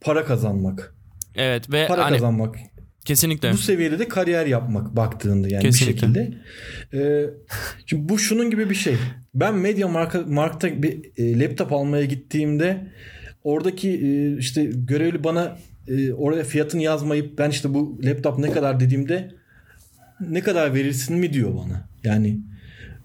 para 0.00 0.24
kazanmak. 0.24 0.94
Evet 1.34 1.72
ve 1.72 1.86
Para 1.86 2.04
hani 2.04 2.12
kazanmak. 2.12 2.56
kesinlikle. 3.04 3.52
Bu 3.52 3.56
seviyede 3.56 3.98
de 3.98 4.08
kariyer 4.08 4.46
yapmak 4.46 4.96
baktığında 4.96 5.48
yani 5.48 5.62
Kesinlikle. 5.62 6.08
bir 6.08 6.14
şekilde. 6.14 6.38
Ee, 6.94 7.26
şimdi 7.86 8.08
bu 8.08 8.18
şunun 8.18 8.50
gibi 8.50 8.70
bir 8.70 8.74
şey. 8.74 8.96
Ben 9.34 9.54
Media 9.54 9.88
Marka, 9.88 10.20
Markt'ta 10.20 10.82
bir 10.82 11.00
e, 11.16 11.40
laptop 11.40 11.72
almaya 11.72 12.04
gittiğimde 12.04 12.86
oradaki 13.44 13.88
e, 13.90 14.38
işte 14.38 14.70
görevli 14.74 15.24
bana 15.24 15.58
e, 15.88 16.12
oraya 16.12 16.44
fiyatını 16.44 16.82
yazmayıp 16.82 17.38
ben 17.38 17.50
işte 17.50 17.74
bu 17.74 18.00
laptop 18.04 18.38
ne 18.38 18.50
kadar 18.50 18.80
dediğimde 18.80 19.30
ne 20.20 20.40
kadar 20.40 20.74
verirsin 20.74 21.16
mi 21.16 21.32
diyor 21.32 21.54
bana. 21.56 21.88
Yani 22.04 22.38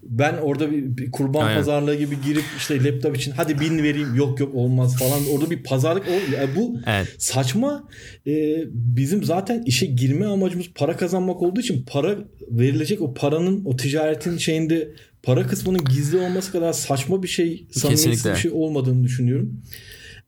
ben 0.02 0.34
orada 0.42 0.70
bir, 0.70 0.96
bir 0.96 1.10
kurban 1.10 1.46
Aynen. 1.46 1.58
pazarlığı 1.58 1.94
gibi 1.94 2.14
girip 2.24 2.44
işte 2.56 2.84
laptop 2.84 3.16
için 3.16 3.30
hadi 3.30 3.60
bin 3.60 3.82
vereyim 3.82 4.14
yok 4.14 4.40
yok 4.40 4.54
olmaz 4.54 4.98
falan 4.98 5.20
orada 5.32 5.50
bir 5.50 5.62
pazarlık 5.62 6.04
o 6.08 6.36
ya 6.36 6.48
bu 6.56 6.80
Evet. 6.86 7.14
saçma 7.18 7.88
Ee, 8.26 8.64
bizim 8.72 9.24
zaten 9.24 9.62
işe 9.66 9.86
girme 9.86 10.26
amacımız 10.26 10.66
para 10.74 10.96
kazanmak 10.96 11.42
olduğu 11.42 11.60
için 11.60 11.84
para 11.86 12.18
verilecek 12.50 13.00
o 13.00 13.14
paranın 13.14 13.64
o 13.64 13.76
ticaretin 13.76 14.36
şeyinde 14.36 14.88
para 15.22 15.46
kısmının 15.46 15.84
gizli 15.84 16.18
olması 16.18 16.52
kadar 16.52 16.72
saçma 16.72 17.22
bir 17.22 17.28
şey 17.28 17.66
samimiyetsiz 17.70 18.24
bir 18.24 18.36
şey 18.36 18.50
olmadığını 18.50 19.04
düşünüyorum. 19.04 19.60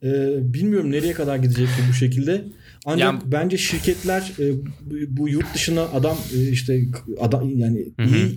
Ee, 0.02 0.08
bilmiyorum 0.54 0.90
nereye 0.92 1.12
kadar 1.12 1.36
gidecek 1.36 1.68
bu 1.90 1.92
şekilde. 1.94 2.44
Ancak 2.86 3.00
Yani- 3.06 3.20
bence 3.26 3.58
şirketler 3.58 4.32
e, 4.38 4.44
bu- 5.16 5.28
yurt 5.28 5.54
dışına 5.54 5.82
adam 5.82 6.16
e, 6.36 6.48
işte 6.50 6.82
adam 7.20 7.58
yani 7.58 7.86
Hı 7.96 8.02
hı. 8.06 8.32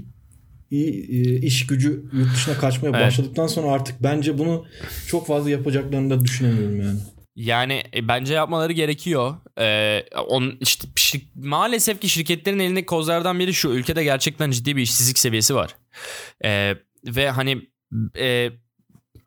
iyi 0.72 1.42
iş 1.46 1.68
gücü 1.68 2.04
yurt 2.14 2.34
dışına 2.36 2.54
kaçmaya 2.58 2.90
Evet. 2.90 3.02
başladıktan 3.02 3.48
sonra 3.48 3.68
artık 3.72 4.04
bence 4.04 4.38
bunu 4.38 4.66
çok 5.08 5.28
fazla 5.28 5.50
yapacaklarını 5.50 6.10
da 6.10 6.26
düşünemiyorum 6.26 6.82
yani. 6.82 7.00
Yani 7.36 7.84
e, 7.96 8.08
bence 8.08 8.34
yapmaları 8.34 8.74
gerekiyor. 8.74 9.36
Ee, 9.60 10.04
on, 10.28 10.54
işte, 10.62 10.88
şir- 10.88 11.28
maalesef 11.36 12.02
ki 12.02 12.10
şirketlerin 12.10 12.60
elindeki 12.60 12.86
kozlardan 12.86 13.40
biri 13.40 13.54
şu. 13.54 13.70
Ülkede 13.70 14.04
gerçekten 14.04 14.52
ciddi 14.52 14.76
bir 14.76 14.82
işsizlik 14.82 15.18
seviyesi 15.20 15.56
var. 15.56 15.76
Ee, 16.46 16.74
ve 17.08 17.30
hani 17.30 17.62
e, 18.20 18.50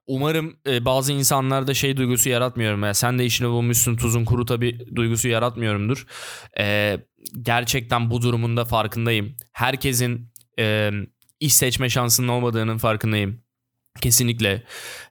umarım 0.07 0.57
e, 0.67 0.85
bazı 0.85 1.13
insanlarda 1.13 1.75
şey 1.75 1.97
duygusu 1.97 2.29
yaratmıyorum. 2.29 2.83
Yani 2.83 2.95
sen 2.95 3.19
de 3.19 3.25
işini 3.25 3.49
bulmuşsun 3.49 3.97
tuzun 3.97 4.25
kuru 4.25 4.45
tabi 4.45 4.97
duygusu 4.97 5.29
yaratmıyorumdur. 5.29 6.07
Ee, 6.59 6.99
gerçekten 7.43 8.11
bu 8.11 8.23
durumunda 8.23 8.65
farkındayım. 8.65 9.37
Herkesin 9.53 10.33
e, 10.59 10.91
iş 11.41 11.55
seçme 11.55 11.89
şansının 11.89 12.29
olmadığının 12.29 12.79
farkındayım. 12.79 13.43
Kesinlikle. 14.01 14.63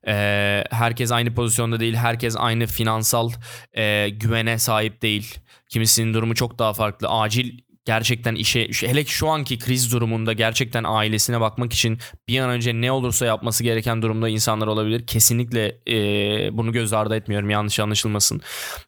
Ee, 0.08 0.64
herkes 0.72 1.12
aynı 1.12 1.34
pozisyonda 1.34 1.80
değil. 1.80 1.94
Herkes 1.96 2.36
aynı 2.38 2.68
finansal 2.68 3.32
e, 3.74 4.10
güvene 4.10 4.58
sahip 4.58 5.02
değil. 5.02 5.40
Kimisinin 5.70 6.14
durumu 6.14 6.36
çok 6.36 6.60
daha 6.60 6.74
farklı. 6.74 7.08
Acil 7.08 7.60
gerçekten 7.86 8.36
işe 8.36 8.68
hele 8.68 9.06
şu 9.06 9.30
anki 9.30 9.60
kriz 9.60 9.92
durumunda 9.92 10.34
gerçekten 10.34 10.84
ailesine 10.84 11.42
bakmak 11.42 11.74
için 11.74 12.00
bir 12.28 12.40
an 12.40 12.50
önce 12.50 12.74
ne 12.74 12.92
olursa 12.92 13.26
yapması 13.26 13.64
gereken 13.64 14.02
durumda 14.02 14.30
insanlar 14.30 14.68
olabilir. 14.68 15.08
Kesinlikle 15.08 15.82
e, 15.88 16.58
bunu 16.58 16.72
göz 16.72 16.94
ardı 16.94 17.16
etmiyorum 17.16 17.50
yanlış 17.50 17.80
anlaşılmasın. 17.80 18.42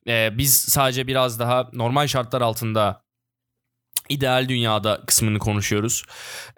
E, 0.07 0.37
biz 0.37 0.53
sadece 0.53 1.07
biraz 1.07 1.39
daha 1.39 1.69
normal 1.73 2.07
şartlar 2.07 2.41
altında 2.41 3.03
ideal 4.09 4.49
dünyada 4.49 5.01
kısmını 5.07 5.39
konuşuyoruz. 5.39 6.03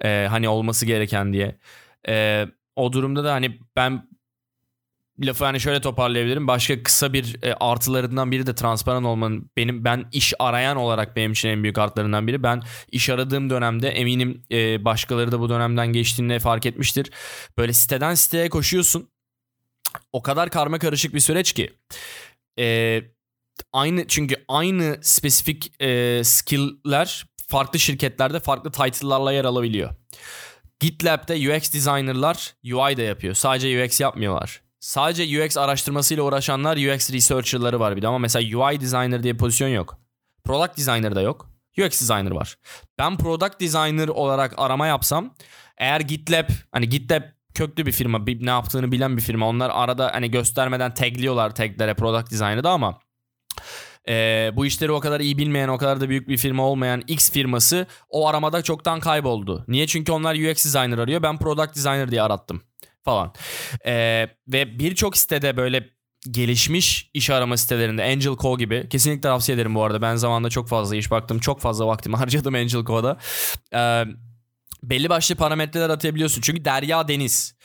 E, 0.03 0.27
hani 0.29 0.49
olması 0.49 0.85
gereken 0.85 1.33
diye. 1.33 1.59
E, 2.07 2.45
o 2.75 2.93
durumda 2.93 3.23
da 3.23 3.33
hani 3.33 3.59
ben 3.75 4.08
lafı 5.21 5.45
hani 5.45 5.59
şöyle 5.59 5.81
toparlayabilirim. 5.81 6.47
Başka 6.47 6.83
kısa 6.83 7.13
bir 7.13 7.43
e, 7.43 7.53
artılarından 7.53 8.31
biri 8.31 8.47
de 8.47 8.55
transparan 8.55 9.03
olmanın 9.03 9.51
benim 9.57 9.85
ben 9.85 10.05
iş 10.11 10.33
arayan 10.39 10.77
olarak 10.77 11.15
benim 11.15 11.31
için 11.31 11.49
en 11.49 11.63
büyük 11.63 11.77
artlarından 11.77 12.27
biri. 12.27 12.43
Ben 12.43 12.61
iş 12.91 13.09
aradığım 13.09 13.49
dönemde 13.49 13.89
eminim 13.89 14.43
e, 14.51 14.85
başkaları 14.85 15.31
da 15.31 15.39
bu 15.39 15.49
dönemden 15.49 15.87
geçtiğinde 15.87 16.39
fark 16.39 16.65
etmiştir. 16.65 17.11
Böyle 17.57 17.73
siteden 17.73 18.15
siteye 18.15 18.49
koşuyorsun. 18.49 19.09
O 20.11 20.21
kadar 20.21 20.49
karma 20.49 20.79
karışık 20.79 21.13
bir 21.13 21.19
süreç 21.19 21.53
ki. 21.53 21.73
E, 22.59 23.01
aynı 23.73 24.07
çünkü 24.07 24.35
aynı 24.47 24.97
spesifik 25.01 25.81
e, 25.81 26.21
skill'ler 26.23 27.25
farklı 27.47 27.79
şirketlerde 27.79 28.39
farklı 28.39 28.71
title'larla 28.71 29.31
yer 29.31 29.45
alabiliyor. 29.45 29.89
GitLab'de 30.79 31.33
UX 31.33 31.73
designer'lar 31.73 32.55
UI 32.63 32.97
da 32.97 33.01
yapıyor. 33.01 33.33
Sadece 33.33 33.83
UX 33.83 33.99
yapmıyorlar. 33.99 34.68
Sadece 34.79 35.43
UX 35.43 35.57
araştırmasıyla 35.57 36.23
uğraşanlar 36.23 36.77
UX 36.77 37.11
researcher'ları 37.11 37.79
var 37.79 37.95
bir 37.97 38.01
de 38.01 38.07
ama 38.07 38.17
mesela 38.19 38.59
UI 38.59 38.81
designer 38.81 39.23
diye 39.23 39.33
pozisyon 39.37 39.69
yok. 39.69 39.97
Product 40.43 40.77
designer 40.77 41.15
da 41.15 41.21
yok. 41.21 41.49
UX 41.77 42.01
designer 42.01 42.31
var. 42.31 42.57
Ben 42.97 43.17
product 43.17 43.59
designer 43.61 44.07
olarak 44.07 44.53
arama 44.57 44.87
yapsam 44.87 45.33
eğer 45.77 46.01
GitLab 46.01 46.49
hani 46.71 46.89
GitLab 46.89 47.23
köklü 47.53 47.85
bir 47.85 47.91
firma 47.91 48.27
bir- 48.27 48.45
ne 48.45 48.49
yaptığını 48.49 48.91
bilen 48.91 49.17
bir 49.17 49.21
firma 49.21 49.47
onlar 49.47 49.69
arada 49.73 50.11
hani 50.13 50.31
göstermeden 50.31 50.93
tagliyorlar 50.93 51.55
taglere 51.55 51.93
product 51.93 52.31
designer'da 52.31 52.69
ama 52.71 52.99
ee, 54.09 54.51
bu 54.55 54.65
işleri 54.65 54.91
o 54.91 54.99
kadar 54.99 55.19
iyi 55.19 55.37
bilmeyen, 55.37 55.67
o 55.67 55.77
kadar 55.77 56.01
da 56.01 56.09
büyük 56.09 56.27
bir 56.27 56.37
firma 56.37 56.63
olmayan 56.63 57.03
X 57.07 57.31
firması 57.31 57.87
o 58.09 58.27
aramada 58.27 58.61
çoktan 58.61 58.99
kayboldu. 58.99 59.65
Niye? 59.67 59.87
Çünkü 59.87 60.11
onlar 60.11 60.35
UX 60.35 60.65
designer 60.65 60.97
arıyor. 60.97 61.23
Ben 61.23 61.37
product 61.37 61.75
designer 61.75 62.11
diye 62.11 62.21
arattım 62.21 62.61
falan. 63.09 63.33
Ee, 63.85 64.27
ve 64.47 64.79
birçok 64.79 65.17
sitede 65.17 65.57
böyle 65.57 65.89
gelişmiş 66.31 67.09
iş 67.13 67.29
arama 67.29 67.57
sitelerinde 67.57 68.03
Angel 68.03 68.35
Co 68.41 68.57
gibi 68.57 68.89
kesinlikle 68.89 69.21
tavsiye 69.21 69.55
ederim 69.55 69.75
bu 69.75 69.83
arada. 69.83 70.01
Ben 70.01 70.15
zamanında 70.15 70.49
çok 70.49 70.69
fazla 70.69 70.95
iş 70.95 71.11
baktım. 71.11 71.39
Çok 71.39 71.61
fazla 71.61 71.87
vaktimi 71.87 72.15
harcadım 72.21 72.55
Angel 72.55 72.83
Co'da. 72.83 73.17
Ee, 73.73 74.05
belli 74.83 75.09
başlı 75.09 75.35
parametreler 75.35 75.89
atayabiliyorsun. 75.89 76.41
Çünkü 76.41 76.65
derya 76.65 77.07
deniz. 77.07 77.55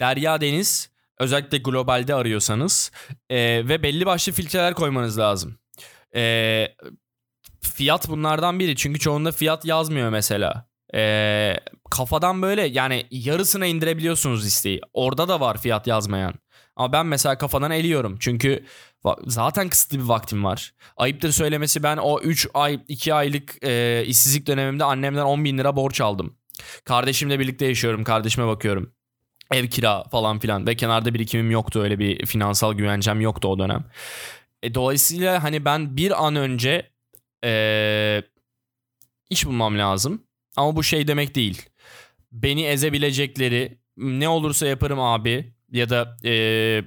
Derya 0.00 0.40
deniz 0.40 0.90
özellikle 1.18 1.58
globalde 1.58 2.14
arıyorsanız 2.14 2.92
ee, 3.30 3.62
ve 3.68 3.82
belli 3.82 4.06
başlı 4.06 4.32
filtreler 4.32 4.74
koymanız 4.74 5.18
lazım. 5.18 5.58
Ee, 6.14 6.68
fiyat 7.60 8.08
bunlardan 8.08 8.58
biri. 8.58 8.76
Çünkü 8.76 9.00
çoğunda 9.00 9.32
fiyat 9.32 9.64
yazmıyor 9.64 10.10
mesela. 10.10 10.71
Ee, 10.94 11.56
kafadan 11.90 12.42
böyle 12.42 12.62
yani 12.62 13.06
yarısına 13.10 13.66
indirebiliyorsunuz 13.66 14.44
listeyi. 14.46 14.80
Orada 14.92 15.28
da 15.28 15.40
var 15.40 15.58
fiyat 15.60 15.86
yazmayan. 15.86 16.34
Ama 16.76 16.92
ben 16.92 17.06
mesela 17.06 17.38
kafadan 17.38 17.70
eliyorum. 17.70 18.16
Çünkü 18.20 18.64
zaten 19.26 19.68
kısıtlı 19.68 19.98
bir 19.98 20.04
vaktim 20.04 20.44
var. 20.44 20.74
Ayıptır 20.96 21.32
söylemesi 21.32 21.82
ben 21.82 21.96
o 21.96 22.20
3 22.20 22.48
ay 22.54 22.80
2 22.88 23.14
aylık 23.14 23.64
e, 23.64 24.04
işsizlik 24.06 24.46
dönemimde 24.46 24.84
annemden 24.84 25.22
10 25.22 25.44
bin 25.44 25.58
lira 25.58 25.76
borç 25.76 26.00
aldım. 26.00 26.36
Kardeşimle 26.84 27.38
birlikte 27.38 27.66
yaşıyorum. 27.66 28.04
Kardeşime 28.04 28.46
bakıyorum. 28.46 28.92
Ev 29.52 29.66
kira 29.66 30.04
falan 30.04 30.38
filan 30.38 30.66
ve 30.66 30.76
kenarda 30.76 31.14
birikimim 31.14 31.50
yoktu 31.50 31.80
öyle 31.80 31.98
bir 31.98 32.26
finansal 32.26 32.74
güvencem 32.74 33.20
yoktu 33.20 33.48
o 33.48 33.58
dönem. 33.58 33.84
E, 34.62 34.74
dolayısıyla 34.74 35.42
hani 35.42 35.64
ben 35.64 35.96
bir 35.96 36.26
an 36.26 36.36
önce 36.36 36.90
e, 37.44 38.22
iş 39.30 39.46
bulmam 39.46 39.78
lazım. 39.78 40.22
Ama 40.56 40.76
bu 40.76 40.82
şey 40.82 41.08
demek 41.08 41.34
değil. 41.34 41.62
Beni 42.32 42.64
ezebilecekleri 42.64 43.78
ne 43.96 44.28
olursa 44.28 44.66
yaparım 44.66 45.00
abi 45.00 45.54
ya 45.72 45.90
da 45.90 46.16
e, 46.24 46.30
e, 46.30 46.82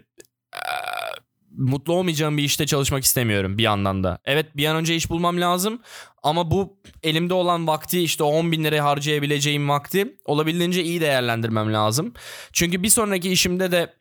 mutlu 1.58 1.94
olmayacağım 1.94 2.38
bir 2.38 2.44
işte 2.44 2.66
çalışmak 2.66 3.04
istemiyorum 3.04 3.58
bir 3.58 3.64
yandan 3.64 4.04
da. 4.04 4.20
Evet 4.26 4.58
bir 4.58 4.66
an 4.66 4.76
önce 4.76 4.96
iş 4.96 5.10
bulmam 5.10 5.42
lazım 5.42 5.82
ama 6.24 6.52
bu 6.52 6.80
elimde 7.04 7.34
olan 7.34 7.68
vakti 7.68 8.02
işte 8.02 8.24
o 8.24 8.28
10 8.28 8.52
bin 8.52 8.64
liraya 8.64 8.86
harcayabileceğim 8.86 9.70
vakti 9.70 10.18
olabildiğince 10.26 10.84
iyi 10.84 11.02
değerlendirmem 11.02 11.74
lazım. 11.74 12.14
Çünkü 12.54 12.84
bir 12.84 12.90
sonraki 12.90 13.32
işimde 13.32 13.72
de 13.72 13.94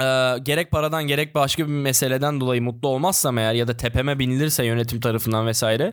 e, 0.00 0.38
gerek 0.42 0.70
paradan 0.70 1.06
gerek 1.06 1.34
başka 1.34 1.66
bir 1.66 1.72
meseleden 1.72 2.40
dolayı 2.40 2.62
mutlu 2.62 2.88
olmazsam 2.88 3.38
eğer 3.38 3.54
ya 3.54 3.68
da 3.68 3.76
tepeme 3.76 4.18
binilirse 4.18 4.64
yönetim 4.64 5.00
tarafından 5.00 5.46
vesaire 5.46 5.92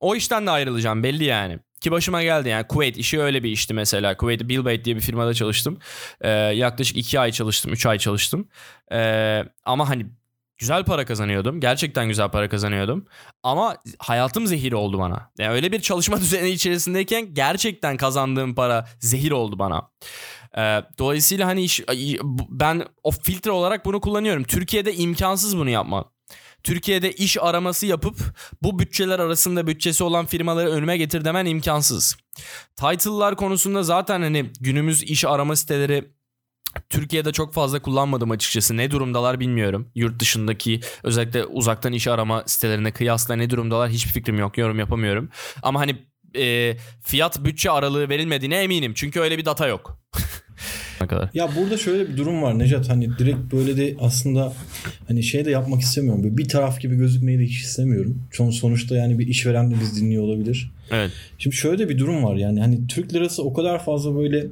o 0.00 0.16
işten 0.16 0.46
de 0.46 0.50
ayrılacağım 0.50 1.02
belli 1.02 1.24
yani. 1.24 1.58
Ki 1.84 1.90
başıma 1.90 2.22
geldi 2.22 2.48
yani 2.48 2.66
Kuveyt 2.66 2.96
işi 2.96 3.20
öyle 3.20 3.42
bir 3.42 3.50
işti 3.50 3.74
mesela. 3.74 4.16
Kuveyt 4.16 4.48
Billbait 4.48 4.84
diye 4.84 4.96
bir 4.96 5.00
firmada 5.00 5.34
çalıştım. 5.34 5.78
Ee, 6.20 6.30
yaklaşık 6.30 6.96
2 6.96 7.20
ay 7.20 7.32
çalıştım 7.32 7.72
3 7.72 7.86
ay 7.86 7.98
çalıştım. 7.98 8.48
Ee, 8.92 9.44
ama 9.64 9.88
hani 9.88 10.06
güzel 10.58 10.84
para 10.84 11.04
kazanıyordum. 11.04 11.60
Gerçekten 11.60 12.08
güzel 12.08 12.28
para 12.28 12.48
kazanıyordum. 12.48 13.06
Ama 13.42 13.76
hayatım 13.98 14.46
zehir 14.46 14.72
oldu 14.72 14.98
bana. 14.98 15.30
Yani 15.38 15.54
öyle 15.54 15.72
bir 15.72 15.80
çalışma 15.80 16.16
düzeni 16.20 16.50
içerisindeyken 16.50 17.34
gerçekten 17.34 17.96
kazandığım 17.96 18.54
para 18.54 18.86
zehir 18.98 19.30
oldu 19.30 19.58
bana. 19.58 19.90
Ee, 20.58 20.82
dolayısıyla 20.98 21.46
hani 21.46 21.62
iş, 21.62 21.80
ben 22.48 22.84
o 23.02 23.10
filtre 23.10 23.50
olarak 23.50 23.86
bunu 23.86 24.00
kullanıyorum. 24.00 24.44
Türkiye'de 24.44 24.94
imkansız 24.94 25.58
bunu 25.58 25.70
yapmak. 25.70 26.13
Türkiye'de 26.64 27.12
iş 27.12 27.36
araması 27.40 27.86
yapıp 27.86 28.16
bu 28.62 28.78
bütçeler 28.78 29.18
arasında 29.18 29.66
bütçesi 29.66 30.04
olan 30.04 30.26
firmaları 30.26 30.70
önüme 30.70 30.96
getir 30.96 31.24
demen 31.24 31.46
imkansız. 31.46 32.16
Title'lar 32.76 33.36
konusunda 33.36 33.82
zaten 33.82 34.22
hani 34.22 34.50
günümüz 34.60 35.02
iş 35.02 35.24
arama 35.24 35.56
siteleri 35.56 36.04
Türkiye'de 36.88 37.32
çok 37.32 37.54
fazla 37.54 37.82
kullanmadım 37.82 38.30
açıkçası. 38.30 38.76
Ne 38.76 38.90
durumdalar 38.90 39.40
bilmiyorum. 39.40 39.88
Yurt 39.94 40.20
dışındaki 40.20 40.80
özellikle 41.02 41.44
uzaktan 41.44 41.92
iş 41.92 42.08
arama 42.08 42.42
sitelerine 42.46 42.92
kıyasla 42.92 43.36
ne 43.36 43.50
durumdalar 43.50 43.90
hiçbir 43.90 44.12
fikrim 44.12 44.38
yok. 44.38 44.58
Yorum 44.58 44.78
yapamıyorum. 44.78 45.28
Ama 45.62 45.80
hani 45.80 45.96
e, 46.36 46.76
fiyat 47.02 47.44
bütçe 47.44 47.70
aralığı 47.70 48.08
verilmediğine 48.08 48.56
eminim. 48.56 48.92
Çünkü 48.94 49.20
öyle 49.20 49.38
bir 49.38 49.44
data 49.44 49.66
yok. 49.66 49.98
kadar. 50.98 51.28
Ya 51.34 51.48
burada 51.56 51.76
şöyle 51.76 52.08
bir 52.08 52.16
durum 52.16 52.42
var 52.42 52.58
Necat 52.58 52.88
hani 52.88 53.18
direkt 53.18 53.52
böyle 53.52 53.76
de 53.76 53.96
aslında 54.00 54.52
hani 55.08 55.22
şey 55.22 55.44
de 55.44 55.50
yapmak 55.50 55.80
istemiyorum. 55.80 56.24
Böyle 56.24 56.36
bir 56.36 56.48
taraf 56.48 56.80
gibi 56.80 56.96
gözükmeyi 56.96 57.38
de 57.38 57.44
hiç 57.44 57.60
istemiyorum. 57.60 58.22
Son 58.32 58.50
sonuçta 58.50 58.96
yani 58.96 59.18
bir 59.18 59.26
işveren 59.26 59.70
de 59.70 59.74
biz 59.80 60.00
dinliyor 60.00 60.24
olabilir. 60.24 60.70
Evet. 60.90 61.10
Şimdi 61.38 61.56
şöyle 61.56 61.78
de 61.78 61.88
bir 61.88 61.98
durum 61.98 62.24
var 62.24 62.36
yani 62.36 62.60
hani 62.60 62.86
Türk 62.86 63.14
lirası 63.14 63.42
o 63.42 63.54
kadar 63.54 63.84
fazla 63.84 64.16
böyle 64.16 64.46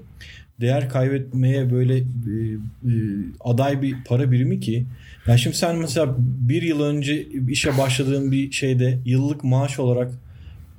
değer 0.61 0.89
kaybetmeye 0.89 1.73
böyle 1.73 1.97
e, 1.97 2.03
e, 2.03 2.93
aday 3.41 3.83
bir 3.83 3.97
para 4.05 4.31
birimi 4.31 4.61
ki 4.61 4.87
yani 5.27 5.39
şimdi 5.39 5.57
sen 5.57 5.77
mesela 5.77 6.17
bir 6.19 6.63
yıl 6.63 6.81
önce 6.81 7.27
işe 7.49 7.79
başladığın 7.79 8.33
bir 8.33 8.53
şeyde 8.53 8.99
yıllık 9.05 9.45
maaş 9.45 9.79
olarak 9.79 10.13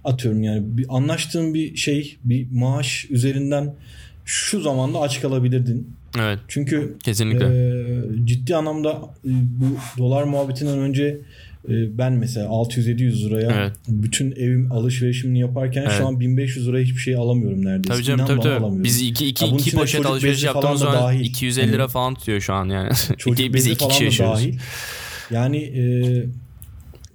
atıyorum 0.03 0.43
yani 0.43 0.77
bir 0.77 0.85
anlaştığın 0.89 1.53
bir 1.53 1.75
şey 1.75 2.17
bir 2.23 2.47
maaş 2.51 3.07
üzerinden 3.09 3.73
şu 4.25 4.61
zamanda 4.61 4.99
aç 4.99 5.21
kalabilirdin. 5.21 5.87
Evet. 6.19 6.39
Çünkü 6.47 6.97
Kesinlikle. 7.03 7.45
e, 7.45 8.25
ciddi 8.25 8.55
anlamda 8.55 8.91
e, 9.25 9.29
bu 9.33 9.65
dolar 9.97 10.23
muhabbetinden 10.23 10.79
önce 10.79 11.03
e, 11.69 11.97
ben 11.97 12.13
mesela 12.13 12.47
600-700 12.47 13.25
liraya 13.29 13.51
Evet. 13.51 13.73
bütün 13.87 14.31
evim 14.31 14.71
alışverişimini 14.71 15.39
yaparken 15.39 15.81
Evet. 15.81 15.93
şu 15.97 16.07
an 16.07 16.19
1500 16.19 16.67
liraya 16.67 16.83
hiçbir 16.83 16.97
şey 16.99 17.15
alamıyorum 17.15 17.65
neredeyse. 17.65 17.93
Tabii 17.93 18.03
canım 18.03 18.19
İnan 18.19 18.27
tabii 18.27 18.39
tabii. 18.41 18.53
alamıyorum. 18.53 18.83
Biz 18.83 19.01
iki, 19.01 19.27
iki, 19.27 19.45
iki 19.45 19.55
içinde 19.55 19.81
poşet 19.81 20.05
alışveriş 20.05 20.43
yaptığımız 20.43 20.79
zaman 20.79 20.95
dahil. 20.95 21.19
250 21.19 21.71
lira 21.71 21.87
falan 21.87 22.13
tutuyor 22.15 22.41
şu 22.41 22.53
an 22.53 22.69
yani. 22.69 22.89
Çocuk 23.17 23.39
İki- 23.45 23.53
biz 23.53 23.67
iki 23.67 23.87
kişi 23.87 24.03
yaşıyoruz. 24.03 24.39
dahil. 24.39 24.59
Yani 25.31 25.57
e, 25.57 25.83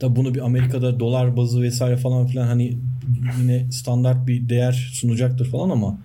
tabi 0.01 0.17
bunu 0.17 0.35
bir 0.35 0.41
Amerika'da 0.45 1.01
dolar 1.01 1.37
bazı 1.37 1.63
vesaire 1.63 1.97
falan 1.97 2.27
filan 2.27 2.47
hani 2.47 2.79
yine 3.41 3.73
standart 3.73 4.27
bir 4.27 4.49
değer 4.49 4.91
sunacaktır 4.95 5.51
falan 5.51 5.71
ama 5.71 5.99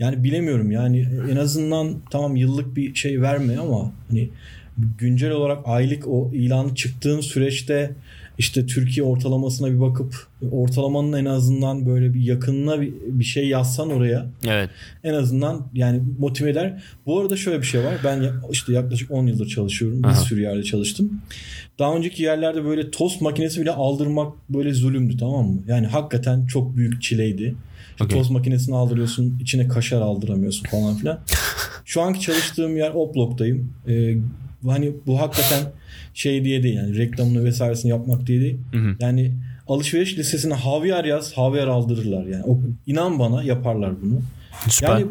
yani 0.00 0.24
bilemiyorum 0.24 0.70
yani 0.70 1.06
en 1.30 1.36
azından 1.36 1.94
tamam 2.10 2.36
yıllık 2.36 2.76
bir 2.76 2.94
şey 2.94 3.22
verme 3.22 3.58
ama 3.58 3.92
hani 4.08 4.30
güncel 4.98 5.30
olarak 5.30 5.58
aylık 5.64 6.08
o 6.08 6.30
ilanı 6.34 6.74
çıktığın 6.74 7.20
süreçte 7.20 7.94
işte 8.38 8.66
Türkiye 8.66 9.06
ortalamasına 9.06 9.70
bir 9.70 9.80
bakıp 9.80 10.14
ortalamanın 10.52 11.12
en 11.12 11.24
azından 11.24 11.86
böyle 11.86 12.14
bir 12.14 12.20
yakınına 12.20 12.80
bir, 12.80 12.92
bir 13.06 13.24
şey 13.24 13.48
yazsan 13.48 13.90
oraya 13.90 14.26
Evet. 14.46 14.70
en 15.04 15.14
azından 15.14 15.66
yani 15.74 16.02
motive 16.18 16.50
eder. 16.50 16.82
Bu 17.06 17.20
arada 17.20 17.36
şöyle 17.36 17.58
bir 17.58 17.66
şey 17.66 17.84
var. 17.84 17.94
Ben 18.04 18.32
işte 18.50 18.72
yaklaşık 18.72 19.10
10 19.10 19.26
yıldır 19.26 19.46
çalışıyorum. 19.46 20.02
Bir 20.02 20.08
Aha. 20.08 20.14
sürü 20.14 20.42
yerde 20.42 20.62
çalıştım. 20.62 21.20
Daha 21.78 21.96
önceki 21.96 22.22
yerlerde 22.22 22.64
böyle 22.64 22.90
tost 22.90 23.20
makinesi 23.20 23.60
bile 23.60 23.70
aldırmak 23.70 24.32
böyle 24.50 24.74
zulümdü 24.74 25.16
tamam 25.16 25.46
mı? 25.46 25.62
Yani 25.68 25.86
hakikaten 25.86 26.46
çok 26.46 26.76
büyük 26.76 27.02
çileydi. 27.02 27.54
İşte 28.00 28.04
Okey. 28.04 28.18
Tost 28.18 28.30
makinesini 28.30 28.76
aldırıyorsun, 28.76 29.38
içine 29.40 29.68
kaşar 29.68 30.00
aldıramıyorsun 30.00 30.68
falan 30.68 30.96
filan. 30.96 31.20
Şu 31.84 32.02
anki 32.02 32.20
çalıştığım 32.20 32.76
yer 32.76 32.90
Oplok'tayım. 32.90 33.72
Ee, 33.88 34.14
hani 34.66 34.92
bu 35.06 35.20
hakikaten 35.20 35.72
şey 36.14 36.44
diye 36.44 36.62
değil 36.62 36.76
yani 36.76 36.96
reklamını 36.96 37.44
vesairesini 37.44 37.90
yapmak 37.90 38.26
diye 38.26 38.40
değil. 38.40 38.58
Hı 38.72 38.78
hı. 38.78 38.96
Yani 39.00 39.32
alışveriş 39.66 40.18
listesine 40.18 40.54
havyar 40.54 41.04
yaz, 41.04 41.32
havyar 41.32 41.66
aldırırlar 41.66 42.26
yani. 42.26 42.44
O, 42.44 42.60
inan 42.86 43.18
bana 43.18 43.42
yaparlar 43.42 44.02
bunu. 44.02 44.20
Süper. 44.68 44.88
Yani 44.88 45.06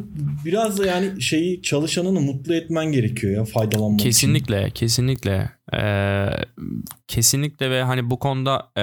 biraz 0.45 0.79
da 0.79 0.85
yani 0.85 1.21
şeyi 1.21 1.61
çalışanını 1.61 2.19
mutlu 2.19 2.53
etmen 2.55 2.85
gerekiyor 2.85 3.33
ya 3.33 3.45
faydalanmak 3.45 3.99
için. 3.99 4.09
Kesinlikle, 4.09 4.71
kesinlikle. 4.71 5.49
Ee, 5.73 6.27
kesinlikle 7.07 7.69
ve 7.69 7.83
hani 7.83 8.09
bu 8.09 8.19
konuda 8.19 8.71
e, 8.77 8.81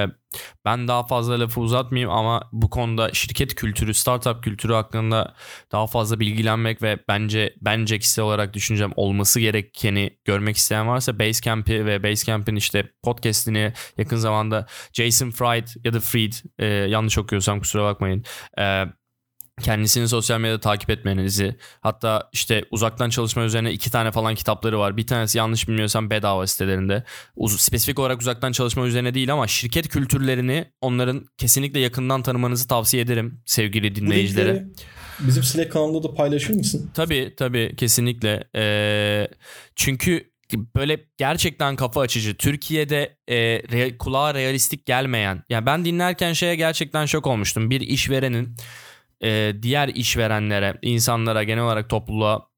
ben 0.64 0.88
daha 0.88 1.06
fazla 1.06 1.40
lafı 1.40 1.60
uzatmayayım 1.60 2.10
ama 2.10 2.42
bu 2.52 2.70
konuda 2.70 3.12
şirket 3.12 3.54
kültürü, 3.54 3.94
startup 3.94 4.42
kültürü 4.42 4.72
hakkında 4.72 5.34
daha 5.72 5.86
fazla 5.86 6.20
bilgilenmek 6.20 6.82
ve 6.82 6.98
bence 7.08 7.54
bence 7.60 7.98
kişisel 7.98 8.24
olarak 8.24 8.54
düşüneceğim 8.54 8.92
olması 8.96 9.40
gerekeni 9.40 10.18
görmek 10.24 10.56
isteyen 10.56 10.88
varsa 10.88 11.18
Basecamp'i 11.18 11.86
ve 11.86 12.02
Basecamp'in 12.02 12.56
işte 12.56 12.90
podcast'ini 13.02 13.72
yakın 13.98 14.16
zamanda 14.16 14.66
Jason 14.92 15.30
Fried 15.30 15.68
ya 15.84 15.92
da 15.92 16.00
Fried 16.00 16.32
e, 16.58 16.66
yanlış 16.66 17.18
okuyorsam 17.18 17.60
kusura 17.60 17.84
bakmayın. 17.84 18.24
E, 18.58 18.84
kendisini 19.62 20.08
sosyal 20.08 20.40
medyada 20.40 20.60
takip 20.60 20.90
etmenizi 20.90 21.56
hatta 21.80 22.28
işte 22.32 22.64
uzaktan 22.70 23.10
çalışma 23.10 23.44
üzerine 23.44 23.72
iki 23.72 23.90
tane 23.90 24.10
falan 24.12 24.34
kitapları 24.34 24.78
var. 24.78 24.96
Bir 24.96 25.06
tanesi 25.06 25.38
yanlış 25.38 25.68
bilmiyorsam 25.68 26.10
bedava 26.10 26.46
sitelerinde. 26.46 27.04
Uz- 27.36 27.60
spesifik 27.60 27.98
olarak 27.98 28.20
uzaktan 28.20 28.52
çalışma 28.52 28.86
üzerine 28.86 29.14
değil 29.14 29.32
ama 29.32 29.46
şirket 29.46 29.88
kültürlerini 29.88 30.64
onların 30.80 31.26
kesinlikle 31.38 31.80
yakından 31.80 32.22
tanımanızı 32.22 32.68
tavsiye 32.68 33.02
ederim 33.02 33.40
sevgili 33.46 33.94
dinleyicilere. 33.94 34.64
bizim 35.20 35.42
Slack 35.42 35.72
kanalında 35.72 36.08
da 36.08 36.14
paylaşır 36.14 36.54
mısın? 36.54 36.90
Tabii 36.94 37.34
tabii 37.36 37.74
kesinlikle. 37.76 38.44
Ee, 38.56 39.28
çünkü 39.76 40.30
böyle 40.76 41.00
gerçekten 41.16 41.76
kafa 41.76 42.00
açıcı. 42.00 42.34
Türkiye'de 42.36 43.16
e, 43.28 43.36
re- 43.60 43.98
kulağa 43.98 44.34
realistik 44.34 44.86
gelmeyen. 44.86 45.42
Yani 45.48 45.66
ben 45.66 45.84
dinlerken 45.84 46.32
şeye 46.32 46.54
gerçekten 46.56 47.06
şok 47.06 47.26
olmuştum. 47.26 47.70
Bir 47.70 47.80
işverenin 47.80 48.56
e, 49.22 49.52
diğer 49.62 49.88
işverenlere, 49.88 50.78
insanlara, 50.82 51.42
genel 51.42 51.64
olarak 51.64 51.88
topluluğa 51.88 52.48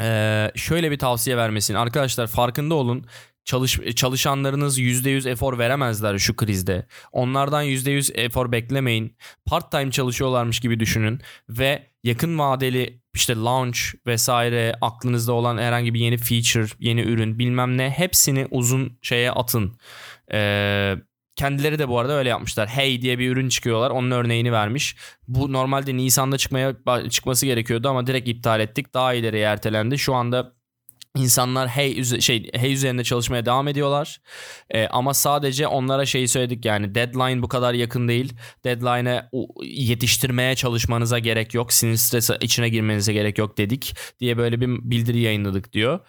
e, 0.00 0.50
şöyle 0.54 0.90
bir 0.90 0.98
tavsiye 0.98 1.36
vermesini. 1.36 1.78
Arkadaşlar 1.78 2.26
farkında 2.26 2.74
olun. 2.74 3.06
Çalış, 3.44 3.80
çalışanlarınız 3.96 4.78
%100 4.78 5.30
efor 5.30 5.58
veremezler 5.58 6.18
şu 6.18 6.36
krizde. 6.36 6.86
Onlardan 7.12 7.64
%100 7.64 8.14
efor 8.14 8.52
beklemeyin. 8.52 9.16
Part 9.46 9.70
time 9.70 9.90
çalışıyorlarmış 9.90 10.60
gibi 10.60 10.80
düşünün 10.80 11.20
ve 11.48 11.86
yakın 12.04 12.38
vadeli 12.38 13.00
işte 13.14 13.36
launch 13.36 13.78
vesaire 14.06 14.74
aklınızda 14.80 15.32
olan 15.32 15.58
herhangi 15.58 15.94
bir 15.94 16.00
yeni 16.00 16.16
feature, 16.16 16.72
yeni 16.78 17.00
ürün 17.00 17.38
bilmem 17.38 17.78
ne 17.78 17.90
hepsini 17.90 18.46
uzun 18.50 18.98
şeye 19.02 19.32
atın. 19.32 19.78
Ee, 20.32 20.94
kendileri 21.38 21.78
de 21.78 21.88
bu 21.88 21.98
arada 21.98 22.12
öyle 22.12 22.28
yapmışlar. 22.28 22.68
Hey 22.68 23.02
diye 23.02 23.18
bir 23.18 23.30
ürün 23.30 23.48
çıkıyorlar. 23.48 23.90
Onun 23.90 24.10
örneğini 24.10 24.52
vermiş. 24.52 24.96
Bu 25.28 25.52
normalde 25.52 25.96
Nisan'da 25.96 26.38
çıkmaya 26.38 26.74
çıkması 27.10 27.46
gerekiyordu 27.46 27.88
ama 27.88 28.06
direkt 28.06 28.28
iptal 28.28 28.60
ettik. 28.60 28.94
Daha 28.94 29.14
ileriye 29.14 29.44
ertelendi. 29.44 29.98
Şu 29.98 30.14
anda 30.14 30.58
İnsanlar 31.16 31.68
hey 31.68 32.04
şey 32.04 32.50
hey 32.52 32.72
üzerinde 32.72 33.04
çalışmaya 33.04 33.46
devam 33.46 33.68
ediyorlar. 33.68 34.20
Ee, 34.70 34.86
ama 34.86 35.14
sadece 35.14 35.66
onlara 35.66 36.06
şeyi 36.06 36.28
söyledik 36.28 36.64
yani 36.64 36.94
deadline 36.94 37.42
bu 37.42 37.48
kadar 37.48 37.74
yakın 37.74 38.08
değil. 38.08 38.32
Deadline'e 38.64 39.30
yetiştirmeye 39.62 40.54
çalışmanıza 40.54 41.18
gerek 41.18 41.54
yok. 41.54 41.72
Sinir 41.72 41.96
stresi 41.96 42.34
içine 42.40 42.68
girmenize 42.68 43.12
gerek 43.12 43.38
yok 43.38 43.58
dedik 43.58 43.96
diye 44.20 44.38
böyle 44.38 44.60
bir 44.60 44.66
bildiri 44.66 45.20
yayınladık 45.20 45.72
diyor. 45.72 46.00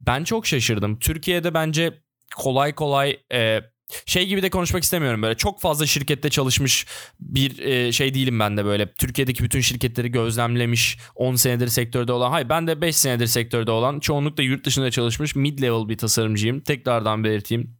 Ben 0.00 0.24
çok 0.24 0.46
şaşırdım. 0.46 0.98
Türkiye'de 0.98 1.54
bence 1.54 2.02
kolay 2.36 2.74
kolay 2.74 3.16
e, 3.32 3.60
şey 4.06 4.26
gibi 4.26 4.42
de 4.42 4.50
konuşmak 4.50 4.82
istemiyorum 4.82 5.22
böyle. 5.22 5.36
Çok 5.36 5.60
fazla 5.60 5.86
şirkette 5.86 6.30
çalışmış 6.30 6.86
bir 7.20 7.58
e, 7.58 7.92
şey 7.92 8.14
değilim 8.14 8.40
ben 8.40 8.56
de 8.56 8.64
böyle. 8.64 8.92
Türkiye'deki 8.92 9.44
bütün 9.44 9.60
şirketleri 9.60 10.10
gözlemlemiş 10.10 10.98
10 11.14 11.34
senedir 11.34 11.68
sektörde 11.68 12.12
olan. 12.12 12.30
Hayır 12.30 12.48
ben 12.48 12.66
de 12.66 12.80
5 12.80 12.96
senedir 12.96 13.26
sektörde 13.26 13.70
olan 13.70 14.00
çoğunlukla 14.00 14.42
yurt 14.42 14.64
dışında 14.64 14.90
çalışmış 14.90 15.36
mid 15.36 15.62
level 15.62 15.88
bir 15.88 15.98
tasarımcıyım. 15.98 16.60
Tekrardan 16.60 17.24
belirteyim 17.24 17.79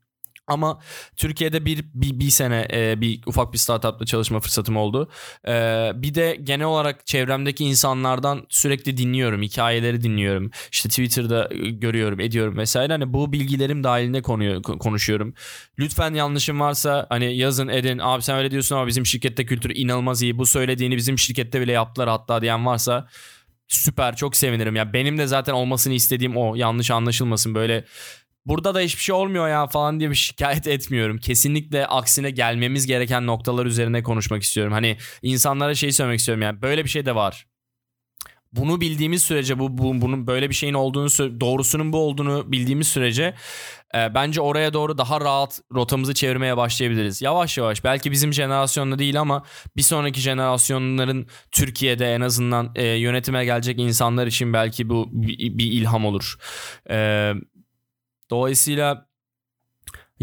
ama 0.50 0.78
Türkiye'de 1.16 1.64
bir, 1.64 1.84
bir, 1.94 2.20
bir 2.20 2.30
sene 2.30 2.68
e, 2.72 3.00
bir 3.00 3.20
ufak 3.26 3.52
bir 3.52 3.58
startupla 3.58 4.06
çalışma 4.06 4.40
fırsatım 4.40 4.76
oldu. 4.76 5.10
E, 5.48 5.52
bir 5.94 6.14
de 6.14 6.38
genel 6.42 6.66
olarak 6.66 7.06
çevremdeki 7.06 7.64
insanlardan 7.64 8.46
sürekli 8.48 8.96
dinliyorum. 8.96 9.42
Hikayeleri 9.42 10.00
dinliyorum. 10.00 10.50
İşte 10.72 10.88
Twitter'da 10.88 11.48
e, 11.50 11.70
görüyorum, 11.70 12.20
ediyorum 12.20 12.56
vesaire. 12.56 12.92
Hani 12.92 13.12
bu 13.12 13.32
bilgilerim 13.32 13.84
dahilinde 13.84 14.22
konuyor, 14.22 14.62
ko- 14.62 14.78
konuşuyorum. 14.78 15.34
Lütfen 15.78 16.14
yanlışım 16.14 16.60
varsa 16.60 17.06
hani 17.08 17.36
yazın 17.36 17.68
edin. 17.68 17.98
Abi 17.98 18.22
sen 18.22 18.38
öyle 18.38 18.50
diyorsun 18.50 18.76
ama 18.76 18.86
bizim 18.86 19.06
şirkette 19.06 19.46
kültür 19.46 19.76
inanılmaz 19.76 20.22
iyi. 20.22 20.38
Bu 20.38 20.46
söylediğini 20.46 20.96
bizim 20.96 21.18
şirkette 21.18 21.60
bile 21.60 21.72
yaptılar 21.72 22.08
hatta 22.08 22.42
diyen 22.42 22.66
varsa 22.66 23.08
süper 23.68 24.16
çok 24.16 24.36
sevinirim. 24.36 24.76
Ya 24.76 24.92
benim 24.92 25.18
de 25.18 25.26
zaten 25.26 25.52
olmasını 25.52 25.94
istediğim 25.94 26.36
o. 26.36 26.54
Yanlış 26.54 26.90
anlaşılmasın 26.90 27.54
böyle 27.54 27.84
burada 28.46 28.74
da 28.74 28.80
hiçbir 28.80 29.02
şey 29.02 29.14
olmuyor 29.14 29.48
ya 29.48 29.66
falan 29.66 30.00
diye 30.00 30.10
bir 30.10 30.14
şikayet 30.14 30.66
etmiyorum. 30.66 31.18
Kesinlikle 31.18 31.86
aksine 31.86 32.30
gelmemiz 32.30 32.86
gereken 32.86 33.26
noktalar 33.26 33.66
üzerine 33.66 34.02
konuşmak 34.02 34.42
istiyorum. 34.42 34.72
Hani 34.72 34.96
insanlara 35.22 35.74
şey 35.74 35.92
söylemek 35.92 36.18
istiyorum 36.18 36.42
yani 36.42 36.62
böyle 36.62 36.84
bir 36.84 36.90
şey 36.90 37.06
de 37.06 37.14
var. 37.14 37.46
Bunu 38.52 38.80
bildiğimiz 38.80 39.22
sürece 39.22 39.58
bu, 39.58 39.78
bu 39.78 40.00
bunun 40.00 40.26
böyle 40.26 40.50
bir 40.50 40.54
şeyin 40.54 40.74
olduğunu 40.74 41.40
doğrusunun 41.40 41.92
bu 41.92 41.98
olduğunu 41.98 42.52
bildiğimiz 42.52 42.88
sürece 42.88 43.34
e, 43.94 44.14
bence 44.14 44.40
oraya 44.40 44.72
doğru 44.72 44.98
daha 44.98 45.20
rahat 45.20 45.60
rotamızı 45.74 46.14
çevirmeye 46.14 46.56
başlayabiliriz. 46.56 47.22
Yavaş 47.22 47.58
yavaş 47.58 47.84
belki 47.84 48.12
bizim 48.12 48.32
jenerasyonda 48.32 48.98
değil 48.98 49.20
ama 49.20 49.42
bir 49.76 49.82
sonraki 49.82 50.20
jenerasyonların 50.20 51.26
Türkiye'de 51.52 52.14
en 52.14 52.20
azından 52.20 52.72
e, 52.74 52.86
yönetime 52.86 53.44
gelecek 53.44 53.78
insanlar 53.78 54.26
için 54.26 54.52
belki 54.52 54.88
bu 54.88 55.08
bir, 55.12 55.58
bir 55.58 55.72
ilham 55.72 56.04
olur. 56.04 56.36
E, 56.90 57.32
Dolayısıyla 58.30 59.10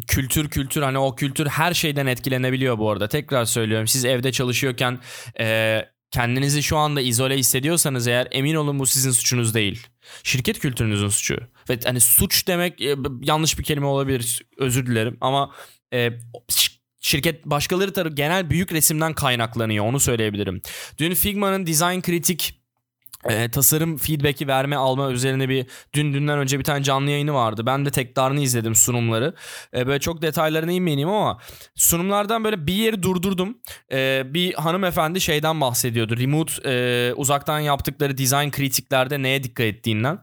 kültür 0.07 0.49
kültür 0.49 0.81
hani 0.81 0.97
o 0.97 1.15
kültür 1.15 1.47
her 1.47 1.73
şeyden 1.73 2.05
etkilenebiliyor 2.05 2.77
bu 2.77 2.91
arada. 2.91 3.07
Tekrar 3.07 3.45
söylüyorum 3.45 3.88
siz 3.88 4.05
evde 4.05 4.31
çalışıyorken 4.31 4.99
e, 5.39 5.81
kendinizi 6.11 6.63
şu 6.63 6.77
anda 6.77 7.01
izole 7.01 7.38
hissediyorsanız 7.38 8.07
eğer 8.07 8.27
emin 8.31 8.55
olun 8.55 8.79
bu 8.79 8.85
sizin 8.85 9.11
suçunuz 9.11 9.53
değil. 9.53 9.88
Şirket 10.23 10.59
kültürünüzün 10.59 11.09
suçu. 11.09 11.38
Ve 11.69 11.79
hani 11.84 11.99
suç 11.99 12.47
demek 12.47 12.81
e, 12.81 12.95
yanlış 13.21 13.59
bir 13.59 13.63
kelime 13.63 13.85
olabilir 13.85 14.41
özür 14.57 14.85
dilerim 14.85 15.17
ama 15.21 15.51
e, 15.93 16.09
şirket 16.99 17.45
başkaları 17.45 17.93
tarafı 17.93 18.15
genel 18.15 18.49
büyük 18.49 18.73
resimden 18.73 19.13
kaynaklanıyor 19.13 19.85
onu 19.85 19.99
söyleyebilirim. 19.99 20.61
Dün 20.97 21.13
Figma'nın 21.13 21.67
design 21.67 22.01
kritik 22.01 22.61
e, 23.29 23.51
tasarım 23.51 23.97
feedback'i 23.97 24.47
verme 24.47 24.75
alma 24.75 25.11
üzerine 25.11 25.49
bir 25.49 25.65
dün 25.93 26.13
dünden 26.13 26.39
önce 26.39 26.59
bir 26.59 26.63
tane 26.63 26.83
canlı 26.83 27.11
yayını 27.11 27.33
vardı. 27.33 27.65
Ben 27.65 27.85
de 27.85 27.89
tekrarını 27.89 28.41
izledim 28.41 28.75
sunumları. 28.75 29.33
E, 29.73 29.87
böyle 29.87 29.99
çok 29.99 30.21
detaylarına 30.21 30.71
inmeyeyim 30.71 31.09
ama 31.09 31.39
sunumlardan 31.75 32.43
böyle 32.43 32.67
bir 32.67 32.73
yeri 32.73 33.03
durdurdum. 33.03 33.57
E, 33.91 34.23
bir 34.33 34.53
hanımefendi 34.53 35.21
şeyden 35.21 35.61
bahsediyordu. 35.61 36.17
Remote 36.17 36.53
e, 36.65 37.13
uzaktan 37.13 37.59
yaptıkları 37.59 38.17
design 38.17 38.49
kritiklerde 38.49 39.21
neye 39.21 39.43
dikkat 39.43 39.65
ettiğinden. 39.65 40.19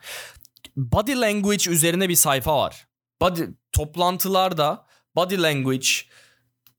Body 0.76 1.12
language 1.12 1.70
üzerine 1.70 2.08
bir 2.08 2.14
sayfa 2.14 2.58
var. 2.58 2.86
Body, 3.20 3.42
toplantılarda 3.72 4.86
body 5.16 5.42
language 5.42 5.88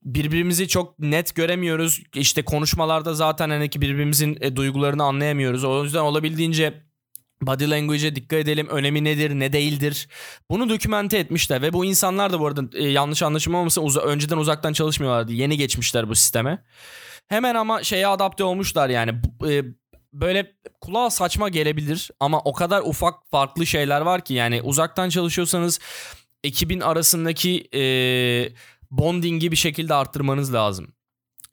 birbirimizi 0.06 0.68
çok 0.68 0.98
net 0.98 1.34
göremiyoruz. 1.34 2.02
İşte 2.14 2.42
konuşmalarda 2.44 3.14
zaten 3.14 3.50
hani 3.50 3.70
ki 3.70 3.80
birbirimizin 3.80 4.38
e, 4.40 4.56
duygularını 4.56 5.04
anlayamıyoruz. 5.04 5.64
O 5.64 5.84
yüzden 5.84 6.00
olabildiğince 6.00 6.82
body 7.42 7.70
language'e 7.70 8.16
dikkat 8.16 8.38
edelim. 8.38 8.68
Önemi 8.68 9.04
nedir, 9.04 9.30
ne 9.30 9.52
değildir. 9.52 10.08
Bunu 10.50 10.68
dokümente 10.68 11.18
etmişler 11.18 11.62
ve 11.62 11.72
bu 11.72 11.84
insanlar 11.84 12.32
da 12.32 12.40
bu 12.40 12.46
arada 12.46 12.78
e, 12.78 12.88
yanlış 12.88 13.22
anlaşılma 13.22 13.58
olmasın 13.58 13.82
uza- 13.82 14.00
önceden 14.00 14.36
uzaktan 14.36 14.72
çalışmıyorlardı. 14.72 15.32
Yeni 15.32 15.56
geçmişler 15.56 16.08
bu 16.08 16.14
sisteme. 16.14 16.64
Hemen 17.28 17.54
ama 17.54 17.82
şeye 17.82 18.06
adapte 18.06 18.44
olmuşlar 18.44 18.88
yani. 18.88 19.14
E, 19.48 19.62
böyle 20.12 20.52
kulağa 20.80 21.10
saçma 21.10 21.48
gelebilir 21.48 22.10
ama 22.20 22.40
o 22.40 22.52
kadar 22.52 22.80
ufak 22.80 23.14
farklı 23.30 23.66
şeyler 23.66 24.00
var 24.00 24.24
ki 24.24 24.34
yani 24.34 24.62
uzaktan 24.62 25.08
çalışıyorsanız 25.08 25.78
ekibin 26.44 26.80
arasındaki 26.80 27.68
e, 27.74 27.82
bondingi 28.90 29.50
bir 29.52 29.56
şekilde 29.56 29.94
arttırmanız 29.94 30.54
lazım. 30.54 30.92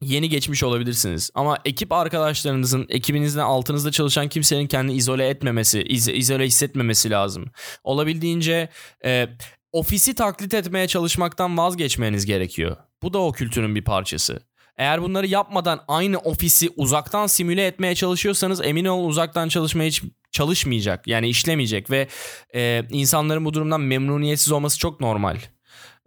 Yeni 0.02 0.30
geçmiş 0.30 0.64
olabilirsiniz 0.64 1.32
ama 1.34 1.58
ekip 1.66 1.92
arkadaşlarınızın 1.92 2.86
ekibinizden 2.90 3.44
altınızda 3.44 3.92
çalışan 3.92 4.28
kimsenin 4.30 4.68
kendini 4.68 4.98
izole 4.98 5.28
etmemesi, 5.30 5.82
iz- 5.84 6.08
izole 6.10 6.46
hissetmemesi 6.46 7.10
lazım. 7.10 7.46
Olabildiğince 7.84 8.70
e, 9.06 9.28
ofisi 9.72 10.16
taklit 10.16 10.54
etmeye 10.54 10.88
çalışmaktan 10.88 11.58
vazgeçmeniz 11.58 12.26
gerekiyor. 12.26 12.78
Bu 13.04 13.14
da 13.14 13.20
o 13.20 13.32
kültürün 13.32 13.76
bir 13.76 13.84
parçası. 13.84 14.40
Eğer 14.78 15.02
bunları 15.02 15.28
yapmadan 15.28 15.84
aynı 15.88 16.18
ofisi 16.18 16.70
uzaktan 16.78 17.28
simüle 17.28 17.68
etmeye 17.68 17.96
çalışıyorsanız 17.96 18.62
emin 18.62 18.86
olun 18.86 19.10
uzaktan 19.10 19.50
çalışmaya 19.50 19.88
hiç 19.88 20.04
çalışmayacak. 20.32 21.08
Yani 21.08 21.30
işlemeyecek 21.30 21.92
ve 21.92 22.08
e, 22.56 22.84
insanların 22.90 23.46
bu 23.46 23.54
durumdan 23.54 23.82
memnuniyetsiz 23.82 24.52
olması 24.52 24.80
çok 24.80 25.00
normal. 25.00 25.38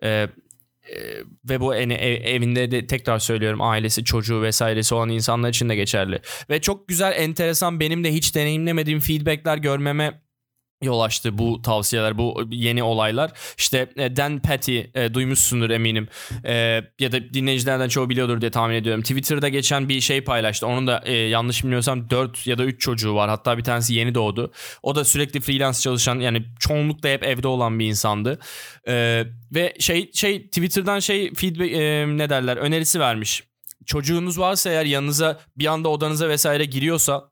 E, 0.03 0.29
ve 1.49 1.61
bu 1.61 1.75
ev- 1.75 2.25
evinde 2.25 2.71
de 2.71 2.87
tekrar 2.87 3.19
söylüyorum 3.19 3.63
ailesi 3.63 4.05
çocuğu 4.05 4.43
vesairesi 4.43 4.95
olan 4.95 5.09
insanlar 5.09 5.49
için 5.49 5.69
de 5.69 5.77
geçerli. 5.77 6.21
Ve 6.51 6.61
çok 6.61 6.89
güzel 6.89 7.13
enteresan 7.17 7.81
benim 7.81 8.05
de 8.05 8.13
hiç 8.13 8.35
deneyimlemediğim 8.35 9.01
feedbackler 9.01 9.59
görmeme 9.59 10.21
yol 10.83 11.01
açtı 11.01 11.39
bu 11.39 11.63
tavsiyeler, 11.63 12.19
bu 12.19 12.43
yeni 12.51 12.83
olaylar. 12.83 13.31
İşte 13.59 13.91
e, 13.97 14.17
Dan 14.17 14.39
Patty 14.39 14.81
e, 14.95 15.15
duymuşsundur 15.15 15.71
eminim. 15.71 16.09
E, 16.45 16.55
ya 17.01 17.13
da 17.13 17.35
dinleyicilerden 17.35 17.89
çoğu 17.89 18.11
biliyordur 18.11 18.41
diye 18.41 18.51
tahmin 18.51 18.75
ediyorum. 18.75 19.03
Twitter'da 19.03 19.49
geçen 19.49 19.89
bir 19.89 20.01
şey 20.01 20.21
paylaştı. 20.21 20.67
Onun 20.67 20.87
da 20.87 21.03
e, 21.05 21.13
yanlış 21.13 21.65
bilmiyorsam 21.65 22.11
4 22.11 22.47
ya 22.47 22.59
da 22.59 22.65
3 22.65 22.81
çocuğu 22.81 23.15
var. 23.15 23.31
Hatta 23.31 23.59
bir 23.59 23.65
tanesi 23.65 23.95
yeni 23.95 24.15
doğdu. 24.15 24.53
O 24.83 24.95
da 24.95 25.05
sürekli 25.05 25.41
freelance 25.41 25.79
çalışan 25.79 26.21
yani 26.21 26.45
çoğunlukla 26.61 27.09
hep 27.09 27.25
evde 27.25 27.49
olan 27.49 27.79
bir 27.79 27.87
insandı. 27.87 28.39
E, 28.89 29.25
ve 29.55 29.75
şey 29.79 30.13
şey 30.13 30.47
Twitter'dan 30.47 30.99
şey 30.99 31.35
feedback 31.35 31.73
e, 31.73 32.05
ne 32.09 32.31
derler 32.31 32.57
önerisi 32.57 33.01
vermiş. 33.01 33.43
Çocuğunuz 33.87 34.39
varsa 34.39 34.71
eğer 34.71 34.85
yanınıza 34.85 35.41
bir 35.57 35.67
anda 35.67 35.89
odanıza 35.89 36.29
vesaire 36.29 36.65
giriyorsa 36.65 37.31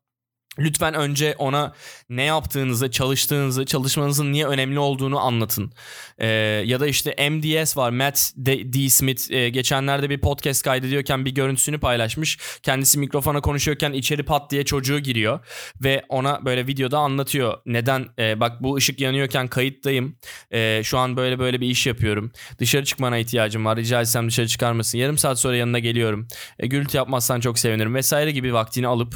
Lütfen 0.58 0.94
önce 0.94 1.34
ona 1.38 1.72
ne 2.08 2.22
yaptığınızı, 2.22 2.90
çalıştığınızı, 2.90 3.64
çalışmanızın 3.64 4.32
niye 4.32 4.46
önemli 4.46 4.78
olduğunu 4.78 5.18
anlatın. 5.18 5.72
Ee, 6.18 6.26
ya 6.66 6.80
da 6.80 6.86
işte 6.86 7.30
MDS 7.30 7.76
var, 7.76 7.90
Matt 7.90 8.32
D. 8.36 8.72
D. 8.72 8.90
Smith. 8.90 9.30
Ee, 9.30 9.48
geçenlerde 9.48 10.10
bir 10.10 10.20
podcast 10.20 10.62
kaydediyorken 10.62 11.24
bir 11.24 11.30
görüntüsünü 11.30 11.80
paylaşmış. 11.80 12.38
Kendisi 12.62 12.98
mikrofona 12.98 13.40
konuşuyorken 13.40 13.92
içeri 13.92 14.22
pat 14.22 14.50
diye 14.50 14.64
çocuğu 14.64 14.98
giriyor. 14.98 15.40
Ve 15.82 16.02
ona 16.08 16.44
böyle 16.44 16.66
videoda 16.66 16.98
anlatıyor. 16.98 17.58
Neden? 17.66 18.06
Ee, 18.18 18.40
bak 18.40 18.62
bu 18.62 18.76
ışık 18.76 19.00
yanıyorken 19.00 19.48
kayıttayım. 19.48 20.18
Ee, 20.52 20.80
şu 20.84 20.98
an 20.98 21.16
böyle 21.16 21.38
böyle 21.38 21.60
bir 21.60 21.66
iş 21.68 21.86
yapıyorum. 21.86 22.32
Dışarı 22.58 22.84
çıkmana 22.84 23.18
ihtiyacım 23.18 23.64
var. 23.64 23.76
Rica 23.76 24.00
etsem 24.00 24.28
dışarı 24.28 24.48
çıkar 24.48 24.72
mısın? 24.72 24.98
Yarım 24.98 25.18
saat 25.18 25.40
sonra 25.40 25.56
yanına 25.56 25.78
geliyorum. 25.78 26.28
E, 26.58 26.66
gürültü 26.66 26.96
yapmazsan 26.96 27.40
çok 27.40 27.58
sevinirim 27.58 27.94
vesaire 27.94 28.30
gibi 28.30 28.54
vaktini 28.54 28.86
alıp... 28.86 29.14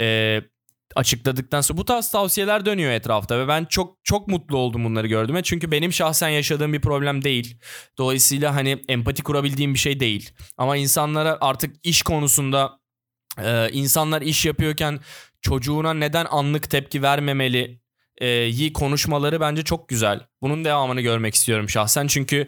E, 0.00 0.40
açıkladıktan 0.96 1.60
sonra 1.60 1.78
bu 1.78 1.84
tarz 1.84 2.10
tavsiyeler 2.10 2.66
dönüyor 2.66 2.92
etrafta 2.92 3.38
ve 3.38 3.48
ben 3.48 3.64
çok 3.64 3.98
çok 4.04 4.28
mutlu 4.28 4.56
oldum 4.56 4.84
bunları 4.84 5.06
gördüğüme. 5.06 5.42
Çünkü 5.42 5.70
benim 5.70 5.92
şahsen 5.92 6.28
yaşadığım 6.28 6.72
bir 6.72 6.80
problem 6.80 7.24
değil. 7.24 7.60
Dolayısıyla 7.98 8.54
hani 8.54 8.84
empati 8.88 9.22
kurabildiğim 9.22 9.74
bir 9.74 9.78
şey 9.78 10.00
değil. 10.00 10.30
Ama 10.56 10.76
insanlara 10.76 11.38
artık 11.40 11.76
iş 11.82 12.02
konusunda 12.02 12.78
e, 13.44 13.70
insanlar 13.72 14.22
iş 14.22 14.46
yapıyorken 14.46 15.00
çocuğuna 15.40 15.94
neden 15.94 16.26
anlık 16.30 16.70
tepki 16.70 17.02
vermemeli 17.02 17.80
e, 18.20 18.28
yi 18.28 18.72
konuşmaları 18.72 19.40
bence 19.40 19.62
çok 19.62 19.88
güzel. 19.88 20.20
Bunun 20.42 20.64
devamını 20.64 21.00
görmek 21.00 21.34
istiyorum 21.34 21.68
şahsen. 21.68 22.06
Çünkü 22.06 22.46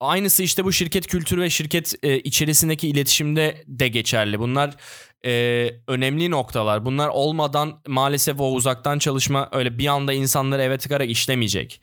aynısı 0.00 0.42
işte 0.42 0.64
bu 0.64 0.72
şirket 0.72 1.06
kültürü 1.06 1.40
ve 1.40 1.50
şirket 1.50 1.94
e, 2.02 2.18
içerisindeki 2.18 2.88
iletişimde 2.88 3.64
de 3.68 3.88
geçerli. 3.88 4.38
Bunlar 4.38 4.76
e, 5.24 5.70
önemli 5.88 6.30
noktalar. 6.30 6.84
Bunlar 6.84 7.08
olmadan 7.08 7.80
maalesef 7.86 8.40
o 8.40 8.52
uzaktan 8.52 8.98
çalışma 8.98 9.48
öyle 9.52 9.78
bir 9.78 9.86
anda 9.86 10.12
insanları 10.12 10.62
eve 10.62 10.78
tıkarak 10.78 11.10
işlemeyecek. 11.10 11.80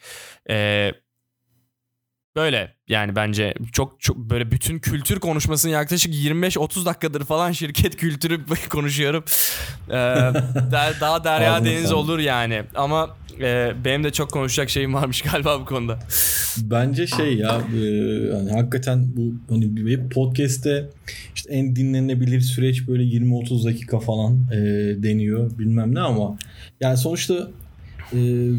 E, 0.49 0.91
böyle 2.35 2.75
yani 2.87 3.15
bence 3.15 3.53
çok 3.71 4.01
çok 4.01 4.17
böyle 4.17 4.51
bütün 4.51 4.79
kültür 4.79 5.19
konuşmasını 5.19 5.71
yaklaşık 5.71 6.13
25-30 6.13 6.85
dakikadır 6.85 7.25
falan 7.25 7.51
şirket 7.51 7.95
kültürü 7.95 8.39
konuşuyorum. 8.69 9.23
E, 9.89 9.93
daha, 10.71 10.99
daha 11.01 11.23
derya 11.23 11.65
deniz 11.65 11.91
olur 11.91 12.19
yani. 12.19 12.63
Ama 12.75 13.17
e, 13.39 13.71
benim 13.85 14.03
de 14.03 14.11
çok 14.11 14.31
konuşacak 14.31 14.69
şeyim 14.69 14.93
varmış 14.93 15.21
galiba 15.31 15.59
bu 15.61 15.65
konuda. 15.65 15.99
Bence 16.57 17.07
şey 17.07 17.37
ya 17.37 17.49
e, 17.51 17.81
hani 18.33 18.51
hakikaten 18.51 19.15
bu 19.15 19.53
hani 19.53 19.75
bir 19.75 20.09
podcast'te 20.09 20.89
işte 21.35 21.53
en 21.53 21.75
dinlenebilir 21.75 22.41
süreç 22.41 22.87
böyle 22.87 23.03
20-30 23.03 23.65
dakika 23.65 23.99
falan 23.99 24.47
e, 24.51 24.57
deniyor 25.03 25.57
bilmem 25.59 25.95
ne 25.95 25.99
ama 25.99 26.37
yani 26.81 26.97
sonuçta 26.97 27.47
e, 28.13 28.49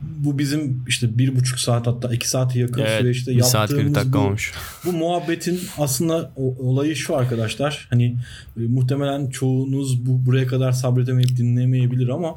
bu 0.00 0.38
bizim 0.38 0.84
işte 0.88 1.18
bir 1.18 1.36
buçuk 1.36 1.58
saat 1.58 1.86
hatta 1.86 2.14
iki 2.14 2.28
saate 2.28 2.58
yakın 2.58 2.80
Evet, 2.80 3.00
süreçte 3.00 3.36
bir 3.36 3.42
saat 3.42 3.68
40 3.68 3.78
yaptığımız 3.78 3.94
dakika 3.94 4.18
bu, 4.18 4.22
olmuş. 4.22 4.52
bu 4.84 4.92
muhabbetin 4.92 5.60
aslında 5.78 6.32
olayı 6.36 6.96
şu 6.96 7.16
arkadaşlar 7.16 7.86
hani 7.90 8.16
e, 8.56 8.60
muhtemelen 8.60 9.30
çoğunuz 9.30 10.06
bu 10.06 10.26
buraya 10.26 10.46
kadar 10.46 10.72
sabredemeyip 10.72 11.36
dinlemeyebilir 11.36 12.08
ama 12.08 12.34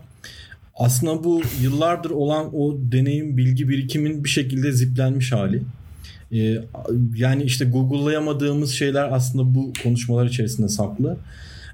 aslında 0.75 1.23
bu 1.23 1.41
yıllardır 1.61 2.09
olan 2.09 2.55
o 2.55 2.77
deneyim 2.91 3.37
bilgi 3.37 3.69
birikimin 3.69 4.23
bir 4.23 4.29
şekilde 4.29 4.71
ziplenmiş 4.71 5.31
hali. 5.31 5.61
Ee, 6.33 6.57
yani 7.15 7.43
işte 7.43 7.65
Google'layamadığımız 7.65 8.71
şeyler 8.71 9.11
aslında 9.11 9.55
bu 9.55 9.73
konuşmalar 9.83 10.25
içerisinde 10.25 10.67
saklı. 10.67 11.17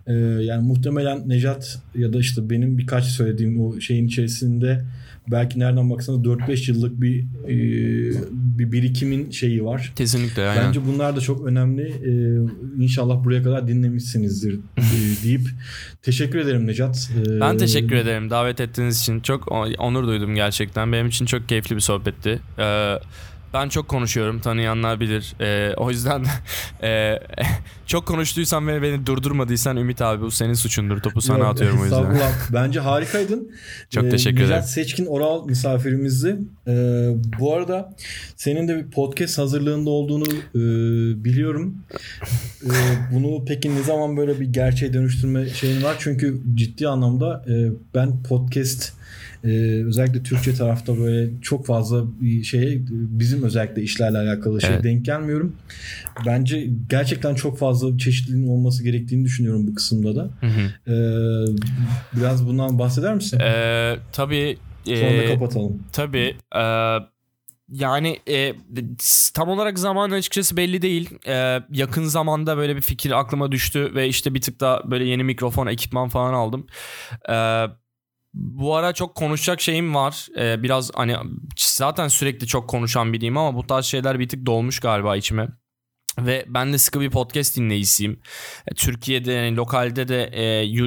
Ee, 0.08 0.14
yani 0.44 0.68
muhtemelen 0.68 1.30
Nejat 1.30 1.80
ya 1.96 2.14
da 2.14 2.20
işte 2.20 2.50
benim 2.50 2.78
birkaç 2.78 3.06
söylediğim 3.06 3.62
o 3.62 3.80
şeyin 3.80 4.08
içerisinde 4.08 4.86
belki 5.32 5.60
nereden 5.60 5.90
baksanız 5.90 6.20
4-5 6.20 6.72
yıllık 6.72 7.02
bir 7.02 7.24
e, 7.48 7.56
bir 8.32 8.72
birikimin 8.72 9.32
şeyi 9.32 9.66
var. 9.66 9.94
Kesinlikle 9.96 10.48
aynen. 10.48 10.68
Bence 10.68 10.86
bunlar 10.86 11.16
da 11.16 11.22
çok 11.22 11.46
önemli. 11.46 11.84
Ee, 11.84 12.84
inşallah 12.84 13.24
buraya 13.24 13.44
kadar 13.44 13.68
dinlemişsinizdir 13.68 14.54
e, 14.54 14.82
deyip 15.24 15.48
teşekkür 16.02 16.40
ederim 16.40 16.68
Necat. 16.68 17.10
Ee, 17.28 17.40
Ben 17.40 17.58
teşekkür 17.58 17.96
ederim 17.96 18.30
davet 18.30 18.62
ettiğiniz 18.62 19.00
için. 19.02 19.20
Çok 19.20 19.52
onur 19.80 20.08
duydum 20.08 20.36
gerçekten. 20.36 20.92
Benim 20.92 21.08
için 21.08 21.26
çok 21.26 21.50
keyifli 21.50 21.76
bir 21.76 21.82
sohbetti. 21.82 22.40
Ee, 22.60 22.96
ben 23.58 23.70
çok 23.70 23.88
konuşuyorum. 23.88 24.40
Tanıyanlar 24.40 25.00
bilir. 25.00 25.36
Ee, 25.42 25.74
o 25.78 25.92
yüzden 25.92 26.24
e, 26.84 27.20
çok 27.88 28.06
konuştuysam 28.06 28.68
ve 28.68 28.82
beni 28.82 29.06
durdurmadıysan 29.06 29.78
Ümit 29.78 30.02
abi 30.02 30.22
bu 30.22 30.32
senin 30.32 30.54
suçundur. 30.54 31.00
Topu 31.02 31.22
sana 31.22 31.38
Yok, 31.38 31.48
atıyorum 31.48 31.80
o 31.82 31.84
yüzden. 31.84 32.18
Bence 32.54 32.80
harikaydın. 32.80 33.52
Çok 33.90 34.04
Ee, 34.04 34.10
teşekkür 34.10 34.44
ederim. 34.44 34.64
Seçkin 34.64 35.06
Oral 35.06 35.46
misafirimizdi. 35.46 36.38
Ee, 36.68 37.10
bu 37.40 37.54
arada 37.54 37.96
senin 38.36 38.68
de 38.68 38.76
bir 38.78 38.92
podcast 38.92 39.38
hazırlığında 39.38 39.90
olduğunu 39.90 40.26
e, 40.56 40.60
biliyorum. 41.24 41.76
Ee, 42.66 42.70
bunu 43.14 43.46
peki 43.46 43.76
ne 43.76 43.84
zaman 43.84 44.18
böyle 44.18 44.40
bir 44.40 44.46
gerçeğe 44.46 44.94
dönüştürme 44.94 45.50
şeyin 45.50 45.84
var? 45.84 45.96
Çünkü 46.00 46.42
ciddi 46.56 46.88
anlamda 46.88 47.46
e, 47.50 47.54
ben 47.96 48.24
podcast 48.24 48.97
e, 49.44 49.84
özellikle 49.86 50.24
Türkçe 50.24 50.54
tarafta 50.54 50.98
böyle 50.98 51.30
çok 51.42 51.66
fazla 51.66 52.04
bir 52.22 52.44
şey 52.44 52.82
bizim 52.90 53.44
özellikle 53.44 53.82
işlerle 53.82 54.18
alakalı 54.18 54.62
şey 54.62 54.70
Evet. 54.70 54.84
denk 54.84 55.06
gelmiyorum. 55.06 55.56
Bence 56.26 56.68
gerçekten 56.90 57.36
çok 57.36 57.58
fazla 57.58 57.98
çeşitliliğin 57.98 58.48
olması 58.48 58.84
gerektiğini 58.84 59.26
düşünüyorum 59.26 59.68
bu 59.68 59.76
kısımda 59.76 60.16
da. 60.16 60.30
Hı 60.42 60.48
hı. 60.48 60.92
E, 60.92 60.96
biraz 62.20 62.48
bundan 62.48 62.80
bahseder 62.80 63.16
misin? 63.16 63.40
Ee, 63.40 63.96
tabii 64.14 64.58
Sonra 64.86 65.24
e, 65.24 65.28
kapatalım. 65.28 65.84
Tabii. 65.94 66.36
eee, 66.56 67.00
yani 67.70 68.20
e, 68.30 68.54
tam 69.34 69.50
olarak 69.50 69.80
zaman 69.80 70.12
açıkçası 70.12 70.58
belli 70.58 70.82
değil. 70.82 71.10
Eee, 71.28 71.64
yakın 71.72 72.04
zamanda 72.04 72.58
böyle 72.58 72.76
bir 72.76 72.82
fikir 72.82 73.12
aklıma 73.20 73.52
düştü 73.52 73.92
ve 73.96 74.08
işte 74.08 74.34
bir 74.34 74.42
tık 74.42 74.60
daha 74.60 74.92
böyle 74.92 75.06
yeni 75.06 75.24
mikrofon, 75.24 75.68
ekipman 75.68 76.10
falan 76.10 76.34
aldım. 76.34 76.68
Eee, 77.30 77.68
bu 78.34 78.76
ara 78.76 78.94
çok 78.94 79.16
konuşacak 79.16 79.62
şeyim 79.62 79.96
var. 79.96 80.28
Eee, 80.38 80.64
biraz 80.64 80.92
hani 80.96 81.16
zaten 81.58 82.08
sürekli 82.08 82.48
çok 82.48 82.70
konuşan 82.70 83.14
biriyim 83.14 83.38
ama 83.38 83.58
bu 83.58 83.68
tarz 83.68 83.86
şeyler 83.86 84.20
bir 84.20 84.30
tık 84.30 84.46
dolmuş 84.46 84.80
galiba 84.80 85.16
içime. 85.16 85.48
Ve 86.20 86.46
ben 86.48 86.74
de 86.74 86.78
sıkı 86.78 87.02
bir 87.02 87.10
podcast 87.10 87.58
dinleyicisiyim. 87.58 88.20
E, 88.68 88.74
Türkiye'de 88.76 89.32
yani 89.32 89.56
lokalde 89.56 90.08
de 90.08 90.30
e, 90.34 90.44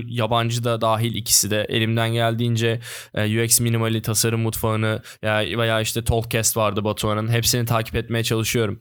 yabancı 0.08 0.64
da 0.64 0.80
dahil 0.80 1.14
ikisi 1.14 1.50
de 1.50 1.66
elimden 1.68 2.12
geldiğince 2.12 2.80
e, 3.14 3.44
UX 3.44 3.60
minimali 3.60 4.02
tasarım 4.02 4.40
mutfağını 4.40 5.02
ya 5.22 5.58
veya 5.58 5.80
işte 5.80 6.04
Talkcast 6.04 6.56
vardı 6.56 6.84
Batuhan'ın 6.84 7.28
hepsini 7.28 7.66
takip 7.66 7.96
etmeye 7.96 8.24
çalışıyorum. 8.24 8.78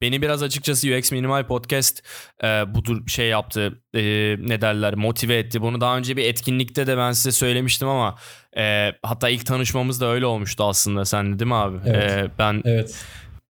Beni 0.00 0.22
biraz 0.22 0.42
açıkçası 0.42 0.88
UX 0.96 1.12
Minimal 1.12 1.46
Podcast 1.46 2.02
e, 2.44 2.46
budur 2.74 3.06
şey 3.06 3.28
yaptı 3.28 3.82
ne 3.94 4.60
derler 4.60 4.94
motive 4.94 5.38
etti. 5.38 5.62
Bunu 5.62 5.80
daha 5.80 5.96
önce 5.98 6.16
bir 6.16 6.24
etkinlikte 6.24 6.86
de 6.86 6.96
ben 6.96 7.12
size 7.12 7.32
söylemiştim 7.32 7.88
ama 7.88 8.16
hatta 9.02 9.28
ilk 9.28 9.46
tanışmamız 9.46 10.00
da 10.00 10.06
öyle 10.06 10.26
olmuştu 10.26 10.64
aslında 10.64 11.04
sen 11.04 11.34
de 11.34 11.38
değil 11.38 11.48
mi 11.48 11.54
abi? 11.54 11.76
Evet. 11.86 12.30
Ben 12.38 12.62
Evet. 12.64 13.04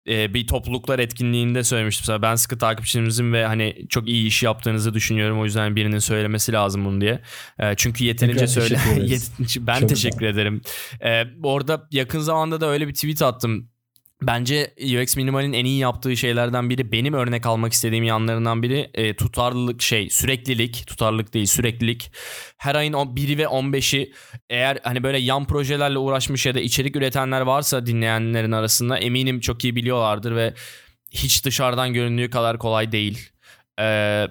e, 0.07 0.33
bir 0.33 0.47
topluluklar 0.47 0.99
etkinliğinde 0.99 1.63
söylemiştim 1.63 2.05
sana. 2.05 2.21
Ben 2.21 2.35
sıkı 2.35 2.57
takipçinizim 2.57 3.33
ve 3.33 3.45
hani 3.45 3.85
çok 3.89 4.07
iyi 4.07 4.27
iş 4.27 4.43
yaptığınızı 4.43 4.93
düşünüyorum. 4.93 5.39
O 5.39 5.45
yüzden 5.45 5.75
birinin 5.75 5.99
söylemesi 5.99 6.53
lazım 6.53 6.85
bunu 6.85 7.01
diye. 7.01 7.21
E, 7.59 7.75
çünkü 7.75 8.03
yeterince 8.03 8.45
Tekrar 8.45 8.67
söyle. 8.67 8.75
teşekkür 9.07 9.67
ben 9.67 9.79
Çok 9.79 9.89
teşekkür 9.89 10.25
ederim. 10.25 10.61
E, 11.03 11.23
orada 11.43 11.87
yakın 11.91 12.19
zamanda 12.19 12.61
da 12.61 12.67
öyle 12.69 12.87
bir 12.87 12.93
tweet 12.93 13.21
attım. 13.21 13.69
Bence 14.21 14.73
UX 14.81 15.17
Minimal'in 15.17 15.53
en 15.53 15.65
iyi 15.65 15.79
yaptığı 15.79 16.17
şeylerden 16.17 16.69
biri 16.69 16.91
benim 16.91 17.13
örnek 17.13 17.45
almak 17.45 17.73
istediğim 17.73 18.03
yanlarından 18.03 18.63
biri 18.63 18.89
e, 18.93 19.15
tutarlılık 19.15 19.81
şey 19.81 20.09
süreklilik 20.09 20.83
tutarlılık 20.87 21.33
değil 21.33 21.45
süreklilik 21.45 22.11
her 22.57 22.75
ayın 22.75 22.93
o 22.93 23.01
1'i 23.15 23.37
ve 23.37 23.43
15'i 23.43 24.13
eğer 24.49 24.79
hani 24.83 25.03
böyle 25.03 25.17
yan 25.17 25.45
projelerle 25.45 25.97
uğraşmış 25.97 26.45
ya 26.45 26.55
da 26.55 26.59
içerik 26.59 26.95
üretenler 26.95 27.41
varsa 27.41 27.85
dinleyenlerin 27.85 28.51
arasında 28.51 28.97
eminim 28.97 29.39
çok 29.39 29.63
iyi 29.63 29.75
biliyorlardır 29.75 30.35
ve 30.35 30.53
hiç 31.11 31.45
dışarıdan 31.45 31.93
göründüğü 31.93 32.29
kadar 32.29 32.57
kolay 32.57 32.91
değil. 32.91 33.29
Ee, 33.79 34.27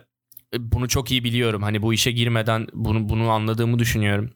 bunu 0.58 0.88
çok 0.88 1.10
iyi 1.10 1.24
biliyorum. 1.24 1.62
Hani 1.62 1.82
bu 1.82 1.94
işe 1.94 2.10
girmeden 2.10 2.66
bunu 2.72 3.08
bunu 3.08 3.30
anladığımı 3.30 3.78
düşünüyorum. 3.78 4.30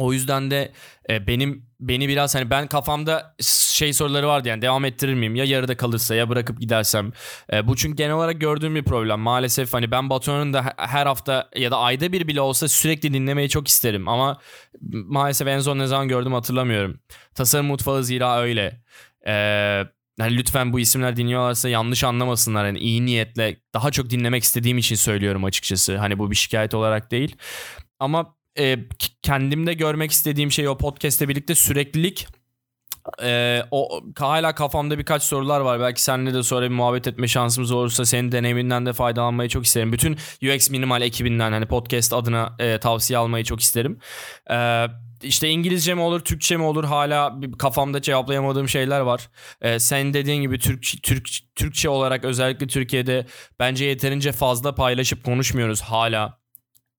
O 0.00 0.12
yüzden 0.12 0.50
de 0.50 0.72
e, 1.10 1.26
benim 1.26 1.66
beni 1.80 2.08
biraz 2.08 2.34
hani 2.34 2.50
ben 2.50 2.66
kafamda 2.66 3.34
şey 3.72 3.92
soruları 3.92 4.28
vardı 4.28 4.48
yani 4.48 4.62
devam 4.62 4.84
ettirir 4.84 5.14
miyim 5.14 5.34
ya 5.34 5.44
yarıda 5.44 5.76
kalırsa 5.76 6.14
ya 6.14 6.28
bırakıp 6.28 6.60
gidersem. 6.60 7.12
E, 7.52 7.68
bu 7.68 7.76
çünkü 7.76 7.96
genel 7.96 8.14
olarak 8.14 8.40
gördüğüm 8.40 8.74
bir 8.74 8.84
problem. 8.84 9.20
Maalesef 9.20 9.74
hani 9.74 9.90
ben 9.90 10.10
Batuhan'ın 10.10 10.52
da 10.52 10.74
her 10.76 11.06
hafta 11.06 11.48
ya 11.56 11.70
da 11.70 11.78
ayda 11.78 12.12
bir 12.12 12.28
bile 12.28 12.40
olsa 12.40 12.68
sürekli 12.68 13.14
dinlemeyi 13.14 13.48
çok 13.48 13.68
isterim 13.68 14.08
ama 14.08 14.40
maalesef 14.80 15.48
en 15.48 15.60
son 15.60 15.78
ne 15.78 15.86
zaman 15.86 16.08
gördüm 16.08 16.32
hatırlamıyorum. 16.32 17.00
Tasarım 17.34 17.66
mutfağı 17.66 18.04
zira 18.04 18.40
öyle. 18.40 18.82
Eee 19.26 19.86
yani 20.20 20.36
lütfen 20.36 20.72
bu 20.72 20.80
isimler 20.80 21.16
dinliyorlarsa 21.16 21.68
yanlış 21.68 22.04
anlamasınlar. 22.04 22.66
Yani 22.66 22.78
iyi 22.78 23.06
niyetle 23.06 23.56
daha 23.74 23.90
çok 23.90 24.10
dinlemek 24.10 24.42
istediğim 24.42 24.78
için 24.78 24.96
söylüyorum 24.96 25.44
açıkçası. 25.44 25.98
Hani 25.98 26.18
bu 26.18 26.30
bir 26.30 26.36
şikayet 26.36 26.74
olarak 26.74 27.10
değil. 27.10 27.36
Ama 27.98 28.34
e, 28.58 28.78
kendimde 29.22 29.74
görmek 29.74 30.10
istediğim 30.10 30.52
şey 30.52 30.68
o 30.68 30.78
podcast'le 30.78 31.28
birlikte 31.28 31.54
süreklilik. 31.54 32.26
E, 33.22 33.62
o 33.70 34.02
hala 34.18 34.54
kafamda 34.54 34.98
birkaç 34.98 35.22
sorular 35.22 35.60
var. 35.60 35.80
Belki 35.80 36.02
seninle 36.02 36.34
de 36.34 36.42
sonra 36.42 36.70
bir 36.70 36.74
muhabbet 36.74 37.06
etme 37.06 37.28
şansımız 37.28 37.72
olursa 37.72 38.04
senin 38.04 38.32
deneyiminden 38.32 38.86
de 38.86 38.92
faydalanmayı 38.92 39.48
çok 39.48 39.64
isterim. 39.64 39.92
Bütün 39.92 40.18
UX 40.42 40.70
Minimal 40.70 41.02
ekibinden 41.02 41.52
hani 41.52 41.66
podcast 41.66 42.12
adına 42.12 42.56
e, 42.58 42.78
tavsiye 42.78 43.18
almayı 43.18 43.44
çok 43.44 43.60
isterim. 43.60 43.98
E, 44.50 44.86
işte 45.22 45.48
İngilizce 45.48 45.94
mi 45.94 46.00
olur, 46.00 46.20
Türkçe 46.20 46.56
mi 46.56 46.62
olur 46.62 46.84
hala 46.84 47.40
kafamda 47.58 48.02
cevaplayamadığım 48.02 48.68
şeyler 48.68 49.00
var. 49.00 49.30
Ee, 49.60 49.78
sen 49.78 50.14
dediğin 50.14 50.42
gibi 50.42 50.58
Türk, 50.58 50.82
Türk 51.02 51.28
Türkçe 51.54 51.88
olarak 51.88 52.24
özellikle 52.24 52.66
Türkiye'de 52.66 53.26
bence 53.58 53.84
yeterince 53.84 54.32
fazla 54.32 54.74
paylaşıp 54.74 55.24
konuşmuyoruz 55.24 55.80
hala. 55.80 56.39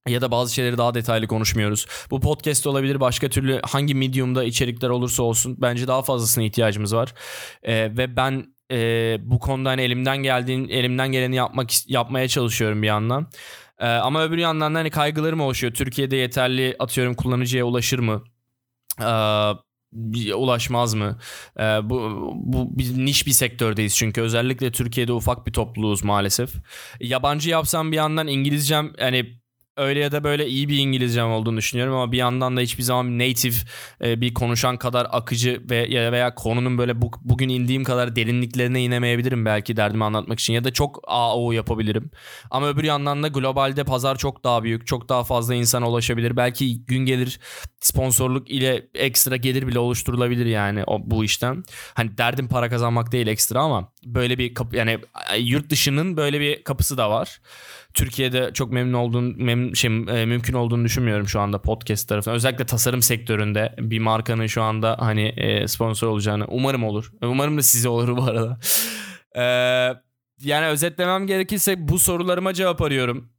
Ya 0.07 0.21
da 0.21 0.31
bazı 0.31 0.53
şeyleri 0.53 0.77
daha 0.77 0.93
detaylı 0.93 1.27
konuşmuyoruz. 1.27 1.85
Bu 2.11 2.19
podcast 2.19 2.67
olabilir 2.67 2.99
başka 2.99 3.29
türlü 3.29 3.61
hangi 3.63 3.95
medium'da 3.95 4.43
içerikler 4.43 4.89
olursa 4.89 5.23
olsun 5.23 5.57
bence 5.61 5.87
daha 5.87 6.01
fazlasına 6.01 6.43
ihtiyacımız 6.43 6.95
var. 6.95 7.13
Ee, 7.63 7.97
ve 7.97 8.15
ben 8.15 8.45
e, 8.71 9.17
bu 9.21 9.39
konuda 9.39 9.69
hani 9.69 9.81
elimden 9.81 10.17
geldiğin 10.17 10.69
elimden 10.69 11.11
geleni 11.11 11.35
yapmak 11.35 11.89
yapmaya 11.89 12.27
çalışıyorum 12.27 12.81
bir 12.81 12.87
yandan. 12.87 13.27
Ee, 13.79 13.87
ama 13.87 14.23
öbür 14.23 14.37
yandan 14.37 14.75
da 14.75 14.79
hani 14.79 14.89
kaygılarım 14.89 15.41
oluşuyor. 15.41 15.73
Türkiye'de 15.73 16.15
yeterli 16.15 16.75
atıyorum 16.79 17.13
kullanıcıya 17.13 17.65
ulaşır 17.65 17.99
mı? 17.99 18.23
Ee, 19.01 20.33
ulaşmaz 20.33 20.93
mı? 20.93 21.19
Ee, 21.59 21.63
bu 21.63 22.29
bu 22.35 22.77
bir 22.79 23.05
niş 23.05 23.27
bir 23.27 23.31
sektördeyiz 23.31 23.95
çünkü 23.95 24.21
özellikle 24.21 24.71
Türkiye'de 24.71 25.13
ufak 25.13 25.47
bir 25.47 25.53
topluluğuz 25.53 26.03
maalesef. 26.03 26.49
Yabancı 26.99 27.49
yapsam 27.49 27.91
bir 27.91 27.97
yandan 27.97 28.27
İngilizcem 28.27 28.93
hani 28.99 29.40
öyle 29.77 29.99
ya 29.99 30.11
da 30.11 30.23
böyle 30.23 30.47
iyi 30.47 30.69
bir 30.69 30.77
İngilizcem 30.77 31.31
olduğunu 31.31 31.57
düşünüyorum 31.57 31.93
ama 31.93 32.11
bir 32.11 32.17
yandan 32.17 32.57
da 32.57 32.61
hiçbir 32.61 32.83
zaman 32.83 33.19
native 33.19 33.55
e, 34.03 34.21
bir 34.21 34.33
konuşan 34.33 34.77
kadar 34.77 35.07
akıcı 35.11 35.61
ve 35.69 35.75
ya 35.75 36.11
veya 36.11 36.35
konunun 36.35 36.77
böyle 36.77 37.01
bu, 37.01 37.11
bugün 37.21 37.49
indiğim 37.49 37.83
kadar 37.83 38.15
derinliklerine 38.15 38.83
inemeyebilirim 38.83 39.45
belki 39.45 39.77
derdimi 39.77 40.03
anlatmak 40.05 40.39
için 40.39 40.53
ya 40.53 40.63
da 40.63 40.73
çok 40.73 40.99
AO 41.07 41.51
yapabilirim. 41.51 42.11
Ama 42.51 42.69
öbür 42.69 42.83
yandan 42.83 43.23
da 43.23 43.27
globalde 43.27 43.83
pazar 43.83 44.17
çok 44.17 44.43
daha 44.43 44.63
büyük, 44.63 44.87
çok 44.87 45.09
daha 45.09 45.23
fazla 45.23 45.55
insana 45.55 45.89
ulaşabilir. 45.89 46.37
Belki 46.37 46.85
gün 46.85 47.05
gelir 47.05 47.39
sponsorluk 47.79 48.51
ile 48.51 48.87
ekstra 48.95 49.35
gelir 49.35 49.67
bile 49.67 49.79
oluşturulabilir 49.79 50.45
yani 50.45 50.83
o 50.87 50.99
bu 51.03 51.23
işten. 51.23 51.63
Hani 51.93 52.17
derdim 52.17 52.47
para 52.47 52.69
kazanmak 52.69 53.11
değil 53.11 53.27
ekstra 53.27 53.59
ama 53.59 53.91
böyle 54.05 54.37
bir 54.37 54.53
kapı 54.53 54.75
yani 54.75 54.99
yurt 55.39 55.69
dışının 55.69 56.17
böyle 56.17 56.39
bir 56.39 56.63
kapısı 56.63 56.97
da 56.97 57.09
var. 57.09 57.41
Türkiye'de 57.93 58.51
çok 58.53 58.71
memnun 58.71 58.93
olduğun 58.93 59.43
mem, 59.43 59.75
şey, 59.75 59.91
e, 59.91 60.25
mümkün 60.25 60.53
olduğunu 60.53 60.83
düşünmüyorum 60.83 61.27
şu 61.27 61.39
anda 61.39 61.61
podcast 61.61 62.09
tarafından. 62.09 62.35
Özellikle 62.35 62.65
tasarım 62.65 63.01
sektöründe 63.01 63.75
bir 63.79 63.99
markanın 63.99 64.47
şu 64.47 64.61
anda 64.61 64.95
hani 64.99 65.27
e, 65.27 65.67
sponsor 65.67 66.07
olacağını 66.07 66.45
umarım 66.47 66.83
olur. 66.83 67.11
Umarım 67.21 67.57
da 67.57 67.61
size 67.61 67.89
olur 67.89 68.17
bu 68.17 68.23
arada. 68.23 68.59
Ee, 69.35 69.41
yani 70.43 70.65
özetlemem 70.67 71.27
gerekirse 71.27 71.87
bu 71.87 71.99
sorularıma 71.99 72.53
cevap 72.53 72.81
arıyorum. 72.81 73.29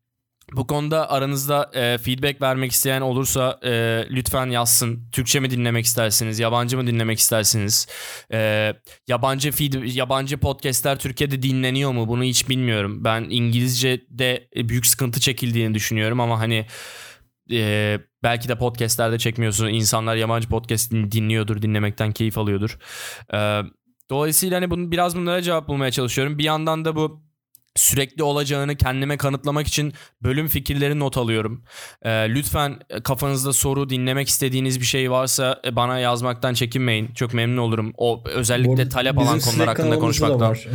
Bu 0.52 0.66
konuda 0.66 1.10
aranızda 1.10 1.70
e, 1.74 1.98
feedback 1.98 2.43
vermek 2.43 2.73
isteyen 2.73 3.01
olursa 3.01 3.60
e, 3.64 3.70
lütfen 4.10 4.47
yazsın. 4.47 5.09
Türkçe 5.12 5.40
mi 5.40 5.51
dinlemek 5.51 5.85
istersiniz, 5.85 6.39
yabancı 6.39 6.77
mı 6.77 6.86
dinlemek 6.86 7.19
istersiniz? 7.19 7.86
E, 8.32 8.73
yabancı 9.09 9.52
feed, 9.52 9.74
yabancı 9.94 10.39
podcastler 10.39 10.98
Türkiye'de 10.98 11.43
dinleniyor 11.43 11.93
mu? 11.93 12.09
Bunu 12.09 12.24
hiç 12.24 12.48
bilmiyorum. 12.48 13.05
Ben 13.05 13.27
İngilizce'de 13.31 14.48
büyük 14.56 14.86
sıkıntı 14.86 15.20
çekildiğini 15.20 15.74
düşünüyorum 15.74 16.20
ama 16.20 16.40
hani 16.40 16.66
e, 17.52 17.98
belki 18.23 18.48
de 18.48 18.59
podcastlerde 18.59 19.19
çekmiyorsun. 19.19 19.69
İnsanlar 19.69 20.16
yabancı 20.16 20.48
podcast 20.48 20.93
dinliyordur, 20.93 21.62
dinlemekten 21.62 22.12
keyif 22.12 22.39
alıyordur. 22.39 22.78
E, 23.35 23.62
dolayısıyla 24.10 24.56
hani 24.56 24.70
bunu 24.70 24.90
biraz 24.90 25.16
bunlara 25.16 25.43
cevap 25.43 25.69
bulmaya 25.69 25.90
çalışıyorum. 25.90 26.39
Bir 26.39 26.44
yandan 26.44 26.85
da 26.85 26.97
bu 26.97 27.31
sürekli 27.77 28.23
olacağını 28.23 28.77
kendime 28.77 29.16
kanıtlamak 29.16 29.66
için 29.66 29.93
bölüm 30.23 30.49
fikirleri 30.49 30.99
not 30.99 31.16
alıyorum. 31.16 31.62
Ee, 32.03 32.11
lütfen 32.11 32.81
kafanızda 33.05 33.53
soru 33.53 33.89
dinlemek 33.89 34.28
istediğiniz 34.28 34.81
bir 34.81 34.86
şey 34.86 35.11
varsa 35.11 35.61
e, 35.65 35.77
bana 35.77 35.99
yazmaktan 35.99 36.55
çekinmeyin. 36.55 37.12
Çok 37.15 37.35
memnun 37.35 37.57
olurum. 37.57 37.94
O 37.97 38.24
özellikle 38.27 38.89
talep 38.89 39.19
alan 39.19 39.40
konular 39.40 39.69
hakkında 39.69 39.99
konuşmaktan. 39.99 40.51
Var. 40.51 40.66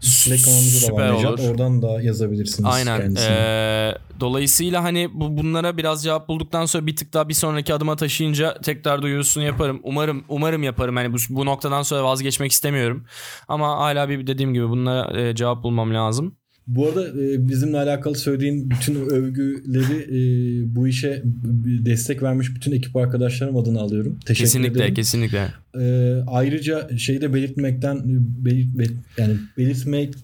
Slack 0.00 0.44
kanalımızda 0.44 0.96
da 0.96 1.16
olur. 1.16 1.38
Oradan 1.38 1.82
da 1.82 2.02
yazabilirsiniz 2.02 2.70
Aynen. 2.72 3.00
kendisine. 3.00 3.30
Ee, 3.30 3.94
dolayısıyla 4.20 4.84
hani 4.84 5.10
bu, 5.14 5.36
bunlara 5.36 5.76
biraz 5.76 6.02
cevap 6.02 6.28
bulduktan 6.28 6.66
sonra 6.66 6.86
bir 6.86 6.96
tık 6.96 7.12
daha 7.12 7.28
bir 7.28 7.34
sonraki 7.34 7.74
adıma 7.74 7.96
taşıyınca 7.96 8.60
tekrar 8.60 9.02
duyurusunu 9.02 9.44
yaparım. 9.44 9.80
Umarım 9.82 10.24
umarım 10.28 10.62
yaparım. 10.62 10.96
Hani 10.96 11.12
bu, 11.12 11.16
bu 11.30 11.46
noktadan 11.46 11.82
sonra 11.82 12.04
vazgeçmek 12.04 12.52
istemiyorum. 12.52 13.04
Ama 13.48 13.78
hala 13.78 14.08
bir 14.08 14.26
dediğim 14.26 14.54
gibi 14.54 14.68
bunlara 14.68 15.20
e, 15.20 15.34
cevap 15.34 15.62
bulmam 15.62 15.94
lazım. 15.94 16.36
Bu 16.66 16.86
arada 16.88 17.08
e, 17.08 17.48
bizimle 17.48 17.76
alakalı 17.78 18.14
söylediğin 18.14 18.70
bütün 18.70 18.94
övgüleri 18.94 20.02
e, 20.02 20.76
bu 20.76 20.88
işe 20.88 21.22
destek 21.84 22.22
vermiş 22.22 22.54
bütün 22.54 22.72
ekip 22.72 22.96
arkadaşlarım 22.96 23.56
adına 23.56 23.80
alıyorum. 23.80 24.18
Teşekkür 24.26 24.44
kesinlikle, 24.44 24.80
ederim. 24.80 24.94
kesinlikle. 24.94 25.48
E, 25.80 26.14
ayrıca 26.26 26.88
şeyi 26.98 27.20
de 27.20 27.34
belirtmekten 27.34 28.00
belir, 28.44 28.66
bel- 28.78 28.96
yani 29.18 29.34
belirtmek 29.58 30.14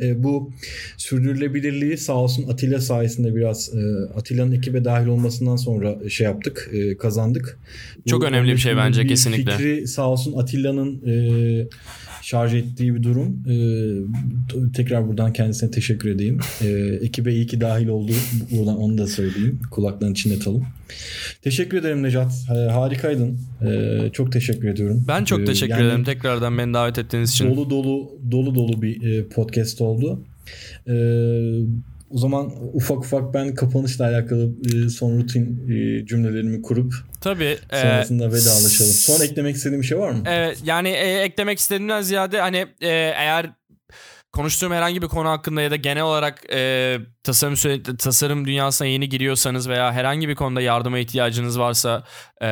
e, 0.00 0.22
bu 0.22 0.52
sürdürülebilirliği 0.96 1.96
sağ 1.98 2.12
olsun 2.14 2.48
Atilla 2.48 2.80
sayesinde 2.80 3.34
biraz 3.36 3.70
e, 3.74 4.08
Atilla'nın 4.18 4.52
ekibe 4.52 4.84
dahil 4.84 5.06
olmasından 5.06 5.56
sonra 5.56 6.08
şey 6.10 6.24
yaptık, 6.24 6.70
e, 6.72 6.96
kazandık. 6.96 7.58
Çok 8.08 8.22
Bu 8.22 8.26
önemli 8.26 8.52
bir 8.52 8.58
şey 8.58 8.72
15 8.72 8.84
bence, 8.86 9.02
bir 9.02 9.08
kesinlikle. 9.08 9.52
Fikri 9.52 9.88
sağ 9.88 10.08
olsun 10.10 10.32
Atilla'nın 10.38 11.02
e, 11.08 11.68
şarj 12.22 12.54
ettiği 12.54 12.94
bir 12.94 13.02
durum. 13.02 13.42
E, 13.48 13.56
tekrar 14.72 15.08
buradan 15.08 15.32
kendisine 15.32 15.70
teşekkür 15.70 16.10
edeyim. 16.10 16.38
E, 16.62 16.68
ekibe 17.00 17.32
iyi 17.34 17.46
ki 17.46 17.60
dahil 17.60 17.88
oldu. 17.88 18.12
Buradan 18.50 18.76
onu 18.76 18.98
da 18.98 19.06
söyleyeyim. 19.06 19.60
Kulaklarını 19.70 20.14
çınlatalım. 20.14 20.64
Teşekkür 21.42 21.78
ederim 21.78 22.02
Necat. 22.02 22.32
E, 22.50 22.70
harikaydın. 22.70 23.38
E, 23.66 24.10
çok 24.12 24.32
teşekkür 24.32 24.68
ediyorum. 24.68 25.04
Ben 25.08 25.24
çok 25.24 25.40
E, 25.40 25.44
teşekkür 25.44 25.74
yani- 25.74 25.86
ederim 25.86 26.04
tekrardan 26.04 26.58
beni 26.58 26.74
davet 26.74 26.98
ettiğiniz 26.98 27.30
için. 27.30 27.50
Dolu 27.56 27.70
dolu 27.70 28.10
dolu 28.30 28.54
dolu 28.54 28.82
bir 28.82 29.02
e, 29.18 29.28
podcast 29.28 29.73
oldu. 29.80 30.24
E, 30.88 30.94
o 32.10 32.18
zaman 32.18 32.52
ufak 32.72 32.98
ufak 32.98 33.34
ben 33.34 33.54
kapanışla 33.54 34.04
alakalı 34.04 34.50
e, 34.74 34.88
son 34.88 35.18
rutin 35.18 35.70
e, 35.70 36.06
cümlelerimi 36.06 36.62
kurup 36.62 36.94
Tabii. 37.20 37.58
e, 37.70 37.80
sonrasında 37.80 38.24
vedalaşalım. 38.24 38.92
Son 38.92 39.24
eklemek 39.24 39.56
istediğim 39.56 39.82
bir 39.82 39.86
şey 39.86 39.98
var 39.98 40.10
mı? 40.10 40.22
Evet 40.26 40.58
yani 40.64 40.88
e, 40.88 41.20
eklemek 41.22 41.58
istediğimden 41.58 42.02
ziyade 42.02 42.40
hani 42.40 42.56
e, 42.80 42.88
eğer 43.16 43.50
konuştuğum 44.32 44.72
herhangi 44.72 45.02
bir 45.02 45.08
konu 45.08 45.28
hakkında 45.28 45.62
ya 45.62 45.70
da 45.70 45.76
genel 45.76 46.02
olarak 46.02 46.52
e, 46.52 46.98
tasarım 47.22 47.96
tasarım 47.96 48.46
dünyasına 48.46 48.88
yeni 48.88 49.08
giriyorsanız 49.08 49.68
veya 49.68 49.92
herhangi 49.92 50.28
bir 50.28 50.34
konuda 50.34 50.60
yardıma 50.60 50.98
ihtiyacınız 50.98 51.58
varsa 51.58 52.04
e, 52.42 52.48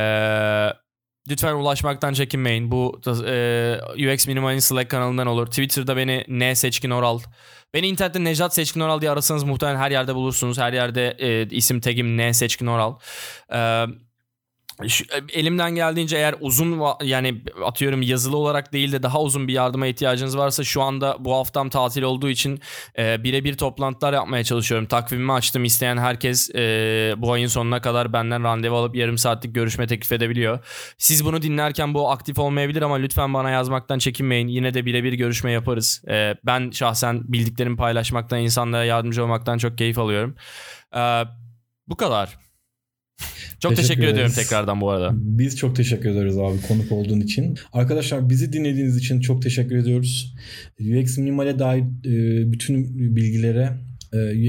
lütfen 1.31 1.55
ulaşmaktan 1.55 2.12
çekinmeyin. 2.12 2.70
Bu 2.70 3.01
e, 3.27 3.81
UX 3.97 4.27
Minimal'in 4.27 4.59
Slack 4.59 4.90
kanalından 4.90 5.27
olur. 5.27 5.47
Twitter'da 5.47 5.97
beni 5.97 6.24
ne 6.28 6.55
seçkin 6.55 6.90
oral. 6.90 7.20
Beni 7.74 7.89
internette 7.89 8.24
Nejat 8.24 8.55
Seçkin 8.55 8.81
Oral 8.81 9.01
diye 9.01 9.11
arasanız 9.11 9.44
muhtemelen 9.44 9.78
her 9.78 9.90
yerde 9.90 10.15
bulursunuz. 10.15 10.59
Her 10.59 10.73
yerde 10.73 11.16
e, 11.19 11.49
isim 11.51 11.81
tagim 11.81 12.16
ne 12.16 12.35
seçkin 12.35 12.66
oral. 12.66 12.99
E, 13.55 13.86
şu- 14.89 15.05
elimden 15.33 15.75
geldiğince 15.75 16.17
eğer 16.17 16.35
uzun 16.41 16.83
yani 17.05 17.43
atıyorum 17.65 18.03
yazılı 18.03 18.37
olarak 18.37 18.73
değil 18.73 18.93
de 18.93 19.03
daha 19.03 19.23
uzun 19.23 19.49
bir 19.49 19.53
yardıma 19.53 19.87
ihtiyacınız 19.87 20.39
varsa 20.39 20.65
şu 20.65 20.83
anda 20.83 21.17
bu 21.19 21.35
haftam 21.35 21.69
tatil 21.69 22.03
olduğu 22.03 22.29
için 22.29 22.61
e, 22.99 23.25
birebir 23.25 23.57
toplantılar 23.57 24.13
yapmaya 24.13 24.45
çalışıyorum. 24.45 24.87
Takvimimi 24.87 25.33
açtım. 25.33 25.65
İsteyen 25.65 25.97
herkes 25.97 26.51
e, 26.55 27.15
bu 27.17 27.33
ayın 27.33 27.47
sonuna 27.47 27.81
kadar 27.81 28.13
benden 28.13 28.45
randevu 28.45 28.77
alıp 28.77 28.97
yarım 28.97 29.19
saatlik 29.19 29.55
görüşme 29.55 29.87
teklif 29.87 30.13
edebiliyor. 30.13 30.59
Siz 30.99 31.25
bunu 31.25 31.43
dinlerken 31.43 31.95
bu 31.95 32.11
aktif 32.11 32.39
olmayabilir 32.39 32.83
ama 32.83 32.95
lütfen 32.97 33.35
bana 33.35 33.51
yazmaktan 33.51 33.99
çekinmeyin. 33.99 34.49
Yine 34.49 34.75
de 34.75 34.87
birebir 34.87 35.13
görüşme 35.13 35.53
yaparız. 35.53 36.03
E, 36.09 36.35
ben 36.47 36.71
şahsen 36.71 37.33
bildiklerimi 37.33 37.77
paylaşmaktan, 37.77 38.41
insanlara 38.41 38.85
yardımcı 38.85 39.25
olmaktan 39.25 39.59
çok 39.59 39.79
keyif 39.79 39.99
alıyorum. 39.99 40.37
E, 40.97 41.23
bu 41.89 41.97
kadar. 41.97 42.41
Çok 43.62 43.76
Teşekkür 43.76 43.89
teşekkür, 43.89 44.14
ediyorum 44.14 44.32
tekrardan 44.34 44.80
bu 44.80 44.90
arada. 44.90 45.10
Biz 45.14 45.56
çok 45.56 45.76
teşekkür 45.76 46.10
ederiz 46.10 46.39
abi 46.39 46.60
konuk 46.68 46.93
olduğun 46.93 47.20
için. 47.20 47.59
Arkadaşlar 47.72 48.30
bizi 48.30 48.52
dinlediğiniz 48.52 48.97
için 48.97 49.20
çok 49.20 49.43
teşekkür 49.43 49.76
ediyoruz. 49.76 50.34
UX 50.80 51.18
Minimal'e 51.18 51.59
dair 51.59 51.82
e, 51.82 52.52
bütün 52.52 52.98
bilgilere 53.16 53.72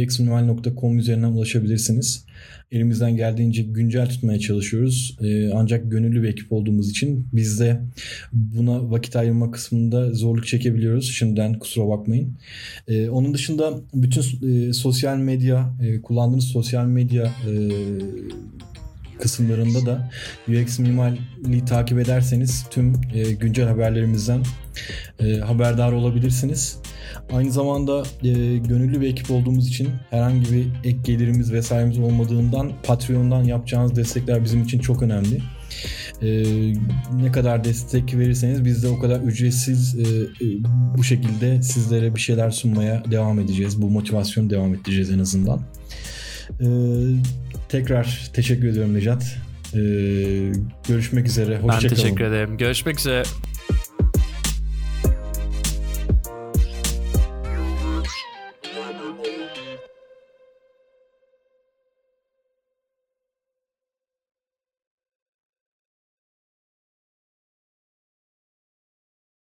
uxminimal.com 0.03 0.99
üzerinden 0.99 1.27
ulaşabilirsiniz. 1.27 2.25
Elimizden 2.71 3.15
geldiğince 3.17 3.63
güncel 3.63 4.09
tutmaya 4.09 4.39
çalışıyoruz. 4.39 5.17
E, 5.21 5.49
ancak 5.53 5.91
gönüllü 5.91 6.23
bir 6.23 6.27
ekip 6.27 6.51
olduğumuz 6.51 6.89
için 6.89 7.27
biz 7.33 7.59
de 7.59 7.81
buna 8.33 8.91
vakit 8.91 9.15
ayırma 9.15 9.51
kısmında 9.51 10.13
zorluk 10.13 10.47
çekebiliyoruz. 10.47 11.11
Şimdiden 11.11 11.59
kusura 11.59 11.89
bakmayın. 11.89 12.33
E, 12.87 13.09
onun 13.09 13.33
dışında 13.33 13.79
bütün 13.93 14.23
e, 14.49 14.73
sosyal 14.73 15.17
medya, 15.17 15.73
e, 15.81 16.01
kullandığınız 16.01 16.45
sosyal 16.45 16.85
medya 16.85 17.25
e, 17.25 17.69
kısımlarında 19.21 19.85
da 19.85 20.11
UX 20.47 20.79
Minimal'i 20.79 21.65
takip 21.65 21.99
ederseniz 21.99 22.65
tüm 22.71 23.01
e, 23.13 23.31
güncel 23.31 23.67
haberlerimizden 23.67 24.43
e, 25.19 25.37
haberdar 25.37 25.91
olabilirsiniz. 25.91 26.79
Aynı 27.31 27.51
zamanda 27.51 28.03
e, 28.23 28.31
gönüllü 28.57 29.01
bir 29.01 29.07
ekip 29.07 29.31
olduğumuz 29.31 29.67
için 29.67 29.89
herhangi 30.09 30.53
bir 30.53 30.67
ek 30.83 30.97
gelirimiz 31.03 31.53
vesairemiz 31.53 31.99
olmadığından 31.99 32.71
Patreon'dan 32.83 33.43
yapacağınız 33.43 33.95
destekler 33.95 34.43
bizim 34.43 34.63
için 34.63 34.79
çok 34.79 35.01
önemli. 35.01 35.41
E, 36.21 36.43
ne 37.15 37.31
kadar 37.31 37.63
destek 37.63 38.13
verirseniz 38.13 38.65
biz 38.65 38.83
de 38.83 38.87
o 38.87 38.99
kadar 38.99 39.19
ücretsiz 39.19 39.95
e, 39.95 40.01
e, 40.01 40.63
bu 40.97 41.03
şekilde 41.03 41.61
sizlere 41.61 42.15
bir 42.15 42.19
şeyler 42.19 42.51
sunmaya 42.51 43.03
devam 43.11 43.39
edeceğiz. 43.39 43.81
Bu 43.81 43.89
motivasyonu 43.89 44.49
devam 44.49 44.73
ettireceğiz 44.73 45.11
en 45.11 45.19
azından. 45.19 45.61
E, 46.61 46.67
tekrar 47.73 48.29
teşekkür 48.33 48.67
ediyorum 48.67 48.93
Necat. 48.93 49.23
E, 49.73 49.79
görüşmek 50.87 51.27
üzere. 51.27 51.49
Ben 51.49 51.67
Hoşçakalın. 51.67 52.01
teşekkür 52.01 52.23
ederim. 52.23 52.57
Görüşmek 52.57 52.99
üzere. 52.99 53.23